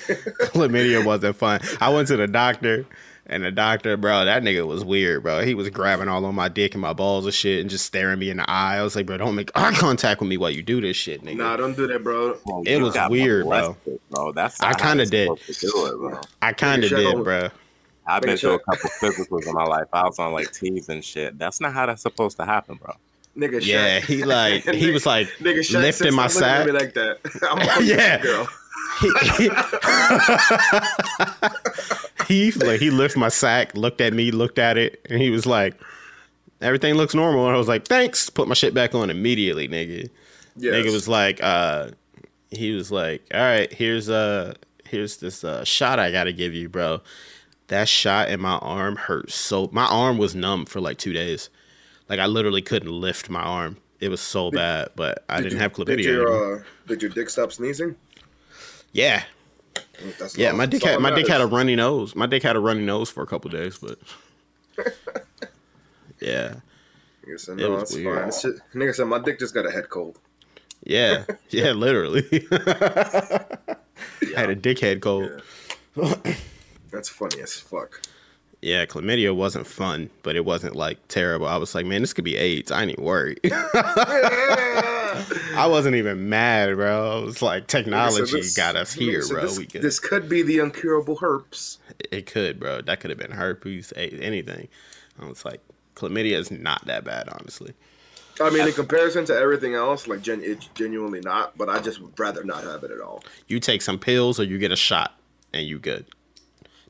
chlamydia 0.06 1.04
wasn't 1.04 1.36
fun. 1.36 1.60
I 1.80 1.90
went 1.92 2.08
to 2.08 2.16
the 2.16 2.26
doctor, 2.26 2.86
and 3.26 3.44
the 3.44 3.50
doctor, 3.50 3.96
bro, 3.96 4.24
that 4.24 4.42
nigga 4.42 4.66
was 4.66 4.84
weird, 4.84 5.22
bro. 5.22 5.42
He 5.44 5.54
was 5.54 5.68
grabbing 5.70 6.08
all 6.08 6.24
on 6.24 6.34
my 6.34 6.48
dick 6.48 6.74
and 6.74 6.80
my 6.80 6.92
balls 6.92 7.24
and 7.24 7.34
shit, 7.34 7.60
and 7.60 7.68
just 7.70 7.84
staring 7.86 8.18
me 8.18 8.30
in 8.30 8.38
the 8.38 8.48
eye. 8.50 8.76
I 8.76 8.82
was 8.82 8.96
like, 8.96 9.06
bro, 9.06 9.16
don't 9.16 9.34
make 9.34 9.50
eye 9.54 9.72
contact 9.74 10.20
with 10.20 10.28
me 10.28 10.36
while 10.36 10.50
you 10.50 10.62
do 10.62 10.80
this 10.80 10.96
shit, 10.96 11.22
nigga. 11.22 11.36
Nah, 11.36 11.56
don't 11.56 11.76
do 11.76 11.86
that, 11.86 12.02
bro. 12.02 12.38
Bro, 12.46 12.62
It 12.66 12.80
was 12.80 12.96
weird, 13.08 13.44
bro. 13.44 13.50
molested, 13.60 14.00
bro. 14.10 14.32
That's 14.32 14.60
I 14.60 14.72
kinda 14.74 15.06
did. 15.06 15.26
supposed 15.38 15.60
to 15.60 15.66
do 15.66 15.86
it, 15.86 15.96
bro. 15.98 16.20
I 16.42 16.52
kind 16.52 16.84
of 16.84 16.90
did, 16.90 17.24
bro. 17.24 17.48
I've 18.08 18.22
been 18.22 18.36
through 18.36 18.54
a 18.54 18.58
couple 18.60 18.88
physicals 19.00 19.48
in 19.48 19.52
my 19.54 19.64
life. 19.64 19.88
I 19.92 20.04
was 20.04 20.20
on 20.20 20.32
like 20.32 20.52
teas 20.52 20.88
and 20.88 21.04
shit. 21.04 21.36
That's 21.38 21.60
not 21.60 21.72
how 21.72 21.86
that's 21.86 22.02
supposed 22.02 22.36
to 22.36 22.44
happen, 22.46 22.76
bro. 22.76 22.94
Nigga, 23.36 23.56
Shaq. 23.60 23.66
Yeah, 23.66 24.00
he 24.00 24.24
like 24.24 24.64
he 24.74 24.90
was 24.90 25.04
like 25.06 25.28
Nigga, 25.40 25.58
Shaq 25.60 25.82
lifting 25.82 26.14
my 26.14 26.26
"Stop 26.26 26.42
sack. 26.42 26.66
looking 26.66 26.76
at 26.76 26.82
me 26.82 26.86
like 26.86 26.94
that. 26.94 27.18
I'm 27.78 27.84
Yeah. 27.84 28.22
girl. 28.22 28.48
he, 32.26 32.34
he 32.34 32.50
like 32.66 32.80
he 32.80 32.90
lifted 32.90 33.18
my 33.18 33.28
sack, 33.28 33.74
looked 33.76 34.00
at 34.00 34.12
me, 34.12 34.30
looked 34.30 34.58
at 34.58 34.78
it, 34.78 35.04
and 35.10 35.20
he 35.20 35.30
was 35.30 35.44
like, 35.46 35.74
"Everything 36.60 36.94
looks 36.94 37.14
normal." 37.14 37.46
And 37.46 37.54
I 37.54 37.58
was 37.58 37.68
like, 37.68 37.86
"Thanks." 37.86 38.30
Put 38.30 38.48
my 38.48 38.54
shit 38.54 38.72
back 38.74 38.94
on 38.94 39.10
immediately, 39.10 39.68
nigga. 39.68 40.08
Yes. 40.56 40.74
Nigga 40.74 40.92
was 40.92 41.06
like, 41.08 41.42
uh, 41.42 41.90
he 42.50 42.72
was 42.72 42.90
like, 42.90 43.22
"All 43.34 43.40
right, 43.40 43.70
here's 43.72 44.08
uh, 44.08 44.54
here's 44.84 45.18
this 45.18 45.44
uh 45.44 45.64
shot 45.64 45.98
I 45.98 46.10
gotta 46.10 46.32
give 46.32 46.54
you, 46.54 46.68
bro." 46.68 47.00
That 47.68 47.88
shot 47.88 48.28
in 48.30 48.40
my 48.40 48.56
arm 48.58 48.96
hurt 48.96 49.30
so. 49.30 49.68
My 49.72 49.86
arm 49.86 50.18
was 50.18 50.34
numb 50.34 50.64
for 50.66 50.80
like 50.80 50.98
two 50.98 51.12
days. 51.12 51.50
Like 52.08 52.20
I 52.20 52.26
literally 52.26 52.62
couldn't 52.62 52.90
lift 52.92 53.28
my 53.30 53.40
arm. 53.42 53.76
It 54.00 54.08
was 54.10 54.20
so 54.20 54.50
bad, 54.50 54.90
but 54.94 55.24
I 55.28 55.38
didn't 55.38 55.52
you- 55.52 55.58
have 55.58 55.72
Did 55.74 55.86
chlamydia. 55.88 56.06
anymore. 56.08 56.28
your, 56.28 56.56
uh, 56.58 56.62
did 56.86 57.02
your 57.02 57.10
dick 57.10 57.30
stop 57.30 57.52
sneezing? 57.52 57.96
yeah, 58.92 59.24
That's 60.18 60.36
Yeah, 60.36 60.50
all- 60.50 60.56
my 60.56 60.66
dick 60.66 60.82
had 60.84 61.00
my 61.00 61.10
dick 61.14 61.26
had 61.28 61.40
a 61.40 61.46
runny 61.46 61.74
nose. 61.76 62.14
My 62.14 62.26
dick 62.26 62.42
had 62.42 62.56
a 62.56 62.60
runny 62.60 62.82
nose 62.84 63.10
for 63.10 63.22
a 63.22 63.26
couple 63.26 63.50
days, 63.50 63.78
but 63.78 63.98
yeah, 66.20 66.54
Nigga 67.26 67.40
said, 67.40 67.58
It 67.58 67.62
no, 67.62 67.70
was 67.70 67.80
that's 67.80 67.94
weird. 67.94 68.18
fine. 68.18 68.26
Just- 68.26 68.74
nigga 68.74 68.94
said, 68.94 69.04
my 69.06 69.18
dick 69.18 69.38
just 69.38 69.54
got 69.54 69.66
a 69.66 69.70
head 69.70 69.88
cold. 69.88 70.18
yeah, 70.84 71.24
yeah, 71.50 71.72
literally. 71.72 72.22
I 72.52 73.76
had 74.36 74.50
a 74.50 74.56
dickhead 74.56 75.00
cold. 75.00 75.42
That's 76.90 77.08
funny 77.08 77.40
as 77.42 77.54
fuck. 77.54 78.00
Yeah, 78.62 78.86
chlamydia 78.86 79.34
wasn't 79.34 79.66
fun, 79.66 80.10
but 80.22 80.34
it 80.34 80.44
wasn't 80.44 80.74
like 80.74 80.98
terrible. 81.08 81.46
I 81.46 81.56
was 81.56 81.74
like, 81.74 81.86
man, 81.86 82.00
this 82.00 82.12
could 82.12 82.24
be 82.24 82.36
AIDS. 82.36 82.72
I 82.72 82.82
ain't 82.82 82.90
even 82.92 83.04
worried. 83.04 83.38
I 85.54 85.66
wasn't 85.68 85.94
even 85.96 86.28
mad, 86.28 86.74
bro. 86.76 87.20
I 87.20 87.24
was 87.24 87.42
like, 87.42 87.66
technology 87.66 88.26
So 88.26 88.36
this- 88.36 88.56
got 88.56 88.76
us 88.76 88.92
here, 88.92 89.22
so 89.22 89.34
bro. 89.34 89.42
This, 89.42 89.58
could, 89.58 89.82
this 89.82 89.98
could 90.00 90.28
be 90.28 90.42
the 90.42 90.58
uncurable 90.58 91.18
herpes. 91.20 91.78
it 92.10 92.26
could, 92.26 92.58
bro. 92.60 92.80
That 92.82 93.00
could 93.00 93.10
have 93.10 93.18
been 93.18 93.30
herpes, 93.30 93.92
a- 93.96 94.12
anything. 94.22 94.68
I 95.20 95.26
was 95.26 95.44
like, 95.44 95.60
chlamydia 95.94 96.36
is 96.36 96.50
not 96.50 96.84
that 96.86 97.04
bad, 97.04 97.28
honestly. 97.28 97.72
I 98.40 98.50
mean, 98.50 98.66
in 98.68 98.74
comparison 98.74 99.24
to 99.26 99.34
everything 99.34 99.74
else, 99.74 100.06
like 100.06 100.20
gen- 100.20 100.42
it's 100.44 100.66
genuinely 100.74 101.20
not. 101.20 101.56
But 101.56 101.70
I 101.70 101.80
just 101.80 102.00
would 102.02 102.18
rather 102.18 102.44
not 102.44 102.64
have 102.64 102.84
it 102.84 102.90
at 102.90 103.00
all. 103.00 103.24
You 103.48 103.60
take 103.60 103.80
some 103.80 103.98
pills 103.98 104.38
or 104.38 104.44
you 104.44 104.58
get 104.58 104.70
a 104.72 104.76
shot, 104.76 105.14
and 105.54 105.66
you 105.66 105.78
good. 105.78 106.04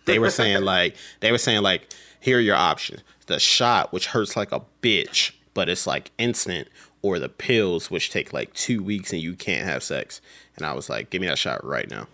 They 0.07 0.19
were 0.19 0.31
saying 0.41 0.63
like, 0.65 0.97
they 1.21 1.31
were 1.31 1.39
saying 1.39 1.63
like, 1.63 1.89
here 2.21 2.39
are 2.39 2.41
your 2.41 2.57
options: 2.57 3.03
the 3.27 3.39
shot, 3.39 3.93
which 3.93 4.07
hurts 4.07 4.37
like 4.37 4.51
a 4.53 4.63
bitch, 4.83 5.33
but 5.55 5.69
it's 5.69 5.87
like 5.87 6.11
instant, 6.19 6.69
or 7.03 7.19
the 7.19 7.29
pills, 7.29 7.91
which 7.91 8.11
take 8.11 8.33
like 8.33 8.53
two 8.55 8.83
weeks 8.83 9.13
and 9.13 9.21
you 9.23 9.35
can't 9.35 9.67
have 9.69 9.83
sex. 9.83 10.21
And 10.57 10.65
I 10.65 10.73
was 10.73 10.89
like, 10.89 11.11
give 11.11 11.21
me 11.21 11.27
that 11.29 11.39
shot 11.39 11.63
right 11.65 11.89
now. 11.91 12.07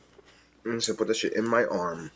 Mm, 0.65 0.83
So 0.83 0.95
put 0.95 1.07
that 1.09 1.17
shit 1.17 1.33
in 1.35 1.47
my 1.47 1.65
arm. 1.65 2.11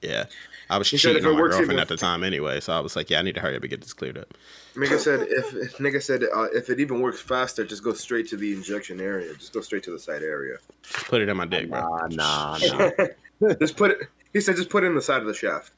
Yeah. 0.00 0.24
I 0.68 0.78
was 0.78 0.90
He 0.90 0.96
cheating 0.98 1.18
if 1.18 1.24
it 1.24 1.28
on 1.28 1.34
my 1.34 1.40
works 1.40 1.52
girlfriend 1.56 1.72
even- 1.72 1.80
at 1.82 1.88
the 1.88 1.96
time 1.96 2.24
anyway, 2.24 2.58
so 2.60 2.72
I 2.72 2.80
was 2.80 2.96
like, 2.96 3.08
yeah, 3.10 3.20
I 3.20 3.22
need 3.22 3.34
to 3.36 3.40
hurry 3.40 3.56
up 3.56 3.62
and 3.62 3.70
get 3.70 3.80
this 3.82 3.92
cleared 3.92 4.18
up. 4.18 4.34
Nigga 4.74 4.98
said 4.98 5.20
if 5.30 5.54
if- 5.54 5.76
nigga 5.78 6.02
said 6.02 6.22
uh, 6.24 6.44
if 6.52 6.70
it 6.70 6.80
even 6.80 7.00
works 7.00 7.20
faster, 7.20 7.64
just 7.64 7.82
go 7.84 7.92
straight 7.92 8.28
to 8.30 8.36
the 8.36 8.52
injection 8.52 9.00
area. 9.00 9.32
Just 9.34 9.52
go 9.52 9.60
straight 9.60 9.82
to 9.84 9.90
the 9.92 9.98
side 9.98 10.22
area. 10.22 10.58
Just 10.82 11.06
put 11.06 11.22
it 11.22 11.28
in 11.28 11.36
my 11.36 11.46
dick, 11.46 11.68
bro. 11.70 11.80
Nah, 12.08 12.58
nah, 12.58 12.58
nah. 13.40 13.54
just 13.60 13.76
put 13.76 13.92
it. 13.92 14.08
He 14.32 14.40
said 14.40 14.56
just 14.56 14.68
put 14.70 14.84
it 14.84 14.88
in 14.88 14.94
the 14.94 15.02
side 15.02 15.20
of 15.20 15.26
the 15.26 15.34
shaft. 15.34 15.72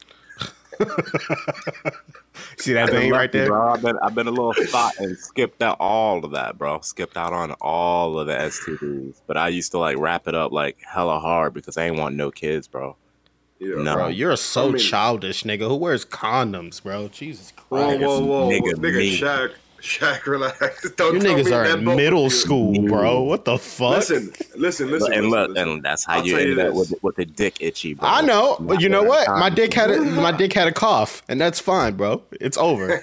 See 2.58 2.72
that 2.72 2.90
thing 2.90 3.10
right 3.10 3.30
there? 3.32 3.46
bro. 3.48 3.72
I've 3.72 3.82
been, 3.82 3.98
I've 4.02 4.14
been 4.14 4.28
a 4.28 4.30
little 4.32 4.52
thought 4.66 4.96
and 4.98 5.16
skipped 5.16 5.62
out 5.62 5.76
all 5.80 6.24
of 6.24 6.30
that, 6.32 6.56
bro. 6.58 6.80
Skipped 6.80 7.16
out 7.16 7.32
on 7.32 7.52
all 7.60 8.18
of 8.18 8.26
the 8.26 8.34
STDs. 8.34 9.20
But 9.26 9.36
I 9.36 9.48
used 9.48 9.72
to 9.72 9.78
like 9.78 9.96
wrap 9.98 10.28
it 10.28 10.34
up 10.34 10.52
like 10.52 10.78
hella 10.86 11.18
hard 11.18 11.54
because 11.54 11.76
I 11.76 11.86
ain't 11.86 11.96
want 11.96 12.14
no 12.16 12.30
kids, 12.30 12.68
bro. 12.68 12.96
Yeah. 13.58 13.76
No. 13.82 13.94
Bro, 13.94 14.08
you're 14.08 14.36
so 14.36 14.68
I 14.68 14.72
mean- 14.72 14.78
childish, 14.78 15.42
nigga. 15.42 15.66
Who 15.68 15.76
wears 15.76 16.04
condoms, 16.04 16.82
bro? 16.82 17.08
Jesus 17.08 17.52
Christ. 17.56 18.00
whoa, 18.00 18.24
whoa, 18.24 18.48
Nigga, 18.50 18.74
nigga, 18.74 18.96
me. 18.98 19.18
Shaq, 19.18 19.52
Shaq, 19.80 20.26
relax. 20.26 20.90
Don't 20.96 21.14
You 21.14 21.20
niggas 21.20 21.46
are 21.46 21.68
that 21.68 21.78
in 21.78 21.84
middle 21.84 22.26
of 22.26 22.32
you. 22.32 22.38
school, 22.38 22.82
bro. 22.88 23.22
What 23.22 23.44
the 23.44 23.58
fuck? 23.58 23.90
Listen, 23.96 24.32
listen, 24.56 24.90
listen. 24.90 25.12
and 25.12 25.30
look, 25.30 25.50
listen. 25.50 25.68
and 25.68 25.82
that's 25.82 26.04
how 26.04 26.14
I'll 26.18 26.26
you 26.26 26.32
tell 26.32 26.42
you 26.44 26.50
ended 26.52 26.66
up 26.66 26.74
with, 26.74 26.94
with 27.02 27.16
the 27.16 27.24
dick 27.24 27.58
itchy, 27.60 27.94
bro. 27.94 28.08
I 28.08 28.22
know, 28.22 28.56
but 28.58 28.74
Not 28.74 28.82
you 28.82 28.88
know 28.88 29.02
what? 29.04 29.28
My 29.28 29.50
dick 29.50 29.72
had 29.74 29.90
a, 29.90 30.00
my 30.00 30.32
dick 30.32 30.52
had 30.52 30.66
a 30.66 30.72
cough, 30.72 31.22
and 31.28 31.40
that's 31.40 31.60
fine, 31.60 31.94
bro. 31.96 32.22
It's 32.40 32.58
over. 32.58 32.98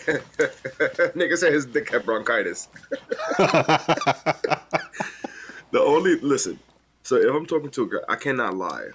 nigga 1.16 1.38
said 1.38 1.54
his 1.54 1.66
dick 1.66 1.90
had 1.90 2.06
bronchitis. 2.06 2.68
the 3.38 4.60
only 5.80 6.20
listen. 6.20 6.60
So 7.04 7.16
if 7.16 7.34
I'm 7.34 7.46
talking 7.46 7.70
to 7.72 7.84
a 7.84 7.86
girl, 7.86 8.04
I 8.10 8.16
cannot 8.16 8.56
lie. 8.56 8.88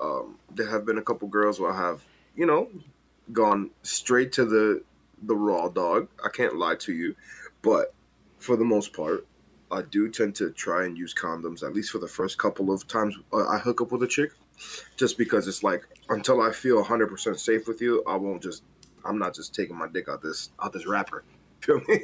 Um, 0.00 0.36
there 0.54 0.68
have 0.68 0.84
been 0.84 0.98
a 0.98 1.02
couple 1.02 1.28
girls 1.28 1.60
where 1.60 1.72
I 1.72 1.76
have, 1.76 2.04
you 2.36 2.46
know, 2.46 2.68
gone 3.32 3.70
straight 3.82 4.32
to 4.32 4.44
the 4.44 4.82
the 5.26 5.36
raw 5.36 5.68
dog. 5.68 6.08
I 6.24 6.28
can't 6.28 6.56
lie 6.56 6.76
to 6.76 6.92
you, 6.92 7.14
but 7.62 7.94
for 8.38 8.56
the 8.56 8.64
most 8.64 8.92
part, 8.92 9.26
I 9.70 9.82
do 9.82 10.08
tend 10.10 10.34
to 10.36 10.50
try 10.50 10.84
and 10.84 10.96
use 10.96 11.14
condoms 11.14 11.62
at 11.62 11.74
least 11.74 11.90
for 11.90 11.98
the 11.98 12.08
first 12.08 12.38
couple 12.38 12.70
of 12.72 12.86
times 12.86 13.16
uh, 13.32 13.48
I 13.48 13.58
hook 13.58 13.80
up 13.80 13.92
with 13.92 14.02
a 14.02 14.06
chick, 14.06 14.30
just 14.96 15.18
because 15.18 15.48
it's 15.48 15.62
like 15.62 15.82
until 16.08 16.40
I 16.40 16.52
feel 16.52 16.76
100 16.76 17.08
percent 17.08 17.40
safe 17.40 17.66
with 17.66 17.80
you, 17.80 18.02
I 18.06 18.16
won't 18.16 18.42
just. 18.42 18.62
I'm 19.06 19.18
not 19.18 19.34
just 19.34 19.54
taking 19.54 19.76
my 19.76 19.86
dick 19.86 20.08
out 20.08 20.22
this 20.22 20.50
out 20.62 20.72
this 20.72 20.86
wrapper. 20.86 21.24
Feel 21.60 21.80
me? 21.88 22.00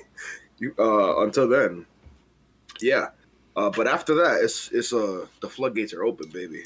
You 0.58 0.74
uh 0.78 1.22
until 1.22 1.48
then, 1.48 1.86
yeah. 2.80 3.08
Uh, 3.56 3.70
but 3.70 3.86
after 3.86 4.14
that, 4.14 4.40
it's 4.42 4.70
it's 4.72 4.92
uh 4.92 5.26
the 5.40 5.48
floodgates 5.48 5.92
are 5.94 6.04
open, 6.04 6.30
baby. 6.30 6.64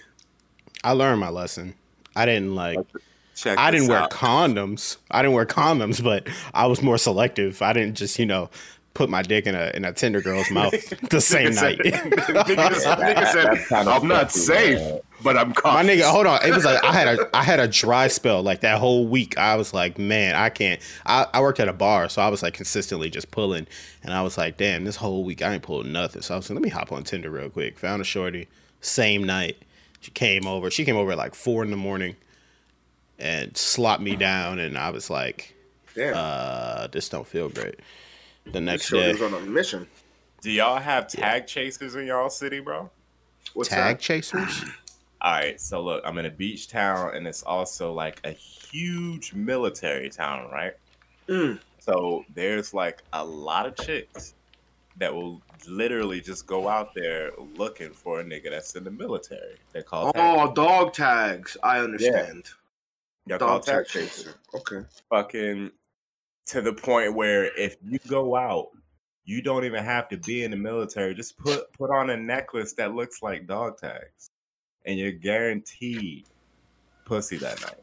I 0.83 0.93
learned 0.93 1.21
my 1.21 1.31
lesson. 1.31 1.75
I 2.17 2.27
didn't 2.27 2.55
like. 2.55 2.79
Check 3.35 3.59
I 3.59 3.71
didn't 3.71 3.89
wear 3.89 3.99
out. 3.99 4.11
condoms. 4.11 4.97
I 5.11 5.23
didn't 5.23 5.35
wear 5.35 5.47
condoms, 5.47 6.03
but 6.03 6.29
I 6.55 6.67
was 6.67 6.83
more 6.83 6.99
selective. 6.99 7.61
I 7.63 7.73
didn't 7.73 7.97
just, 7.97 8.19
you 8.19 8.27
know, 8.27 8.49
put 8.95 9.11
my 9.11 9.23
dick 9.23 9.45
in 9.47 9.57
a 9.57 9.73
in 9.75 9.85
a 9.85 9.93
tender 9.93 10.21
girl's 10.21 10.51
mouth 10.53 10.73
the 11.11 11.21
same 11.21 11.51
Nigga 11.53 11.55
night. 11.63 11.79
said- 11.83 12.13
nigga, 12.13 13.15
nigga 13.15 13.57
said, 13.67 13.89
"I'm 13.89 14.07
not 14.07 14.31
safe, 14.31 14.79
bad. 14.79 15.01
but 15.25 15.37
I'm 15.37 15.49
My 15.65 15.83
nigga, 15.85 16.03
hold 16.09 16.27
on. 16.27 16.47
It 16.47 16.55
was 16.55 16.65
like 16.65 16.83
I 16.85 16.93
had 16.93 17.09
a 17.19 17.29
I 17.37 17.43
had 17.43 17.59
a 17.59 17.67
dry 17.67 18.07
spell 18.07 18.41
like 18.43 18.61
that 18.61 18.79
whole 18.79 19.07
week. 19.09 19.37
I 19.37 19.57
was 19.57 19.75
like, 19.75 19.99
man, 19.99 20.37
I 20.37 20.49
can't. 20.49 20.81
I, 21.05 21.27
I 21.35 21.41
worked 21.41 21.59
at 21.59 21.69
a 21.69 21.73
bar, 21.73 22.09
so 22.09 22.23
I 22.23 22.29
was 22.29 22.41
like 22.43 22.55
consistently 22.55 23.11
just 23.11 23.33
pulling, 23.33 23.67
and 24.05 24.13
I 24.15 24.23
was 24.23 24.39
like, 24.39 24.57
damn, 24.59 24.85
this 24.85 24.97
whole 24.97 25.25
week 25.25 25.43
I 25.43 25.55
ain't 25.55 25.63
pulled 25.65 25.87
nothing. 25.87 26.23
So 26.23 26.35
I 26.35 26.37
was 26.37 26.49
like, 26.49 26.55
let 26.55 26.63
me 26.63 26.69
hop 26.71 26.93
on 26.93 27.03
Tinder 27.03 27.31
real 27.31 27.51
quick. 27.51 27.81
Found 27.81 28.01
a 28.01 28.05
shorty, 28.05 28.47
same 28.81 29.25
night. 29.25 29.57
She 30.01 30.13
came 30.13 30.47
over. 30.47 30.71
She 30.71 30.85
came 30.85 30.97
over 30.97 31.11
at 31.13 31.19
like 31.19 31.35
four 31.35 31.65
in 31.65 31.71
the 31.73 31.77
morning, 31.77 32.15
and 33.19 33.57
slopped 33.57 34.03
me 34.03 34.17
down, 34.17 34.59
and 34.59 34.77
I 34.77 34.91
was 34.91 35.11
like, 35.11 35.55
Damn, 35.95 36.15
uh, 36.17 36.87
this 36.89 37.09
don't 37.09 37.27
feel 37.27 37.49
great. 37.49 37.81
The 38.47 38.61
next 38.61 38.87
shorty 38.87 39.07
day, 39.07 39.13
was 39.13 39.23
on 39.23 39.35
a 39.35 39.41
mission. 39.47 39.87
Do 40.43 40.51
y'all 40.51 40.79
have 40.79 41.09
tag 41.09 41.47
chasers 41.47 41.95
in 41.95 42.07
y'all 42.07 42.29
city, 42.29 42.61
bro? 42.61 42.91
What's 43.55 43.71
tag 43.71 43.97
that? 43.97 44.01
chasers. 44.01 44.65
All 45.21 45.33
right, 45.33 45.59
so 45.59 45.81
look, 45.81 46.03
I'm 46.05 46.19
in 46.19 46.27
a 46.27 46.31
beach 46.31 46.69
town, 46.69 47.17
and 47.17 47.27
it's 47.27 47.43
also 47.43 47.93
like 47.93 48.21
a 48.25 48.33
huge 48.33 49.33
military 49.33 50.11
town, 50.11 50.51
right? 50.51 50.75
Mm. 51.29 51.59
So 51.79 52.25
there's 52.35 52.75
like 52.75 53.03
a 53.15 53.25
lot 53.25 53.65
of 53.65 53.77
chicks 53.77 54.35
that 54.99 55.15
will 55.15 55.41
literally 55.67 56.21
just 56.21 56.47
go 56.47 56.69
out 56.69 56.95
there 56.95 57.31
looking 57.57 57.91
for 57.93 58.21
a 58.21 58.25
nigga 58.25 58.51
that's 58.51 58.75
in 58.75 58.85
the 58.85 58.91
military. 58.91 59.57
They 59.73 59.83
call 59.83 60.13
tag, 60.13 60.23
Oh, 60.23 60.53
dog 60.53 60.93
tags. 60.93 61.57
I 61.63 61.79
understand. 61.79 62.51
Y'all 63.27 63.39
call 63.39 63.59
Dog 63.59 63.65
tag 63.65 63.75
tag 63.77 63.87
chasers. 63.87 64.25
chaser. 64.25 64.35
Okay. 64.55 64.87
Fucking 65.11 65.71
to 66.47 66.61
the 66.61 66.73
point 66.73 67.15
where 67.15 67.57
if 67.59 67.77
you 67.83 67.99
go 68.09 68.37
out, 68.37 68.69
you 69.25 69.41
don't 69.41 69.65
even 69.65 69.83
have 69.83 70.09
to 70.11 70.17
be 70.19 70.45
in 70.45 70.51
the 70.51 70.57
military. 70.57 71.15
Just 71.15 71.39
put 71.39 71.73
put 71.73 71.91
on 71.91 72.11
a 72.11 72.17
necklace 72.17 72.73
that 72.75 72.95
looks 72.95 73.23
like 73.23 73.47
dog 73.47 73.79
tags, 73.79 74.31
and 74.85 74.99
you're 74.99 75.13
guaranteed 75.13 76.27
pussy 77.07 77.37
that 77.39 77.61
night. 77.63 77.81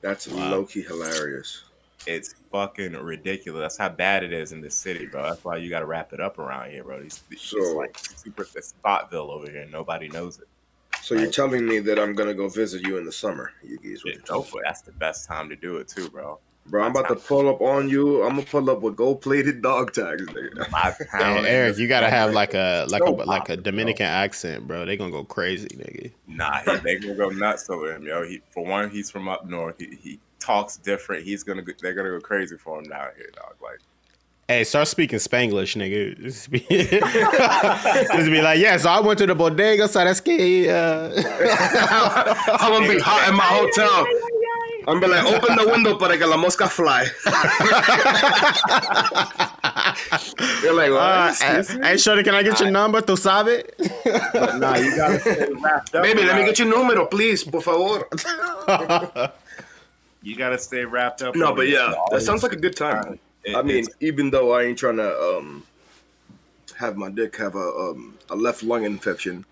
That's 0.00 0.26
Wow. 0.28 0.50
low 0.50 0.64
key 0.64 0.82
hilarious. 0.82 1.64
It's 2.06 2.34
fucking 2.52 2.92
ridiculous. 2.92 3.60
That's 3.62 3.76
how 3.78 3.88
bad 3.88 4.22
it 4.22 4.32
is 4.34 4.52
in 4.52 4.60
this 4.60 4.74
city, 4.74 5.06
bro. 5.06 5.22
That's 5.22 5.42
why 5.44 5.56
you 5.56 5.70
got 5.70 5.80
to 5.80 5.86
wrap 5.86 6.12
it 6.12 6.20
up 6.20 6.38
around 6.38 6.70
here, 6.70 6.84
bro. 6.84 7.02
These, 7.02 7.22
it's 7.30 7.42
So- 7.42 7.58
like 7.76 7.96
super 7.98 8.42
it's 8.54 8.74
Thoughttville 8.84 9.30
over 9.30 9.50
here. 9.50 9.62
And 9.62 9.72
nobody 9.72 10.08
knows 10.08 10.38
it. 10.38 10.48
So 11.04 11.14
you're 11.14 11.30
telling 11.30 11.66
me 11.66 11.80
that 11.80 11.98
I'm 11.98 12.14
gonna 12.14 12.32
go 12.32 12.48
visit 12.48 12.86
you 12.86 12.96
in 12.96 13.04
the 13.04 13.12
summer, 13.12 13.52
you 13.62 13.76
guys? 13.76 14.00
Yeah, 14.06 14.14
go 14.26 14.40
for 14.40 14.62
it. 14.62 14.64
That's 14.64 14.80
the 14.80 14.92
best 14.92 15.28
time 15.28 15.50
to 15.50 15.56
do 15.56 15.76
it 15.76 15.86
too, 15.86 16.08
bro. 16.08 16.38
Bro, 16.68 16.82
I'm 16.82 16.92
about 16.92 17.08
to 17.08 17.16
pull 17.16 17.46
up 17.50 17.60
on 17.60 17.90
you. 17.90 18.22
I'm 18.22 18.36
gonna 18.36 18.42
pull 18.46 18.70
up 18.70 18.80
with 18.80 18.96
gold 18.96 19.20
plated 19.20 19.60
dog 19.60 19.92
tags, 19.92 20.22
nigga. 20.22 20.70
My 20.70 20.94
Hey, 21.12 21.46
Eric, 21.46 21.76
you 21.76 21.88
gotta 21.88 22.08
have 22.08 22.32
like 22.32 22.54
a 22.54 22.86
like 22.88 23.02
a 23.02 23.10
like 23.10 23.20
a 23.20 23.24
popular, 23.26 23.60
Dominican 23.60 24.06
accent, 24.06 24.66
bro. 24.66 24.86
They 24.86 24.96
gonna 24.96 25.10
go 25.10 25.24
crazy, 25.24 25.68
nigga. 25.68 26.10
Nah, 26.26 26.60
he, 26.60 26.76
they 26.78 26.98
gonna 26.98 27.16
go 27.16 27.28
nuts 27.28 27.68
over 27.68 27.94
him, 27.94 28.04
yo. 28.04 28.26
He, 28.26 28.40
for 28.48 28.64
one, 28.64 28.88
he's 28.88 29.10
from 29.10 29.28
up 29.28 29.46
north. 29.46 29.78
He, 29.78 29.98
he 30.00 30.20
talks 30.40 30.78
different. 30.78 31.22
He's 31.24 31.42
gonna 31.42 31.60
go, 31.60 31.74
they're 31.82 31.92
gonna 31.92 32.12
go 32.12 32.20
crazy 32.20 32.56
for 32.56 32.78
him 32.78 32.84
down 32.84 33.08
here, 33.14 33.28
dog. 33.36 33.56
Like 33.62 33.80
Hey, 34.46 34.62
start 34.64 34.88
speaking 34.88 35.18
Spanglish, 35.18 35.74
nigga. 35.74 36.20
Just 36.20 36.50
be, 36.50 36.58
just 36.60 38.30
be 38.30 38.42
like, 38.42 38.58
yeah. 38.58 38.76
So 38.76 38.90
I 38.90 39.00
went 39.00 39.18
to 39.20 39.26
the 39.26 39.34
bodega, 39.34 39.88
sabes 39.88 40.22
que, 40.22 40.68
uh... 40.68 41.10
I'm 42.60 42.72
gonna 42.72 42.86
be 42.92 42.98
hot 43.00 43.26
in 43.26 43.34
my 43.36 43.42
hotel. 43.42 44.06
I'm 44.86 45.00
gonna 45.00 45.00
be 45.00 45.06
like, 45.12 45.24
open 45.24 45.56
the 45.56 45.66
window 45.72 45.96
para 45.96 46.18
que 46.18 46.26
la 46.26 46.36
mosca 46.36 46.68
fly. 46.68 47.06
You're 50.62 50.74
like, 50.74 50.90
what? 50.90 51.00
Uh, 51.00 51.28
Excuse 51.30 51.78
me? 51.78 51.86
hey, 51.86 51.96
Shorty, 51.96 52.22
can 52.22 52.34
I 52.34 52.42
get 52.42 52.60
your 52.60 52.70
number? 52.70 53.00
Tu 53.00 53.16
sabe? 53.16 53.62
but 54.34 54.58
nah, 54.58 54.76
you 54.76 54.94
gotta 54.94 55.20
stay 55.20 55.46
wrapped 55.54 55.94
up. 55.94 56.02
Baby, 56.02 56.24
let 56.24 56.36
me 56.36 56.44
get 56.44 56.58
your 56.58 56.68
numero, 56.68 57.06
please, 57.06 57.44
por 57.44 57.62
favor. 57.62 58.06
You 60.22 60.36
gotta 60.36 60.58
stay 60.58 60.84
wrapped 60.84 61.22
up. 61.22 61.34
No, 61.34 61.54
but 61.54 61.68
yeah, 61.68 61.94
that 62.10 62.20
sounds 62.20 62.42
like 62.42 62.52
a 62.52 62.56
good 62.60 62.76
time. 62.76 63.18
It- 63.44 63.56
I 63.56 63.62
mean, 63.62 63.84
even 64.00 64.30
though 64.30 64.52
I 64.52 64.62
ain't 64.64 64.78
trying 64.78 64.96
to 64.96 65.12
um 65.36 65.64
have 66.76 66.96
my 66.96 67.10
dick 67.10 67.36
have 67.36 67.54
a 67.54 67.58
um 67.58 68.14
a 68.30 68.36
left 68.36 68.62
lung 68.62 68.84
infection, 68.84 69.44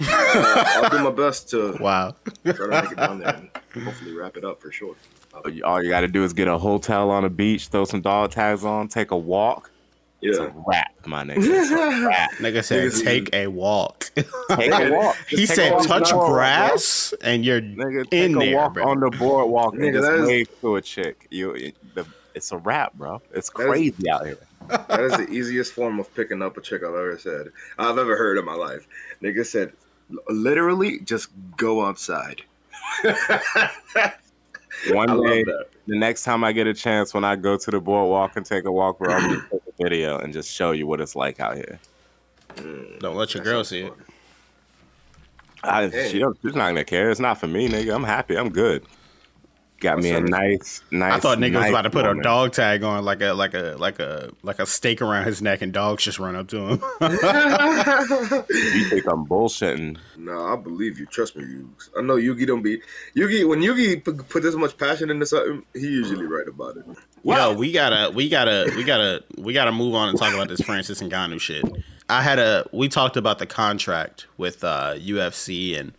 uh, 0.00 0.64
I'll 0.82 0.90
do 0.90 0.98
my 1.04 1.10
best 1.10 1.48
to 1.50 1.72
wow. 1.80 2.14
try 2.44 2.52
to 2.54 2.68
make 2.68 2.92
it 2.92 2.96
down 2.96 3.18
there 3.20 3.34
and 3.74 3.84
hopefully 3.84 4.14
wrap 4.16 4.36
it 4.36 4.44
up 4.44 4.60
for 4.60 4.70
sure. 4.72 4.94
all 5.64 5.82
you 5.82 5.90
gotta 5.90 6.08
do 6.08 6.24
is 6.24 6.32
get 6.32 6.48
a 6.48 6.58
hotel 6.58 7.10
on 7.10 7.24
a 7.24 7.30
beach, 7.30 7.68
throw 7.68 7.84
some 7.84 8.00
dog 8.00 8.30
tags 8.30 8.64
on, 8.64 8.88
take 8.88 9.10
a 9.12 9.16
walk, 9.16 9.70
It's 10.20 10.38
a 10.38 10.44
Yeah. 10.44 10.50
wrap, 10.66 10.94
my 11.06 11.22
nigga. 11.22 11.36
It's 11.38 11.70
a 11.70 11.74
wrap. 12.06 12.30
Nigga 12.40 12.64
said, 12.64 12.90
Niggas- 12.90 13.04
take 13.04 13.32
a 13.34 13.46
walk. 13.46 14.10
Take 14.16 14.26
a 14.72 14.90
walk. 14.96 15.16
he 15.28 15.36
Just 15.36 15.50
take 15.54 15.56
said, 15.56 15.72
walk 15.74 15.86
touch 15.86 16.08
the 16.08 16.14
boardwalk, 16.14 16.32
grass, 16.32 17.14
and 17.22 17.44
you're 17.44 17.60
bro. 17.60 17.84
Nigga, 17.86 18.10
take 18.10 18.30
in 18.30 18.42
a 18.42 18.54
walk 18.56 18.74
bro. 18.74 18.88
on 18.88 18.98
the 19.00 19.10
boardwalk 19.10 19.74
and 19.74 19.82
Nigga, 19.82 19.92
just 19.92 20.06
that 20.08 20.18
is- 20.20 20.26
wave 20.26 20.60
to 20.60 20.76
a 20.76 20.82
chick. 20.82 21.26
You, 21.30 21.52
it- 21.52 21.76
the, 21.82 21.87
it's 22.38 22.52
a 22.52 22.56
wrap, 22.56 22.94
bro. 22.94 23.20
It's 23.34 23.50
crazy 23.50 24.08
out 24.08 24.24
here. 24.26 24.38
That 24.68 25.00
is 25.00 25.12
the 25.12 25.28
easiest 25.30 25.72
form 25.72 25.98
of 25.98 26.14
picking 26.14 26.42
up 26.42 26.56
a 26.58 26.60
chick 26.60 26.82
I've 26.82 26.90
ever 26.90 27.16
said. 27.18 27.52
I've 27.78 27.96
ever 27.96 28.16
heard 28.18 28.36
in 28.36 28.44
my 28.44 28.54
life. 28.54 28.86
Nigga 29.22 29.46
said, 29.46 29.72
literally, 30.28 31.00
just 31.00 31.30
go 31.56 31.86
outside. 31.86 32.42
One 34.90 35.08
I 35.10 35.16
day, 35.16 35.44
the 35.86 35.96
next 35.98 36.24
time 36.24 36.44
I 36.44 36.52
get 36.52 36.66
a 36.66 36.74
chance 36.74 37.14
when 37.14 37.24
I 37.24 37.34
go 37.36 37.56
to 37.56 37.70
the 37.70 37.80
boardwalk 37.80 38.36
and 38.36 38.44
take 38.44 38.64
a 38.66 38.72
walk, 38.72 38.98
bro, 38.98 39.14
I'm 39.14 39.22
gonna 39.30 39.48
take 39.50 39.60
a 39.66 39.82
video 39.82 40.18
and 40.18 40.34
just 40.34 40.52
show 40.52 40.72
you 40.72 40.86
what 40.86 41.00
it's 41.00 41.16
like 41.16 41.40
out 41.40 41.56
here. 41.56 41.78
Mm, 42.56 42.98
don't 42.98 43.16
let 43.16 43.32
your 43.34 43.42
girl 43.42 43.64
see 43.64 43.80
it. 43.84 43.92
I, 45.64 45.88
Hey. 45.88 46.10
she 46.10 46.18
don't, 46.18 46.36
she's 46.42 46.54
not 46.54 46.68
gonna 46.68 46.84
care. 46.84 47.10
It's 47.10 47.20
not 47.20 47.38
for 47.40 47.46
me, 47.46 47.68
nigga. 47.68 47.94
I'm 47.94 48.04
happy. 48.04 48.36
I'm 48.36 48.50
good. 48.50 48.84
Got 49.80 49.98
me 49.98 50.10
a 50.10 50.14
Awesome. 50.14 50.24
nice, 50.26 50.82
nice. 50.90 51.12
I 51.12 51.20
thought 51.20 51.38
nigga 51.38 51.60
was 51.60 51.68
about 51.68 51.82
to 51.82 51.90
put 51.90 52.04
a 52.04 52.20
dog 52.20 52.52
tag 52.52 52.82
on, 52.82 53.04
like 53.04 53.20
a 53.20 53.32
like 53.32 53.54
a 53.54 53.76
like 53.78 54.00
a 54.00 54.30
like 54.42 54.58
a 54.58 54.66
stake 54.66 55.00
around 55.00 55.24
his 55.26 55.40
neck, 55.40 55.62
and 55.62 55.72
dogs 55.72 56.02
just 56.02 56.18
run 56.18 56.34
up 56.34 56.48
to 56.48 56.56
him. 56.56 56.82
You 58.50 58.84
think 58.88 59.06
I'm 59.06 59.26
bullshitting? 59.26 59.98
No, 60.16 60.46
I 60.52 60.56
believe 60.56 60.98
you. 60.98 61.06
Trust 61.06 61.36
me, 61.36 61.44
Yugi. 61.44 61.88
I 61.96 62.02
know 62.02 62.16
Yugi 62.16 62.46
don't 62.46 62.62
be 62.62 62.80
Yugi. 63.16 63.48
When 63.48 63.60
Yugi 63.60 64.02
put, 64.04 64.28
put 64.28 64.42
this 64.42 64.54
much 64.54 64.76
passion 64.76 65.10
into 65.10 65.26
something, 65.26 65.62
he 65.74 65.86
usually 65.86 66.26
right 66.26 66.48
about 66.48 66.76
it. 66.76 66.84
Yo, 67.24 67.54
we 67.54 67.72
gotta, 67.72 68.10
we 68.12 68.28
gotta, 68.28 68.72
we 68.76 68.84
gotta, 68.84 69.22
we 69.36 69.52
gotta 69.52 69.72
move 69.72 69.94
on 69.94 70.08
and 70.08 70.18
talk 70.18 70.34
about 70.34 70.48
this 70.48 70.60
Francis 70.60 71.00
and 71.00 71.10
Ngannou 71.12 71.40
shit. 71.40 71.64
I 72.08 72.22
had 72.22 72.38
a, 72.38 72.66
we 72.72 72.88
talked 72.88 73.16
about 73.16 73.38
the 73.38 73.46
contract 73.46 74.26
with 74.38 74.64
uh, 74.64 74.94
UFC 74.96 75.78
and 75.78 75.92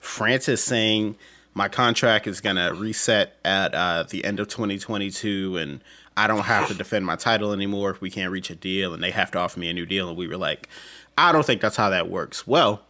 Francis 0.00 0.62
saying 0.62 1.16
my 1.56 1.68
contract 1.68 2.26
is 2.26 2.42
gonna 2.42 2.74
reset 2.74 3.34
at 3.42 3.74
uh, 3.74 4.04
the 4.10 4.26
end 4.26 4.38
of 4.38 4.46
2022 4.46 5.56
and 5.56 5.82
I 6.14 6.26
don't 6.26 6.42
have 6.42 6.68
to 6.68 6.74
defend 6.74 7.06
my 7.06 7.16
title 7.16 7.50
anymore 7.50 7.90
if 7.90 8.02
we 8.02 8.10
can't 8.10 8.30
reach 8.30 8.50
a 8.50 8.54
deal 8.54 8.92
and 8.92 9.02
they 9.02 9.10
have 9.10 9.30
to 9.30 9.38
offer 9.38 9.58
me 9.58 9.70
a 9.70 9.72
new 9.72 9.86
deal. 9.86 10.06
And 10.06 10.18
we 10.18 10.28
were 10.28 10.36
like, 10.36 10.68
I 11.16 11.32
don't 11.32 11.46
think 11.46 11.62
that's 11.62 11.76
how 11.76 11.88
that 11.88 12.10
works. 12.10 12.46
Well, 12.46 12.82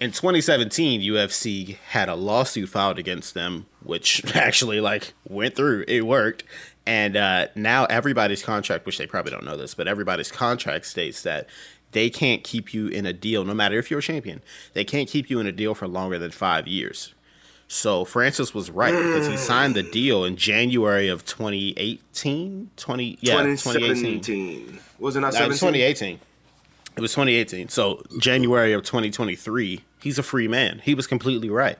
in 0.00 0.10
2017 0.10 1.00
UFC 1.00 1.76
had 1.90 2.08
a 2.08 2.16
lawsuit 2.16 2.68
filed 2.68 2.98
against 2.98 3.34
them 3.34 3.66
which 3.84 4.24
actually 4.34 4.80
like 4.80 5.14
went 5.28 5.54
through 5.54 5.84
it 5.86 6.04
worked 6.04 6.42
and 6.84 7.16
uh, 7.16 7.46
now 7.54 7.84
everybody's 7.84 8.42
contract 8.42 8.84
which 8.84 8.98
they 8.98 9.06
probably 9.06 9.30
don't 9.30 9.44
know 9.44 9.56
this 9.56 9.74
but 9.74 9.86
everybody's 9.86 10.32
contract 10.32 10.86
states 10.86 11.22
that 11.22 11.46
they 11.92 12.10
can't 12.10 12.42
keep 12.42 12.74
you 12.74 12.88
in 12.88 13.06
a 13.06 13.12
deal 13.12 13.44
no 13.44 13.54
matter 13.54 13.78
if 13.78 13.92
you're 13.92 14.00
a 14.00 14.02
champion 14.02 14.42
they 14.72 14.84
can't 14.84 15.08
keep 15.08 15.30
you 15.30 15.38
in 15.38 15.46
a 15.46 15.52
deal 15.52 15.72
for 15.72 15.86
longer 15.86 16.18
than 16.18 16.32
five 16.32 16.66
years 16.66 17.14
so 17.72 18.04
francis 18.04 18.52
was 18.52 18.70
right 18.70 18.94
because 18.94 19.26
he 19.26 19.36
signed 19.36 19.74
the 19.74 19.82
deal 19.82 20.24
in 20.24 20.36
january 20.36 21.08
of 21.08 21.24
2018 21.24 22.70
20 22.76 23.18
yeah 23.20 23.42
2018 23.42 24.20
2017. 24.20 24.80
Was 24.98 25.16
it 25.16 25.20
not 25.20 25.32
no, 25.32 25.50
17? 25.50 25.58
2018. 25.58 26.20
It 26.96 27.00
was 27.00 27.12
2018. 27.12 27.68
So 27.68 28.02
January 28.18 28.72
of 28.72 28.82
2023, 28.82 29.82
he's 30.00 30.18
a 30.18 30.22
free 30.22 30.46
man. 30.46 30.80
He 30.84 30.94
was 30.94 31.06
completely 31.06 31.50
right. 31.50 31.78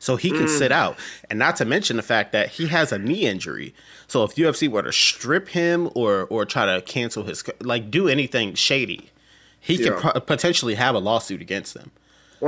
So 0.00 0.16
he 0.16 0.30
can 0.30 0.48
sit 0.48 0.70
mm. 0.70 0.74
out, 0.74 0.98
and 1.30 1.38
not 1.38 1.56
to 1.56 1.64
mention 1.64 1.96
the 1.96 2.02
fact 2.02 2.32
that 2.32 2.50
he 2.50 2.66
has 2.66 2.92
a 2.92 2.98
knee 2.98 3.26
injury. 3.26 3.74
So 4.06 4.22
if 4.22 4.34
UFC 4.34 4.68
were 4.68 4.82
to 4.82 4.92
strip 4.92 5.48
him 5.48 5.88
or 5.94 6.26
or 6.28 6.44
try 6.44 6.66
to 6.66 6.82
cancel 6.82 7.22
his 7.22 7.42
like 7.60 7.90
do 7.90 8.08
anything 8.08 8.54
shady, 8.54 9.10
he 9.60 9.76
Yeah. 9.76 9.98
could 9.98 10.26
potentially 10.26 10.74
have 10.74 10.94
a 10.94 10.98
lawsuit 10.98 11.40
against 11.40 11.72
them. 11.72 11.90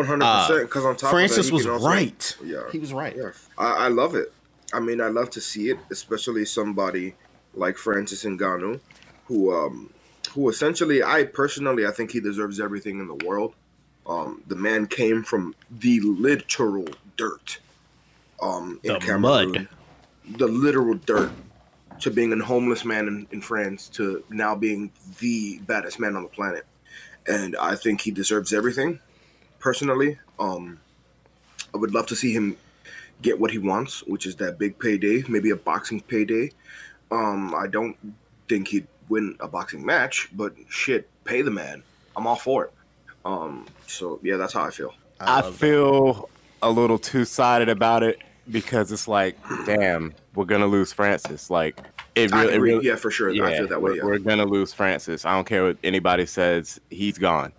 100%. 0.05 0.61
Because 0.63 0.85
on 0.85 0.97
top 0.97 1.11
Francis 1.11 1.39
of 1.39 1.45
that, 1.45 1.51
he 1.51 1.55
was 1.57 1.67
also- 1.67 1.87
right. 1.89 2.37
Yeah. 2.45 2.71
He 2.73 2.79
was 2.79 2.93
right. 2.93 3.17
Yeah, 3.17 3.31
I, 3.59 3.87
I 3.87 3.89
love 3.89 4.15
it. 4.15 4.33
I 4.73 4.81
mean, 4.81 5.01
I 5.01 5.09
love 5.09 5.31
to 5.31 5.41
see 5.41 5.71
it, 5.71 5.79
especially 5.91 6.45
somebody 6.45 7.15
like 7.55 7.77
Francis 7.79 8.25
Ngannou, 8.25 8.81
who, 9.27 9.55
um, 9.55 9.91
who 10.33 10.49
essentially, 10.49 11.03
I 11.03 11.25
personally, 11.25 11.87
I 11.87 11.91
think 11.93 12.11
he 12.11 12.21
deserves 12.21 12.61
everything 12.61 12.99
in 13.01 13.07
the 13.07 13.27
world. 13.27 13.55
Um, 14.07 14.43
the 14.47 14.57
man 14.57 14.87
came 14.87 15.23
from 15.23 15.55
the 15.71 16.01
literal 16.01 16.87
dirt, 17.17 17.59
um, 18.43 18.79
in 18.85 18.93
The 18.95 18.99
Cameroon. 18.99 19.53
mud. 19.53 19.69
the 20.39 20.47
literal 20.49 20.95
dirt, 20.95 21.31
to 22.01 22.11
being 22.11 22.33
a 22.33 22.45
homeless 22.45 22.85
man 22.85 23.07
in, 23.09 23.27
in 23.31 23.41
France, 23.41 23.89
to 23.91 24.23
now 24.31 24.55
being 24.55 24.91
the 25.21 25.59
baddest 25.67 25.99
man 25.99 26.15
on 26.17 26.23
the 26.25 26.29
planet, 26.29 26.67
and 27.27 27.57
I 27.57 27.75
think 27.77 28.01
he 28.03 28.11
deserves 28.11 28.53
everything. 28.53 29.01
Personally, 29.67 30.17
um, 30.39 30.79
I 31.75 31.79
would 31.79 31.93
love 31.93 32.07
to 32.07 32.15
see 32.15 32.33
him 32.33 32.57
get 33.21 33.41
what 33.41 33.51
he 33.51 33.59
wants, 33.59 34.05
which 34.05 34.25
is 34.25 34.37
that 34.37 34.61
big 34.61 34.79
payday, 34.79 35.25
maybe 35.27 35.51
a 35.51 35.57
boxing 35.57 36.01
payday. 36.01 36.53
Um, 37.11 37.53
I 37.53 37.67
don't 37.67 37.97
think 38.49 38.69
he'd 38.69 38.87
win 39.09 39.37
a 39.41 39.49
boxing 39.49 39.85
match, 39.85 40.29
but 40.35 40.55
shit, 40.69 41.09
pay 41.25 41.43
the 41.43 41.51
man. 41.51 41.83
I'm 42.15 42.29
all 42.29 42.37
for 42.37 42.67
it. 42.67 42.73
Um, 43.25 43.67
so 43.89 44.21
yeah, 44.23 44.37
that's 44.37 44.53
how 44.53 44.63
I 44.63 44.71
feel. 44.71 44.95
I, 45.19 45.41
love 45.41 45.57
feel 45.57 46.31
a 46.63 46.71
little 46.71 46.97
two 46.97 47.25
sided 47.25 47.69
about 47.69 48.05
it 48.05 48.21
because 48.53 48.93
it's 48.93 49.09
like, 49.09 49.37
damn, 49.67 50.15
we're 50.37 50.45
gonna 50.45 50.69
lose 50.69 50.93
Francis. 50.93 51.51
Like 51.51 51.81
it 52.15 52.31
really, 52.31 52.55
it 52.55 52.59
really 52.59 52.87
yeah, 52.87 52.95
for 52.95 53.11
sure. 53.11 53.31
yeah, 53.31 53.47
I 53.47 53.57
feel 53.57 53.67
that 53.67 53.83
way. 53.83 53.91
we're, 53.91 53.97
Yeah. 53.97 54.05
we're 54.05 54.19
gonna 54.21 54.47
lose 54.47 54.73
Francis. 54.73 55.25
I 55.25 55.33
don't 55.33 55.45
care 55.45 55.65
what 55.65 55.79
anybody 55.83 56.25
says. 56.25 56.81
He's 56.89 57.19
gone. 57.19 57.53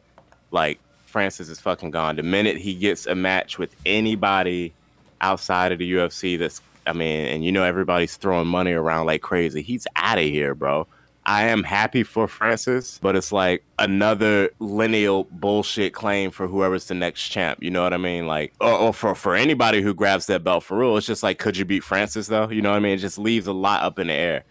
Like 0.52 0.80
Francis 1.18 1.50
is 1.50 1.60
fucking 1.60 1.90
gone. 1.90 2.16
The 2.16 2.22
minute 2.22 2.58
he 2.58 2.76
gets 2.76 3.08
a 3.08 3.16
match 3.16 3.58
with 3.58 3.76
anybody 3.88 4.72
outside 5.20 5.72
of 5.72 5.80
the 5.80 5.94
UFC, 5.94 6.38
that's 6.38 6.62
I 6.86 6.94
mean, 6.94 7.26
and 7.26 7.44
you 7.44 7.52
know 7.52 7.64
everybody's 7.64 8.18
throwing 8.18 8.46
money 8.46 8.74
around 8.74 9.08
like 9.08 9.24
crazy. 9.24 9.64
He's 9.64 9.88
out 9.96 10.20
of 10.20 10.26
here, 10.26 10.54
bro. 10.54 10.86
I 11.26 11.46
am 11.46 11.64
happy 11.64 12.04
for 12.04 12.28
Francis, 12.28 13.00
but 13.02 13.16
it's 13.16 13.32
like 13.32 13.64
another 13.80 14.52
lineal 14.60 15.24
bullshit 15.32 15.96
claim 15.96 16.30
for 16.30 16.46
whoever's 16.46 16.86
the 16.86 16.94
next 16.94 17.30
champ. 17.30 17.64
You 17.64 17.72
know 17.72 17.82
what 17.82 17.96
I 17.96 17.98
mean? 17.98 18.28
Like, 18.28 18.54
or, 18.62 18.74
or 18.74 18.94
for 18.94 19.16
for 19.16 19.34
anybody 19.34 19.82
who 19.82 19.96
grabs 19.96 20.28
that 20.28 20.44
belt 20.44 20.66
for 20.66 20.78
real, 20.78 20.98
it's 20.98 21.08
just 21.08 21.24
like, 21.24 21.40
could 21.40 21.58
you 21.58 21.66
beat 21.66 21.84
Francis 21.84 22.28
though? 22.28 22.48
You 22.48 22.62
know 22.62 22.70
what 22.70 22.78
I 22.78 22.82
mean? 22.82 22.94
It 22.94 22.98
just 22.98 23.18
leaves 23.18 23.48
a 23.48 23.54
lot 23.54 23.82
up 23.82 23.98
in 23.98 24.06
the 24.06 24.14
air. 24.14 24.44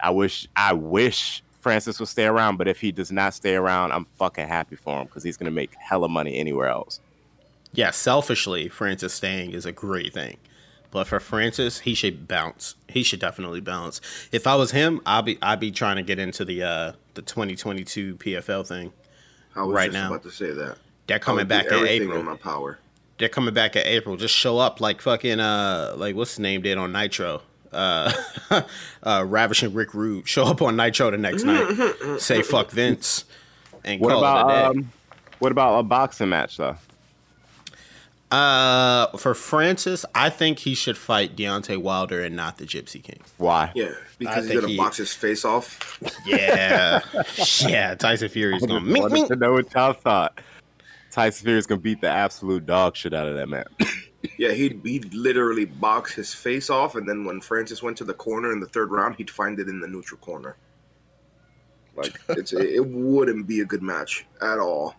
I 0.00 0.08
wish 0.08 0.48
I 0.56 0.72
wish 0.72 1.43
Francis 1.64 1.98
will 1.98 2.06
stay 2.06 2.26
around, 2.26 2.58
but 2.58 2.68
if 2.68 2.78
he 2.78 2.92
does 2.92 3.10
not 3.10 3.32
stay 3.32 3.54
around, 3.54 3.90
I'm 3.90 4.04
fucking 4.18 4.46
happy 4.46 4.76
for 4.76 5.00
him 5.00 5.06
because 5.06 5.22
he's 5.22 5.38
gonna 5.38 5.50
make 5.50 5.74
hella 5.76 6.10
money 6.10 6.36
anywhere 6.36 6.68
else. 6.68 7.00
yeah, 7.72 7.90
selfishly, 7.90 8.68
Francis 8.68 9.14
staying 9.14 9.52
is 9.52 9.64
a 9.64 9.72
great 9.72 10.12
thing. 10.12 10.36
But 10.90 11.06
for 11.06 11.18
Francis, 11.20 11.80
he 11.80 11.94
should 11.94 12.28
bounce. 12.28 12.74
He 12.86 13.02
should 13.02 13.18
definitely 13.18 13.60
bounce. 13.60 14.02
If 14.30 14.46
I 14.46 14.54
was 14.56 14.72
him, 14.72 15.00
I'd 15.06 15.24
be 15.24 15.38
I'd 15.40 15.58
be 15.58 15.72
trying 15.72 15.96
to 15.96 16.02
get 16.02 16.18
into 16.18 16.44
the 16.44 16.62
uh 16.62 16.92
the 17.14 17.22
2022 17.22 18.16
PFL 18.16 18.66
thing. 18.68 18.92
I 19.56 19.62
was 19.62 19.74
right 19.74 19.90
just 19.90 19.94
now. 19.94 20.08
about 20.08 20.22
to 20.24 20.30
say 20.30 20.52
that. 20.52 20.76
They're 21.06 21.18
coming 21.18 21.46
back 21.46 21.64
in 21.66 21.86
April. 21.86 22.20
in 22.20 22.26
my 22.26 22.36
power. 22.36 22.78
They're 23.16 23.30
coming 23.30 23.54
back 23.54 23.74
in 23.74 23.86
April. 23.86 24.16
Just 24.18 24.34
show 24.34 24.58
up 24.58 24.82
like 24.82 25.00
fucking 25.00 25.40
uh 25.40 25.94
like 25.96 26.14
what's 26.14 26.32
his 26.32 26.40
name 26.40 26.60
did 26.60 26.76
on 26.76 26.92
Nitro. 26.92 27.40
Uh, 27.74 28.12
uh 29.02 29.24
ravishing 29.26 29.74
Rick 29.74 29.92
Rude. 29.94 30.28
Show 30.28 30.44
up 30.44 30.62
on 30.62 30.76
Nitro 30.76 31.10
the 31.10 31.18
next 31.18 31.42
night. 31.42 32.18
Say 32.20 32.42
fuck 32.42 32.70
Vince 32.70 33.24
and 33.84 34.00
What 34.00 34.10
call 34.10 34.18
it 34.18 34.26
a 34.26 34.30
about 34.30 34.48
day. 34.48 34.80
um, 34.80 34.92
what 35.40 35.52
about 35.52 35.78
a 35.78 35.82
boxing 35.82 36.28
match 36.30 36.56
though? 36.56 36.76
uh 38.30 39.08
for 39.16 39.34
Francis, 39.34 40.04
I 40.14 40.30
think 40.30 40.58
he 40.58 40.74
should 40.74 40.96
fight 40.96 41.36
Deontay 41.36 41.76
Wilder 41.80 42.22
and 42.22 42.34
not 42.34 42.56
the 42.56 42.64
Gypsy 42.64 43.02
King. 43.02 43.20
Why? 43.36 43.70
Yeah, 43.74 43.90
because 44.18 44.46
he's 44.46 44.54
gonna 44.54 44.68
he- 44.68 44.76
box 44.76 44.96
his 44.96 45.12
face 45.12 45.44
off. 45.44 46.00
Yeah. 46.26 47.00
yeah, 47.60 47.94
Tyson 47.94 48.28
Fury's 48.28 48.62
I 48.64 48.66
gonna 48.66 48.80
just 48.80 48.90
mink, 48.90 49.02
wanted 49.02 49.14
mink. 49.14 49.28
to 49.28 49.36
know 49.36 49.52
what 49.52 49.72
y'all 49.74 49.92
thought. 49.92 50.40
Tyson 51.12 51.44
Fury's 51.44 51.66
gonna 51.66 51.80
beat 51.80 52.00
the 52.00 52.08
absolute 52.08 52.66
dog 52.66 52.96
shit 52.96 53.14
out 53.14 53.28
of 53.28 53.36
that 53.36 53.48
man. 53.48 53.66
Yeah, 54.38 54.52
he'd 54.52 54.80
he'd 54.84 55.14
literally 55.14 55.64
box 55.64 56.12
his 56.14 56.34
face 56.34 56.70
off, 56.70 56.94
and 56.96 57.08
then 57.08 57.24
when 57.24 57.40
Francis 57.40 57.82
went 57.82 57.96
to 57.98 58.04
the 58.04 58.14
corner 58.14 58.52
in 58.52 58.60
the 58.60 58.66
third 58.68 58.90
round, 58.90 59.16
he'd 59.16 59.30
find 59.30 59.58
it 59.60 59.68
in 59.68 59.80
the 59.80 59.88
neutral 59.88 60.18
corner. 60.20 60.56
Like 61.96 62.20
it's 62.30 62.52
it 62.52 62.84
wouldn't 62.86 63.46
be 63.46 63.60
a 63.60 63.64
good 63.64 63.82
match 63.82 64.26
at 64.42 64.58
all. 64.58 64.96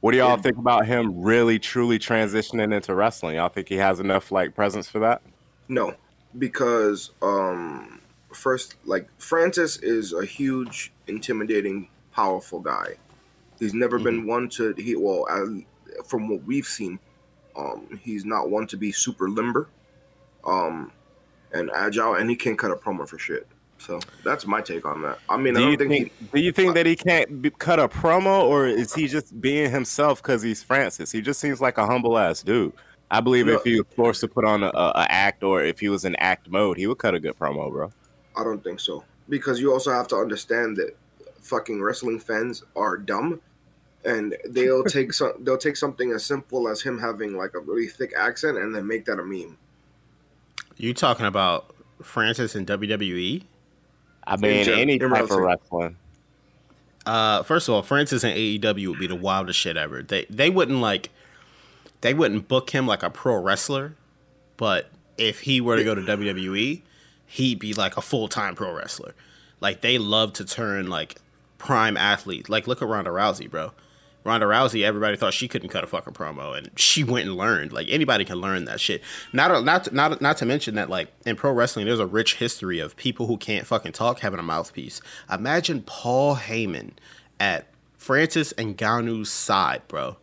What 0.00 0.12
do 0.12 0.18
y'all 0.18 0.36
Yeah. 0.36 0.36
think 0.36 0.58
about 0.58 0.86
him 0.86 1.22
really 1.22 1.58
truly 1.58 1.98
transitioning 1.98 2.74
into 2.74 2.94
wrestling? 2.94 3.36
Y'all 3.36 3.48
think 3.48 3.68
he 3.70 3.76
has 3.76 4.00
enough 4.00 4.30
like 4.30 4.54
presence 4.54 4.86
for 4.88 4.98
that? 5.00 5.22
No, 5.68 5.94
because 6.38 7.10
um, 7.22 8.00
first, 8.34 8.76
like 8.84 9.08
Francis 9.18 9.78
is 9.78 10.12
a 10.12 10.24
huge, 10.24 10.92
intimidating, 11.06 11.88
powerful 12.12 12.60
guy. 12.60 12.96
He's 13.58 13.74
never 13.74 13.98
been 13.98 14.26
one 14.26 14.48
to 14.50 14.74
he 14.76 14.96
well, 14.96 15.26
uh, 15.30 16.02
from 16.04 16.28
what 16.28 16.44
we've 16.44 16.66
seen, 16.66 16.98
um, 17.56 18.00
he's 18.02 18.24
not 18.24 18.50
one 18.50 18.66
to 18.68 18.76
be 18.76 18.92
super 18.92 19.28
limber, 19.28 19.68
um, 20.44 20.90
and 21.52 21.70
agile, 21.74 22.14
and 22.14 22.28
he 22.28 22.36
can't 22.36 22.58
cut 22.58 22.70
a 22.70 22.76
promo 22.76 23.08
for 23.08 23.18
shit. 23.18 23.46
So 23.78 24.00
that's 24.24 24.46
my 24.46 24.60
take 24.60 24.86
on 24.86 25.02
that. 25.02 25.18
I 25.28 25.36
mean, 25.36 25.56
I 25.56 25.60
Do 25.60 25.64
don't 25.64 25.70
you 25.72 25.76
think, 25.76 25.90
think? 25.90 26.12
he, 26.32 26.38
Do 26.38 26.40
you 26.46 26.52
think 26.52 26.74
that 26.74 26.86
he 26.86 26.96
can't 26.96 27.42
be, 27.42 27.50
cut 27.50 27.78
a 27.78 27.88
promo, 27.88 28.44
or 28.44 28.66
is 28.66 28.94
he 28.94 29.08
just 29.08 29.38
being 29.40 29.70
himself 29.70 30.22
because 30.22 30.42
he's 30.42 30.62
Francis? 30.62 31.12
He 31.12 31.20
just 31.20 31.38
seems 31.40 31.60
like 31.60 31.76
a 31.78 31.86
humble 31.86 32.16
ass 32.18 32.42
dude. 32.42 32.72
I 33.10 33.20
believe 33.20 33.46
No. 33.46 33.52
if 33.54 33.64
he 33.64 33.76
was 33.80 33.86
forced 33.94 34.20
to 34.22 34.28
put 34.28 34.44
on 34.44 34.62
a, 34.62 34.70
a 34.74 35.06
act, 35.10 35.42
or 35.42 35.62
if 35.62 35.78
he 35.80 35.88
was 35.88 36.04
in 36.04 36.16
act 36.16 36.48
mode, 36.50 36.78
he 36.78 36.86
would 36.86 36.98
cut 36.98 37.14
a 37.14 37.20
good 37.20 37.38
promo, 37.38 37.70
bro. 37.70 37.92
I 38.36 38.42
don't 38.42 38.62
think 38.64 38.80
so 38.80 39.04
because 39.28 39.60
you 39.60 39.72
also 39.72 39.92
have 39.92 40.08
to 40.08 40.16
understand 40.16 40.76
that 40.78 40.96
fucking 41.40 41.80
wrestling 41.82 42.18
fans 42.18 42.64
are 42.74 42.96
dumb, 42.96 43.40
and 44.04 44.36
they'll 44.48 44.84
take 44.84 45.12
some 45.12 45.32
they'll 45.40 45.58
take 45.58 45.76
something 45.76 46.12
as 46.12 46.24
simple 46.24 46.68
as 46.68 46.82
him 46.82 46.98
having 46.98 47.36
like 47.36 47.54
a 47.54 47.60
really 47.60 47.86
thick 47.86 48.12
accent 48.18 48.58
and 48.58 48.74
then 48.74 48.86
make 48.86 49.04
that 49.06 49.18
a 49.18 49.24
meme. 49.24 49.56
You 50.76 50.92
talking 50.92 51.26
about 51.26 51.74
Francis 52.02 52.54
in 52.54 52.66
WWE? 52.66 53.44
I 54.26 54.36
mean, 54.36 54.64
gen- 54.64 54.78
any 54.78 54.94
in 54.94 55.00
type 55.00 55.24
of 55.24 55.30
wrestling. 55.30 55.44
wrestling. 55.44 55.96
Uh, 57.06 57.42
first 57.42 57.68
of 57.68 57.74
all, 57.74 57.82
Francis 57.82 58.24
and 58.24 58.34
AEW 58.34 58.88
would 58.88 58.98
be 58.98 59.06
the 59.06 59.14
wildest 59.14 59.58
shit 59.58 59.76
ever. 59.76 60.02
They 60.02 60.26
they 60.30 60.50
wouldn't 60.50 60.80
like 60.80 61.10
they 62.00 62.14
wouldn't 62.14 62.48
book 62.48 62.70
him 62.70 62.86
like 62.86 63.02
a 63.02 63.10
pro 63.10 63.40
wrestler, 63.40 63.94
but 64.56 64.90
if 65.18 65.40
he 65.40 65.60
were 65.60 65.76
to 65.76 65.84
go 65.84 65.94
to 65.94 66.00
WWE, 66.00 66.82
he'd 67.26 67.58
be 67.58 67.74
like 67.74 67.96
a 67.96 68.02
full 68.02 68.28
time 68.28 68.54
pro 68.54 68.72
wrestler. 68.72 69.14
Like 69.60 69.80
they 69.80 69.98
love 69.98 70.32
to 70.34 70.44
turn 70.44 70.88
like 70.88 71.16
prime 71.58 71.96
athletes. 71.96 72.48
Like 72.48 72.66
look 72.66 72.82
at 72.82 72.88
Ronda 72.88 73.10
Rousey, 73.10 73.50
bro. 73.50 73.72
Ronda 74.24 74.46
Rousey, 74.46 74.82
everybody 74.82 75.18
thought 75.18 75.34
she 75.34 75.48
couldn't 75.48 75.68
cut 75.68 75.84
a 75.84 75.86
fucking 75.86 76.14
promo, 76.14 76.56
and 76.56 76.70
she 76.76 77.04
went 77.04 77.26
and 77.28 77.36
learned. 77.36 77.72
Like 77.72 77.88
anybody 77.90 78.24
can 78.24 78.40
learn 78.40 78.64
that 78.64 78.80
shit. 78.80 79.02
Not 79.34 79.64
not 79.64 79.92
not 79.92 80.20
not 80.22 80.38
to 80.38 80.46
mention 80.46 80.74
that 80.76 80.88
like 80.88 81.08
in 81.26 81.36
pro 81.36 81.52
wrestling, 81.52 81.84
there's 81.84 82.00
a 82.00 82.06
rich 82.06 82.36
history 82.36 82.78
of 82.78 82.96
people 82.96 83.26
who 83.26 83.36
can't 83.36 83.66
fucking 83.66 83.92
talk 83.92 84.20
having 84.20 84.40
a 84.40 84.42
mouthpiece. 84.42 85.02
Imagine 85.30 85.82
Paul 85.82 86.36
Heyman 86.36 86.92
at 87.38 87.66
Francis 87.98 88.54
Ngannou's 88.54 89.30
side, 89.30 89.82
bro. 89.88 90.16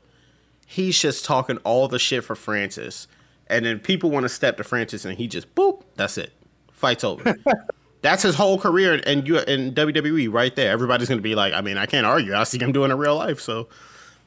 He's 0.65 0.99
just 0.99 1.23
talking 1.23 1.57
all 1.57 1.88
the 1.88 1.99
shit 1.99 2.23
for 2.23 2.36
Francis, 2.36 3.07
and 3.48 3.65
then 3.65 3.80
people 3.80 4.10
want 4.10 4.23
to 4.23 4.30
step 4.30 4.57
to 4.57 4.64
Francis, 4.64 5.06
and 5.06 5.18
he 5.18 5.28
just 5.28 5.53
boop. 5.53 5.84
That's 5.95 6.18
it. 6.18 6.32
Fight's 6.72 7.03
over. 7.03 7.36
That's 8.02 8.23
his 8.23 8.34
whole 8.34 8.57
career 8.57 8.99
and 9.06 9.28
you 9.28 9.38
in 9.41 9.76
WWE 9.76 10.34
right 10.34 10.56
there. 10.56 10.72
Everybody's 10.72 11.07
gonna 11.07 11.22
be 11.22 11.36
like, 11.36 11.53
I 11.53 11.61
mean, 11.61 11.78
I 11.78 11.86
can't 11.86 12.07
argue. 12.07 12.34
I 12.34 12.44
see 12.45 12.57
him 12.57 12.72
doing 12.72 12.90
it 12.90 12.95
in 12.95 12.99
real 12.99 13.15
life, 13.15 13.40
so 13.40 13.68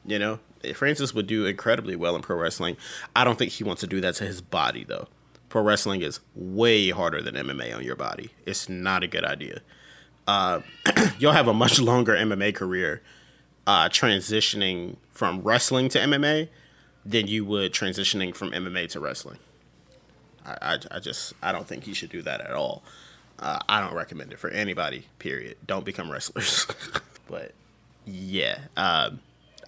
you 0.04 0.18
know, 0.18 0.38
Francis 0.74 1.14
would 1.14 1.26
do 1.26 1.46
incredibly 1.46 1.96
well 1.96 2.16
in 2.16 2.22
pro 2.22 2.36
wrestling. 2.36 2.76
I 3.14 3.24
don't 3.24 3.38
think 3.38 3.52
he 3.52 3.64
wants 3.64 3.80
to 3.80 3.86
do 3.86 4.00
that 4.00 4.14
to 4.16 4.24
his 4.24 4.40
body 4.40 4.84
though. 4.84 5.08
Pro 5.48 5.62
wrestling 5.62 6.02
is 6.02 6.20
way 6.34 6.90
harder 6.90 7.22
than 7.22 7.34
MMA 7.34 7.74
on 7.76 7.84
your 7.84 7.96
body. 7.96 8.30
It's 8.46 8.68
not 8.68 9.02
a 9.02 9.06
good 9.06 9.24
idea. 9.24 9.60
Uh, 10.26 10.60
you'll 11.18 11.32
have 11.32 11.48
a 11.48 11.54
much 11.54 11.80
longer 11.80 12.14
MMA 12.14 12.54
career 12.54 13.02
uh, 13.66 13.88
transitioning 13.88 14.96
from 15.10 15.42
wrestling 15.42 15.88
to 15.90 15.98
MMA 15.98 16.48
than 17.04 17.26
you 17.26 17.44
would 17.44 17.72
transitioning 17.72 18.34
from 18.34 18.50
MMA 18.50 18.88
to 18.90 19.00
wrestling. 19.00 19.38
I, 20.44 20.56
I, 20.60 20.78
I 20.92 20.98
just 20.98 21.34
I 21.42 21.52
don't 21.52 21.66
think 21.66 21.84
he 21.84 21.94
should 21.94 22.10
do 22.10 22.22
that 22.22 22.40
at 22.40 22.52
all. 22.52 22.82
Uh, 23.38 23.58
I 23.68 23.80
don't 23.80 23.94
recommend 23.94 24.32
it 24.32 24.38
for 24.38 24.50
anybody. 24.50 25.06
Period. 25.18 25.56
Don't 25.66 25.84
become 25.84 26.10
wrestlers. 26.10 26.66
but 27.28 27.52
yeah, 28.06 28.58
um, 28.76 29.20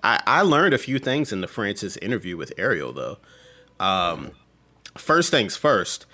I 0.03 0.23
I 0.27 0.43
learned 0.43 0.75
a 0.75 0.79
few 0.79 0.99
things 0.99 1.33
in 1.33 1.41
the 1.41 1.49
Francis 1.49 1.97
interview 1.99 2.37
with 2.37 2.53
Ariel 2.57 2.93
though. 2.93 3.19
Um, 3.79 4.33
first 4.97 5.31
things 5.31 5.57
first, 5.57 6.07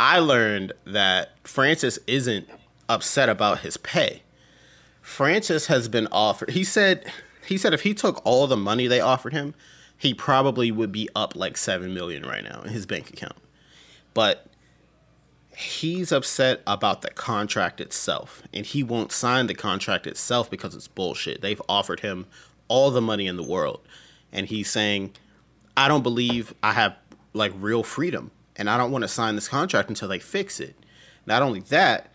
I 0.00 0.18
learned 0.18 0.72
that 0.84 1.30
Francis 1.44 1.98
isn't 2.06 2.48
upset 2.88 3.28
about 3.28 3.60
his 3.60 3.76
pay. 3.76 4.22
Francis 5.00 5.66
has 5.66 5.88
been 5.88 6.08
offered. 6.10 6.50
He 6.50 6.64
said 6.64 7.04
he 7.46 7.58
said 7.58 7.74
if 7.74 7.82
he 7.82 7.94
took 7.94 8.24
all 8.24 8.46
the 8.46 8.56
money 8.56 8.86
they 8.86 9.00
offered 9.00 9.32
him, 9.32 9.54
he 9.96 10.14
probably 10.14 10.70
would 10.70 10.92
be 10.92 11.08
up 11.14 11.36
like 11.36 11.56
seven 11.56 11.92
million 11.94 12.24
right 12.24 12.44
now 12.44 12.62
in 12.62 12.70
his 12.70 12.86
bank 12.86 13.10
account. 13.10 13.36
But 14.14 14.46
he's 15.56 16.12
upset 16.12 16.60
about 16.66 17.02
the 17.02 17.10
contract 17.10 17.80
itself, 17.80 18.42
and 18.52 18.64
he 18.64 18.82
won't 18.82 19.12
sign 19.12 19.46
the 19.46 19.54
contract 19.54 20.06
itself 20.06 20.50
because 20.50 20.74
it's 20.74 20.88
bullshit. 20.88 21.40
They've 21.40 21.62
offered 21.68 22.00
him 22.00 22.26
all 22.72 22.90
the 22.90 23.02
money 23.02 23.26
in 23.26 23.36
the 23.36 23.42
world, 23.42 23.80
and 24.32 24.46
he's 24.46 24.70
saying, 24.70 25.12
"I 25.76 25.88
don't 25.88 26.02
believe 26.02 26.54
I 26.62 26.72
have 26.72 26.96
like 27.34 27.52
real 27.56 27.82
freedom, 27.82 28.30
and 28.56 28.70
I 28.70 28.78
don't 28.78 28.90
want 28.90 29.02
to 29.02 29.08
sign 29.08 29.34
this 29.34 29.48
contract 29.48 29.90
until 29.90 30.08
they 30.08 30.18
fix 30.18 30.58
it." 30.58 30.74
Not 31.26 31.42
only 31.42 31.60
that, 31.60 32.10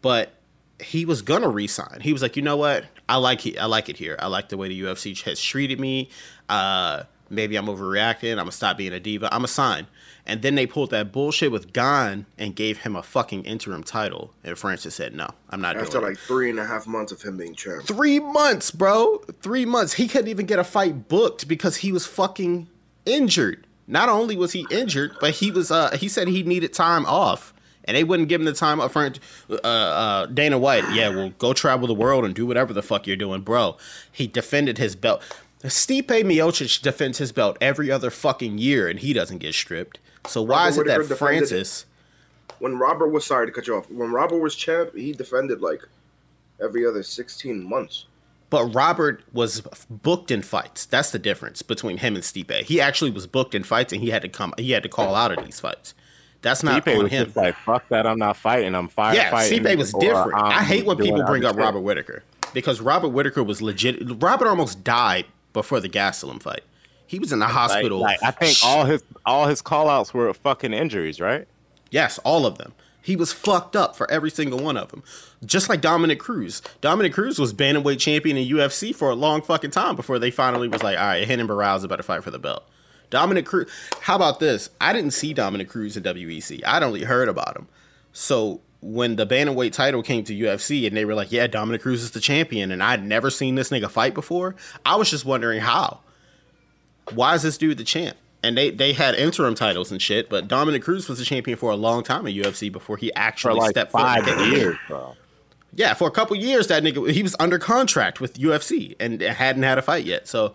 but 0.00 0.32
he 0.80 1.04
was 1.04 1.22
gonna 1.22 1.48
resign. 1.48 2.00
He 2.00 2.12
was 2.12 2.22
like, 2.22 2.36
you 2.36 2.42
know 2.42 2.56
what? 2.56 2.84
I 3.08 3.16
like 3.16 3.46
it. 3.46 3.58
I 3.58 3.66
like 3.66 3.88
it 3.88 3.96
here. 3.96 4.16
I 4.18 4.26
like 4.26 4.48
the 4.48 4.56
way 4.56 4.68
the 4.68 4.80
UFC 4.82 5.22
has 5.24 5.40
treated 5.40 5.78
me. 5.78 6.10
Uh, 6.48 7.04
maybe 7.30 7.56
I'm 7.56 7.66
overreacting. 7.66 8.32
I'm 8.32 8.38
gonna 8.38 8.52
stop 8.52 8.76
being 8.76 8.92
a 8.92 9.00
diva. 9.00 9.32
I'm 9.32 9.44
a 9.44 9.48
sign. 9.48 9.86
And 10.26 10.42
then 10.42 10.56
they 10.56 10.66
pulled 10.66 10.90
that 10.90 11.12
bullshit 11.12 11.52
with 11.52 11.72
Gane 11.72 12.26
and 12.36 12.56
gave 12.56 12.78
him 12.78 12.96
a 12.96 13.02
fucking 13.02 13.44
interim 13.44 13.84
title. 13.84 14.34
And 14.42 14.58
Francis 14.58 14.94
said, 14.96 15.14
no, 15.14 15.30
I'm 15.50 15.60
not 15.60 15.76
After 15.76 15.92
doing 15.92 16.04
it. 16.04 16.06
After 16.06 16.08
like 16.08 16.18
three 16.18 16.50
and 16.50 16.58
a 16.58 16.66
half 16.66 16.86
months 16.86 17.12
of 17.12 17.22
him 17.22 17.36
being 17.36 17.54
champ. 17.54 17.84
Three 17.84 18.18
months, 18.18 18.70
bro. 18.72 19.18
Three 19.40 19.64
months. 19.64 19.92
He 19.94 20.08
couldn't 20.08 20.28
even 20.28 20.46
get 20.46 20.58
a 20.58 20.64
fight 20.64 21.08
booked 21.08 21.46
because 21.46 21.76
he 21.76 21.92
was 21.92 22.06
fucking 22.06 22.68
injured. 23.04 23.66
Not 23.86 24.08
only 24.08 24.36
was 24.36 24.52
he 24.52 24.66
injured, 24.68 25.12
but 25.20 25.34
he 25.34 25.52
was 25.52 25.70
uh 25.70 25.96
he 25.96 26.08
said 26.08 26.26
he 26.26 26.42
needed 26.42 26.72
time 26.72 27.06
off. 27.06 27.54
And 27.84 27.96
they 27.96 28.02
wouldn't 28.02 28.28
give 28.28 28.40
him 28.40 28.46
the 28.46 28.52
time 28.52 28.80
up 28.80 28.90
front. 28.90 29.20
Uh, 29.48 29.54
uh, 29.62 30.26
Dana 30.26 30.58
White, 30.58 30.92
yeah, 30.92 31.08
well, 31.08 31.30
go 31.38 31.52
travel 31.52 31.86
the 31.86 31.94
world 31.94 32.24
and 32.24 32.34
do 32.34 32.44
whatever 32.44 32.72
the 32.72 32.82
fuck 32.82 33.06
you're 33.06 33.14
doing, 33.14 33.42
bro. 33.42 33.76
He 34.10 34.26
defended 34.26 34.78
his 34.78 34.96
belt. 34.96 35.22
Stipe 35.62 36.08
Miocic 36.08 36.82
defends 36.82 37.18
his 37.18 37.30
belt 37.30 37.56
every 37.60 37.88
other 37.92 38.10
fucking 38.10 38.58
year, 38.58 38.88
and 38.88 38.98
he 38.98 39.12
doesn't 39.12 39.38
get 39.38 39.54
stripped. 39.54 40.00
So 40.28 40.42
why 40.42 40.68
Robert 40.68 40.68
is 40.68 40.78
it 40.78 40.86
that 40.86 40.98
Whittaker 40.98 41.14
defended. 41.14 41.48
Francis? 41.48 41.86
When 42.58 42.78
Robert 42.78 43.08
was 43.08 43.26
sorry 43.26 43.46
to 43.46 43.52
cut 43.52 43.66
you 43.66 43.76
off. 43.76 43.90
When 43.90 44.12
Robert 44.12 44.38
was 44.38 44.56
champ, 44.56 44.94
he 44.94 45.12
defended 45.12 45.60
like 45.60 45.82
every 46.62 46.86
other 46.86 47.02
sixteen 47.02 47.68
months. 47.68 48.06
But 48.48 48.66
Robert 48.74 49.22
was 49.32 49.60
booked 49.90 50.30
in 50.30 50.40
fights. 50.42 50.86
That's 50.86 51.10
the 51.10 51.18
difference 51.18 51.62
between 51.62 51.98
him 51.98 52.14
and 52.14 52.22
Stipe. 52.22 52.62
He 52.62 52.80
actually 52.80 53.10
was 53.10 53.26
booked 53.26 53.54
in 53.54 53.64
fights, 53.64 53.92
and 53.92 54.00
he 54.00 54.10
had 54.10 54.22
to 54.22 54.28
come. 54.28 54.54
He 54.56 54.70
had 54.70 54.84
to 54.84 54.88
call 54.88 55.14
out 55.14 55.36
of 55.36 55.44
these 55.44 55.58
fights. 55.58 55.94
That's 56.42 56.62
not 56.62 56.84
Stipe 56.84 56.96
on 56.96 57.02
was 57.04 57.12
him. 57.12 57.24
just 57.24 57.36
like, 57.36 57.56
fuck 57.56 57.88
that, 57.88 58.06
I'm 58.06 58.18
not 58.18 58.36
fighting. 58.36 58.74
I'm 58.74 58.88
firefighting. 58.88 59.14
Yeah, 59.14 59.32
Stipe 59.32 59.76
was 59.76 59.92
different. 59.94 60.34
I'm 60.34 60.44
I 60.52 60.62
hate 60.62 60.86
when 60.86 60.96
people 60.96 61.24
bring 61.24 61.44
up. 61.44 61.56
Robert 61.56 61.80
Whittaker 61.80 62.22
because 62.54 62.80
Robert 62.80 63.08
Whittaker 63.08 63.42
was 63.42 63.60
legit. 63.60 63.98
Robert 64.22 64.46
almost 64.46 64.84
died 64.84 65.26
before 65.52 65.80
the 65.80 65.88
Gastelum 65.88 66.40
fight. 66.40 66.62
He 67.06 67.18
was 67.18 67.32
in 67.32 67.38
the 67.38 67.46
hospital. 67.46 68.00
like, 68.00 68.22
I 68.22 68.30
think 68.30 68.58
all 68.64 68.84
his 68.84 69.02
all 69.24 69.46
his 69.46 69.62
call 69.62 69.88
outs 69.88 70.12
were 70.12 70.32
fucking 70.34 70.72
injuries, 70.72 71.20
right? 71.20 71.46
Yes, 71.90 72.18
all 72.24 72.46
of 72.46 72.58
them. 72.58 72.72
He 73.00 73.14
was 73.14 73.32
fucked 73.32 73.76
up 73.76 73.94
for 73.94 74.10
every 74.10 74.30
single 74.30 74.58
one 74.58 74.76
of 74.76 74.88
them. 74.88 75.04
Just 75.44 75.68
like 75.68 75.80
Dominick 75.80 76.18
Cruz. 76.18 76.60
Dominick 76.80 77.12
Cruz 77.12 77.38
was 77.38 77.54
bantamweight 77.54 78.00
champion 78.00 78.36
in 78.36 78.48
UFC 78.48 78.92
for 78.92 79.10
a 79.10 79.14
long 79.14 79.42
fucking 79.42 79.70
time 79.70 79.94
before 79.94 80.18
they 80.18 80.32
finally 80.32 80.66
was 80.66 80.82
like, 80.82 80.98
all 80.98 81.06
right, 81.06 81.28
Renan 81.28 81.46
Barão's 81.46 81.84
about 81.84 81.96
to 81.96 82.02
fight 82.02 82.24
for 82.24 82.32
the 82.32 82.40
belt. 82.40 82.68
Dominick 83.10 83.46
Cruz. 83.46 83.70
How 84.00 84.16
about 84.16 84.40
this? 84.40 84.70
I 84.80 84.92
didn't 84.92 85.12
see 85.12 85.32
Dominick 85.32 85.68
Cruz 85.68 85.96
in 85.96 86.02
WEC. 86.02 86.62
I'd 86.66 86.82
only 86.82 87.04
heard 87.04 87.28
about 87.28 87.56
him. 87.56 87.68
So 88.12 88.60
when 88.80 89.14
the 89.14 89.26
bantamweight 89.26 89.72
title 89.72 90.02
came 90.02 90.24
to 90.24 90.34
UFC 90.34 90.86
and 90.86 90.96
they 90.96 91.04
were 91.04 91.14
like, 91.14 91.30
yeah, 91.30 91.46
Dominick 91.46 91.82
Cruz 91.82 92.02
is 92.02 92.10
the 92.10 92.20
champion, 92.20 92.72
and 92.72 92.82
I'd 92.82 93.04
never 93.04 93.30
seen 93.30 93.54
this 93.54 93.70
nigga 93.70 93.88
fight 93.90 94.14
before, 94.14 94.56
I 94.84 94.96
was 94.96 95.10
just 95.10 95.24
wondering 95.24 95.60
how. 95.60 96.00
Why 97.12 97.34
is 97.34 97.42
this 97.42 97.58
dude 97.58 97.78
the 97.78 97.84
champ? 97.84 98.16
And 98.42 98.56
they, 98.56 98.70
they 98.70 98.92
had 98.92 99.14
interim 99.14 99.54
titles 99.54 99.90
and 99.90 100.00
shit, 100.00 100.28
but 100.28 100.46
Dominick 100.46 100.82
Cruz 100.82 101.08
was 101.08 101.18
the 101.18 101.24
champion 101.24 101.58
for 101.58 101.70
a 101.70 101.76
long 101.76 102.04
time 102.04 102.26
in 102.26 102.34
UFC 102.34 102.70
before 102.70 102.96
he 102.96 103.08
For 103.08 103.18
actually 103.18 103.60
like 103.60 103.70
stepped 103.70 103.92
five 103.92 104.26
years, 104.52 104.76
bro. 104.86 105.16
Yeah, 105.74 105.94
for 105.94 106.06
a 106.06 106.10
couple 106.10 106.36
years, 106.36 106.68
that 106.68 106.82
nigga 106.82 107.10
he 107.10 107.22
was 107.22 107.34
under 107.38 107.58
contract 107.58 108.20
with 108.20 108.34
UFC 108.34 108.94
and 109.00 109.20
hadn't 109.20 109.62
had 109.62 109.78
a 109.78 109.82
fight 109.82 110.04
yet. 110.04 110.28
So 110.28 110.54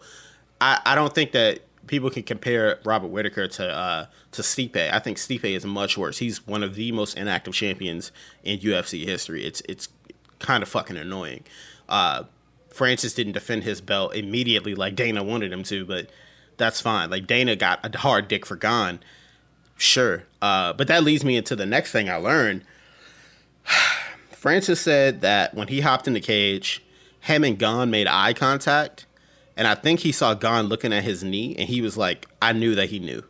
I, 0.59 0.79
I 0.85 0.95
don't 0.95 1.13
think 1.13 1.31
that 1.33 1.59
people 1.87 2.09
can 2.09 2.23
compare 2.23 2.79
Robert 2.85 3.09
Whittaker 3.09 3.47
to 3.47 3.69
uh, 3.69 4.05
to 4.31 4.41
Stipe. 4.41 4.77
I 4.77 4.99
think 4.99 5.17
Stipe 5.17 5.43
is 5.43 5.65
much 5.65 5.97
worse. 5.97 6.17
He's 6.17 6.45
one 6.47 6.63
of 6.63 6.75
the 6.75 6.91
most 6.91 7.17
inactive 7.17 7.53
champions 7.53 8.11
in 8.43 8.59
UFC 8.59 9.05
history. 9.05 9.45
It's 9.45 9.61
it's 9.67 9.89
kind 10.39 10.63
of 10.63 10.69
fucking 10.69 10.97
annoying. 10.97 11.43
Uh, 11.89 12.23
Francis 12.69 13.13
didn't 13.13 13.33
defend 13.33 13.63
his 13.63 13.81
belt 13.81 14.15
immediately 14.15 14.75
like 14.75 14.95
Dana 14.95 15.23
wanted 15.23 15.51
him 15.51 15.63
to, 15.63 15.85
but 15.85 16.09
that's 16.61 16.79
fine. 16.79 17.09
Like 17.09 17.27
Dana 17.27 17.55
got 17.55 17.83
a 17.83 17.97
hard 17.97 18.27
dick 18.27 18.45
for 18.45 18.55
Gane. 18.55 18.99
Sure. 19.77 20.23
Uh, 20.41 20.73
but 20.73 20.87
that 20.87 21.03
leads 21.03 21.25
me 21.25 21.35
into 21.35 21.55
the 21.55 21.65
next 21.65 21.91
thing 21.91 22.09
I 22.09 22.17
learned. 22.17 22.63
Francis 24.31 24.79
said 24.79 25.21
that 25.21 25.55
when 25.55 25.67
he 25.67 25.81
hopped 25.81 26.07
in 26.07 26.13
the 26.13 26.21
cage, 26.21 26.83
him 27.19 27.43
and 27.43 27.57
Gane 27.57 27.89
made 27.89 28.07
eye 28.07 28.33
contact. 28.33 29.07
And 29.57 29.67
I 29.67 29.75
think 29.75 30.01
he 30.01 30.11
saw 30.11 30.35
Gane 30.35 30.65
looking 30.65 30.93
at 30.93 31.03
his 31.03 31.23
knee 31.23 31.55
and 31.57 31.67
he 31.67 31.81
was 31.81 31.97
like, 31.97 32.27
I 32.41 32.53
knew 32.53 32.75
that 32.75 32.89
he 32.89 32.99
knew. 32.99 33.23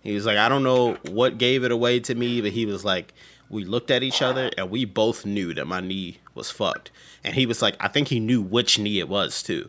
He 0.00 0.14
was 0.14 0.24
like, 0.24 0.38
I 0.38 0.48
don't 0.48 0.62
know 0.62 0.94
what 1.10 1.38
gave 1.38 1.62
it 1.62 1.72
away 1.72 2.00
to 2.00 2.14
me, 2.14 2.40
but 2.40 2.52
he 2.52 2.64
was 2.64 2.84
like, 2.84 3.12
We 3.50 3.64
looked 3.64 3.90
at 3.90 4.02
each 4.02 4.22
other 4.22 4.50
and 4.56 4.70
we 4.70 4.84
both 4.84 5.26
knew 5.26 5.52
that 5.54 5.66
my 5.66 5.80
knee 5.80 6.18
was 6.34 6.50
fucked. 6.50 6.90
And 7.22 7.34
he 7.34 7.44
was 7.44 7.60
like, 7.60 7.76
I 7.80 7.88
think 7.88 8.08
he 8.08 8.20
knew 8.20 8.40
which 8.40 8.78
knee 8.78 8.98
it 8.98 9.08
was 9.08 9.42
too. 9.42 9.68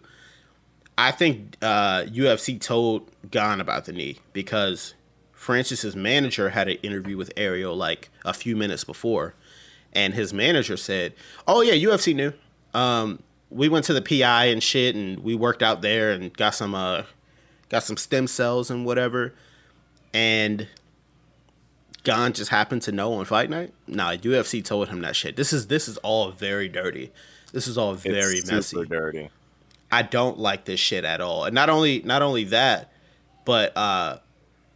I 0.98 1.12
think 1.12 1.58
uh, 1.62 2.04
UFC 2.04 2.60
told 2.60 3.10
Gane 3.30 3.62
about 3.62 3.86
the 3.86 3.94
knee 3.94 4.18
because 4.34 4.96
Francis's 5.32 5.96
manager 5.96 6.50
had 6.50 6.68
an 6.68 6.78
interview 6.82 7.18
with 7.18 7.32
Ariel 7.38 7.76
like 7.76 8.10
a 8.26 8.34
few 8.34 8.56
minutes 8.56 8.84
before, 8.84 9.36
and 9.94 10.14
his 10.14 10.34
manager 10.34 10.76
said, 10.76 11.14
"Oh 11.48 11.62
yeah, 11.62 11.74
UFC 11.74 12.16
knew. 12.16 12.34
Um, 12.74 13.22
we 13.50 13.70
went 13.70 13.86
to 13.86 13.94
the 13.94 14.02
PI 14.02 14.46
and 14.46 14.62
shit, 14.62 14.96
and 14.96 15.20
we 15.20 15.36
worked 15.36 15.62
out 15.62 15.82
there 15.82 16.12
and 16.12 16.36
got 16.36 16.56
some 16.56 16.74
uh, 16.74 17.04
got 17.70 17.84
some 17.84 17.98
stem 17.98 18.26
cells 18.26 18.72
and 18.72 18.86
whatever." 18.86 19.36
And 20.14 20.68
Gane 22.04 22.34
just 22.34 22.50
happened 22.50 22.82
to 22.84 22.92
know 22.92 23.14
on 23.14 23.26
fight 23.26 23.50
night. 23.52 23.74
Nah, 23.86 24.14
UFC 24.14 24.64
told 24.64 24.90
him 24.90 25.02
that 25.02 25.16
shit. 25.16 25.36
This 25.36 25.54
is 25.54 25.68
this 25.68 25.88
is 25.88 25.98
all 25.98 26.32
very 26.32 26.68
dirty. 26.68 27.12
This 27.54 27.68
is 27.68 27.78
all 27.78 27.94
very 27.94 28.38
it's 28.38 28.52
messy. 28.52 28.78
super 28.78 28.86
dirty. 28.86 29.30
I 29.92 30.02
don't 30.02 30.38
like 30.38 30.66
this 30.66 30.80
shit 30.80 31.06
at 31.06 31.22
all. 31.22 31.46
And 31.46 31.56
not 31.56 31.70
only 31.70 32.02
not 32.04 32.22
only 32.22 32.46
that, 32.46 32.92
but 33.46 33.76
uh 33.78 34.18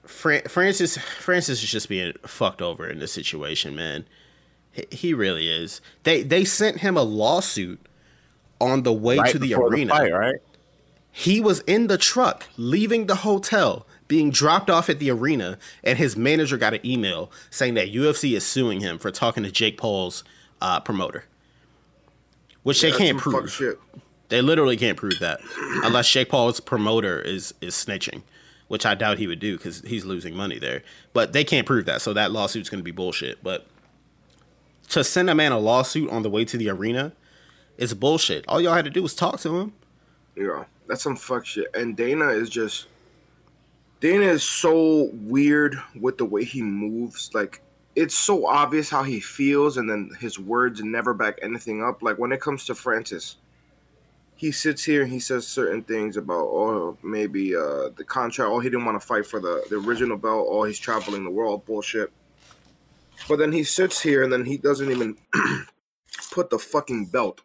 Fran- 0.05 0.43
Francis 0.47 0.97
Francis 0.97 1.63
is 1.63 1.69
just 1.69 1.89
being 1.89 2.13
fucked 2.25 2.61
over 2.61 2.87
in 2.87 2.99
this 2.99 3.11
situation, 3.13 3.75
man. 3.75 4.05
He, 4.71 4.85
he 4.91 5.13
really 5.13 5.49
is. 5.49 5.81
They 6.03 6.23
they 6.23 6.45
sent 6.45 6.77
him 6.79 6.97
a 6.97 7.03
lawsuit 7.03 7.79
on 8.59 8.83
the 8.83 8.93
way 8.93 9.17
Right 9.17 9.31
to 9.31 9.39
the 9.39 9.53
arena. 9.55 9.91
fight, 9.93 10.13
right? 10.13 10.35
He 11.11 11.41
was 11.41 11.59
in 11.61 11.87
the 11.87 11.97
truck 11.97 12.47
leaving 12.57 13.07
the 13.07 13.15
hotel, 13.15 13.85
being 14.07 14.29
dropped 14.31 14.69
off 14.69 14.89
at 14.89 14.99
the 14.99 15.09
arena, 15.11 15.57
and 15.83 15.97
his 15.97 16.15
manager 16.15 16.57
got 16.57 16.73
an 16.73 16.85
email 16.85 17.31
saying 17.49 17.73
that 17.73 17.91
UFC 17.91 18.33
is 18.35 18.45
suing 18.45 18.79
him 18.79 18.97
for 18.97 19.11
talking 19.11 19.43
to 19.43 19.51
Jake 19.51 19.77
Paul's 19.77 20.23
uh, 20.61 20.79
promoter, 20.79 21.25
which 22.63 22.81
they 22.81 22.91
can't 22.91 23.17
prove. 23.17 23.51
They 24.31 24.41
literally 24.41 24.77
can't 24.77 24.97
prove 24.97 25.19
that 25.19 25.41
unless 25.83 26.09
Jake 26.09 26.29
Paul's 26.29 26.61
promoter 26.61 27.19
is 27.19 27.53
is 27.59 27.75
snitching, 27.75 28.21
which 28.69 28.85
I 28.85 28.95
doubt 28.95 29.17
he 29.17 29.27
would 29.27 29.39
do 29.39 29.57
because 29.57 29.81
he's 29.81 30.05
losing 30.05 30.33
money 30.33 30.57
there. 30.57 30.83
But 31.11 31.33
they 31.33 31.43
can't 31.43 31.67
prove 31.67 31.85
that, 31.85 32.01
so 32.01 32.13
that 32.13 32.31
lawsuit's 32.31 32.69
going 32.69 32.79
to 32.79 32.83
be 32.83 32.91
bullshit. 32.91 33.43
But 33.43 33.67
to 34.87 35.03
send 35.03 35.29
a 35.29 35.35
man 35.35 35.51
a 35.51 35.59
lawsuit 35.59 36.09
on 36.09 36.23
the 36.23 36.29
way 36.29 36.45
to 36.45 36.57
the 36.57 36.69
arena 36.69 37.11
is 37.77 37.93
bullshit. 37.93 38.45
All 38.47 38.61
y'all 38.61 38.73
had 38.73 38.85
to 38.85 38.91
do 38.91 39.03
was 39.03 39.13
talk 39.13 39.37
to 39.41 39.57
him. 39.57 39.73
Yeah, 40.37 40.63
that's 40.87 41.03
some 41.03 41.17
fuck 41.17 41.45
shit. 41.45 41.67
And 41.73 41.97
Dana 41.97 42.29
is 42.29 42.49
just 42.49 42.87
Dana 43.99 44.27
is 44.27 44.45
so 44.45 45.09
weird 45.13 45.75
with 45.99 46.17
the 46.17 46.25
way 46.25 46.45
he 46.45 46.61
moves. 46.61 47.31
Like 47.33 47.61
it's 47.97 48.15
so 48.15 48.47
obvious 48.47 48.89
how 48.89 49.03
he 49.03 49.19
feels, 49.19 49.75
and 49.75 49.89
then 49.89 50.09
his 50.21 50.39
words 50.39 50.81
never 50.81 51.13
back 51.13 51.37
anything 51.41 51.83
up. 51.83 52.01
Like 52.01 52.17
when 52.17 52.31
it 52.31 52.39
comes 52.39 52.63
to 52.67 52.75
Francis, 52.75 53.35
he 54.41 54.51
sits 54.51 54.83
here 54.83 55.03
and 55.03 55.11
he 55.11 55.19
says 55.19 55.47
certain 55.47 55.83
things 55.83 56.17
about 56.17 56.47
oh 56.47 56.97
maybe 57.03 57.55
uh 57.55 57.89
the 57.95 58.03
contract. 58.03 58.49
Oh, 58.51 58.59
he 58.59 58.71
didn't 58.71 58.85
want 58.85 58.99
to 58.99 59.07
fight 59.07 59.27
for 59.27 59.39
the 59.39 59.63
the 59.69 59.75
original 59.75 60.17
belt. 60.17 60.47
Oh, 60.49 60.63
he's 60.63 60.79
traveling 60.79 61.23
the 61.23 61.29
world. 61.29 61.63
Bullshit. 61.63 62.11
But 63.29 63.37
then 63.37 63.51
he 63.51 63.63
sits 63.63 64.01
here 64.01 64.23
and 64.23 64.33
then 64.33 64.43
he 64.43 64.57
doesn't 64.57 64.89
even 64.89 65.15
put 66.31 66.49
the 66.49 66.57
fucking 66.57 67.05
belt 67.11 67.41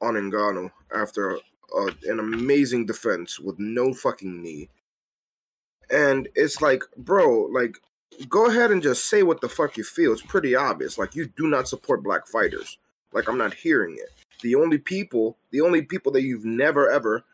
on 0.00 0.14
Ngannou 0.14 0.72
after 0.92 1.36
uh, 1.36 1.90
an 2.08 2.18
amazing 2.18 2.86
defense 2.86 3.38
with 3.38 3.60
no 3.60 3.94
fucking 3.94 4.42
knee. 4.42 4.68
And 5.92 6.28
it's 6.34 6.60
like, 6.60 6.82
bro, 6.96 7.46
like, 7.52 7.76
go 8.28 8.46
ahead 8.46 8.72
and 8.72 8.82
just 8.82 9.06
say 9.06 9.22
what 9.22 9.40
the 9.40 9.48
fuck 9.48 9.76
you 9.76 9.84
feel. 9.84 10.12
It's 10.12 10.22
pretty 10.22 10.56
obvious. 10.56 10.98
Like, 10.98 11.14
you 11.14 11.26
do 11.36 11.46
not 11.46 11.68
support 11.68 12.02
black 12.02 12.26
fighters. 12.26 12.78
Like, 13.12 13.28
I'm 13.28 13.38
not 13.38 13.54
hearing 13.54 13.96
it. 13.96 14.19
The 14.42 14.54
only 14.54 14.78
people, 14.78 15.36
the 15.50 15.60
only 15.60 15.82
people 15.82 16.12
that 16.12 16.22
you've 16.22 16.44
never 16.44 16.90
ever 16.90 17.24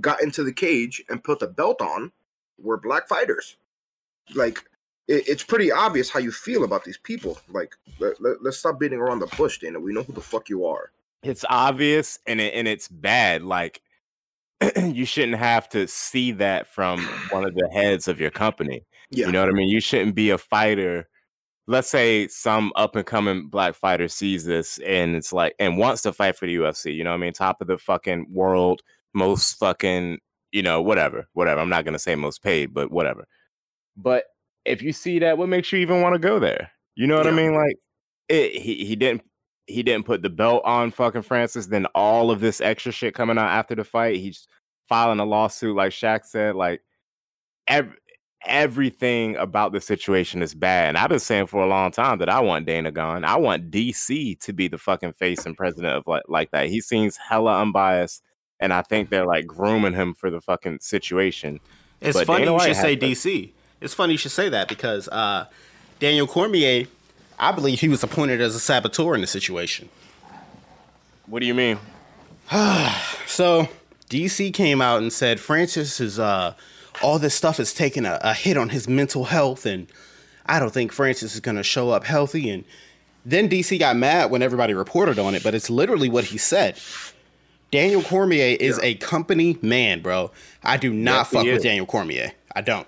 got 0.00 0.22
into 0.22 0.42
the 0.42 0.52
cage 0.52 1.02
and 1.08 1.22
put 1.22 1.38
the 1.38 1.46
belt 1.46 1.80
on 1.80 2.12
were 2.58 2.76
black 2.76 3.08
fighters. 3.08 3.56
Like, 4.34 4.58
it, 5.06 5.28
it's 5.28 5.44
pretty 5.44 5.70
obvious 5.70 6.10
how 6.10 6.18
you 6.20 6.32
feel 6.32 6.64
about 6.64 6.84
these 6.84 6.98
people. 6.98 7.38
Like, 7.48 7.74
let, 8.00 8.20
let, 8.20 8.42
let's 8.42 8.58
stop 8.58 8.80
beating 8.80 8.98
around 8.98 9.20
the 9.20 9.26
bush, 9.36 9.58
Dana. 9.58 9.78
We 9.78 9.92
know 9.92 10.02
who 10.02 10.12
the 10.12 10.20
fuck 10.20 10.48
you 10.48 10.66
are. 10.66 10.90
it's 11.22 11.44
obvious 11.48 12.18
and 12.26 12.40
it, 12.40 12.54
and 12.54 12.68
it's 12.68 12.88
bad. 12.88 13.42
Like 13.42 13.82
you 14.76 15.04
shouldn't 15.04 15.38
have 15.38 15.68
to 15.70 15.86
see 15.86 16.32
that 16.32 16.66
from 16.66 17.00
one 17.30 17.44
of 17.44 17.54
the 17.54 17.68
heads 17.72 18.08
of 18.08 18.20
your 18.20 18.30
company. 18.30 18.84
Yeah. 19.10 19.26
You 19.26 19.32
know 19.32 19.40
what 19.40 19.50
I 19.50 19.52
mean? 19.52 19.68
You 19.68 19.80
shouldn't 19.80 20.14
be 20.14 20.30
a 20.30 20.38
fighter. 20.38 21.08
Let's 21.68 21.88
say 21.88 22.26
some 22.28 22.72
up 22.76 22.96
and 22.96 23.04
coming 23.04 23.48
black 23.48 23.74
fighter 23.74 24.08
sees 24.08 24.44
this 24.44 24.78
and 24.78 25.14
it's 25.14 25.32
like 25.32 25.54
and 25.58 25.76
wants 25.76 26.02
to 26.02 26.12
fight 26.12 26.36
for 26.36 26.46
the 26.46 26.56
UFC. 26.56 26.94
You 26.94 27.04
know 27.04 27.10
what 27.10 27.16
I 27.16 27.20
mean? 27.20 27.34
Top 27.34 27.60
of 27.60 27.66
the 27.66 27.76
fucking 27.76 28.26
world, 28.32 28.80
most 29.12 29.58
fucking, 29.58 30.18
you 30.50 30.62
know, 30.62 30.80
whatever, 30.80 31.28
whatever. 31.34 31.60
I'm 31.60 31.68
not 31.68 31.84
gonna 31.84 31.98
say 31.98 32.14
most 32.14 32.42
paid, 32.42 32.72
but 32.72 32.90
whatever. 32.90 33.26
But 33.96 34.24
if 34.64 34.82
you 34.82 34.92
see 34.92 35.18
that, 35.18 35.36
what 35.36 35.48
makes 35.48 35.70
you 35.70 35.78
even 35.80 36.00
want 36.00 36.14
to 36.14 36.18
go 36.18 36.38
there? 36.38 36.70
You 36.96 37.06
know 37.06 37.18
what 37.18 37.26
I 37.26 37.32
mean? 37.32 37.54
Like 37.54 37.76
it, 38.28 38.60
he 38.60 38.86
he 38.86 38.96
didn't 38.96 39.22
he 39.66 39.82
didn't 39.82 40.06
put 40.06 40.22
the 40.22 40.30
belt 40.30 40.62
on 40.64 40.90
fucking 40.90 41.22
Francis. 41.22 41.66
Then 41.66 41.86
all 41.94 42.30
of 42.30 42.40
this 42.40 42.60
extra 42.60 42.92
shit 42.92 43.14
coming 43.14 43.38
out 43.38 43.50
after 43.50 43.74
the 43.74 43.84
fight, 43.84 44.16
he's 44.16 44.48
filing 44.88 45.20
a 45.20 45.24
lawsuit, 45.24 45.76
like 45.76 45.92
Shaq 45.92 46.24
said. 46.24 46.56
Like 46.56 46.82
ev- 47.66 47.94
everything 48.44 49.36
about 49.36 49.72
the 49.72 49.80
situation 49.80 50.42
is 50.42 50.54
bad. 50.54 50.90
And 50.90 50.98
I've 50.98 51.08
been 51.10 51.18
saying 51.18 51.46
for 51.48 51.62
a 51.62 51.66
long 51.66 51.90
time 51.90 52.18
that 52.18 52.28
I 52.28 52.40
want 52.40 52.66
Dana 52.66 52.90
gone. 52.90 53.24
I 53.24 53.36
want 53.36 53.70
DC 53.70 54.38
to 54.40 54.52
be 54.52 54.68
the 54.68 54.78
fucking 54.78 55.12
face 55.14 55.44
and 55.46 55.56
president 55.56 55.94
of 55.94 56.06
like 56.06 56.22
like 56.28 56.50
that. 56.52 56.68
He 56.68 56.80
seems 56.80 57.16
hella 57.16 57.60
unbiased, 57.60 58.22
and 58.60 58.72
I 58.72 58.82
think 58.82 59.10
they're 59.10 59.26
like 59.26 59.46
grooming 59.46 59.94
him 59.94 60.14
for 60.14 60.30
the 60.30 60.40
fucking 60.40 60.78
situation. 60.80 61.60
It's 62.00 62.16
But 62.16 62.26
funny 62.26 62.44
Dana 62.44 62.56
you 62.56 62.60
should 62.68 62.76
say 62.76 62.96
to- 62.96 63.06
DC. 63.06 63.50
It's 63.80 63.94
funny 63.94 64.12
you 64.14 64.18
should 64.18 64.32
say 64.32 64.48
that 64.48 64.68
because 64.68 65.08
uh, 65.08 65.46
Daniel 66.00 66.26
Cormier, 66.26 66.86
I 67.38 67.52
believe 67.52 67.80
he 67.80 67.88
was 67.88 68.02
appointed 68.02 68.40
as 68.40 68.54
a 68.54 68.60
saboteur 68.60 69.14
in 69.14 69.20
the 69.20 69.26
situation. 69.26 69.88
What 71.26 71.40
do 71.40 71.46
you 71.46 71.54
mean? 71.54 71.78
So 73.26 73.68
DC 74.10 74.52
came 74.54 74.80
out 74.80 75.00
and 75.02 75.12
said 75.12 75.38
Francis 75.38 76.00
is 76.00 76.18
uh, 76.18 76.54
all 77.02 77.18
this 77.18 77.34
stuff 77.34 77.60
is 77.60 77.72
taking 77.74 78.04
a, 78.04 78.18
a 78.22 78.34
hit 78.34 78.56
on 78.56 78.70
his 78.70 78.88
mental 78.88 79.24
health, 79.24 79.66
and 79.66 79.86
I 80.46 80.58
don't 80.58 80.72
think 80.72 80.92
Francis 80.92 81.34
is 81.34 81.40
gonna 81.40 81.62
show 81.62 81.90
up 81.90 82.04
healthy. 82.04 82.50
And 82.50 82.64
then 83.24 83.48
DC 83.48 83.78
got 83.78 83.96
mad 83.96 84.30
when 84.30 84.42
everybody 84.42 84.74
reported 84.74 85.18
on 85.18 85.34
it, 85.34 85.42
but 85.42 85.54
it's 85.54 85.68
literally 85.70 86.08
what 86.08 86.24
he 86.24 86.38
said. 86.38 86.78
Daniel 87.70 88.02
Cormier 88.02 88.56
is 88.58 88.78
Yeah. 88.78 88.88
a 88.90 88.94
company 88.94 89.58
man, 89.60 90.00
bro. 90.00 90.30
I 90.62 90.76
do 90.78 90.92
not 90.92 91.28
he 91.28 91.36
fuck 91.36 91.44
with. 91.44 91.62
Daniel 91.62 91.86
Cormier. 91.86 92.32
I 92.56 92.62
don't. 92.62 92.86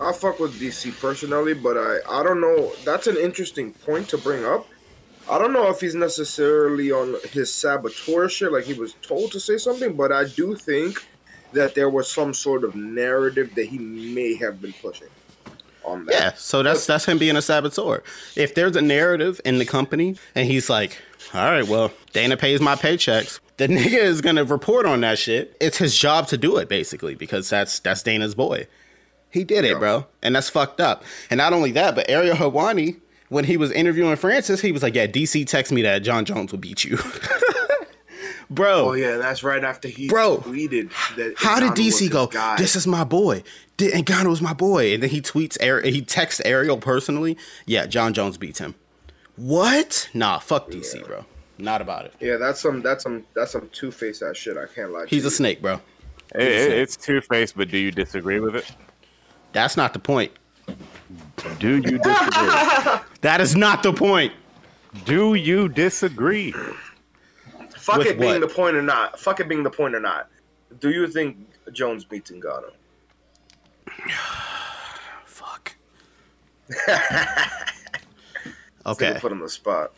I 0.00 0.12
fuck 0.12 0.38
with 0.40 0.58
DC 0.60 0.92
personally, 1.00 1.54
but 1.54 1.76
I 1.76 1.98
I 2.08 2.22
don't 2.22 2.40
know. 2.40 2.72
That's 2.84 3.06
an 3.06 3.16
interesting 3.16 3.72
point 3.72 4.08
to 4.10 4.18
bring 4.18 4.44
up. 4.44 4.66
I 5.28 5.38
don't 5.38 5.52
know 5.52 5.68
if 5.68 5.80
he's 5.80 5.94
necessarily 5.94 6.92
on 6.92 7.16
his 7.32 7.52
saboteur 7.52 8.28
shit, 8.28 8.52
like 8.52 8.64
he 8.64 8.74
was 8.74 8.94
told 9.02 9.32
to 9.32 9.40
say 9.40 9.56
something, 9.58 9.94
but 9.94 10.12
I 10.12 10.24
do 10.24 10.54
think 10.54 11.04
that 11.52 11.74
there 11.74 11.88
was 11.88 12.10
some 12.10 12.34
sort 12.34 12.64
of 12.64 12.74
narrative 12.74 13.54
that 13.54 13.66
he 13.66 13.78
may 13.78 14.36
have 14.36 14.60
been 14.60 14.74
pushing 14.74 15.08
on 15.84 16.04
that. 16.06 16.12
Yeah, 16.12 16.32
so 16.36 16.62
that's 16.62 16.86
that's 16.86 17.06
him 17.06 17.18
being 17.18 17.36
a 17.36 17.42
saboteur. 17.42 18.02
If 18.34 18.54
there's 18.54 18.76
a 18.76 18.82
narrative 18.82 19.40
in 19.44 19.58
the 19.58 19.64
company 19.64 20.16
and 20.34 20.46
he's 20.46 20.68
like, 20.68 21.00
all 21.32 21.50
right, 21.50 21.66
well, 21.66 21.92
Dana 22.12 22.36
pays 22.36 22.60
my 22.60 22.74
paychecks, 22.74 23.40
the 23.56 23.66
nigga 23.68 23.98
is 23.98 24.20
gonna 24.20 24.44
report 24.44 24.86
on 24.86 25.00
that 25.02 25.18
shit. 25.18 25.56
It's 25.60 25.78
his 25.78 25.96
job 25.96 26.26
to 26.28 26.36
do 26.36 26.56
it, 26.56 26.68
basically, 26.68 27.14
because 27.14 27.48
that's 27.48 27.78
that's 27.78 28.02
Dana's 28.02 28.34
boy. 28.34 28.66
He 29.30 29.44
did 29.44 29.64
it, 29.64 29.78
bro, 29.78 30.06
and 30.22 30.34
that's 30.34 30.48
fucked 30.48 30.80
up. 30.80 31.04
And 31.30 31.38
not 31.38 31.52
only 31.52 31.70
that, 31.72 31.94
but 31.94 32.08
Ariel 32.08 32.36
Helwani, 32.36 33.00
when 33.28 33.44
he 33.44 33.56
was 33.56 33.70
interviewing 33.70 34.16
Francis, 34.16 34.60
he 34.60 34.72
was 34.72 34.82
like, 34.82 34.94
"Yeah, 34.94 35.06
DC 35.06 35.44
texted 35.44 35.72
me 35.72 35.82
that 35.82 35.98
Jon 36.00 36.24
Jones 36.24 36.52
will 36.52 36.58
beat 36.58 36.84
you." 36.84 36.98
bro, 38.50 38.90
Oh 38.90 38.92
yeah, 38.92 39.16
that's 39.16 39.42
right 39.42 39.62
after 39.64 39.88
he 39.88 40.08
Bro, 40.08 40.38
tweeted 40.38 40.90
that. 41.16 41.34
How 41.36 41.60
did 41.60 41.72
DC 41.72 42.10
go? 42.10 42.26
guy. 42.26 42.56
This 42.56 42.76
is 42.76 42.86
my 42.86 43.04
boy. 43.04 43.42
Di- 43.76 43.90
Ngannou 43.90 44.28
was 44.30 44.40
my 44.42 44.52
boy, 44.54 44.94
and 44.94 45.02
then 45.02 45.10
he 45.10 45.20
tweets. 45.20 45.56
Ari- 45.62 45.90
he 45.90 46.00
texts 46.02 46.40
Ariel 46.44 46.78
personally. 46.78 47.36
Yeah, 47.66 47.86
Jon 47.86 48.12
Jones 48.14 48.36
beats 48.38 48.58
him. 48.58 48.74
What? 49.36 50.08
Nah, 50.14 50.38
fuck 50.38 50.70
DC, 50.70 51.04
bro. 51.06 51.24
Not 51.58 51.80
about 51.82 52.04
it. 52.06 52.14
yeah, 52.20 52.36
that's 52.36 52.60
some 52.60 52.82
that's 52.82 53.02
some 53.02 53.24
that's 53.34 53.52
some 53.52 53.68
two 53.72 53.90
faced 53.90 54.22
ass 54.22 54.36
shit. 54.36 54.56
I 54.56 54.66
can't 54.66 54.92
lie. 54.92 55.02
to 55.04 55.08
He's 55.08 55.22
you. 55.24 55.28
a 55.28 55.30
snake, 55.30 55.60
bro. 55.62 55.80
It, 56.34 56.42
it- 56.42 56.72
it's 56.72 56.96
two 56.96 57.20
faced, 57.20 57.56
but 57.56 57.70
do 57.70 57.78
you 57.78 57.90
disagree 57.90 58.40
with 58.40 58.56
it? 58.56 58.70
That's 59.52 59.76
not 59.76 59.92
the 59.92 59.98
point. 59.98 60.32
Do 61.58 61.76
you 61.76 61.98
disagree? 61.98 63.00
That 63.22 63.40
is 63.40 63.56
not 63.56 63.82
the 63.82 63.92
point. 63.92 64.32
do 65.04 65.34
you 65.34 65.68
disagree? 65.68 66.54
Fuck 67.86 67.98
With 67.98 68.08
it 68.08 68.18
being 68.18 68.32
what? 68.32 68.40
the 68.40 68.48
point 68.48 68.74
or 68.74 68.82
not. 68.82 69.16
Fuck 69.16 69.38
it 69.38 69.48
being 69.48 69.62
the 69.62 69.70
point 69.70 69.94
or 69.94 70.00
not. 70.00 70.28
Do 70.80 70.90
you 70.90 71.06
think 71.06 71.36
Jones 71.70 72.04
beats 72.04 72.32
Ngannou? 72.32 72.72
Fuck. 75.24 75.76
Okay. 78.86 79.16
Put 79.20 79.30
him 79.30 79.38
on 79.38 79.44
the 79.44 79.48
spot. 79.48 79.92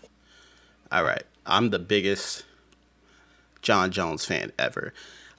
All 0.92 1.02
right. 1.02 1.22
I'm 1.46 1.70
the 1.70 1.78
biggest 1.78 2.44
Jon 3.62 3.90
Jones 3.90 4.26
fan 4.26 4.52
ever. 4.58 4.92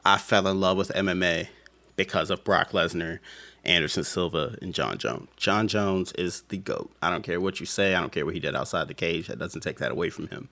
I 0.04 0.18
fell 0.18 0.48
in 0.48 0.60
love 0.60 0.76
with 0.76 0.90
MMA 0.90 1.50
because 1.98 2.32
of 2.32 2.44
Brock 2.44 2.72
Lesnar, 2.72 3.20
Anderson 3.64 4.04
Silva, 4.04 4.56
and 4.60 4.74
Jon 4.74 4.98
Jones. 4.98 5.30
Jon 5.38 5.68
Jones 5.68 6.14
is 6.14 6.42
the 6.50 6.58
GOAT. 6.58 6.92
I 7.04 7.12
don't 7.12 7.22
care 7.22 7.40
what 7.40 7.60
you 7.60 7.68
say. 7.68 7.94
I 7.94 8.00
don't 8.02 8.12
care 8.12 8.26
what 8.26 8.34
he 8.34 8.40
did 8.40 8.56
outside 8.56 8.88
the 8.88 8.96
cage. 8.96 9.28
That 9.28 9.38
doesn't 9.38 9.62
take 9.62 9.78
that 9.78 9.92
away 9.92 10.10
from 10.10 10.30
him. 10.30 10.50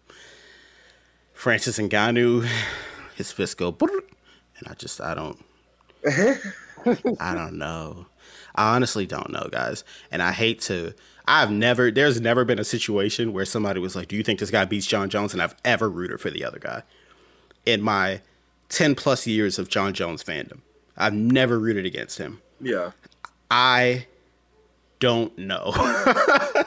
Francis 1.37 1.77
Ngannou, 1.77 2.49
his 3.15 3.31
fist 3.31 3.57
go, 3.57 3.75
and 3.79 4.67
I 4.67 4.73
just, 4.73 4.99
I 4.99 5.13
don't, 5.13 5.37
I 7.19 7.35
don't 7.35 7.59
know. 7.59 8.07
I 8.55 8.75
honestly 8.75 9.05
don't 9.05 9.29
know, 9.29 9.47
guys. 9.51 9.83
And 10.11 10.23
I 10.23 10.31
hate 10.31 10.61
to. 10.61 10.95
I've 11.27 11.51
never. 11.51 11.91
There's 11.91 12.19
never 12.19 12.43
been 12.43 12.57
a 12.57 12.63
situation 12.63 13.33
where 13.33 13.45
somebody 13.45 13.79
was 13.79 13.95
like, 13.95 14.07
"Do 14.07 14.15
you 14.15 14.23
think 14.23 14.39
this 14.39 14.49
guy 14.49 14.65
beats 14.65 14.87
Jon 14.87 15.11
Jones?" 15.11 15.33
And 15.33 15.43
I've 15.43 15.53
ever 15.63 15.87
rooted 15.87 16.19
for 16.19 16.31
the 16.31 16.43
other 16.43 16.57
guy. 16.57 16.81
In 17.67 17.83
my 17.83 18.21
ten 18.69 18.95
plus 18.95 19.27
years 19.27 19.59
of 19.59 19.69
Jon 19.69 19.93
Jones 19.93 20.23
fandom, 20.23 20.61
I've 20.97 21.13
never 21.13 21.59
rooted 21.59 21.85
against 21.85 22.17
him. 22.17 22.41
Yeah. 22.59 22.91
I 23.51 24.07
don't 24.99 25.37
know. 25.37 25.71
I 25.75 26.63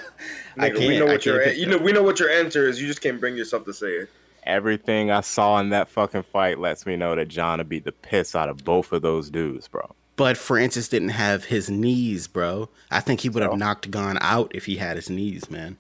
Nigga, 0.56 0.74
we 0.74 0.78
can't- 0.78 0.98
know 1.01 1.06
what 1.06 1.26
your 1.26 1.42
can't 1.42 1.56
you 1.56 1.66
know 1.66 1.78
we 1.78 1.90
know 1.90 2.05
what 2.05 2.20
your 2.20 2.30
answer 2.30 2.68
is. 2.68 2.80
You 2.80 2.86
just 2.86 3.01
can't 3.01 3.18
bring 3.18 3.36
yourself 3.36 3.64
to 3.64 3.72
say 3.74 3.88
it. 3.88 4.10
Everything 4.51 5.12
I 5.12 5.20
saw 5.20 5.60
in 5.60 5.68
that 5.70 5.89
fucking 5.89 6.24
fight 6.24 6.59
lets 6.59 6.85
me 6.85 6.97
know 6.97 7.14
that 7.14 7.28
Jon 7.28 7.59
would 7.59 7.68
beat 7.68 7.85
the 7.85 7.93
piss 7.93 8.35
out 8.35 8.48
of 8.48 8.64
both 8.64 8.90
of 8.90 9.01
those 9.02 9.31
dudes, 9.31 9.68
bro. 9.68 9.94
But 10.16 10.36
Francis 10.36 10.89
didn't 10.89 11.10
have 11.10 11.44
his 11.44 11.70
knees, 11.70 12.27
bro. 12.27 12.68
I 12.90 12.98
think 13.01 13.20
he 13.20 13.28
would 13.28 13.44
have 13.44 13.56
knocked 13.56 13.90
Gane 13.90 14.18
out 14.20 14.51
if 14.55 14.66
he 14.66 14.77
had 14.77 14.97
his 14.97 15.09
knees, 15.09 15.48
man. 15.48 15.78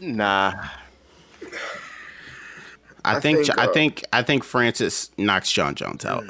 Nah, 0.00 0.54
I, 3.04 3.16
I 3.16 3.20
think, 3.20 3.46
think, 3.46 3.58
I 3.58 3.66
uh, 3.66 3.72
think 3.72 4.04
I 4.12 4.22
think 4.22 4.44
Francis 4.44 5.10
knocks 5.16 5.52
Jon 5.52 5.74
Jones 5.76 6.04
out. 6.04 6.24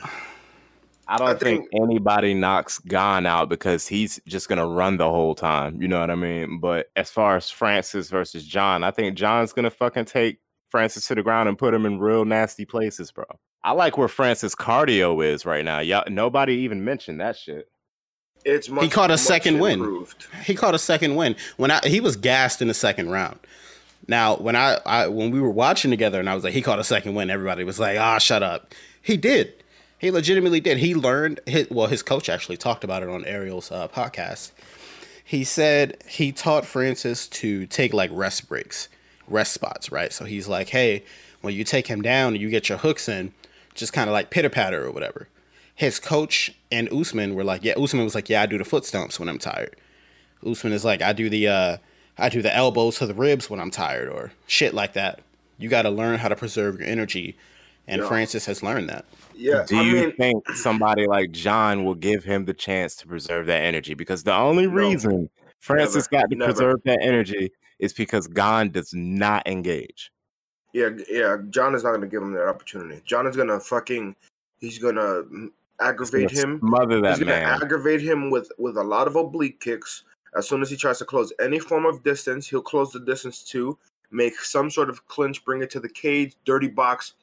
I 1.08 1.18
don't 1.18 1.28
I 1.28 1.34
think, 1.34 1.70
think- 1.70 1.82
anybody 1.82 2.34
knocks 2.34 2.78
Gane 2.78 3.26
out 3.26 3.48
because 3.48 3.86
he's 3.88 4.20
just 4.26 4.48
gonna 4.48 4.66
run 4.66 4.98
the 4.98 5.08
whole 5.08 5.34
time. 5.34 5.80
You 5.80 5.88
know 5.88 6.00
what 6.00 6.10
I 6.10 6.14
mean? 6.14 6.58
But 6.60 6.90
as 6.94 7.10
far 7.10 7.36
as 7.36 7.50
Francis 7.50 8.10
versus 8.10 8.44
Jon, 8.44 8.84
I 8.84 8.90
think 8.90 9.16
Jon's 9.16 9.52
gonna 9.52 9.70
fucking 9.70 10.04
take 10.04 10.38
Francis 10.74 11.06
to 11.06 11.14
the 11.14 11.22
ground 11.22 11.48
and 11.48 11.56
put 11.56 11.72
him 11.72 11.86
in 11.86 12.00
real 12.00 12.24
nasty 12.24 12.64
places, 12.64 13.12
bro. 13.12 13.24
I 13.62 13.70
like 13.70 13.96
where 13.96 14.08
Francis 14.08 14.56
cardio 14.56 15.24
is 15.24 15.46
right 15.46 15.64
now. 15.64 15.78
Y'all, 15.78 16.02
nobody 16.08 16.54
even 16.54 16.84
mentioned 16.84 17.20
that 17.20 17.36
shit. 17.36 17.70
It's 18.44 18.68
much, 18.68 18.82
He 18.82 18.90
caught 18.90 19.10
a 19.10 19.12
much 19.12 19.20
second 19.20 19.60
win. 19.60 20.04
He 20.44 20.56
caught 20.56 20.74
a 20.74 20.78
second 20.80 21.14
win 21.14 21.36
when 21.58 21.70
I 21.70 21.78
he 21.86 22.00
was 22.00 22.16
gassed 22.16 22.60
in 22.60 22.66
the 22.66 22.74
second 22.74 23.10
round. 23.10 23.38
Now 24.08 24.34
when 24.34 24.56
I, 24.56 24.80
I 24.84 25.06
when 25.06 25.30
we 25.30 25.40
were 25.40 25.48
watching 25.48 25.92
together 25.92 26.18
and 26.18 26.28
I 26.28 26.34
was 26.34 26.42
like 26.42 26.54
he 26.54 26.60
caught 26.60 26.80
a 26.80 26.84
second 26.84 27.14
win, 27.14 27.30
everybody 27.30 27.62
was 27.62 27.78
like 27.78 27.96
ah 27.96 28.18
shut 28.18 28.42
up. 28.42 28.74
He 29.00 29.16
did. 29.16 29.54
He 29.98 30.10
legitimately 30.10 30.58
did. 30.58 30.78
He 30.78 30.92
learned. 30.92 31.38
His, 31.46 31.70
well, 31.70 31.86
his 31.86 32.02
coach 32.02 32.28
actually 32.28 32.56
talked 32.56 32.82
about 32.82 33.04
it 33.04 33.08
on 33.08 33.24
Ariel's 33.26 33.70
uh, 33.70 33.86
podcast. 33.86 34.50
He 35.24 35.44
said 35.44 36.02
he 36.08 36.32
taught 36.32 36.66
Francis 36.66 37.28
to 37.28 37.64
take 37.66 37.94
like 37.94 38.10
rest 38.12 38.48
breaks, 38.48 38.88
rest 39.28 39.52
spots, 39.52 39.90
right? 39.92 40.12
So 40.12 40.24
he's 40.24 40.48
like, 40.48 40.68
hey, 40.68 41.04
when 41.40 41.54
you 41.54 41.64
take 41.64 41.86
him 41.86 42.02
down 42.02 42.34
and 42.34 42.42
you 42.42 42.50
get 42.50 42.68
your 42.68 42.78
hooks 42.78 43.08
in, 43.08 43.32
just 43.74 43.92
kind 43.92 44.08
of 44.08 44.12
like 44.14 44.30
pitter 44.30 44.48
patter 44.50 44.84
or 44.84 44.90
whatever. 44.90 45.28
His 45.74 45.98
coach 45.98 46.54
and 46.70 46.90
Usman 46.92 47.34
were 47.34 47.44
like, 47.44 47.64
yeah, 47.64 47.74
Usman 47.74 48.04
was 48.04 48.14
like, 48.14 48.28
yeah, 48.28 48.42
I 48.42 48.46
do 48.46 48.58
the 48.58 48.64
foot 48.64 48.84
stomps 48.84 49.18
when 49.18 49.28
I'm 49.28 49.38
tired. 49.38 49.76
Usman 50.46 50.72
is 50.72 50.84
like, 50.84 51.02
I 51.02 51.12
do 51.12 51.28
the 51.28 51.48
uh, 51.48 51.76
I 52.16 52.28
do 52.28 52.42
the 52.42 52.54
elbows 52.54 52.98
to 52.98 53.06
the 53.06 53.14
ribs 53.14 53.50
when 53.50 53.58
I'm 53.58 53.70
tired 53.70 54.08
or 54.08 54.32
shit 54.46 54.72
like 54.72 54.92
that. 54.92 55.20
You 55.58 55.68
got 55.68 55.82
to 55.82 55.90
learn 55.90 56.18
how 56.18 56.28
to 56.28 56.36
preserve 56.36 56.78
your 56.78 56.88
energy, 56.88 57.36
and 57.88 58.02
Yeah. 58.02 58.08
Francis 58.08 58.46
has 58.46 58.62
learned 58.62 58.88
that. 58.88 59.04
Yeah. 59.34 59.64
Do 59.66 59.78
I 59.78 59.82
you 59.82 59.94
mean, 59.94 60.12
think 60.16 60.48
somebody 60.50 61.06
like 61.06 61.32
Jon 61.32 61.84
will 61.84 61.94
give 61.94 62.22
him 62.24 62.44
the 62.44 62.54
chance 62.54 62.94
to 62.96 63.06
preserve 63.08 63.46
that 63.46 63.62
energy? 63.62 63.94
Because 63.94 64.22
the 64.22 64.34
only 64.34 64.66
No. 64.66 64.72
reason 64.72 65.28
Francis 65.58 66.08
Never. 66.12 66.22
got 66.22 66.30
to 66.30 66.36
Never. 66.36 66.52
preserve 66.52 66.80
that 66.84 66.98
energy 67.02 67.50
is 67.78 67.92
because 67.92 68.26
Gane 68.26 68.70
does 68.70 68.92
not 68.94 69.46
engage. 69.46 70.10
yeah, 70.72 70.90
yeah. 71.08 71.36
Jon 71.50 71.74
is 71.74 71.84
not 71.84 71.92
gonna 71.92 72.06
give 72.06 72.22
him 72.22 72.32
that 72.32 72.48
opportunity. 72.48 73.00
Jon 73.04 73.26
is 73.26 73.36
gonna 73.36 73.60
fucking. 73.60 74.14
He's 74.58 74.78
gonna 74.78 75.22
mm, 75.24 75.50
aggravate 75.80 76.28
gonna 76.28 76.40
him. 76.40 76.58
Smother 76.60 77.00
that 77.00 77.18
He's 77.18 77.26
man. 77.26 77.62
aggravate 77.62 78.00
him 78.00 78.30
with 78.30 78.50
with 78.58 78.76
a 78.76 78.82
lot 78.82 79.06
of 79.06 79.16
oblique 79.16 79.60
kicks. 79.60 80.04
As 80.36 80.48
soon 80.48 80.62
as 80.62 80.70
he 80.70 80.76
tries 80.76 80.98
to 80.98 81.04
close 81.04 81.32
any 81.40 81.60
form 81.60 81.86
of 81.86 82.02
distance, 82.02 82.48
he'll 82.48 82.62
close 82.62 82.90
the 82.90 83.00
distance 83.00 83.42
too. 83.42 83.78
Make 84.10 84.38
some 84.40 84.70
sort 84.70 84.90
of 84.90 85.06
clinch, 85.06 85.44
bring 85.44 85.62
it 85.62 85.70
to 85.70 85.80
the 85.80 85.88
cage, 85.88 86.34
dirty 86.44 86.68
box, 86.68 87.14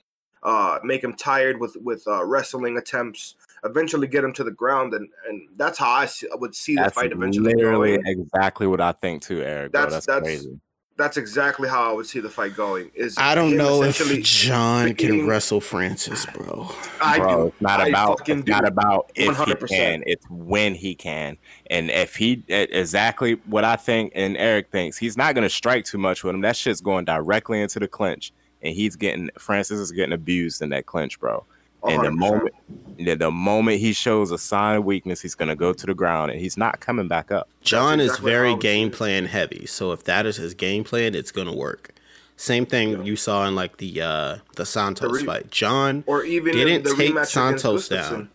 uh, 0.44 0.80
make 0.84 1.03
him 1.03 1.14
tired 1.14 1.60
with 1.60 1.76
with 1.84 2.07
uh, 2.07 2.23
wrestling 2.26 2.78
attempts. 2.78 3.36
Eventually, 3.63 4.07
get 4.07 4.23
him 4.23 4.33
to 4.33 4.43
the 4.43 4.51
ground, 4.51 4.93
and 4.93 5.07
and 5.27 5.47
that's 5.55 5.77
how 5.77 5.89
I, 5.91 6.05
see, 6.07 6.27
I 6.31 6.35
would 6.35 6.55
see 6.55 6.75
the 6.75 6.89
fight 6.89 7.11
eventually 7.11 7.53
literally 7.53 7.97
going. 7.97 8.07
exactly 8.07 8.65
what 8.67 8.81
I 8.81 8.91
think 8.91 9.21
too, 9.21 9.41
Eric. 9.43 9.71
That's- 9.71 9.93
That's, 9.93 10.05
that's- 10.07 10.23
crazy. 10.23 10.59
That's 10.97 11.17
exactly 11.17 11.67
how 11.67 11.89
I 11.89 11.93
would 11.93 12.05
see 12.05 12.19
the 12.19 12.29
fight 12.29 12.55
going. 12.55 12.91
Is 12.93 13.17
I 13.17 13.33
don't 13.33 13.55
know 13.57 13.81
if 13.81 14.01
essentially- 14.01 14.21
Jon 14.21 14.93
can 14.93 15.25
wrestle 15.25 15.59
Francis, 15.61 16.27
bro. 16.27 16.69
I 17.01 17.17
Bro, 17.17 17.35
do. 17.43 17.47
it's 17.47 17.61
not 17.61 17.79
I 17.81 17.88
about 17.88 18.29
it's 18.29 18.43
do. 18.45 18.51
not 18.51 18.67
about 18.67 19.11
if 19.15 19.35
100%. 19.35 19.61
he 19.69 19.75
can. 19.75 20.03
It's 20.05 20.25
when 20.29 20.75
he 20.75 20.93
can. 20.93 21.38
And 21.71 21.89
if 21.89 22.15
he 22.17 22.43
exactly 22.49 23.33
what 23.45 23.63
I 23.63 23.77
think 23.77 24.11
and 24.15 24.38
Eric 24.38 24.69
thinks, 24.69 24.97
he's 24.97 25.17
not 25.17 25.33
gonna 25.33 25.49
strike 25.49 25.85
too 25.85 25.97
much 25.97 26.23
with 26.23 26.35
him. 26.35 26.41
That 26.41 26.55
shit's 26.55 26.81
going 26.81 27.05
directly 27.05 27.61
into 27.61 27.79
the 27.79 27.88
clinch. 27.88 28.31
And 28.61 28.75
he's 28.75 28.95
getting 28.95 29.31
Francis 29.39 29.79
is 29.79 29.91
getting 29.91 30.13
abused 30.13 30.61
in 30.61 30.69
that 30.69 30.85
clinch, 30.85 31.19
bro. 31.19 31.45
And 31.84 32.03
the 32.03 32.10
100%. 32.10 32.18
moment 32.18 32.53
the, 32.98 33.16
the 33.16 33.32
moment 33.32 33.80
he 33.80 33.94
shows 33.94 34.32
a 34.32 34.38
sign 34.38 34.78
of 34.78 34.86
weakness, 34.86 35.22
he's 35.22 35.36
gonna 35.36 35.56
go 35.56 35.74
to 35.74 35.86
the 35.86 35.94
ground 35.94 36.32
and 36.32 36.40
he's 36.40 36.58
not 36.58 36.80
coming 36.80 37.08
back 37.08 37.32
up. 37.32 37.49
Jon 37.62 37.99
exactly 37.99 38.32
is 38.32 38.34
very 38.34 38.56
game 38.56 38.91
plan 38.91 39.26
heavy, 39.26 39.66
so 39.66 39.91
if 39.91 40.03
that 40.03 40.26
is 40.26 40.38
his 40.38 40.53
game 40.53 40.84
plan, 40.84 41.16
it's 41.16 41.32
gonna 41.32 41.56
work. 41.56 41.94
Same 42.38 42.66
thing 42.66 42.91
Yeah. 42.91 43.03
you 43.03 43.16
saw 43.16 43.48
in 43.48 43.56
like 43.56 43.78
the 43.78 44.02
uh 44.02 44.38
the 44.56 44.66
Santos 44.66 45.12
re- 45.22 45.26
fight. 45.26 45.52
Jon 45.52 46.03
or 46.08 46.24
even 46.24 46.53
didn't 46.53 46.84
the 46.84 46.95
take 46.95 47.26
Santos 47.26 47.88
down. 47.88 48.30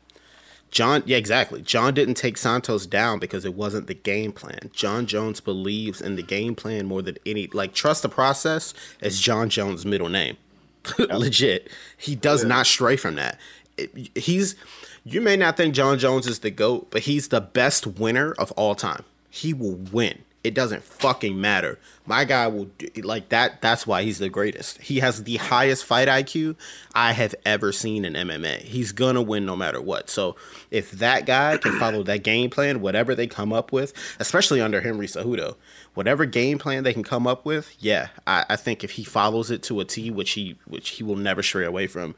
Jon, 0.73 1.03
yeah, 1.07 1.17
exactly. 1.17 1.63
Jon 1.63 1.95
didn't 1.95 2.15
take 2.15 2.37
Santos 2.37 2.87
down 2.87 3.19
because 3.19 3.45
it 3.45 3.55
wasn't 3.55 3.87
the 3.87 3.95
game 3.95 4.33
plan. 4.33 4.71
Jon 4.73 5.07
Jones 5.07 5.41
believes 5.41 6.01
in 6.01 6.17
the 6.17 6.23
game 6.23 6.55
plan 6.55 6.87
more 6.87 7.03
than 7.03 7.17
any. 7.25 7.47
Like, 7.47 7.73
trust 7.73 8.03
the 8.03 8.09
process 8.09 8.75
is 9.01 9.21
Jon 9.21 9.49
Jones' 9.49 9.87
middle 9.87 10.09
name. 10.09 10.37
Legit, 10.99 11.71
he 11.97 12.15
does 12.17 12.43
Yeah. 12.43 12.49
not 12.49 12.67
stray 12.67 12.97
from 12.97 13.15
that. 13.17 13.39
It- 13.77 14.11
he's. 14.17 14.55
You 15.09 15.21
may 15.21 15.37
not 15.37 15.57
think 15.57 15.73
Jon 15.75 15.99
Jones 16.01 16.27
is 16.27 16.41
the 16.41 16.51
goat, 16.51 16.89
but 16.91 17.03
he's 17.03 17.29
the 17.29 17.41
best 17.41 17.87
winner 17.87 18.33
of 18.39 18.51
all 18.53 18.75
time. 18.75 19.05
He 19.31 19.55
will 19.55 19.77
win. 19.77 20.19
It 20.47 20.55
doesn't 20.55 20.85
fucking 20.85 21.41
matter. 21.41 21.77
My 22.07 22.25
guy 22.25 22.47
will 22.47 22.67
do, 22.79 22.87
like 23.03 23.31
that. 23.31 23.61
That's 23.61 23.85
why 23.85 24.05
he's 24.05 24.19
the 24.21 24.29
greatest. 24.29 24.81
He 24.81 25.01
has 25.01 25.25
the 25.25 25.39
highest 25.39 25.85
fight 25.85 26.07
IQ 26.07 26.55
I 26.95 27.15
have 27.15 27.35
ever 27.45 27.73
seen 27.73 28.05
in 28.05 28.13
MMA. 28.13 28.61
He's 28.61 28.93
gonna 28.93 29.23
win 29.23 29.45
no 29.45 29.57
matter 29.57 29.81
what. 29.81 30.09
So 30.09 30.37
if 30.71 30.93
that 30.93 31.27
guy 31.27 31.57
can 31.57 31.73
follow 31.81 32.05
that 32.05 32.23
game 32.23 32.49
plan, 32.49 32.81
whatever 32.81 33.17
they 33.17 33.27
come 33.27 33.53
up 33.53 33.73
with, 33.73 33.93
especially 34.21 34.61
under 34.61 34.81
Henry 34.81 35.09
Cejudo, 35.09 35.57
whatever 35.95 36.27
game 36.27 36.59
plan 36.59 36.85
they 36.85 36.93
can 36.93 37.03
come 37.03 37.27
up 37.27 37.45
with, 37.45 37.75
yeah, 37.81 38.11
I, 38.25 38.45
I 38.51 38.55
think 38.55 38.85
if 38.85 38.93
he 38.93 39.03
follows 39.03 39.51
it 39.51 39.65
to 39.65 39.81
a 39.81 39.85
T, 39.85 40.13
which 40.13 40.31
he 40.31 40.57
which 40.69 40.91
he 40.91 41.03
will 41.03 41.17
never 41.17 41.43
stray 41.43 41.65
away 41.65 41.89
from, 41.89 42.15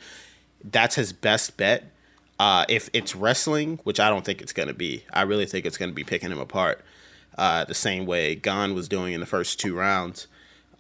that's 0.63 0.97
his 0.97 1.15
best 1.15 1.57
bet. 1.57 1.85
Uh, 2.39 2.67
if 2.69 2.91
it's 2.93 3.17
wrestling, 3.17 3.81
which 3.85 3.99
I 3.99 4.11
don't 4.11 4.27
think 4.27 4.43
it's 4.43 4.53
gonna 4.53 4.75
be, 4.75 5.05
I 5.15 5.23
really 5.23 5.47
think 5.47 5.65
it's 5.65 5.79
gonna 5.79 5.93
be 5.93 6.05
picking 6.05 6.31
him 6.31 6.41
apart 6.41 6.85
uh, 7.39 7.65
the 7.65 7.74
same 7.74 8.05
way 8.05 8.35
Gane 8.35 8.74
was 8.74 8.89
doing 8.89 9.15
in 9.15 9.20
the 9.20 9.27
first 9.27 9.59
two 9.59 9.74
rounds. 9.74 10.27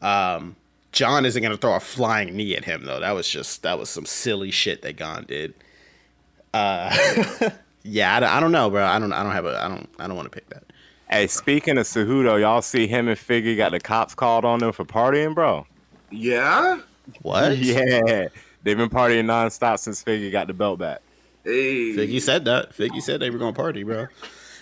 Um, 0.02 0.56
Jon 0.92 1.24
isn't 1.24 1.42
gonna 1.42 1.56
throw 1.56 1.74
a 1.74 1.80
flying 1.80 2.36
knee 2.36 2.54
at 2.56 2.64
him 2.66 2.84
though. 2.84 3.00
That 3.00 3.12
was 3.12 3.28
just 3.28 3.62
that 3.62 3.78
was 3.78 3.88
some 3.88 4.04
silly 4.06 4.50
shit 4.50 4.82
that 4.82 4.96
Gane 4.96 5.24
did. 5.26 5.54
Uh, 6.54 6.94
yeah, 7.82 8.16
I, 8.16 8.20
don't- 8.20 8.30
I 8.30 8.40
don't 8.40 8.52
know, 8.52 8.70
bro. 8.70 8.84
I 8.84 8.98
don't 8.98 9.12
I 9.12 9.22
don't 9.22 9.32
have 9.32 9.46
a 9.46 9.58
I 9.62 9.68
don't 9.68 9.88
I 9.98 10.06
don't 10.06 10.16
want 10.16 10.30
to 10.30 10.34
pick 10.34 10.48
that. 10.50 10.64
Hey, 11.10 11.26
speaking 11.26 11.78
of 11.78 11.86
Cejudo, 11.86 12.38
y'all 12.38 12.60
see 12.60 12.86
him 12.86 13.08
and 13.08 13.16
Figgy 13.16 13.56
got 13.56 13.72
the 13.72 13.80
cops 13.80 14.14
called 14.14 14.44
on 14.44 14.58
them 14.58 14.72
for 14.72 14.84
partying, 14.84 15.34
bro. 15.34 15.66
Yeah. 16.10 16.80
What? 17.22 17.56
Yeah. 17.58 18.28
They've 18.64 18.76
been 18.76 18.90
partying 18.90 19.24
nonstop 19.24 19.78
since 19.78 20.02
Figgy 20.04 20.30
got 20.32 20.48
the 20.48 20.52
belt 20.52 20.80
back. 20.80 21.00
Hey. 21.44 21.94
Figgy 21.94 22.20
said 22.20 22.44
that. 22.46 22.76
Figgy 22.76 23.00
said 23.00 23.20
they 23.20 23.30
were 23.30 23.38
gonna 23.38 23.52
party, 23.54 23.82
bro. 23.84 24.08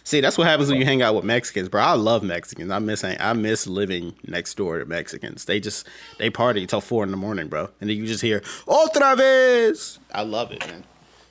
See, 0.06 0.20
that's 0.20 0.38
what 0.38 0.46
happens 0.46 0.68
when 0.70 0.78
you 0.78 0.84
hang 0.84 1.02
out 1.02 1.16
with 1.16 1.24
Mexicans, 1.24 1.68
bro. 1.68 1.82
I 1.82 1.94
love 1.94 2.22
Mexicans. 2.22 2.70
I 2.70 2.78
miss 2.78 3.02
I 3.02 3.32
miss 3.32 3.66
living 3.66 4.14
next 4.24 4.54
door 4.56 4.78
to 4.78 4.84
Mexicans. 4.84 5.46
They 5.46 5.58
just 5.58 5.84
they 6.18 6.30
party 6.30 6.64
till 6.64 6.80
four 6.80 7.02
in 7.02 7.10
the 7.10 7.16
morning, 7.16 7.48
bro, 7.48 7.70
and 7.80 7.90
then 7.90 7.96
you 7.96 8.06
just 8.06 8.22
hear 8.22 8.38
"otra 8.68 9.16
vez." 9.16 9.98
I 10.14 10.22
love 10.22 10.52
it, 10.52 10.64
man. 10.64 10.84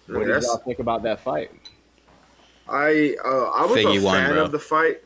What 0.08 0.28
Yes. 0.28 0.42
did 0.44 0.48
y'all 0.48 0.58
think 0.58 0.80
about 0.80 1.04
that 1.04 1.22
fight? 1.22 1.52
I 2.68 3.16
uh, 3.24 3.46
I 3.52 3.66
was 3.66 3.78
Figgy 3.80 4.02
a 4.02 4.04
won, 4.04 4.16
fan 4.18 4.34
bro. 4.34 4.44
of 4.44 4.52
the 4.52 4.60
fight. 4.60 5.02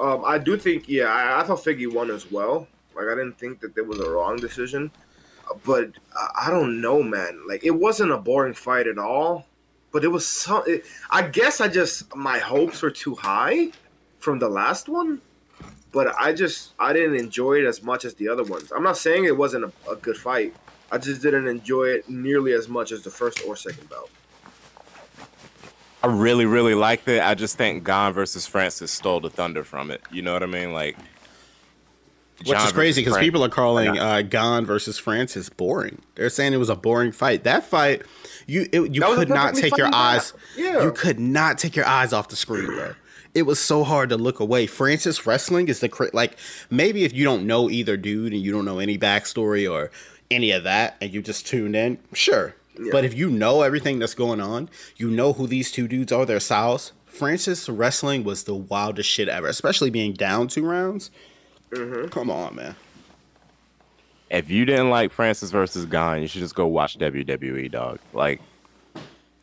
Um, 0.00 0.24
I 0.24 0.38
do 0.38 0.56
think, 0.56 0.88
yeah, 0.88 1.04
I, 1.04 1.42
I 1.42 1.44
thought 1.44 1.58
Figgy 1.62 1.92
won 1.92 2.10
as 2.10 2.30
well. 2.32 2.66
Like 2.96 3.08
I 3.08 3.14
didn't 3.14 3.38
think 3.38 3.60
that 3.60 3.74
there 3.74 3.84
was 3.84 4.00
a 4.00 4.08
wrong 4.10 4.36
decision, 4.36 4.90
but 5.66 5.90
I, 6.16 6.46
I 6.46 6.50
don't 6.50 6.80
know, 6.80 7.02
man. 7.02 7.42
Like 7.46 7.62
it 7.62 7.72
wasn't 7.72 8.10
a 8.12 8.16
boring 8.16 8.54
fight 8.54 8.86
at 8.86 8.96
all, 8.96 9.44
but 9.92 10.04
it 10.04 10.08
was 10.08 10.26
some. 10.26 10.62
It, 10.66 10.84
I 11.10 11.22
guess 11.22 11.60
I 11.60 11.68
just 11.68 12.14
my 12.16 12.38
hopes 12.38 12.82
were 12.82 12.90
too 12.90 13.14
high 13.14 13.70
from 14.18 14.38
the 14.38 14.48
last 14.48 14.88
one, 14.88 15.20
but 15.92 16.14
I 16.18 16.32
just 16.32 16.72
I 16.78 16.92
didn't 16.92 17.16
enjoy 17.16 17.60
it 17.60 17.66
as 17.66 17.82
much 17.82 18.04
as 18.04 18.14
the 18.14 18.28
other 18.28 18.44
ones. 18.44 18.72
I'm 18.72 18.82
not 18.82 18.96
saying 18.96 19.24
it 19.24 19.36
wasn't 19.36 19.64
a, 19.64 19.90
a 19.90 19.96
good 19.96 20.16
fight. 20.16 20.54
I 20.90 20.98
just 20.98 21.22
didn't 21.22 21.46
enjoy 21.46 21.84
it 21.84 22.08
nearly 22.08 22.52
as 22.52 22.68
much 22.68 22.92
as 22.92 23.02
the 23.02 23.10
first 23.10 23.42
or 23.46 23.56
second 23.56 23.88
bout. 23.88 24.10
I 26.02 26.08
really, 26.08 26.46
really 26.46 26.74
liked 26.74 27.06
it. 27.08 27.22
I 27.22 27.34
just 27.34 27.56
think 27.56 27.86
Gane 27.86 28.12
versus 28.12 28.46
Francis 28.46 28.90
stole 28.90 29.20
the 29.20 29.30
thunder 29.30 29.62
from 29.62 29.90
it. 29.90 30.02
You 30.10 30.22
know 30.22 30.32
what 30.32 30.42
I 30.42 30.46
mean? 30.46 30.72
Like, 30.72 30.96
Which 32.46 32.58
John 32.58 32.66
is 32.66 32.72
crazy 32.72 33.04
because 33.04 33.18
people 33.18 33.44
are 33.44 33.48
calling 33.48 33.98
uh, 33.98 34.22
Gane 34.22 34.64
versus 34.66 34.98
Francis 34.98 35.48
boring. 35.48 36.02
They're 36.14 36.30
saying 36.30 36.52
it 36.52 36.58
was 36.58 36.68
a 36.68 36.76
boring 36.76 37.12
fight. 37.12 37.44
That 37.44 37.64
fight, 37.64 38.02
you 38.46 38.68
it, 38.72 38.94
you 38.94 39.00
That 39.00 39.10
was 39.10 39.18
a 39.18 39.20
could 39.20 39.28
not 39.28 39.54
take 39.54 39.76
your 39.76 39.92
eyes. 39.92 40.32
Yeah. 40.56 40.82
You 40.82 40.92
could 40.92 41.20
not 41.20 41.58
take 41.58 41.76
your 41.76 41.86
eyes 41.86 42.12
off 42.12 42.28
the 42.28 42.36
screen, 42.36 42.66
bro. 42.66 42.94
It 43.34 43.42
was 43.42 43.58
so 43.58 43.82
hard 43.84 44.10
to 44.10 44.16
look 44.16 44.40
away. 44.40 44.66
Francis 44.66 45.26
wrestling 45.26 45.68
is 45.68 45.80
the 45.80 46.10
like 46.12 46.36
maybe 46.70 47.04
if 47.04 47.14
you 47.14 47.24
don't 47.24 47.46
know 47.46 47.70
either 47.70 47.96
dude 47.96 48.32
and 48.32 48.42
you 48.42 48.52
don't 48.52 48.64
know 48.64 48.78
any 48.78 48.98
backstory 48.98 49.70
or 49.70 49.90
any 50.30 50.50
of 50.50 50.64
that 50.64 50.96
and 51.00 51.12
you 51.12 51.22
just 51.22 51.46
tuned 51.46 51.76
in, 51.76 51.98
sure. 52.12 52.54
But 52.90 53.04
if 53.04 53.14
you 53.14 53.30
know 53.30 53.62
everything 53.62 53.98
that's 53.98 54.14
going 54.14 54.40
on, 54.40 54.70
you 54.96 55.10
know 55.10 55.34
who 55.34 55.46
these 55.46 55.70
two 55.70 55.86
dudes 55.86 56.10
are, 56.10 56.24
their 56.24 56.40
styles. 56.40 56.92
Francis 57.06 57.68
wrestling 57.68 58.24
was 58.24 58.44
the 58.44 58.54
wildest 58.54 59.08
shit 59.08 59.28
ever, 59.28 59.46
especially 59.46 59.90
being 59.90 60.14
down 60.14 60.48
two 60.48 60.64
rounds. 60.64 61.10
Mm-hmm. 61.72 62.08
Come 62.08 62.30
on, 62.30 62.54
man. 62.56 62.76
if 64.30 64.50
you 64.50 64.64
didn't 64.64 64.90
like 64.90 65.12
Francis 65.12 65.50
versus 65.50 65.84
Gane, 65.86 66.22
you 66.22 66.28
should 66.28 66.40
just 66.40 66.54
go 66.54 66.66
watch 66.66 66.98
WWE, 66.98 67.70
dog. 67.70 67.98
Like, 68.12 68.40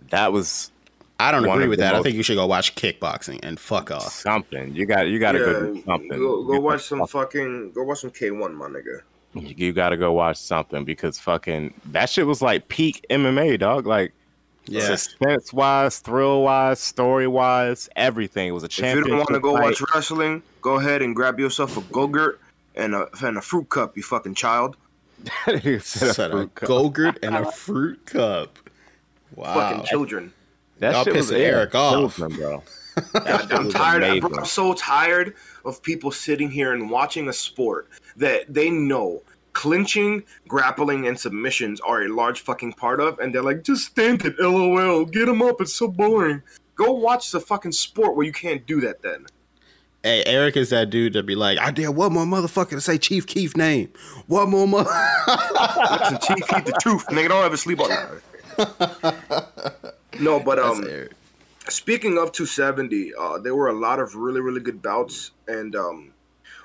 that 0.10 0.31
was 0.31 0.72
I 1.19 1.31
don't 1.31 1.45
agree 1.45 1.68
with 1.68 1.80
that. 1.80 1.95
I 1.95 2.01
think 2.01 2.15
you 2.15 2.23
should 2.23 2.35
go 2.38 2.47
watch 2.47 2.76
kickboxing 2.76 3.39
and 3.43 3.60
fuck 3.60 3.91
off. 3.91 4.11
something. 4.14 4.73
You 4.73 4.85
got, 4.85 5.07
you 5.07 5.19
got 5.19 5.34
to 5.34 5.39
go 5.39 5.73
do 5.73 5.84
something. 5.85 6.18
Go, 6.18 6.43
go 6.45 6.60
watch 6.61 6.84
some 6.84 7.06
fucking. 7.06 7.73
Go 7.73 7.84
watch 7.84 7.99
some 7.99 8.11
K 8.11 8.31
one, 8.31 8.56
my 8.56 8.68
nigga. 8.68 9.01
You 9.34 9.73
got 9.73 9.89
to 9.89 9.97
go 9.97 10.14
watch 10.14 10.38
something 10.38 10.85
because 10.85 11.19
fucking 11.19 11.73
that 11.88 12.10
shit 12.10 12.26
was 12.26 12.41
like 12.41 12.69
peak 12.69 13.06
MMA, 13.10 13.60
dog. 13.60 13.85
Like, 13.85 14.14
Yeah. 14.70 14.86
suspense 14.86 15.52
wise, 15.54 16.00
thrill 16.00 16.44
wise, 16.44 16.80
story 16.80 17.28
wise, 17.28 17.90
everything. 17.96 18.48
It 18.48 18.52
was 18.52 18.64
a 18.64 18.68
champion. 18.68 19.00
If 19.00 19.06
you 19.06 19.10
don't 19.12 19.20
want 19.20 19.34
to 19.34 19.40
go 19.40 19.54
fight. 19.54 19.64
watch 19.64 19.82
wrestling, 19.94 20.44
go 20.62 20.76
ahead 20.76 21.02
and 21.02 21.16
grab 21.16 21.40
yourself 21.40 21.78
a 21.78 21.82
go-gurt 21.94 22.40
and 22.76 22.96
a 22.96 23.08
and 23.24 23.38
a 23.38 23.41
fruit 23.41 23.70
cup. 23.70 23.98
You 23.98 24.04
fucking 24.04 24.36
child. 24.36 24.78
He 25.62 25.80
said 25.80 26.32
a 26.32 26.38
a 26.38 26.38
fruit 26.38 26.56
cup. 26.56 26.68
Go-Gurt 26.68 27.20
and 27.24 27.36
a 27.36 27.52
fruit 27.52 28.06
cup. 28.06 28.58
Wow. 29.36 29.54
Fucking 29.54 29.86
children. 29.86 30.34
That 30.80 30.94
Y'all 30.94 31.04
shit 31.04 31.16
was 31.16 31.32
Eric 31.32 31.76
off. 31.76 32.16
Pilsner, 32.16 32.30
bro. 32.30 32.64
God, 33.14 33.52
I'm 33.52 33.70
tired. 33.70 34.04
amazing. 34.04 34.38
I'm 34.38 34.46
so 34.46 34.74
tired 34.74 35.36
of 35.66 35.82
people 35.84 36.12
sitting 36.12 36.50
here 36.50 36.74
and 36.74 36.90
watching 36.90 37.28
a 37.28 37.34
sport 37.34 37.90
that 38.16 38.52
they 38.54 38.70
know 38.70 39.22
clinching, 39.60 40.23
grappling, 40.48 41.06
and 41.06 41.19
submissions 41.19 41.81
are 41.81 42.03
a 42.03 42.07
large 42.07 42.40
fucking 42.40 42.72
part 42.72 43.02
of, 43.02 43.19
and 43.19 43.36
they're 43.36 43.44
like, 43.44 43.61
just 43.61 43.88
stand 43.88 44.23
it, 44.23 44.40
lol, 44.40 45.03
get 45.03 45.27
him 45.27 45.41
up. 45.41 45.60
It's 45.60 45.73
so 45.73 45.90
boring. 45.90 46.41
Go 46.76 46.94
watch 46.94 47.31
the 47.31 47.41
fucking 47.41 47.73
sport 47.73 48.15
where 48.15 48.26
you 48.26 48.31
can't 48.31 48.65
do 48.65 48.80
that. 48.80 49.02
Then 49.02 49.26
Hey, 50.02 50.23
Eric 50.26 50.56
is 50.56 50.69
that 50.69 50.90
dude 50.90 51.11
to 51.11 51.23
be 51.23 51.36
like, 51.36 51.60
I 51.60 51.72
dare 51.72 51.91
one 51.91 52.14
more 52.14 52.23
motherfucker 52.23 52.69
to 52.69 52.80
say 52.80 52.98
Chief 52.98 53.27
Keef 53.27 53.57
name. 53.57 53.91
One 54.27 54.49
more 54.49 54.65
mother. 54.65 54.90
listen, 55.27 56.19
Chief, 56.22 56.48
Keef 56.48 56.64
the 56.64 56.80
truth, 56.81 57.06
nigga. 57.07 57.27
Don't 57.27 57.44
ever 57.44 57.57
sleep 57.57 57.81
on 57.81 57.90
that. 57.90 59.94
No, 60.22 60.40
but 60.40 60.57
um. 60.57 60.86
Speaking 61.68 62.18
of 62.18 62.31
270, 62.31 63.14
uh, 63.14 63.40
there 63.40 63.56
were 63.56 63.68
a 63.68 63.77
lot 63.77 63.99
of 63.99 64.15
really, 64.15 64.40
really 64.40 64.61
good 64.61 64.81
bouts, 64.81 65.31
and 65.49 65.76
um, 65.76 66.14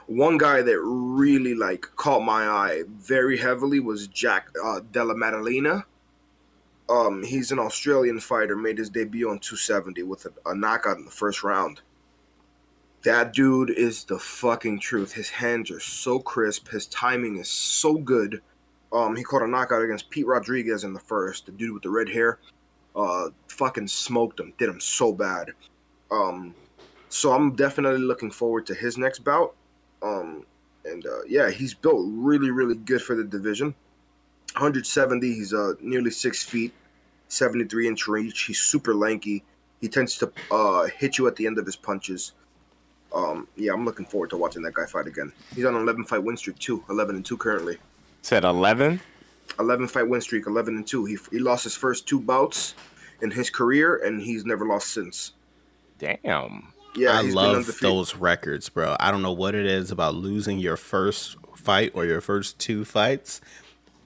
one 0.07 0.39
guy 0.39 0.63
that 0.63 0.81
really 0.81 1.55
like 1.55 1.83
caught 1.97 2.23
my 2.23 2.47
eye 2.47 2.83
very 2.89 3.37
heavily 3.37 3.81
was 3.81 4.09
Jack 4.09 4.49
uh, 4.63 4.81
Della 4.93 5.15
Maddalena. 5.15 5.85
Um, 6.89 7.23
he's 7.23 7.51
an 7.51 7.59
Australian 7.59 8.21
fighter, 8.21 8.57
made 8.57 8.79
his 8.79 8.91
debut 8.91 9.31
on 9.31 9.39
270 9.39 10.03
with 10.03 10.27
a, 10.27 10.51
a 10.51 10.55
knockout 10.55 10.99
in 10.99 11.05
the 11.05 11.11
first 11.11 11.43
round. 11.43 11.81
That 13.05 13.33
dude 13.33 13.71
is 13.71 14.05
the 14.05 14.19
fucking 14.19 14.81
truth. 14.81 15.13
His 15.13 15.31
hands 15.31 15.71
are 15.71 15.81
so 15.81 16.19
crisp. 16.19 16.69
His 16.69 16.87
timing 16.87 17.39
is 17.39 17.49
so 17.49 17.95
good. 17.95 18.43
Um, 18.93 19.17
he 19.17 19.25
caught 19.25 19.43
a 19.43 19.49
knockout 19.49 19.83
against 19.83 20.11
Pete 20.11 20.27
Rodriguez 20.27 20.85
in 20.85 20.93
the 20.93 21.01
first, 21.01 21.47
the 21.47 21.53
dude 21.53 21.73
with 21.73 21.83
the 21.83 21.91
red 21.91 22.09
hair 22.09 22.39
uh 22.97 23.31
fucking 23.49 23.89
smoked 23.89 24.41
him, 24.41 24.53
did 24.59 24.69
him 24.69 24.81
so 24.81 25.13
bad. 25.13 25.51
Um 26.11 26.55
so 27.09 27.33
I'm 27.33 27.55
definitely 27.55 28.01
looking 28.01 28.31
forward 28.31 28.67
to 28.67 28.75
his 28.75 28.99
next 28.99 29.21
bout. 29.21 29.55
Um 30.03 30.45
and 30.85 31.05
uh 31.07 31.23
yeah, 31.29 31.51
he's 31.51 31.75
built 31.75 32.07
really, 32.11 32.51
really 32.51 32.75
good 32.75 33.03
for 33.03 33.15
the 33.15 33.25
division. 33.25 33.75
170, 34.53 35.27
he's 35.35 35.53
uh 35.53 35.75
nearly 35.81 36.11
six 36.11 36.45
feet, 36.45 36.73
73 37.29 37.89
inch 37.89 38.07
reach. 38.09 38.43
He's 38.43 38.61
super 38.61 38.95
lanky. 38.95 39.43
He 39.81 39.89
tends 39.89 40.19
to 40.19 40.33
uh 40.51 40.87
hit 40.97 41.19
you 41.19 41.27
at 41.27 41.37
the 41.37 41.47
end 41.47 41.59
of 41.59 41.67
his 41.67 41.77
punches. 41.77 42.33
Um 43.13 43.49
yeah, 43.57 43.73
I'm 43.73 43.85
looking 43.85 44.07
forward 44.07 44.31
to 44.31 44.37
watching 44.37 44.63
that 44.63 44.75
guy 44.75 44.87
fight 44.87 45.07
again. 45.07 45.33
He's 45.55 45.65
on 45.65 45.75
an 45.75 45.83
11 45.83 46.05
fight 46.05 46.23
win 46.23 46.37
streak 46.37 46.59
too, 46.59 46.85
11 46.89 47.17
and 47.17 47.25
2 47.25 47.37
currently. 47.37 47.79
Said 48.23 48.45
eleven. 48.45 49.01
11 49.59 49.89
fight 49.89 50.09
win 50.09 50.21
streak, 50.21 50.47
11 50.47 50.77
and 50.77 50.87
2. 50.87 51.05
He, 51.05 51.19
he 51.31 51.39
lost 51.39 51.65
his 51.65 51.77
first 51.77 52.07
two 52.09 52.19
bouts 52.21 52.75
in 53.21 53.31
his 53.31 53.51
career, 53.51 53.97
and 54.05 54.21
he's 54.21 54.45
never 54.45 54.67
lost 54.67 54.89
since. 54.89 55.33
Damn. 55.99 56.73
Yeah, 56.97 57.19
I 57.19 57.23
love 57.23 57.79
those 57.81 58.17
records, 58.17 58.69
bro. 58.69 58.97
I 59.01 59.11
don't 59.11 59.23
know 59.23 59.33
what 59.33 59.55
it 59.55 59.67
is 59.67 59.91
about 59.91 60.15
losing 60.15 60.59
your 60.59 60.77
first 60.77 61.37
fight 61.57 61.93
or 61.95 62.05
your 62.05 62.21
first 62.21 62.59
two 62.59 62.85
fights, 62.85 63.41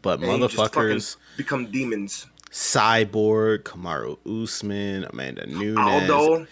but 0.03 0.21
And 0.21 0.31
he 0.31 0.39
just 0.39 0.55
fucking 0.55 0.83
motherfuckers, 0.83 1.17
become 1.37 1.67
demons. 1.71 2.27
Cyborg, 2.51 3.65
Kamaru 3.65 4.19
Usman, 4.43 5.05
Amanda 5.05 5.47
Nunes. 5.47 5.79
Aldo, 5.79 6.47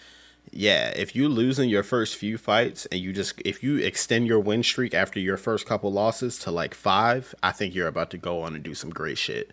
Yeah, 0.51 0.89
if 0.89 1.15
you 1.15 1.27
lose 1.27 1.57
in 1.59 1.69
your 1.69 1.83
first 1.83 2.15
few 2.15 2.37
fights 2.37 2.85
and 2.87 3.01
you 3.01 3.13
just 3.13 3.41
if 3.43 3.63
you 3.63 3.77
extend 3.77 4.27
your 4.27 4.39
win 4.39 4.63
streak 4.63 4.93
after 4.93 5.19
your 5.19 5.37
first 5.37 5.65
couple 5.65 5.91
losses 5.91 6.37
to 6.39 6.51
like 6.51 6.73
five, 6.75 7.33
I 7.41 7.51
think 7.51 7.73
you're 7.73 7.87
about 7.87 8.11
to 8.11 8.17
go 8.17 8.41
on 8.43 8.53
and 8.53 8.63
do 8.63 8.75
some 8.75 8.89
great 8.91 9.17
shit. 9.17 9.51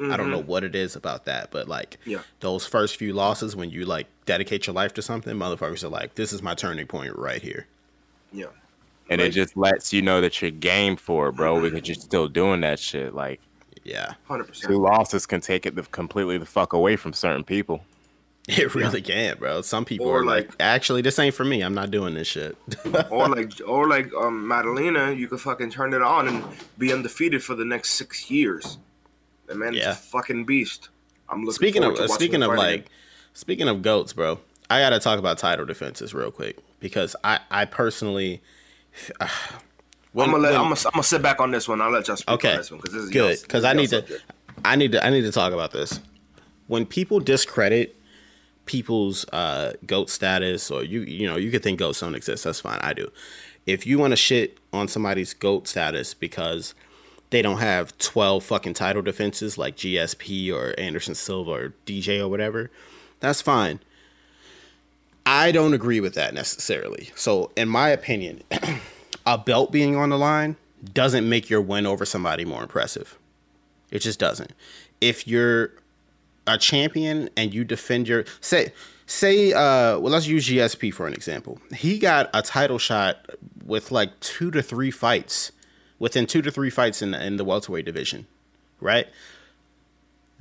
I 0.00 0.16
don't 0.16 0.30
know 0.30 0.42
what 0.42 0.64
it 0.64 0.74
is 0.74 0.96
about 0.96 1.24
that, 1.26 1.50
but 1.50 1.68
like 1.68 1.98
Mm-hmm. 2.00 2.10
Yeah. 2.10 2.22
those 2.40 2.66
first 2.66 2.96
few 2.96 3.12
losses 3.12 3.54
when 3.56 3.70
you 3.70 3.84
like 3.84 4.06
dedicate 4.26 4.66
your 4.66 4.74
life 4.74 4.94
to 4.94 5.02
something, 5.02 5.34
motherfuckers 5.36 5.82
are 5.84 5.88
like, 5.88 6.14
This 6.14 6.32
is 6.32 6.42
my 6.42 6.54
turning 6.54 6.86
point 6.86 7.16
right 7.16 7.42
here. 7.42 7.66
yeah, 8.32 8.46
And 9.10 9.20
Like- 9.20 9.28
it 9.28 9.32
just 9.32 9.56
lets 9.56 9.92
you 9.92 10.02
know 10.02 10.20
that 10.20 10.40
you're 10.42 10.50
game 10.50 10.96
for 10.96 11.28
it, 11.28 11.32
bro, 11.36 11.60
because 11.60 11.88
you're 11.88 11.94
still 11.94 12.28
doing 12.28 12.60
that 12.62 12.78
shit. 12.78 13.14
Like 13.14 13.40
Yeah. 13.84 14.14
hundred 14.28 14.44
percent. 14.48 14.72
Two 14.72 14.78
losses 14.80 15.26
can 15.26 15.40
take 15.40 15.66
it 15.66 15.74
the, 15.74 15.82
completely 15.82 16.38
the 16.38 16.46
fuck 16.46 16.72
away 16.72 16.96
from 16.96 17.12
certain 17.12 17.44
people. 17.44 17.84
It 18.48 18.74
really 18.74 19.00
can, 19.02 19.38
bro. 19.38 19.62
Some 19.62 19.84
people 19.84 20.08
Or 20.08 20.22
are 20.22 20.24
like, 20.24 20.48
like- 20.48 20.56
actually 20.58 21.00
this 21.00 21.16
ain't 21.20 21.32
for 21.34 21.44
me. 21.44 21.60
I'm 21.62 21.74
not 21.74 21.92
doing 21.92 22.14
this 22.14 22.26
shit. 22.26 22.56
Or 23.10 23.28
like, 23.28 23.52
or 23.64 23.88
like, 23.88 24.12
um, 24.14 24.48
Maddalena, 24.48 25.12
you 25.12 25.28
could 25.28 25.40
fucking 25.40 25.70
turn 25.70 25.94
it 25.94 26.02
on 26.02 26.26
and 26.26 26.44
be 26.76 26.92
undefeated 26.92 27.44
for 27.44 27.54
the 27.54 27.64
next 27.64 27.90
six 27.92 28.28
years. 28.32 28.78
The 29.46 29.54
man 29.54 29.74
Yeah. 29.74 29.92
a 29.92 29.94
fucking 29.94 30.44
beast. 30.44 30.88
I'm 31.28 31.40
looking. 31.40 31.54
speaking 31.54 31.84
of 31.84 31.92
watching 31.92 32.08
speaking 32.08 32.42
of 32.42 32.54
like 32.54 32.88
speaking 33.34 33.68
of 33.68 33.82
goats, 33.82 34.12
bro, 34.12 34.38
I 34.70 34.80
gotta 34.80 34.98
talk 34.98 35.18
about 35.18 35.38
title 35.38 35.64
defenses 35.66 36.14
real 36.14 36.30
quick 36.30 36.58
because 36.80 37.16
I 37.24 37.40
I 37.50 37.64
personally 37.64 38.42
when- 40.12 40.28
I'm 40.28 40.30
gonna 40.32 40.42
let, 40.42 40.52
when- 40.52 40.60
I'm 40.60 40.68
gonna, 40.68 40.80
I'm 40.86 40.90
gonna 40.92 41.02
sit 41.02 41.22
back 41.22 41.40
on 41.40 41.50
this 41.50 41.68
one. 41.68 41.80
I'll 41.80 41.90
let 41.90 42.06
y'all 42.08 42.16
speak 42.16 42.34
okay 42.34 42.52
on 42.52 42.56
this 42.58 42.70
one 42.70 42.80
because 42.80 42.94
this 42.94 43.04
is 43.04 43.10
good 43.10 43.38
because 43.42 43.64
I 43.64 43.72
need 43.72 43.90
to. 43.90 44.04
I 44.64 44.76
need 44.76 44.92
to 44.92 45.04
I 45.04 45.10
need 45.10 45.22
to 45.22 45.32
talk 45.32 45.52
about 45.52 45.72
this 45.72 45.98
when 46.66 46.84
people 46.86 47.18
discredit 47.20 47.96
people's 48.66 49.24
uh 49.32 49.72
goat 49.86 50.08
status 50.08 50.70
or 50.70 50.84
you 50.84 51.00
you 51.00 51.26
know 51.26 51.36
you 51.36 51.50
could 51.50 51.62
think 51.62 51.78
goats 51.80 51.98
don't 52.00 52.14
exist 52.14 52.44
that's 52.44 52.60
fine 52.60 52.78
I 52.80 52.92
do 52.92 53.10
if 53.66 53.86
you 53.86 53.98
want 53.98 54.12
to 54.12 54.16
shit 54.16 54.58
on 54.72 54.86
somebody's 54.86 55.34
goat 55.34 55.66
status 55.66 56.14
because 56.14 56.74
they 57.32 57.42
don't 57.42 57.58
have 57.58 57.96
12 57.96 58.44
fucking 58.44 58.74
title 58.74 59.00
defenses 59.00 59.56
like 59.56 59.74
GSP 59.74 60.52
or 60.52 60.78
Anderson 60.78 61.14
Silva 61.14 61.50
or 61.50 61.74
DJ 61.86 62.20
or 62.20 62.28
whatever, 62.28 62.70
that's 63.20 63.40
fine. 63.40 63.80
I 65.24 65.50
don't 65.50 65.72
agree 65.72 65.98
with 65.98 66.14
that 66.14 66.34
necessarily. 66.34 67.10
So, 67.14 67.50
in 67.56 67.70
my 67.70 67.88
opinion, 67.88 68.42
a 69.26 69.38
belt 69.38 69.72
being 69.72 69.96
on 69.96 70.10
the 70.10 70.18
line 70.18 70.56
doesn't 70.92 71.26
make 71.26 71.48
your 71.48 71.62
win 71.62 71.86
over 71.86 72.04
somebody 72.04 72.44
more 72.44 72.62
impressive. 72.62 73.18
It 73.90 74.00
just 74.00 74.18
doesn't. 74.18 74.52
If 75.00 75.26
you're 75.26 75.72
a 76.46 76.58
champion 76.58 77.30
and 77.36 77.54
you 77.54 77.64
defend 77.64 78.08
your 78.08 78.24
say 78.40 78.72
say 79.06 79.52
uh 79.52 79.96
well 80.00 80.10
let's 80.10 80.26
use 80.26 80.48
GSP 80.48 80.92
for 80.92 81.06
an 81.06 81.14
example. 81.14 81.60
He 81.72 81.98
got 81.98 82.28
a 82.34 82.42
title 82.42 82.78
shot 82.78 83.24
with 83.64 83.92
like 83.92 84.18
2 84.20 84.50
to 84.50 84.60
3 84.60 84.90
fights 84.90 85.52
within 86.02 86.26
two 86.26 86.42
to 86.42 86.50
three 86.50 86.68
fights 86.68 87.00
in 87.00 87.12
the, 87.12 87.24
in 87.24 87.36
the 87.36 87.44
welterweight 87.44 87.84
division, 87.84 88.26
right? 88.80 89.06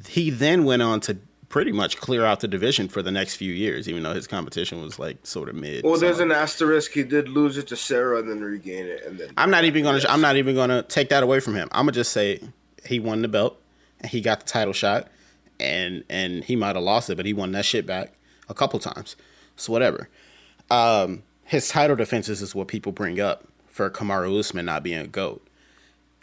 He 0.07 0.31
then 0.31 0.63
went 0.65 0.81
on 0.81 1.01
to 1.01 1.19
pretty 1.49 1.71
much 1.71 1.97
clear 1.97 2.25
out 2.25 2.39
the 2.39 2.47
division 2.47 2.87
for 2.87 3.03
the 3.03 3.11
next 3.11 3.35
few 3.35 3.53
years, 3.53 3.87
even 3.87 4.01
though 4.01 4.15
his 4.15 4.25
competition 4.25 4.81
was 4.81 4.97
like 4.97 5.17
sort 5.23 5.49
of 5.49 5.55
mid. 5.55 5.83
Well, 5.83 5.99
there's 5.99 6.19
an 6.19 6.31
asterisk. 6.31 6.93
He 6.93 7.03
did 7.03 7.29
lose 7.29 7.59
it 7.59 7.67
to 7.67 7.75
Serra 7.75 8.17
and 8.17 8.27
then 8.27 8.41
regain 8.41 8.87
it, 8.87 9.05
and 9.05 9.19
then 9.19 9.29
I'm 9.37 9.51
not 9.51 9.63
even 9.63 9.83
gonna. 9.83 10.01
I'm 10.09 10.19
not 10.19 10.35
even 10.35 10.55
gonna 10.55 10.81
take 10.81 11.09
that 11.09 11.21
away 11.21 11.39
from 11.39 11.53
him. 11.53 11.69
I'm 11.73 11.85
gonna 11.85 11.91
just 11.91 12.11
say 12.11 12.41
he 12.83 12.99
won 12.99 13.21
the 13.21 13.27
belt, 13.27 13.61
and 13.99 14.09
he 14.09 14.19
got 14.19 14.39
the 14.39 14.47
title 14.47 14.73
shot, 14.73 15.09
and 15.59 16.03
and 16.09 16.43
he 16.43 16.55
might 16.55 16.75
have 16.75 16.83
lost 16.83 17.11
it, 17.11 17.17
but 17.17 17.27
he 17.27 17.33
won 17.33 17.51
that 17.51 17.65
shit 17.65 17.85
back 17.85 18.13
a 18.49 18.55
couple 18.55 18.79
times. 18.79 19.15
So 19.57 19.71
whatever. 19.71 20.09
Um, 20.71 21.21
his 21.43 21.69
title 21.69 21.95
defenses 21.95 22.41
is 22.41 22.55
what 22.55 22.67
people 22.67 22.91
bring 22.91 23.19
up 23.19 23.45
for 23.67 23.91
Kamaru 23.91 24.39
Usman 24.39 24.65
not 24.65 24.81
being 24.81 24.97
a 24.97 25.05
goat. 25.05 25.45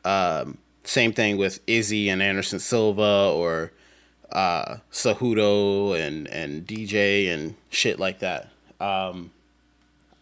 Um, 0.05 0.59
same 0.85 1.12
thing 1.12 1.37
with 1.37 1.61
Izzy 1.66 2.09
and 2.09 2.23
Anderson 2.23 2.59
Silva 2.59 3.33
or 3.35 3.73
uh, 4.33 4.79
Cejudo 4.93 5.99
and 5.99 6.27
and 6.29 6.66
DJ 6.66 7.33
and 7.33 7.55
shit 7.70 7.99
like 7.99 8.20
that. 8.20 8.49
Um, 8.81 9.31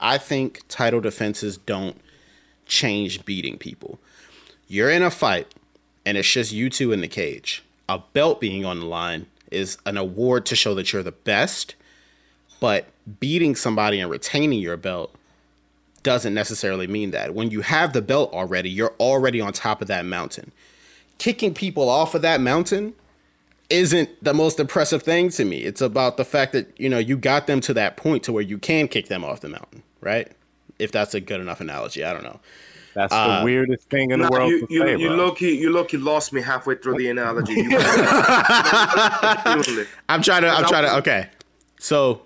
I 0.00 0.18
think 0.18 0.62
title 0.68 1.00
defenses 1.00 1.56
don't 1.56 2.00
change 2.66 3.24
beating 3.24 3.58
people. 3.58 3.98
You're 4.68 4.90
in 4.90 5.02
a 5.02 5.10
fight 5.10 5.54
and 6.04 6.16
it's 6.16 6.30
just 6.30 6.52
you 6.52 6.70
two 6.70 6.92
in 6.92 7.00
the 7.00 7.08
cage. 7.08 7.62
A 7.88 8.00
belt 8.12 8.40
being 8.40 8.64
on 8.64 8.80
the 8.80 8.86
line 8.86 9.26
is 9.50 9.78
an 9.86 9.96
award 9.96 10.46
to 10.46 10.56
show 10.56 10.74
that 10.74 10.92
you're 10.92 11.02
the 11.02 11.12
best, 11.12 11.74
but 12.60 12.86
beating 13.20 13.54
somebody 13.54 14.00
and 14.00 14.10
retaining 14.10 14.60
your 14.60 14.76
belt 14.76 15.14
doesn't 16.06 16.34
necessarily 16.34 16.86
mean 16.86 17.10
that. 17.10 17.34
When 17.34 17.50
you 17.50 17.62
have 17.62 17.92
the 17.92 18.00
belt 18.00 18.32
already, 18.32 18.70
you're 18.70 18.94
already 19.00 19.40
on 19.40 19.52
top 19.52 19.82
of 19.82 19.88
that 19.88 20.04
mountain. 20.04 20.52
Kicking 21.18 21.52
people 21.52 21.88
off 21.88 22.14
of 22.14 22.22
that 22.22 22.40
mountain 22.40 22.94
isn't 23.70 24.08
the 24.22 24.32
most 24.32 24.60
impressive 24.60 25.02
thing 25.02 25.30
to 25.30 25.44
me. 25.44 25.64
It's 25.64 25.80
about 25.80 26.16
the 26.16 26.24
fact 26.24 26.52
that, 26.52 26.72
you 26.80 26.88
know, 26.88 26.98
you 26.98 27.16
got 27.16 27.48
them 27.48 27.60
to 27.62 27.74
that 27.74 27.96
point 27.96 28.22
to 28.22 28.32
where 28.32 28.44
you 28.44 28.56
can 28.56 28.86
kick 28.86 29.08
them 29.08 29.24
off 29.24 29.40
the 29.40 29.48
mountain, 29.48 29.82
right? 30.00 30.30
If 30.78 30.92
that's 30.92 31.12
a 31.12 31.20
good 31.20 31.40
enough 31.40 31.60
analogy, 31.60 32.04
I 32.04 32.12
don't 32.12 32.22
know. 32.22 32.38
That's 32.94 33.12
Uh, 33.12 33.40
the 33.40 33.44
weirdest 33.44 33.90
thing 33.90 34.12
in 34.12 34.20
the 34.20 34.28
world 34.30 34.48
you 34.52 34.64
to 34.64 34.72
you, 34.72 34.80
say, 34.82 34.90
you 34.92 35.08
bro. 35.08 35.34
you 35.40 35.70
low 35.72 35.86
lost 35.94 36.32
me 36.32 36.40
halfway 36.40 36.76
through 36.76 36.98
the 36.98 37.10
analogy. 37.10 37.62
I'm 40.08 40.22
trying 40.22 40.42
to. 40.42 40.50
I'm 40.50 40.64
trying 40.66 40.84
to. 40.84 40.96
Okay, 40.98 41.26
so 41.80 42.22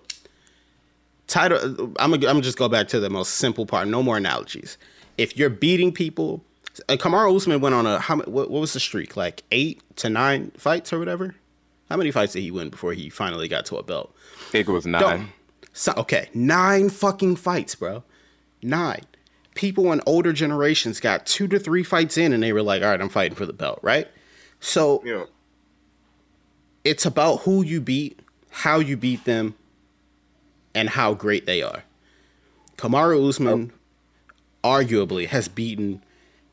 title. 1.31 1.95
I'm 1.99 2.11
gonna. 2.11 2.27
I'm 2.27 2.35
gonna 2.35 2.43
just 2.43 2.59
go 2.59 2.69
back 2.69 2.89
to 2.89 3.01
the 3.01 3.11
most 3.11 3.35
simple 3.35 3.67
part. 3.67 3.89
No 3.89 4.03
more 4.03 4.17
analogies. 4.17 4.77
If 5.17 5.37
you're 5.37 5.51
beating 5.51 5.93
people, 5.93 6.45
uh, 6.89 6.97
Kamaru 6.97 7.35
Usman 7.35 7.61
went 7.61 7.75
on 7.75 7.87
a. 7.87 7.99
How, 7.99 8.17
what, 8.17 8.51
what 8.51 8.61
was 8.61 8.73
the 8.73 8.81
streak? 8.81 9.17
Like 9.17 9.43
eight 9.51 9.83
to 9.97 10.11
nine 10.11 10.51
fights 10.57 10.93
or 10.93 10.99
whatever. 10.99 11.35
How 11.89 11.97
many 11.97 12.11
fights 12.11 12.35
did 12.35 12.43
he 12.43 12.51
win 12.51 12.71
before 12.71 12.93
he 12.93 13.09
finally 13.11 13.49
got 13.49 13.67
to 13.67 13.77
a 13.77 13.83
belt? 13.83 14.15
I 14.49 14.51
think 14.51 14.69
it 14.69 14.73
was 14.73 14.87
nine. 14.87 15.01
Don't. 15.01 15.29
So, 15.73 15.93
okay, 15.97 16.29
nine 16.35 16.89
fucking 16.89 17.37
fights, 17.37 17.75
bro. 17.75 18.03
Nine. 18.63 19.03
People 19.55 19.93
in 19.93 20.01
older 20.07 20.33
generations 20.33 21.01
got 21.01 21.27
two 21.27 21.49
to 21.49 21.59
three 21.59 21.83
fights 21.83 22.17
in, 22.17 22.33
and 22.33 22.43
they 22.43 22.53
were 22.53 22.63
like, 22.63 22.83
"All 22.83 22.91
right, 22.91 23.01
I'm 23.01 23.09
fighting 23.09 23.37
for 23.37 23.47
the 23.47 23.53
belt." 23.53 23.81
Right. 23.83 24.09
So 24.61 25.03
know, 25.05 25.27
it's 26.85 27.07
about 27.07 27.39
who 27.39 27.63
you 27.63 27.81
beat, 27.81 28.21
how 28.51 28.79
you 28.79 28.97
beat 28.97 29.25
them, 29.25 29.55
and 30.75 30.91
how 30.91 31.15
great 31.15 31.47
they 31.47 31.63
are. 31.63 31.83
Kamaru 32.77 33.29
Usman 33.29 33.73
arguably 34.65 35.27
has 35.27 35.49
beaten 35.49 36.03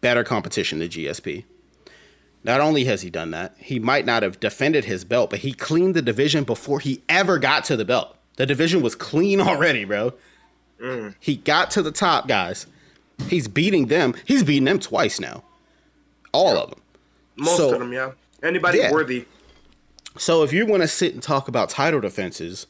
better 0.02 0.23
competition 0.23 0.80
than 0.80 0.89
GSP. 0.89 1.44
Not 2.44 2.61
only 2.61 2.85
has 2.85 3.02
he 3.02 3.10
done 3.10 3.31
that, 3.31 3.56
he 3.57 3.80
might 3.80 4.06
not 4.06 4.23
have 4.23 4.39
defended 4.39 4.85
his 4.85 5.03
belt, 5.03 5.30
but 5.30 5.39
he 5.39 5.52
cleaned 5.53 5.95
the 5.95 6.02
division 6.02 6.44
before 6.44 6.80
he 6.80 7.02
ever 7.10 7.39
got 7.39 7.65
to 7.65 7.76
the 7.76 7.84
belt. 7.85 8.15
The 8.38 8.45
division 8.45 8.81
was 8.81 8.95
clean 8.95 9.41
already, 9.41 9.84
bro. 9.85 10.14
Mm. 10.81 11.15
He 11.19 11.38
got 11.38 11.72
to 11.72 11.81
the 11.81 11.91
top, 11.91 12.27
guys. 12.27 12.68
He's 13.27 13.48
beating 13.48 13.88
them. 13.88 14.14
He's 14.26 14.44
beating 14.44 14.65
them 14.65 14.80
twice 14.80 15.19
now. 15.19 15.44
All 16.31 16.56
of 16.57 16.69
them. 16.69 16.81
most 17.35 17.57
So- 17.57 17.73
of 17.73 17.80
them, 17.80 17.91
yeah. 17.94 18.11
Anybody 18.44 18.77
Yeah. 18.80 18.91
worthy? 18.91 19.26
So 20.18 20.44
if 20.44 20.53
you 20.53 20.65
want 20.65 20.81
to 20.84 20.88
sit 20.88 21.14
and 21.14 21.22
talk 21.23 21.48
about 21.48 21.69
title 21.69 21.99
defenses, 21.99 22.68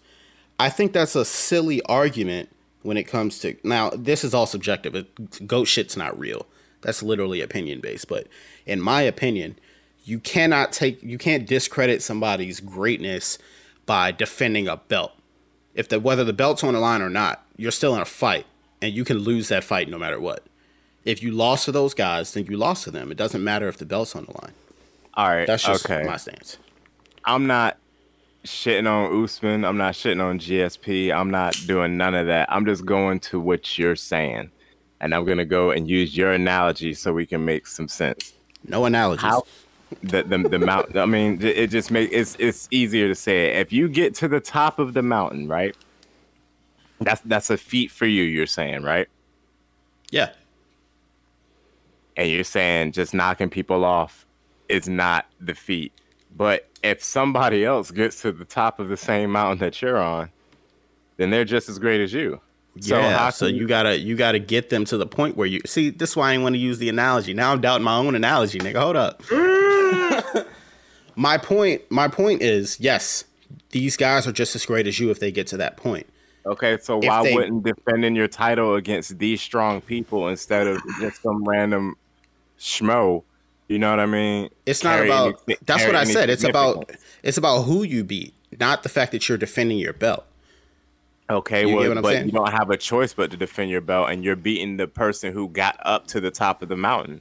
I 0.59 0.69
think 0.69 0.93
that's 0.93 1.15
a 1.15 1.25
silly 1.25 1.81
argument 1.83 2.49
when 2.81 2.97
it 2.97 3.03
comes 3.03 3.39
to 3.39 3.55
now. 3.63 3.91
This 3.91 4.23
is 4.23 4.33
all 4.33 4.45
subjective. 4.45 4.95
It, 4.95 5.47
goat 5.47 5.65
shit's 5.65 5.97
not 5.97 6.17
real. 6.17 6.45
That's 6.81 7.03
literally 7.03 7.41
opinion 7.41 7.79
based. 7.79 8.07
But 8.07 8.27
in 8.65 8.81
my 8.81 9.01
opinion, 9.01 9.57
you 10.03 10.19
cannot 10.19 10.71
take 10.71 11.01
you 11.03 11.17
can't 11.17 11.45
discredit 11.45 12.01
somebody's 12.01 12.59
greatness 12.59 13.37
by 13.85 14.11
defending 14.11 14.67
a 14.67 14.77
belt. 14.77 15.13
If 15.75 15.89
the 15.89 15.99
whether 15.99 16.23
the 16.23 16.33
belt's 16.33 16.63
on 16.63 16.73
the 16.73 16.79
line 16.79 17.01
or 17.01 17.09
not, 17.09 17.45
you're 17.55 17.71
still 17.71 17.93
in 17.95 18.01
a 18.01 18.05
fight, 18.05 18.45
and 18.81 18.93
you 18.93 19.03
can 19.03 19.17
lose 19.17 19.49
that 19.49 19.63
fight 19.63 19.89
no 19.89 19.97
matter 19.97 20.19
what. 20.19 20.43
If 21.05 21.23
you 21.23 21.31
lost 21.31 21.65
to 21.65 21.71
those 21.71 21.93
guys, 21.93 22.33
then 22.33 22.45
you 22.45 22.57
lost 22.57 22.83
to 22.85 22.91
them. 22.91 23.11
It 23.11 23.17
doesn't 23.17 23.43
matter 23.43 23.67
if 23.67 23.77
the 23.77 23.85
belt's 23.85 24.15
on 24.15 24.25
the 24.25 24.31
line. 24.41 24.53
All 25.13 25.29
right. 25.29 25.47
That's 25.47 25.63
just 25.63 25.85
okay. 25.85 26.05
my 26.05 26.17
stance. 26.17 26.57
I'm 27.25 27.47
not 27.47 27.77
shitting 28.47 28.89
on 28.89 29.23
Usman. 29.23 29.65
I'm 29.65 29.77
not 29.77 29.93
shitting 29.93 30.23
on 30.23 30.39
GSP. 30.39 31.13
I'm 31.13 31.31
not 31.31 31.55
doing 31.67 31.97
none 31.97 32.15
of 32.15 32.27
that. 32.27 32.51
I'm 32.51 32.65
just 32.65 32.85
going 32.85 33.19
to 33.21 33.39
what 33.39 33.77
you're 33.77 33.95
saying. 33.97 34.51
And 35.01 35.15
I'm 35.15 35.25
going 35.25 35.39
to 35.39 35.45
go 35.45 35.71
and 35.71 35.89
use 35.89 36.17
your 36.17 36.33
analogy 36.33 36.93
so 36.95 37.13
we 37.13 37.25
can 37.27 37.45
make 37.45 37.67
some 37.67 37.87
sense. 37.89 38.33
No 38.67 38.85
analogies. 38.85 39.23
How 39.23 39.43
the 40.03 40.23
the, 40.23 40.39
the 40.39 40.59
mountain 40.59 40.97
I 40.99 41.05
mean 41.05 41.41
it 41.41 41.57
it 41.57 41.69
just 41.71 41.91
make 41.91 42.11
it's 42.13 42.35
it's 42.39 42.67
easier 42.71 43.07
to 43.07 43.15
say 43.15 43.47
it. 43.47 43.57
If 43.57 43.73
you 43.73 43.89
get 43.89 44.15
to 44.15 44.27
the 44.27 44.39
top 44.41 44.79
of 44.79 44.93
the 44.93 45.03
mountain, 45.03 45.47
right? 45.49 45.75
That's 47.01 47.21
that's 47.23 47.49
a 47.51 47.57
feat 47.57 47.91
for 47.91 48.05
you, 48.07 48.23
you're 48.23 48.47
saying, 48.47 48.83
right? 48.83 49.07
Yeah. 50.11 50.31
and 52.17 52.29
you're 52.29 52.43
saying 52.43 52.91
just 52.93 53.13
knocking 53.13 53.49
people 53.49 53.85
off 53.85 54.25
is 54.69 54.89
not 54.89 55.27
the 55.39 55.55
feat. 55.55 55.93
But 56.37 56.69
if 56.83 57.03
somebody 57.03 57.65
else 57.65 57.89
gets 57.89 58.21
to 58.21 58.31
the 58.31 58.45
top 58.45 58.79
of 58.79 58.89
the 58.89 58.97
same 58.97 59.31
mountain 59.31 59.57
that 59.59 59.81
you're 59.81 59.97
on, 59.97 60.29
then 61.17 61.31
they're 61.31 61.45
just 61.45 61.67
as 61.67 61.79
great 61.79 61.99
as 61.99 62.13
you. 62.13 62.39
So 62.79 62.95
yeah, 62.95 63.17
how 63.17 63.31
so 63.31 63.47
can 63.47 63.55
you 63.55 63.67
gotta 63.67 63.97
you 63.97 64.15
gotta 64.15 64.37
get 64.37 64.69
them 64.69 64.85
to 64.85 64.97
the 64.97 65.07
point 65.07 65.35
where 65.35 65.47
you 65.47 65.61
see. 65.65 65.89
This 65.89 66.11
is 66.11 66.15
why 66.15 66.29
I 66.29 66.33
didn't 66.33 66.43
want 66.43 66.53
to 66.53 66.59
use 66.59 66.77
the 66.77 66.89
analogy. 66.89 67.33
Now 67.33 67.51
I'm 67.51 67.59
doubting 67.59 67.83
my 67.83 67.97
own 67.97 68.13
analogy, 68.13 68.59
nigga. 68.59 68.79
Hold 68.79 68.95
up. 68.95 69.23
my 71.15 71.39
point, 71.39 71.81
my 71.89 72.07
point 72.07 72.43
is, 72.43 72.79
yes, 72.79 73.25
these 73.71 73.97
guys 73.97 74.27
are 74.27 74.31
just 74.31 74.55
as 74.55 74.63
great 74.63 74.85
as 74.85 74.99
you 74.99 75.09
if 75.09 75.19
they 75.19 75.31
get 75.31 75.47
to 75.47 75.57
that 75.57 75.75
point. 75.75 76.05
Okay, 76.45 76.77
so 76.79 76.99
If 76.99 77.07
why 77.07 77.23
they- 77.23 77.33
wouldn't 77.33 77.63
defending 77.63 78.15
your 78.15 78.27
title 78.27 78.75
against 78.75 79.17
these 79.17 79.41
strong 79.41 79.81
people 79.81 80.27
instead 80.29 80.67
of 80.67 80.79
just 80.99 81.21
some 81.23 81.43
random 81.43 81.95
schmo? 82.59 83.23
You 83.67 83.79
know 83.79 83.89
what 83.89 83.99
I 83.99 84.05
mean? 84.05 84.49
It's 84.65 84.83
not 84.83 84.95
carry 84.95 85.07
about. 85.07 85.41
any- 85.47 85.57
that's 85.65 85.85
what 85.85 85.95
I 85.95 86.03
said. 86.05 86.29
It's 86.29 86.43
about. 86.43 86.89
It's 87.23 87.37
about 87.37 87.63
who 87.63 87.83
you 87.83 88.03
beat, 88.03 88.33
not 88.59 88.83
the 88.83 88.89
fact 88.89 89.11
that 89.11 89.27
you're 89.27 89.37
defending 89.37 89.77
your 89.77 89.93
belt. 89.93 90.25
Okay, 91.29 91.67
You 91.67 91.75
well, 91.75 91.89
what 91.89 91.97
I'm 91.97 92.03
but 92.03 92.13
saying? 92.13 92.25
you 92.27 92.31
don't 92.31 92.51
have 92.53 92.69
a 92.69 92.77
choice 92.77 93.13
but 93.13 93.31
to 93.31 93.37
defend 93.37 93.69
your 93.69 93.81
belt, 93.81 94.09
and 94.09 94.23
you're 94.23 94.37
beating 94.37 94.77
the 94.77 94.87
person 94.87 95.33
who 95.33 95.49
got 95.49 95.77
up 95.83 96.07
to 96.07 96.21
the 96.21 96.31
top 96.31 96.61
of 96.61 96.69
the 96.69 96.77
mountain. 96.77 97.19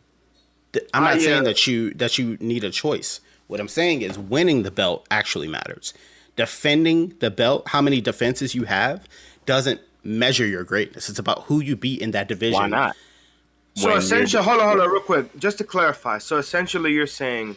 I'm 0.94 1.02
not 1.02 1.14
I, 1.14 1.18
saying 1.18 1.40
uh, 1.40 1.44
that 1.44 1.66
you 1.66 1.92
that 1.94 2.16
you 2.18 2.36
need 2.40 2.62
a 2.62 2.70
choice. 2.70 3.20
What 3.48 3.58
I'm 3.58 3.68
saying 3.68 4.02
is 4.02 4.16
winning 4.18 4.62
the 4.62 4.70
belt 4.70 5.06
actually 5.10 5.48
matters. 5.48 5.92
Defending 6.36 7.14
the 7.20 7.30
belt, 7.30 7.68
how 7.68 7.80
many 7.80 8.00
defenses 8.00 8.54
you 8.54 8.64
have, 8.64 9.08
doesn't 9.46 9.80
measure 10.04 10.46
your 10.46 10.64
greatness. 10.64 11.08
It's 11.08 11.18
about 11.18 11.44
who 11.44 11.60
you 11.60 11.74
beat 11.76 12.00
in 12.00 12.10
that 12.12 12.28
division. 12.28 12.60
Why 12.60 12.68
not? 12.68 12.96
So 13.76 13.94
essentially, 13.94 14.42
hold 14.42 14.60
on, 14.60 14.68
hold 14.68 14.80
on, 14.80 14.90
real 14.90 15.02
quick, 15.02 15.38
just 15.38 15.58
to 15.58 15.64
clarify. 15.64 16.16
So 16.18 16.38
essentially, 16.38 16.92
you're 16.92 17.06
saying 17.06 17.56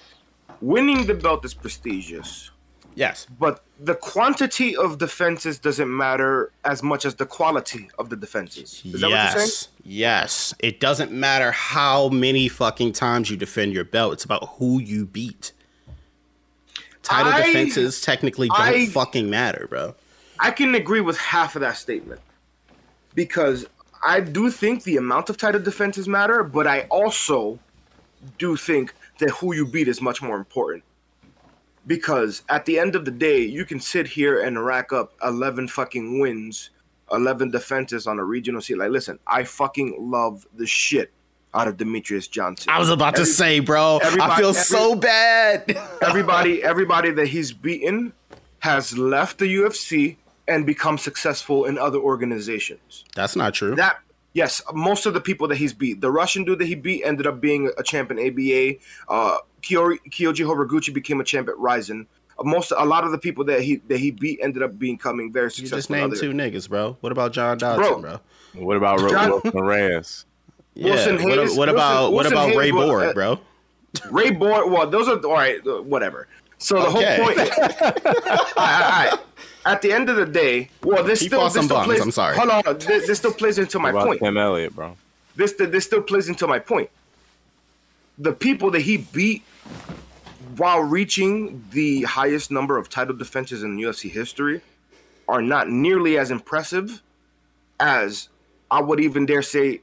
winning 0.61 1.05
the 1.07 1.13
belt 1.13 1.45
is 1.45 1.53
prestigious, 1.53 2.51
Yes. 2.93 3.25
but 3.39 3.63
the 3.79 3.95
quantity 3.95 4.75
of 4.75 4.97
defenses 4.97 5.57
doesn't 5.59 5.95
matter 5.95 6.51
as 6.65 6.83
much 6.83 7.05
as 7.05 7.15
the 7.15 7.25
quality 7.25 7.89
of 7.97 8.09
the 8.09 8.17
defenses. 8.17 8.81
Is 8.83 8.99
that 8.99 9.09
what 9.09 9.11
you're 9.11 9.27
saying? 9.31 9.47
yes. 9.47 9.67
Yes. 9.85 10.53
It 10.59 10.81
doesn't 10.81 11.13
matter 11.13 11.51
how 11.51 12.09
many 12.09 12.49
fucking 12.49 12.91
times 12.91 13.29
you 13.31 13.37
defend 13.37 13.71
your 13.73 13.85
belt. 13.85 14.11
It's 14.13 14.25
about 14.25 14.49
who 14.57 14.81
you 14.81 15.05
beat. 15.05 15.53
Title 17.01 17.31
I- 17.31 17.45
defenses 17.47 18.01
technically 18.01 18.49
don't 18.49 18.59
I- 18.59 18.85
fucking 18.87 19.29
matter, 19.29 19.67
bro. 19.69 19.95
I 20.41 20.51
can 20.51 20.75
agree 20.75 21.01
with 21.01 21.17
half 21.17 21.55
of 21.55 21.61
that 21.61 21.77
statement 21.77 22.19
because 23.15 23.65
I 24.01 24.21
do 24.21 24.49
think 24.49 24.83
the 24.83 24.97
amount 24.97 25.29
of 25.29 25.37
title 25.37 25.61
defenses 25.61 26.07
matter, 26.07 26.43
but 26.43 26.67
I 26.67 26.81
also 26.89 27.59
do 28.37 28.55
think 28.55 28.93
that 29.19 29.29
who 29.31 29.53
you 29.53 29.65
beat 29.65 29.87
is 29.87 30.01
much 30.01 30.21
more 30.21 30.37
important. 30.37 30.83
Because 31.87 32.43
at 32.49 32.65
the 32.65 32.77
end 32.79 32.95
of 32.95 33.05
the 33.05 33.11
day, 33.11 33.39
you 33.39 33.65
can 33.65 33.79
sit 33.79 34.07
here 34.07 34.41
and 34.41 34.63
rack 34.63 34.93
up 34.93 35.13
11 35.23 35.69
fucking 35.69 36.19
wins, 36.19 36.69
11 37.11 37.51
defenses 37.51 38.05
on 38.05 38.19
a 38.19 38.23
regional 38.23 38.61
seat. 38.61 38.77
Like, 38.77 38.91
listen, 38.91 39.19
I 39.25 39.43
fucking 39.43 39.97
love 39.99 40.45
the 40.53 40.67
shit 40.67 41.11
out 41.53 41.67
of 41.67 41.77
Demetrius 41.77 42.27
Johnson. 42.27 42.69
I 42.69 42.79
was 42.79 42.89
about 42.89 43.15
to 43.15 43.25
say, 43.25 43.59
bro. 43.59 43.99
I 44.03 44.37
feel 44.37 44.49
every- 44.49 44.61
so 44.61 44.95
bad. 44.95 45.77
everybody 46.01 46.63
everybody 46.63 47.11
that 47.11 47.27
he's 47.27 47.51
beaten 47.51 48.13
has 48.59 48.97
left 48.97 49.39
the 49.39 49.45
UFC 49.45 50.17
and 50.49 50.65
become 50.65 50.97
successful 50.97 51.65
in 51.65 51.77
other 51.77 51.99
organizations. 51.99 53.05
That's 53.15 53.35
not 53.35 53.53
true. 53.53 53.75
That 53.75 53.99
yes, 54.33 54.61
most 54.73 55.05
of 55.05 55.13
the 55.13 55.21
people 55.21 55.47
that 55.49 55.57
he's 55.57 55.73
beat, 55.73 56.01
the 56.01 56.11
Russian 56.11 56.43
dude 56.43 56.59
that 56.59 56.65
he 56.67 56.75
beat 56.75 57.03
ended 57.03 57.27
up 57.27 57.39
being 57.39 57.71
a 57.77 57.83
champ 57.83 58.11
in 58.11 58.19
ABA. 58.19 58.79
Uh, 59.07 59.37
Kyo- 59.61 59.97
Kyoji 60.09 60.45
Horiguchi 60.45 60.93
became 60.93 61.19
a 61.21 61.23
champ 61.23 61.47
at 61.49 61.57
Rizin. 61.57 62.07
Uh, 62.37 62.43
Most 62.43 62.71
a 62.75 62.85
lot 62.85 63.03
of 63.03 63.11
the 63.11 63.17
people 63.17 63.43
that 63.45 63.61
he 63.61 63.77
that 63.87 63.97
he 63.99 64.11
beat 64.11 64.39
ended 64.41 64.63
up 64.63 64.77
becoming 64.79 65.31
very 65.31 65.45
you 65.47 65.49
successful. 65.51 65.77
just 65.77 65.89
in 65.89 65.95
named 65.97 66.11
other- 66.13 66.21
two 66.21 66.31
niggas, 66.31 66.67
bro. 66.69 66.97
What 67.01 67.11
about 67.11 67.31
John 67.33 67.57
Dodson, 67.57 68.01
bro? 68.01 68.19
Bro. 68.53 68.63
What 68.65 68.77
about 68.77 68.99
Ro- 69.01 69.09
John- 69.09 69.29
Wilson 69.31 69.61
Reis? 69.65 70.25
Yeah. 70.73 70.91
Wilson 70.91 71.15
what, 71.23 71.37
Hayes- 71.39 71.57
what 71.57 71.69
about 71.69 72.11
Wilson- 72.11 72.15
what 72.15 72.25
about 72.31 72.47
Hayes 72.49 72.57
Ray 72.57 72.71
Borg, 72.71 73.03
uh, 73.09 73.13
bro? 73.13 73.39
Ray 74.11 74.29
Borg. 74.31 74.71
Well, 74.71 74.89
those 74.89 75.07
are 75.09 75.17
all 75.25 75.33
right. 75.33 75.59
uh, 75.67 75.81
Whatever. 75.81 76.27
So 76.59 76.75
the 76.81 76.87
Okay. 76.89 77.15
whole 77.15 77.25
point. 77.25 77.39
all 77.59 78.65
right, 78.65 78.83
all 78.83 78.89
right. 78.89 79.13
At 79.65 79.81
the 79.81 79.91
end 79.91 80.09
of 80.09 80.15
the 80.15 80.25
day, 80.25 80.71
well, 80.83 81.03
this 81.03 81.19
He 81.21 81.27
still 81.27 81.43
this 81.43 81.53
some 81.53 81.65
still 81.65 81.77
bums, 81.77 81.87
plays. 81.87 82.01
I'm 82.01 82.11
sorry. 82.11 82.37
Hold 82.37 82.49
on, 82.49 82.77
this, 82.79 83.07
this 83.07 83.17
still 83.19 83.33
plays 83.33 83.57
into 83.59 83.79
my 83.79 83.91
point. 83.91 84.21
Tim 84.21 84.37
Elliott, 84.37 84.73
bro? 84.75 84.97
This 85.35 85.53
this 85.53 85.85
still 85.85 86.01
plays 86.01 86.27
into 86.29 86.47
my 86.47 86.59
point. 86.59 86.89
The 88.17 88.33
people 88.33 88.71
that 88.71 88.81
he 88.81 88.97
beat 88.97 89.43
while 90.57 90.81
reaching 90.81 91.65
the 91.69 92.03
highest 92.03 92.51
number 92.51 92.77
of 92.77 92.89
title 92.89 93.15
defenses 93.15 93.63
in 93.63 93.77
UFC 93.77 94.09
history 94.09 94.61
are 95.27 95.41
not 95.41 95.69
nearly 95.69 96.17
as 96.17 96.31
impressive 96.31 97.01
as 97.79 98.29
I 98.71 98.81
would 98.81 98.99
even 98.99 99.25
dare 99.25 99.41
say 99.41 99.81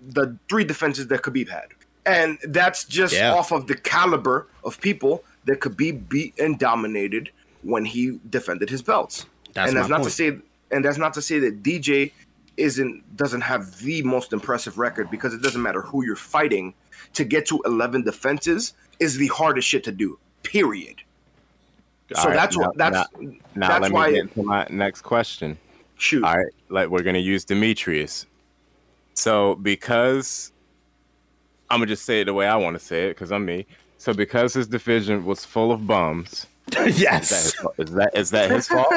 the 0.00 0.36
three 0.48 0.64
defenses 0.64 1.08
that 1.08 1.22
Khabib 1.22 1.48
had. 1.48 1.66
And 2.06 2.38
that's 2.44 2.84
just 2.84 3.14
Yeah. 3.14 3.34
off 3.34 3.52
of 3.52 3.66
the 3.66 3.74
caliber 3.76 4.48
of 4.64 4.80
people 4.80 5.24
that 5.48 5.60
Khabib 5.60 6.08
beat 6.08 6.38
and 6.38 6.58
dominated 6.58 7.30
when 7.62 7.84
he 7.84 8.20
defended 8.30 8.70
his 8.70 8.82
belts. 8.82 9.26
That's 9.52 9.70
and 9.70 9.76
that's 9.76 9.88
not 9.88 10.04
to 10.04 10.10
say 10.10 10.38
and 10.70 10.84
that's 10.84 10.98
not 10.98 11.14
to 11.14 11.22
say 11.22 11.38
that 11.40 11.62
DJ 11.62 12.12
isn't 12.56 13.16
doesn't 13.16 13.40
have 13.40 13.78
the 13.78 14.02
most 14.02 14.32
impressive 14.32 14.78
record 14.78 15.10
because 15.10 15.34
it 15.34 15.42
doesn't 15.42 15.62
matter 15.62 15.80
who 15.80 16.04
you're 16.04 16.16
fighting 16.16 16.74
to 17.14 17.24
get 17.24 17.46
to 17.46 17.60
11 17.64 18.02
defenses 18.02 18.74
is 18.98 19.16
the 19.16 19.28
hardest 19.28 19.68
shit 19.68 19.84
to 19.84 19.92
do 19.92 20.18
period 20.42 20.96
so 22.14 22.22
All 22.22 22.28
right, 22.28 22.34
that's 22.34 22.56
what 22.56 22.76
that's 22.76 23.08
Now 23.54 23.68
that's 23.68 23.82
let 23.82 23.92
why 23.92 24.10
me 24.10 24.14
get 24.14 24.34
to 24.34 24.42
my 24.42 24.66
next 24.70 25.02
question. 25.02 25.58
shoot 25.98 26.24
All 26.24 26.36
right, 26.36 26.52
like 26.68 26.88
we're 26.88 27.02
gonna 27.02 27.18
use 27.18 27.44
Demetrius. 27.44 28.26
So 29.14 29.56
because 29.56 30.52
I'm 31.70 31.80
gonna 31.80 31.86
just 31.86 32.06
say 32.06 32.22
it 32.22 32.24
the 32.24 32.34
way 32.34 32.46
I 32.46 32.56
want 32.56 32.78
to 32.78 32.84
say 32.84 33.06
it, 33.06 33.10
because 33.10 33.30
I'm 33.30 33.44
me. 33.44 33.66
So 33.98 34.14
because 34.14 34.54
his 34.54 34.66
division 34.66 35.24
was 35.24 35.44
full 35.44 35.70
of 35.72 35.86
bums, 35.86 36.46
is 36.78 37.00
yes. 37.00 37.30
that 37.30 37.42
his, 37.42 37.54
fault? 37.54 37.74
is 37.78 37.90
that 37.92 38.16
is 38.16 38.30
that 38.30 38.50
his 38.50 38.68
fault? 38.74 38.94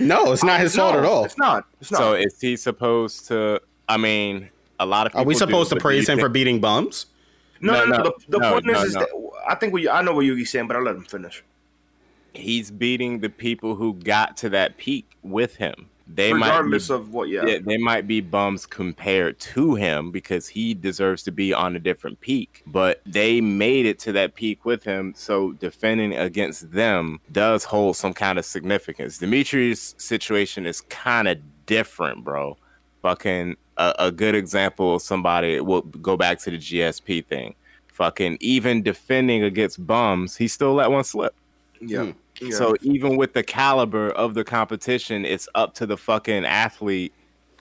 No, 0.00 0.32
it's 0.32 0.44
not 0.44 0.60
his 0.60 0.74
fault 0.74 0.94
No, 0.94 0.98
at 1.00 1.04
all. 1.04 1.24
it's 1.24 1.38
not 1.38 1.66
it's 1.80 1.90
not 1.90 1.98
so 1.98 2.14
is 2.14 2.40
he 2.40 2.56
supposed 2.56 3.26
to? 3.28 3.60
I 3.88 3.96
mean, 3.96 4.48
a 4.80 4.86
lot 4.86 5.06
of 5.06 5.14
Are 5.14 5.24
we 5.24 5.34
people 5.34 5.46
do, 5.46 5.52
supposed 5.52 5.70
to 5.70 5.76
praise 5.76 6.08
you 6.08 6.14
him 6.14 6.20
for 6.20 6.28
beating 6.28 6.60
bums? 6.60 7.06
no 7.60 7.72
no, 7.72 7.84
no, 7.84 7.86
no, 7.86 7.96
no, 7.96 8.02
the, 8.04 8.12
the 8.28 8.38
no, 8.38 8.52
point 8.52 8.64
no, 8.66 8.72
is, 8.82 8.84
is 8.90 8.94
no. 8.94 9.00
that 9.00 9.08
i 9.48 9.54
think 9.56 9.72
what 9.72 9.82
you, 9.82 9.90
i 9.90 10.00
know 10.00 10.12
what 10.14 10.24
yugi's 10.24 10.48
saying 10.48 10.68
but 10.68 10.76
i'll 10.76 10.82
let 10.84 10.94
him 10.94 11.02
finish 11.04 11.42
He's 12.34 12.70
beating 12.70 13.18
the 13.18 13.30
people 13.30 13.74
who 13.74 13.94
got 13.94 14.36
to 14.38 14.48
that 14.50 14.76
peak 14.76 15.10
with 15.22 15.56
him. 15.56 15.88
They 16.08 16.32
might 16.32 16.62
be 16.62 16.76
of 16.76 17.12
what 17.12 17.28
yeah, 17.28 17.44
yeah, 17.44 17.58
they 17.62 17.76
might 17.76 18.06
be 18.06 18.20
bums 18.20 18.64
compared 18.64 19.38
to 19.40 19.74
him 19.74 20.10
because 20.10 20.48
he 20.48 20.72
deserves 20.72 21.22
to 21.24 21.32
be 21.32 21.52
on 21.52 21.76
a 21.76 21.78
different 21.78 22.18
peak. 22.20 22.62
But 22.66 23.02
they 23.04 23.42
made 23.42 23.84
it 23.84 23.98
to 24.00 24.12
that 24.12 24.34
peak 24.34 24.64
with 24.64 24.82
him, 24.82 25.12
so 25.14 25.52
defending 25.52 26.14
against 26.14 26.72
them 26.72 27.20
does 27.30 27.64
hold 27.64 27.96
some 27.96 28.14
kind 28.14 28.38
of 28.38 28.46
significance. 28.46 29.18
Dimitri's 29.18 29.94
situation 29.98 30.66
is 30.66 30.80
kind 30.80 31.28
of 31.28 31.38
different, 31.66 32.24
bro. 32.24 32.56
Fucking 33.02 33.56
a, 33.76 33.94
a 33.98 34.10
good 34.10 34.34
example 34.34 34.96
of 34.96 35.02
somebody 35.02 35.60
will 35.60 35.82
go 35.82 36.16
back 36.16 36.38
to 36.40 36.50
the 36.50 36.58
GSP 36.58 37.26
thing. 37.26 37.54
Fucking 37.92 38.38
even 38.40 38.82
defending 38.82 39.42
against 39.42 39.86
bums, 39.86 40.36
he 40.36 40.48
still 40.48 40.72
let 40.74 40.90
one 40.90 41.04
slip. 41.04 41.34
yeah. 41.80 42.04
Hmm. 42.04 42.10
Yeah. 42.40 42.50
So 42.56 42.76
even 42.82 43.16
with 43.16 43.32
the 43.34 43.42
caliber 43.42 44.10
of 44.10 44.34
the 44.34 44.44
competition, 44.44 45.24
it's 45.24 45.48
up 45.54 45.74
to 45.74 45.86
the 45.86 45.96
fucking 45.96 46.44
athlete 46.44 47.12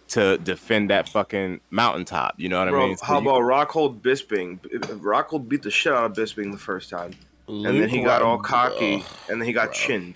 to 0.09 0.37
defend 0.37 0.89
that 0.89 1.09
fucking 1.09 1.59
mountaintop. 1.69 2.35
You 2.37 2.49
know 2.49 2.59
what 2.59 2.69
I 2.69 2.71
mean? 2.87 2.97
So 2.97 3.05
how 3.05 3.21
you- 3.21 3.29
about 3.29 3.41
Rockhold 3.41 4.01
Bisping? 4.01 4.59
Rockhold 5.01 5.49
beat 5.49 5.63
the 5.63 5.71
shit 5.71 5.93
out 5.93 6.05
of 6.11 6.13
Bisping 6.13 6.51
the 6.51 6.57
first 6.57 6.89
time, 6.89 7.11
and 7.47 7.65
then 7.65 7.89
he 7.89 8.01
got 8.01 8.21
all 8.21 8.37
cocky, 8.37 9.03
and 9.29 9.41
then 9.41 9.47
he 9.47 9.53
got 9.53 9.73
chinned. 9.73 10.15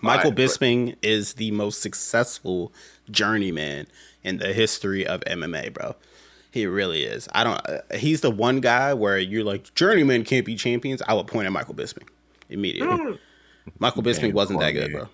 Michael 0.00 0.30
Alright, 0.30 0.36
but- 0.36 0.42
Bisping 0.42 0.96
is 1.02 1.34
the 1.34 1.50
most 1.52 1.80
successful 1.82 2.72
journeyman 3.10 3.86
in 4.22 4.38
the 4.38 4.52
history 4.52 5.06
of 5.06 5.22
MMA, 5.26 5.72
bro. 5.72 5.96
He 6.50 6.66
really 6.66 7.04
is. 7.04 7.28
I 7.32 7.44
don't. 7.44 7.60
Uh, 7.68 7.80
he's 7.96 8.20
the 8.20 8.30
one 8.30 8.60
guy 8.60 8.94
where 8.94 9.18
you're 9.18 9.44
like 9.44 9.74
journeyman 9.74 10.24
can't 10.24 10.46
be 10.46 10.54
champions. 10.56 11.02
I 11.06 11.14
would 11.14 11.26
point 11.26 11.46
at 11.46 11.52
Michael 11.52 11.74
Bisping 11.74 12.08
immediately. 12.48 13.18
Michael 13.78 14.02
Bisping 14.02 14.32
wasn't 14.32 14.60
that 14.60 14.72
good, 14.72 14.92
bro. 14.92 15.08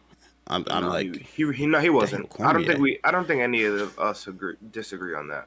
I'm, 0.46 0.64
I'm 0.68 0.82
No, 0.84 0.88
like, 0.90 1.16
he, 1.16 1.46
he, 1.46 1.52
he 1.52 1.66
no, 1.66 1.80
he 1.80 1.88
wasn't. 1.90 2.28
Daniel 2.30 2.48
I 2.48 2.52
don't 2.52 2.66
think 2.66 2.78
we. 2.80 2.98
I 3.04 3.10
don't 3.10 3.26
think 3.26 3.40
any 3.40 3.64
of 3.64 3.98
us 3.98 4.26
agree, 4.26 4.56
disagree 4.70 5.14
on 5.14 5.28
that. 5.28 5.46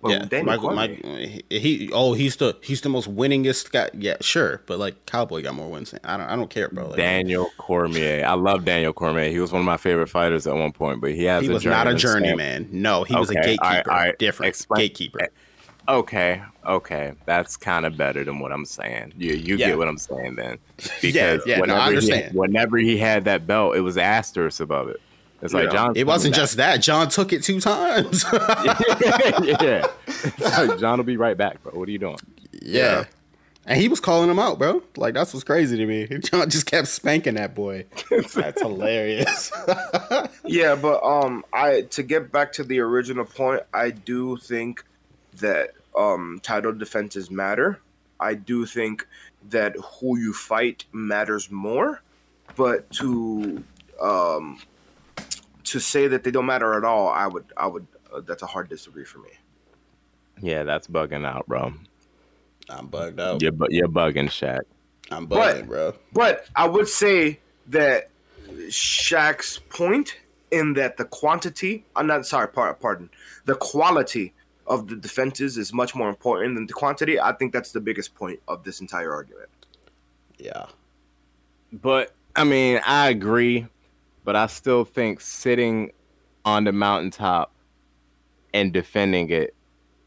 Well, 0.00 0.12
yeah, 0.12 0.24
Daniel 0.26 0.46
Michael, 0.46 0.68
Cormier. 0.70 0.88
Mike, 1.04 1.44
he, 1.50 1.58
he, 1.58 1.90
oh, 1.92 2.12
he's 2.12 2.36
the 2.36 2.56
he's 2.62 2.82
the 2.82 2.88
most 2.90 3.14
winningest 3.14 3.72
guy. 3.72 3.90
Yeah, 3.94 4.16
sure, 4.20 4.62
but 4.66 4.78
like 4.78 5.06
Cowboy 5.06 5.42
got 5.42 5.54
more 5.54 5.70
wins. 5.70 5.94
I 6.04 6.16
don't, 6.18 6.26
I 6.26 6.36
don't 6.36 6.48
care, 6.50 6.68
bro. 6.68 6.88
Like, 6.88 6.96
Daniel 6.96 7.50
Cormier. 7.58 8.24
I 8.26 8.34
love 8.34 8.64
Daniel 8.64 8.92
Cormier. 8.92 9.30
He 9.30 9.38
was 9.38 9.52
one 9.52 9.60
of 9.60 9.66
my 9.66 9.78
favorite 9.78 10.08
fighters 10.08 10.46
at 10.46 10.54
one 10.54 10.72
point, 10.72 11.00
but 11.00 11.12
he 11.12 11.24
has 11.24 11.42
he 11.44 11.48
a 11.50 11.52
was 11.52 11.64
not 11.64 11.86
a 11.86 11.94
journeyman 11.94 12.68
No, 12.72 13.04
he 13.04 13.14
was 13.16 13.30
a 13.30 13.34
gatekeeper. 13.34 13.64
all 13.64 13.70
right, 13.70 13.88
all 13.88 13.94
right. 13.96 14.18
Different 14.18 14.48
Explain- 14.48 14.80
gatekeeper. 14.80 15.28
Okay, 15.88 16.42
okay, 16.66 17.12
that's 17.26 17.56
kind 17.56 17.86
of 17.86 17.96
better 17.96 18.24
than 18.24 18.40
what 18.40 18.52
I'm 18.52 18.64
saying. 18.64 19.12
You 19.16 19.34
you 19.34 19.56
Yeah. 19.56 19.68
get 19.68 19.78
what 19.78 19.88
I'm 19.88 19.98
saying 19.98 20.36
then? 20.36 20.58
Yeah, 21.02 21.38
yeah, 21.46 21.58
no, 21.58 21.74
I 21.74 21.88
whenever 21.90 22.00
he- 22.16 22.36
whenever 22.36 22.76
he 22.78 22.96
had 22.98 23.24
that 23.26 23.46
belt, 23.46 23.76
it 23.76 23.80
was 23.80 23.96
asterisk 23.96 24.60
above 24.60 24.88
it. 24.88 25.00
It's 25.42 25.52
like 25.54 25.64
Yeah. 25.66 25.72
Jon. 25.72 25.92
It 25.96 26.06
wasn't 26.06 26.34
just 26.34 26.56
that. 26.56 26.78
Jon 26.78 27.08
took 27.08 27.32
it 27.32 27.42
two 27.44 27.60
times. 27.60 28.24
yeah. 29.60 29.86
Like, 30.40 30.78
Jon 30.78 30.98
will 30.98 31.04
be 31.04 31.16
right 31.16 31.36
back, 31.36 31.62
bro. 31.62 31.72
What 31.78 31.88
are 31.88 31.92
you 31.92 31.98
doing? 31.98 32.18
yeah. 32.62 33.04
And 33.68 33.80
he 33.80 33.88
was 33.88 33.98
calling 33.98 34.30
him 34.30 34.38
out, 34.38 34.58
bro. 34.60 34.80
Like 34.96 35.12
that's 35.14 35.34
what's 35.34 35.42
crazy 35.42 35.76
to 35.76 35.86
me. 35.86 36.06
Jon 36.20 36.48
just 36.48 36.66
kept 36.66 36.86
spanking 36.88 37.34
that 37.34 37.54
boy. 37.54 37.84
That's 38.34 38.62
hilarious. 38.62 39.50
Yeah, 40.44 40.76
but 40.76 41.02
um, 41.02 41.44
I 41.52 41.80
to 41.90 42.02
get 42.04 42.30
back 42.30 42.52
to 42.54 42.64
the 42.64 42.78
original 42.78 43.24
point, 43.24 43.62
I 43.74 43.90
do 43.90 44.36
think 44.36 44.84
that 45.40 45.70
um 45.96 46.40
title 46.42 46.72
defenses 46.72 47.30
matter. 47.30 47.80
I 48.20 48.34
do 48.34 48.66
think 48.66 49.06
that 49.50 49.76
who 49.76 50.18
you 50.18 50.32
fight 50.32 50.84
matters 50.92 51.50
more, 51.50 52.02
but 52.56 52.88
to 52.92 53.62
um 54.00 54.58
to 55.64 55.80
say 55.80 56.06
that 56.08 56.22
they 56.24 56.30
don't 56.30 56.46
matter 56.46 56.74
at 56.76 56.84
all, 56.84 57.08
I 57.08 57.26
would 57.26 57.44
I 57.56 57.66
would 57.66 57.86
uh, 58.12 58.20
that's 58.20 58.42
a 58.42 58.46
hard 58.46 58.68
disagree 58.68 59.04
for 59.04 59.18
me. 59.18 59.30
Yeah, 60.40 60.64
that's 60.64 60.86
bugging 60.86 61.26
out, 61.26 61.46
bro. 61.46 61.72
I'm 62.68 62.88
bugged 62.88 63.20
out. 63.20 63.40
You're, 63.42 63.52
bu- 63.52 63.68
you're 63.70 63.88
bugging, 63.88 64.26
Shaq. 64.28 64.60
I'm 65.10 65.26
But- 65.26 65.56
bugging, 65.56 65.66
bro. 65.68 65.94
But 66.12 66.46
I 66.56 66.66
would 66.66 66.88
say 66.88 67.38
that 67.68 68.10
Shaq's 68.68 69.58
point 69.70 70.18
in 70.50 70.74
that 70.74 70.96
the 70.96 71.04
quantity, 71.06 71.84
I'm 71.96 72.06
not 72.06 72.26
sorry, 72.26 72.48
par- 72.48 72.74
pardon, 72.74 73.08
the 73.44 73.54
quality 73.54 74.34
of 74.66 74.88
the 74.88 74.96
defenses 74.96 75.58
is 75.58 75.72
much 75.72 75.94
more 75.94 76.08
important 76.08 76.56
than 76.56 76.66
the 76.66 76.72
quantity. 76.72 77.20
I 77.20 77.32
think 77.32 77.52
that's 77.52 77.72
the 77.72 77.80
biggest 77.80 78.14
point 78.14 78.40
of 78.48 78.64
this 78.64 78.80
entire 78.80 79.12
argument. 79.12 79.48
Yeah. 80.38 80.66
But 81.72 82.14
I 82.34 82.44
mean, 82.44 82.80
I 82.84 83.08
agree, 83.08 83.66
but 84.24 84.36
I 84.36 84.46
still 84.46 84.84
think 84.84 85.20
sitting 85.20 85.92
on 86.44 86.64
the 86.64 86.72
mountaintop 86.72 87.52
and 88.52 88.72
defending 88.72 89.30
it, 89.30 89.54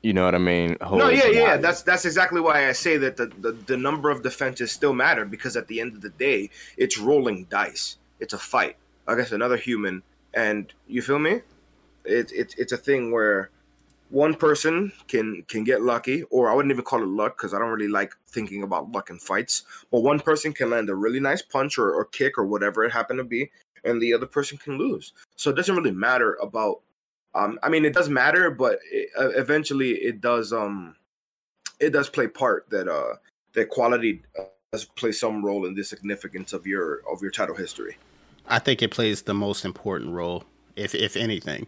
you 0.02 0.14
know 0.14 0.24
what 0.24 0.36
I 0.36 0.40
mean? 0.40 0.78
No, 0.80 0.88
holds 0.88 1.04
yeah, 1.04 1.28
yeah, 1.28 1.46
value. 1.48 1.62
that's 1.62 1.82
that's 1.82 2.06
exactly 2.06 2.40
why 2.40 2.70
I 2.70 2.72
say 2.72 2.98
that 2.98 3.18
the, 3.18 3.28
the 3.28 3.52
the 3.52 3.76
number 3.76 4.10
of 4.10 4.24
defenses 4.24 4.72
still 4.72 4.94
matter 4.94 5.26
because 5.26 5.58
at 5.58 5.68
the 5.68 5.82
end 5.82 5.94
of 5.94 6.02
the 6.02 6.10
day, 6.10 6.50
it's 6.78 6.98
rolling 6.98 7.46
dice. 7.46 7.98
It's 8.20 8.34
a 8.34 8.38
fight 8.38 8.78
against 9.08 9.34
another 9.34 9.58
human, 9.58 10.02
and 10.34 10.72
you 10.88 11.02
feel 11.02 11.20
me? 11.20 11.42
It's 12.06 12.32
it's 12.32 12.56
it's 12.56 12.72
a 12.72 12.78
thing 12.78 13.12
where 13.12 13.50
one 14.10 14.34
person 14.34 14.92
can 15.08 15.44
can 15.48 15.64
get 15.64 15.82
lucky, 15.82 16.24
or 16.24 16.50
I 16.50 16.54
wouldn't 16.54 16.72
even 16.72 16.84
call 16.84 17.04
it 17.04 17.08
luck 17.08 17.38
because 17.38 17.54
I 17.54 17.60
don't 17.60 17.70
really 17.70 17.88
like 17.88 18.14
thinking 18.28 18.64
about 18.64 18.92
luck 18.92 19.10
in 19.10 19.20
fights. 19.20 19.64
But 19.92 20.02
one 20.02 20.20
person 20.20 20.52
can 20.52 20.72
land 20.72 20.90
a 20.90 20.96
really 20.96 21.20
nice 21.20 21.42
punch 21.42 21.78
or, 21.78 21.94
or 21.94 22.06
kick 22.06 22.38
or 22.38 22.46
whatever 22.46 22.84
it 22.84 22.92
happened 22.92 23.20
to 23.20 23.24
be, 23.24 23.52
and 23.84 24.02
the 24.02 24.14
other 24.14 24.26
person 24.26 24.58
can 24.58 24.78
lose. 24.78 25.14
So 25.36 25.50
it 25.52 25.56
doesn't 25.56 25.76
really 25.76 25.92
matter 25.92 26.38
about. 26.42 26.82
Um, 27.36 27.60
I 27.62 27.70
mean, 27.70 27.86
it 27.86 27.94
does 27.94 28.10
matter, 28.10 28.50
but 28.50 28.80
it, 28.92 29.10
uh, 29.18 29.30
eventually 29.30 29.92
it 29.92 30.20
does. 30.22 30.52
Um, 30.52 30.96
it 31.80 31.92
does 31.92 32.10
play 32.10 32.28
part 32.28 32.70
that 32.72 32.88
uh 32.88 33.16
that 33.54 33.70
quality 33.70 34.24
uh, 34.38 34.44
does 34.72 34.86
play 34.86 35.12
some 35.12 35.46
role 35.46 35.66
in 35.66 35.76
the 35.76 35.84
significance 35.84 36.54
of 36.54 36.66
your 36.66 37.02
of 37.12 37.22
your 37.22 37.32
title 37.32 37.56
history. 37.56 37.98
I 38.48 38.58
think 38.58 38.82
it 38.82 38.90
plays 38.90 39.22
the 39.22 39.36
most 39.36 39.66
important 39.66 40.14
role, 40.14 40.44
if 40.76 40.96
if 40.96 41.16
anything. 41.16 41.68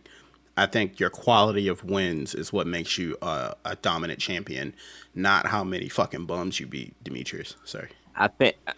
I 0.58 0.66
think 0.66 1.00
your 1.00 1.10
quality 1.10 1.68
of 1.68 1.84
wins 1.84 2.36
is 2.36 2.52
what 2.52 2.68
makes 2.68 2.98
you 2.98 3.18
uh, 3.22 3.54
a 3.66 3.76
dominant 3.78 4.20
champion, 4.20 4.74
not 5.16 5.48
how 5.48 5.64
many 5.64 5.88
fucking 5.90 6.26
bums 6.26 6.60
you 6.60 6.68
beat, 6.68 6.94
Demetrius. 7.04 7.56
Sorry. 7.64 7.90
I 8.16 8.28
think 8.28 8.58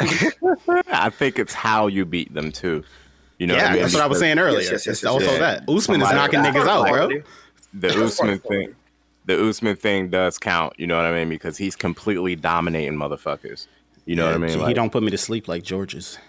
I 0.92 1.10
think 1.10 1.40
it's 1.40 1.54
how 1.54 1.88
you 1.88 2.06
beat 2.06 2.34
them 2.34 2.52
too. 2.52 2.84
You 3.40 3.48
know, 3.48 3.56
yeah, 3.56 3.62
what 3.64 3.70
I 3.70 3.74
mean? 3.74 3.82
that's 3.82 3.94
what 3.96 4.04
I 4.04 4.08
was 4.08 4.20
saying 4.20 4.38
earlier. 4.40 4.62
yes, 4.62 4.86
yes, 4.86 4.88
it's 4.88 5.04
also 5.06 5.26
yes. 5.26 5.40
that 5.40 5.60
Usman 5.70 6.02
is 6.02 6.08
Somebody- 6.08 6.38
knocking 6.38 6.40
niggas 6.40 6.68
out, 6.68 6.88
bro. 6.88 7.10
the 7.74 8.04
Usman 8.04 8.40
thing. 8.40 8.76
The 9.26 9.50
Usman 9.50 9.76
thing 9.76 10.10
does 10.10 10.38
count. 10.38 10.74
You 10.78 10.86
know 10.86 10.98
what 10.98 11.06
I 11.06 11.14
mean? 11.14 11.30
Because 11.30 11.58
he's 11.58 11.76
completely 11.76 12.36
dominating 12.36 12.94
motherfuckers. 12.94 13.68
You 14.06 14.16
know 14.16 14.26
what 14.26 14.36
I 14.36 14.38
mean? 14.38 14.50
he 14.52 14.56
Like- 14.58 14.76
don't 14.76 14.92
put 14.92 15.02
me 15.02 15.10
to 15.12 15.18
sleep 15.18 15.48
like 15.48 15.64
George's. 15.64 16.20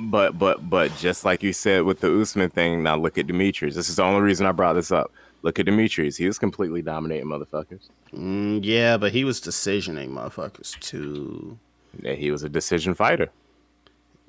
But 0.00 0.38
but 0.38 0.68
but 0.68 0.96
just 0.96 1.24
like 1.24 1.42
you 1.42 1.52
said 1.52 1.82
with 1.82 2.00
the 2.00 2.20
Usman 2.20 2.50
thing, 2.50 2.82
now 2.82 2.96
look 2.96 3.18
at 3.18 3.26
Demetrius. 3.26 3.74
This 3.74 3.88
is 3.88 3.96
the 3.96 4.02
only 4.02 4.20
reason 4.20 4.46
I 4.46 4.52
brought 4.52 4.74
this 4.74 4.90
up. 4.90 5.12
Look 5.42 5.58
at 5.58 5.66
Demetrius. 5.66 6.16
He 6.16 6.26
was 6.26 6.38
completely 6.38 6.80
dominating 6.80 7.26
motherfuckers. 7.26 7.90
Mm, 8.14 8.60
yeah, 8.64 8.96
but 8.96 9.12
he 9.12 9.24
was 9.24 9.40
decisioning 9.40 10.08
motherfuckers 10.08 10.78
too. 10.80 11.58
Yeah, 12.02 12.14
he 12.14 12.30
was 12.30 12.42
a 12.42 12.48
decision 12.48 12.94
fighter. 12.94 13.30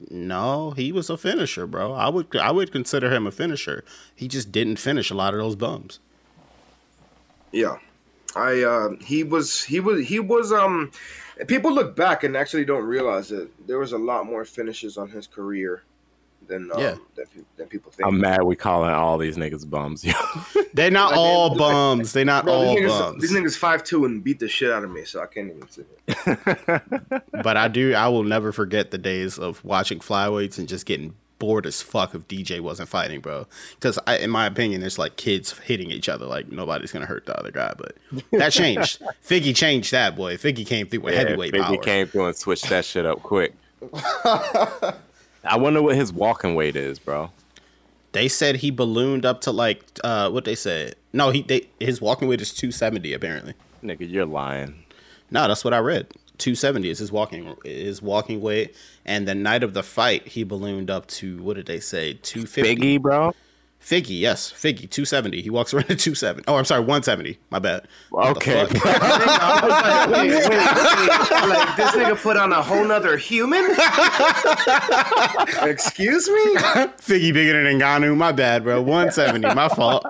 No, 0.10 0.72
he 0.72 0.92
was 0.92 1.10
a 1.10 1.16
finisher, 1.18 1.66
bro. 1.66 1.94
I 1.94 2.10
would 2.10 2.36
I 2.36 2.52
would 2.52 2.72
consider 2.72 3.10
him 3.14 3.26
a 3.26 3.32
finisher. 3.32 3.86
He 4.14 4.28
just 4.28 4.52
didn't 4.52 4.76
finish 4.76 5.10
a 5.10 5.16
lot 5.16 5.34
of 5.34 5.40
those 5.40 5.56
bums. 5.56 6.00
Yeah, 7.54 7.78
I 8.36 8.62
uh, 8.62 8.90
he 9.02 9.24
was 9.24 9.64
he 9.64 9.80
was 9.80 10.06
he 10.08 10.20
was 10.20 10.52
um. 10.52 10.92
People 11.48 11.74
look 11.74 11.96
back 11.96 12.24
and 12.24 12.36
actually 12.38 12.66
don't 12.66 12.84
realize 12.86 13.30
that 13.30 13.50
there 13.68 13.80
was 13.80 13.92
a 13.94 13.98
lot 13.98 14.26
more 14.26 14.46
finishes 14.46 14.98
on 14.98 15.10
his 15.10 15.28
career 15.28 15.84
than 16.48 16.72
um, 16.72 16.80
Yeah. 16.80 16.96
than, 17.16 17.26
than 17.58 17.68
people 17.68 17.92
think. 17.92 18.08
I'm 18.08 18.20
mad 18.20 18.44
we 18.44 18.56
calling 18.56 18.92
all 18.92 19.18
these 19.18 19.36
niggas 19.36 19.68
bums. 19.70 20.04
yo. 20.06 20.14
They're 20.74 20.92
not 20.92 21.12
Like, 21.12 21.20
all 21.20 21.50
they- 21.50 21.58
bums. 21.58 22.14
They're 22.14 22.24
not 22.26 22.46
Bro, 22.46 22.54
all 22.54 22.76
these, 22.76 22.84
niggas, 22.86 23.00
bums. 23.00 23.22
these 23.22 23.32
niggas 23.34 23.58
five 23.58 23.84
two 23.84 24.06
and 24.06 24.24
beat 24.24 24.40
the 24.40 24.48
shit 24.48 24.72
out 24.72 24.84
of 24.84 24.92
me, 24.92 25.04
so 25.06 25.22
I 25.22 25.26
can't 25.28 25.50
even 25.50 25.68
say 25.70 25.84
it. 26.08 27.22
But 27.44 27.58
I 27.58 27.68
do. 27.68 27.94
I 27.94 28.08
will 28.08 28.24
never 28.24 28.52
forget 28.52 28.92
the 28.92 28.98
days 28.98 29.38
of 29.38 29.64
watching 29.66 30.00
flyweights 30.00 30.58
and 30.58 30.68
just 30.68 30.86
getting 30.86 31.14
bored 31.40 31.66
as 31.66 31.82
fuck 31.82 32.16
if 32.16 32.22
DJ 32.28 32.60
wasn't 32.62 32.90
fighting, 32.90 33.20
bro. 33.20 33.48
Because 33.76 34.00
in 34.20 34.30
my 34.30 34.46
opinion, 34.46 34.84
it's 34.84 34.98
like 34.98 35.16
kids 35.18 35.58
hitting 35.60 35.92
each 35.92 36.08
other. 36.10 36.26
Like 36.26 36.52
nobody's 36.52 36.92
gonna 36.92 37.06
hurt 37.06 37.26
the 37.26 37.38
other 37.38 37.52
guy. 37.52 37.74
But 37.78 37.96
that 38.32 38.52
changed. 38.54 39.02
Figgy 39.28 39.56
changed 39.56 39.92
that 39.92 40.16
boy. 40.16 40.38
Figgy 40.38 40.66
came 40.66 40.88
through 40.88 41.02
with 41.02 41.14
Yeah, 41.14 41.22
heavyweight 41.22 41.54
Biggie 41.54 41.62
power. 41.64 41.78
came 41.78 42.08
through 42.08 42.28
and 42.28 42.36
switched 42.36 42.70
that 42.70 42.86
shit 42.86 43.06
up 43.06 43.22
quick. 43.24 43.54
I 44.24 45.58
wonder 45.58 45.82
what 45.82 45.96
his 45.96 46.12
walking 46.12 46.56
weight 46.56 46.76
is, 46.76 46.98
bro. 47.00 47.32
They 48.14 48.28
said 48.28 48.58
he 48.58 48.72
ballooned 48.72 49.26
up 49.26 49.42
to 49.42 49.52
like 49.52 49.84
uh 50.04 50.30
what 50.30 50.46
they 50.46 50.56
said. 50.56 50.96
No, 51.14 51.30
he 51.32 51.42
they 51.42 51.68
his 51.80 52.02
walking 52.02 52.28
weight 52.28 52.42
is 52.42 52.54
two 52.54 52.72
seventy 52.72 53.14
apparently. 53.14 53.54
Nigga, 53.84 54.10
you're 54.10 54.26
lying. 54.26 54.84
No, 55.32 55.48
that's 55.48 55.64
what 55.66 55.74
I 55.74 55.80
read. 55.80 56.08
270 56.38 56.90
is 56.90 57.00
his 57.00 57.12
walking 57.12 57.56
his 57.64 58.02
walking 58.02 58.42
weight, 58.42 58.76
and 59.06 59.28
the 59.28 59.36
night 59.36 59.64
of 59.64 59.74
the 59.74 59.84
fight 59.84 60.28
he 60.28 60.44
ballooned 60.44 60.90
up 60.90 61.08
to 61.08 61.42
what 61.42 61.56
did 61.56 61.66
they 61.66 61.80
say 61.80 62.14
250? 62.22 62.76
Biggie, 62.76 63.02
bro. 63.02 63.34
Figgy, 63.82 64.20
yes, 64.20 64.52
Figgy, 64.52 64.90
270. 64.90 65.44
He 65.44 65.52
walks 65.52 65.72
around 65.72 65.84
at 65.92 66.00
270. 66.00 66.46
Oh, 66.48 66.56
I'm 66.56 66.66
sorry, 66.66 66.80
170. 66.82 67.38
My 67.52 67.60
bad. 67.60 67.88
What 68.10 68.36
Okay. 68.38 68.66
fuck? 68.66 68.82
I 68.86 69.60
was 69.62 69.70
like, 69.70 70.10
wait, 70.10 70.30
wait, 70.32 70.50
wait. 70.50 71.50
Like 71.50 71.76
this 71.78 71.92
nigga 71.92 72.18
put 72.20 72.36
on 72.36 72.52
a 72.52 72.64
whole 72.64 72.84
nother 72.84 73.16
human. 73.16 73.64
Excuse 75.70 76.28
me, 76.30 76.36
Figgy 76.98 77.32
bigger 77.34 77.62
than 77.64 77.80
Ngannou. 77.80 78.18
My 78.18 78.32
bad, 78.32 78.64
bro. 78.64 78.82
170. 78.82 79.54
My 79.54 79.70
fault. 79.70 80.04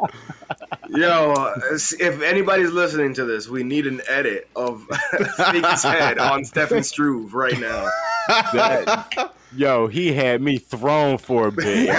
Yo. 0.96 1.54
If 2.00 2.22
anybody's 2.22 2.72
listening 2.72 3.14
to 3.16 3.26
this, 3.26 3.48
we 3.48 3.64
need 3.64 3.88
an 3.88 4.02
edit 4.08 4.48
of 4.56 4.82
Figgy's 5.38 5.84
head 5.84 6.18
on 6.20 6.44
Stefan 6.46 6.84
Struve 6.84 7.34
right 7.34 7.60
now. 7.60 7.88
That- 8.28 9.34
yo, 9.56 9.88
he 9.88 10.12
had 10.14 10.42
me 10.42 10.58
thrown 10.58 11.18
for 11.18 11.48
a 11.48 11.52
bit. 11.52 11.88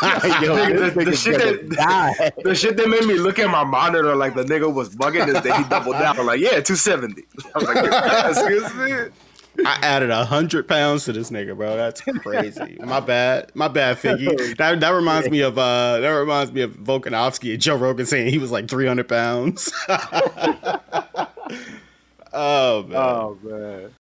Like, 0.00 0.40
yo, 0.42 0.56
Nigga, 0.56 0.94
the- 0.94 1.04
the 1.04 1.16
shit 1.16 1.68
that- 1.70 2.34
The 2.42 2.54
shit 2.54 2.76
that 2.76 2.88
made 2.88 3.04
me 3.04 3.14
look 3.14 3.38
at 3.38 3.50
my 3.50 3.64
monitor 3.64 4.14
like 4.16 4.34
the 4.34 4.44
nigga 4.44 4.72
was 4.72 4.94
bugging 4.96 5.28
is 5.28 5.34
that 5.42 5.56
he 5.56 5.64
doubled 5.68 5.94
down. 5.98 6.18
I'm 6.18 6.26
like, 6.26 6.40
yeah, 6.40 6.60
270. 6.60 7.22
I 7.54 7.58
was 7.58 7.66
like, 7.66 8.36
excuse 8.36 8.74
me. 8.74 9.10
I 9.64 9.78
added 9.82 10.10
a 10.10 10.24
hundred 10.24 10.68
pounds 10.68 11.04
to 11.06 11.12
this 11.12 11.30
nigga, 11.30 11.56
bro. 11.56 11.76
That's 11.76 12.00
crazy. 12.00 12.78
My 12.80 13.00
bad. 13.00 13.50
My 13.54 13.68
bad, 13.68 13.96
Figgy. 13.98 14.28
That 14.58 14.80
that 14.80 14.90
reminds 14.90 15.30
me 15.30 15.40
of 15.40 15.58
uh 15.58 16.00
that 16.00 16.08
reminds 16.10 16.52
me 16.52 16.62
of 16.62 16.72
Volkanovski 16.72 17.52
and 17.52 17.62
Joe 17.62 17.76
Rogan 17.76 18.06
saying 18.06 18.30
he 18.30 18.38
was 18.38 18.50
like 18.50 18.68
300 18.68 19.08
pounds. 19.08 19.72
oh 22.32 22.82
man. 22.84 22.96
Oh 22.96 23.38
man. 23.42 23.94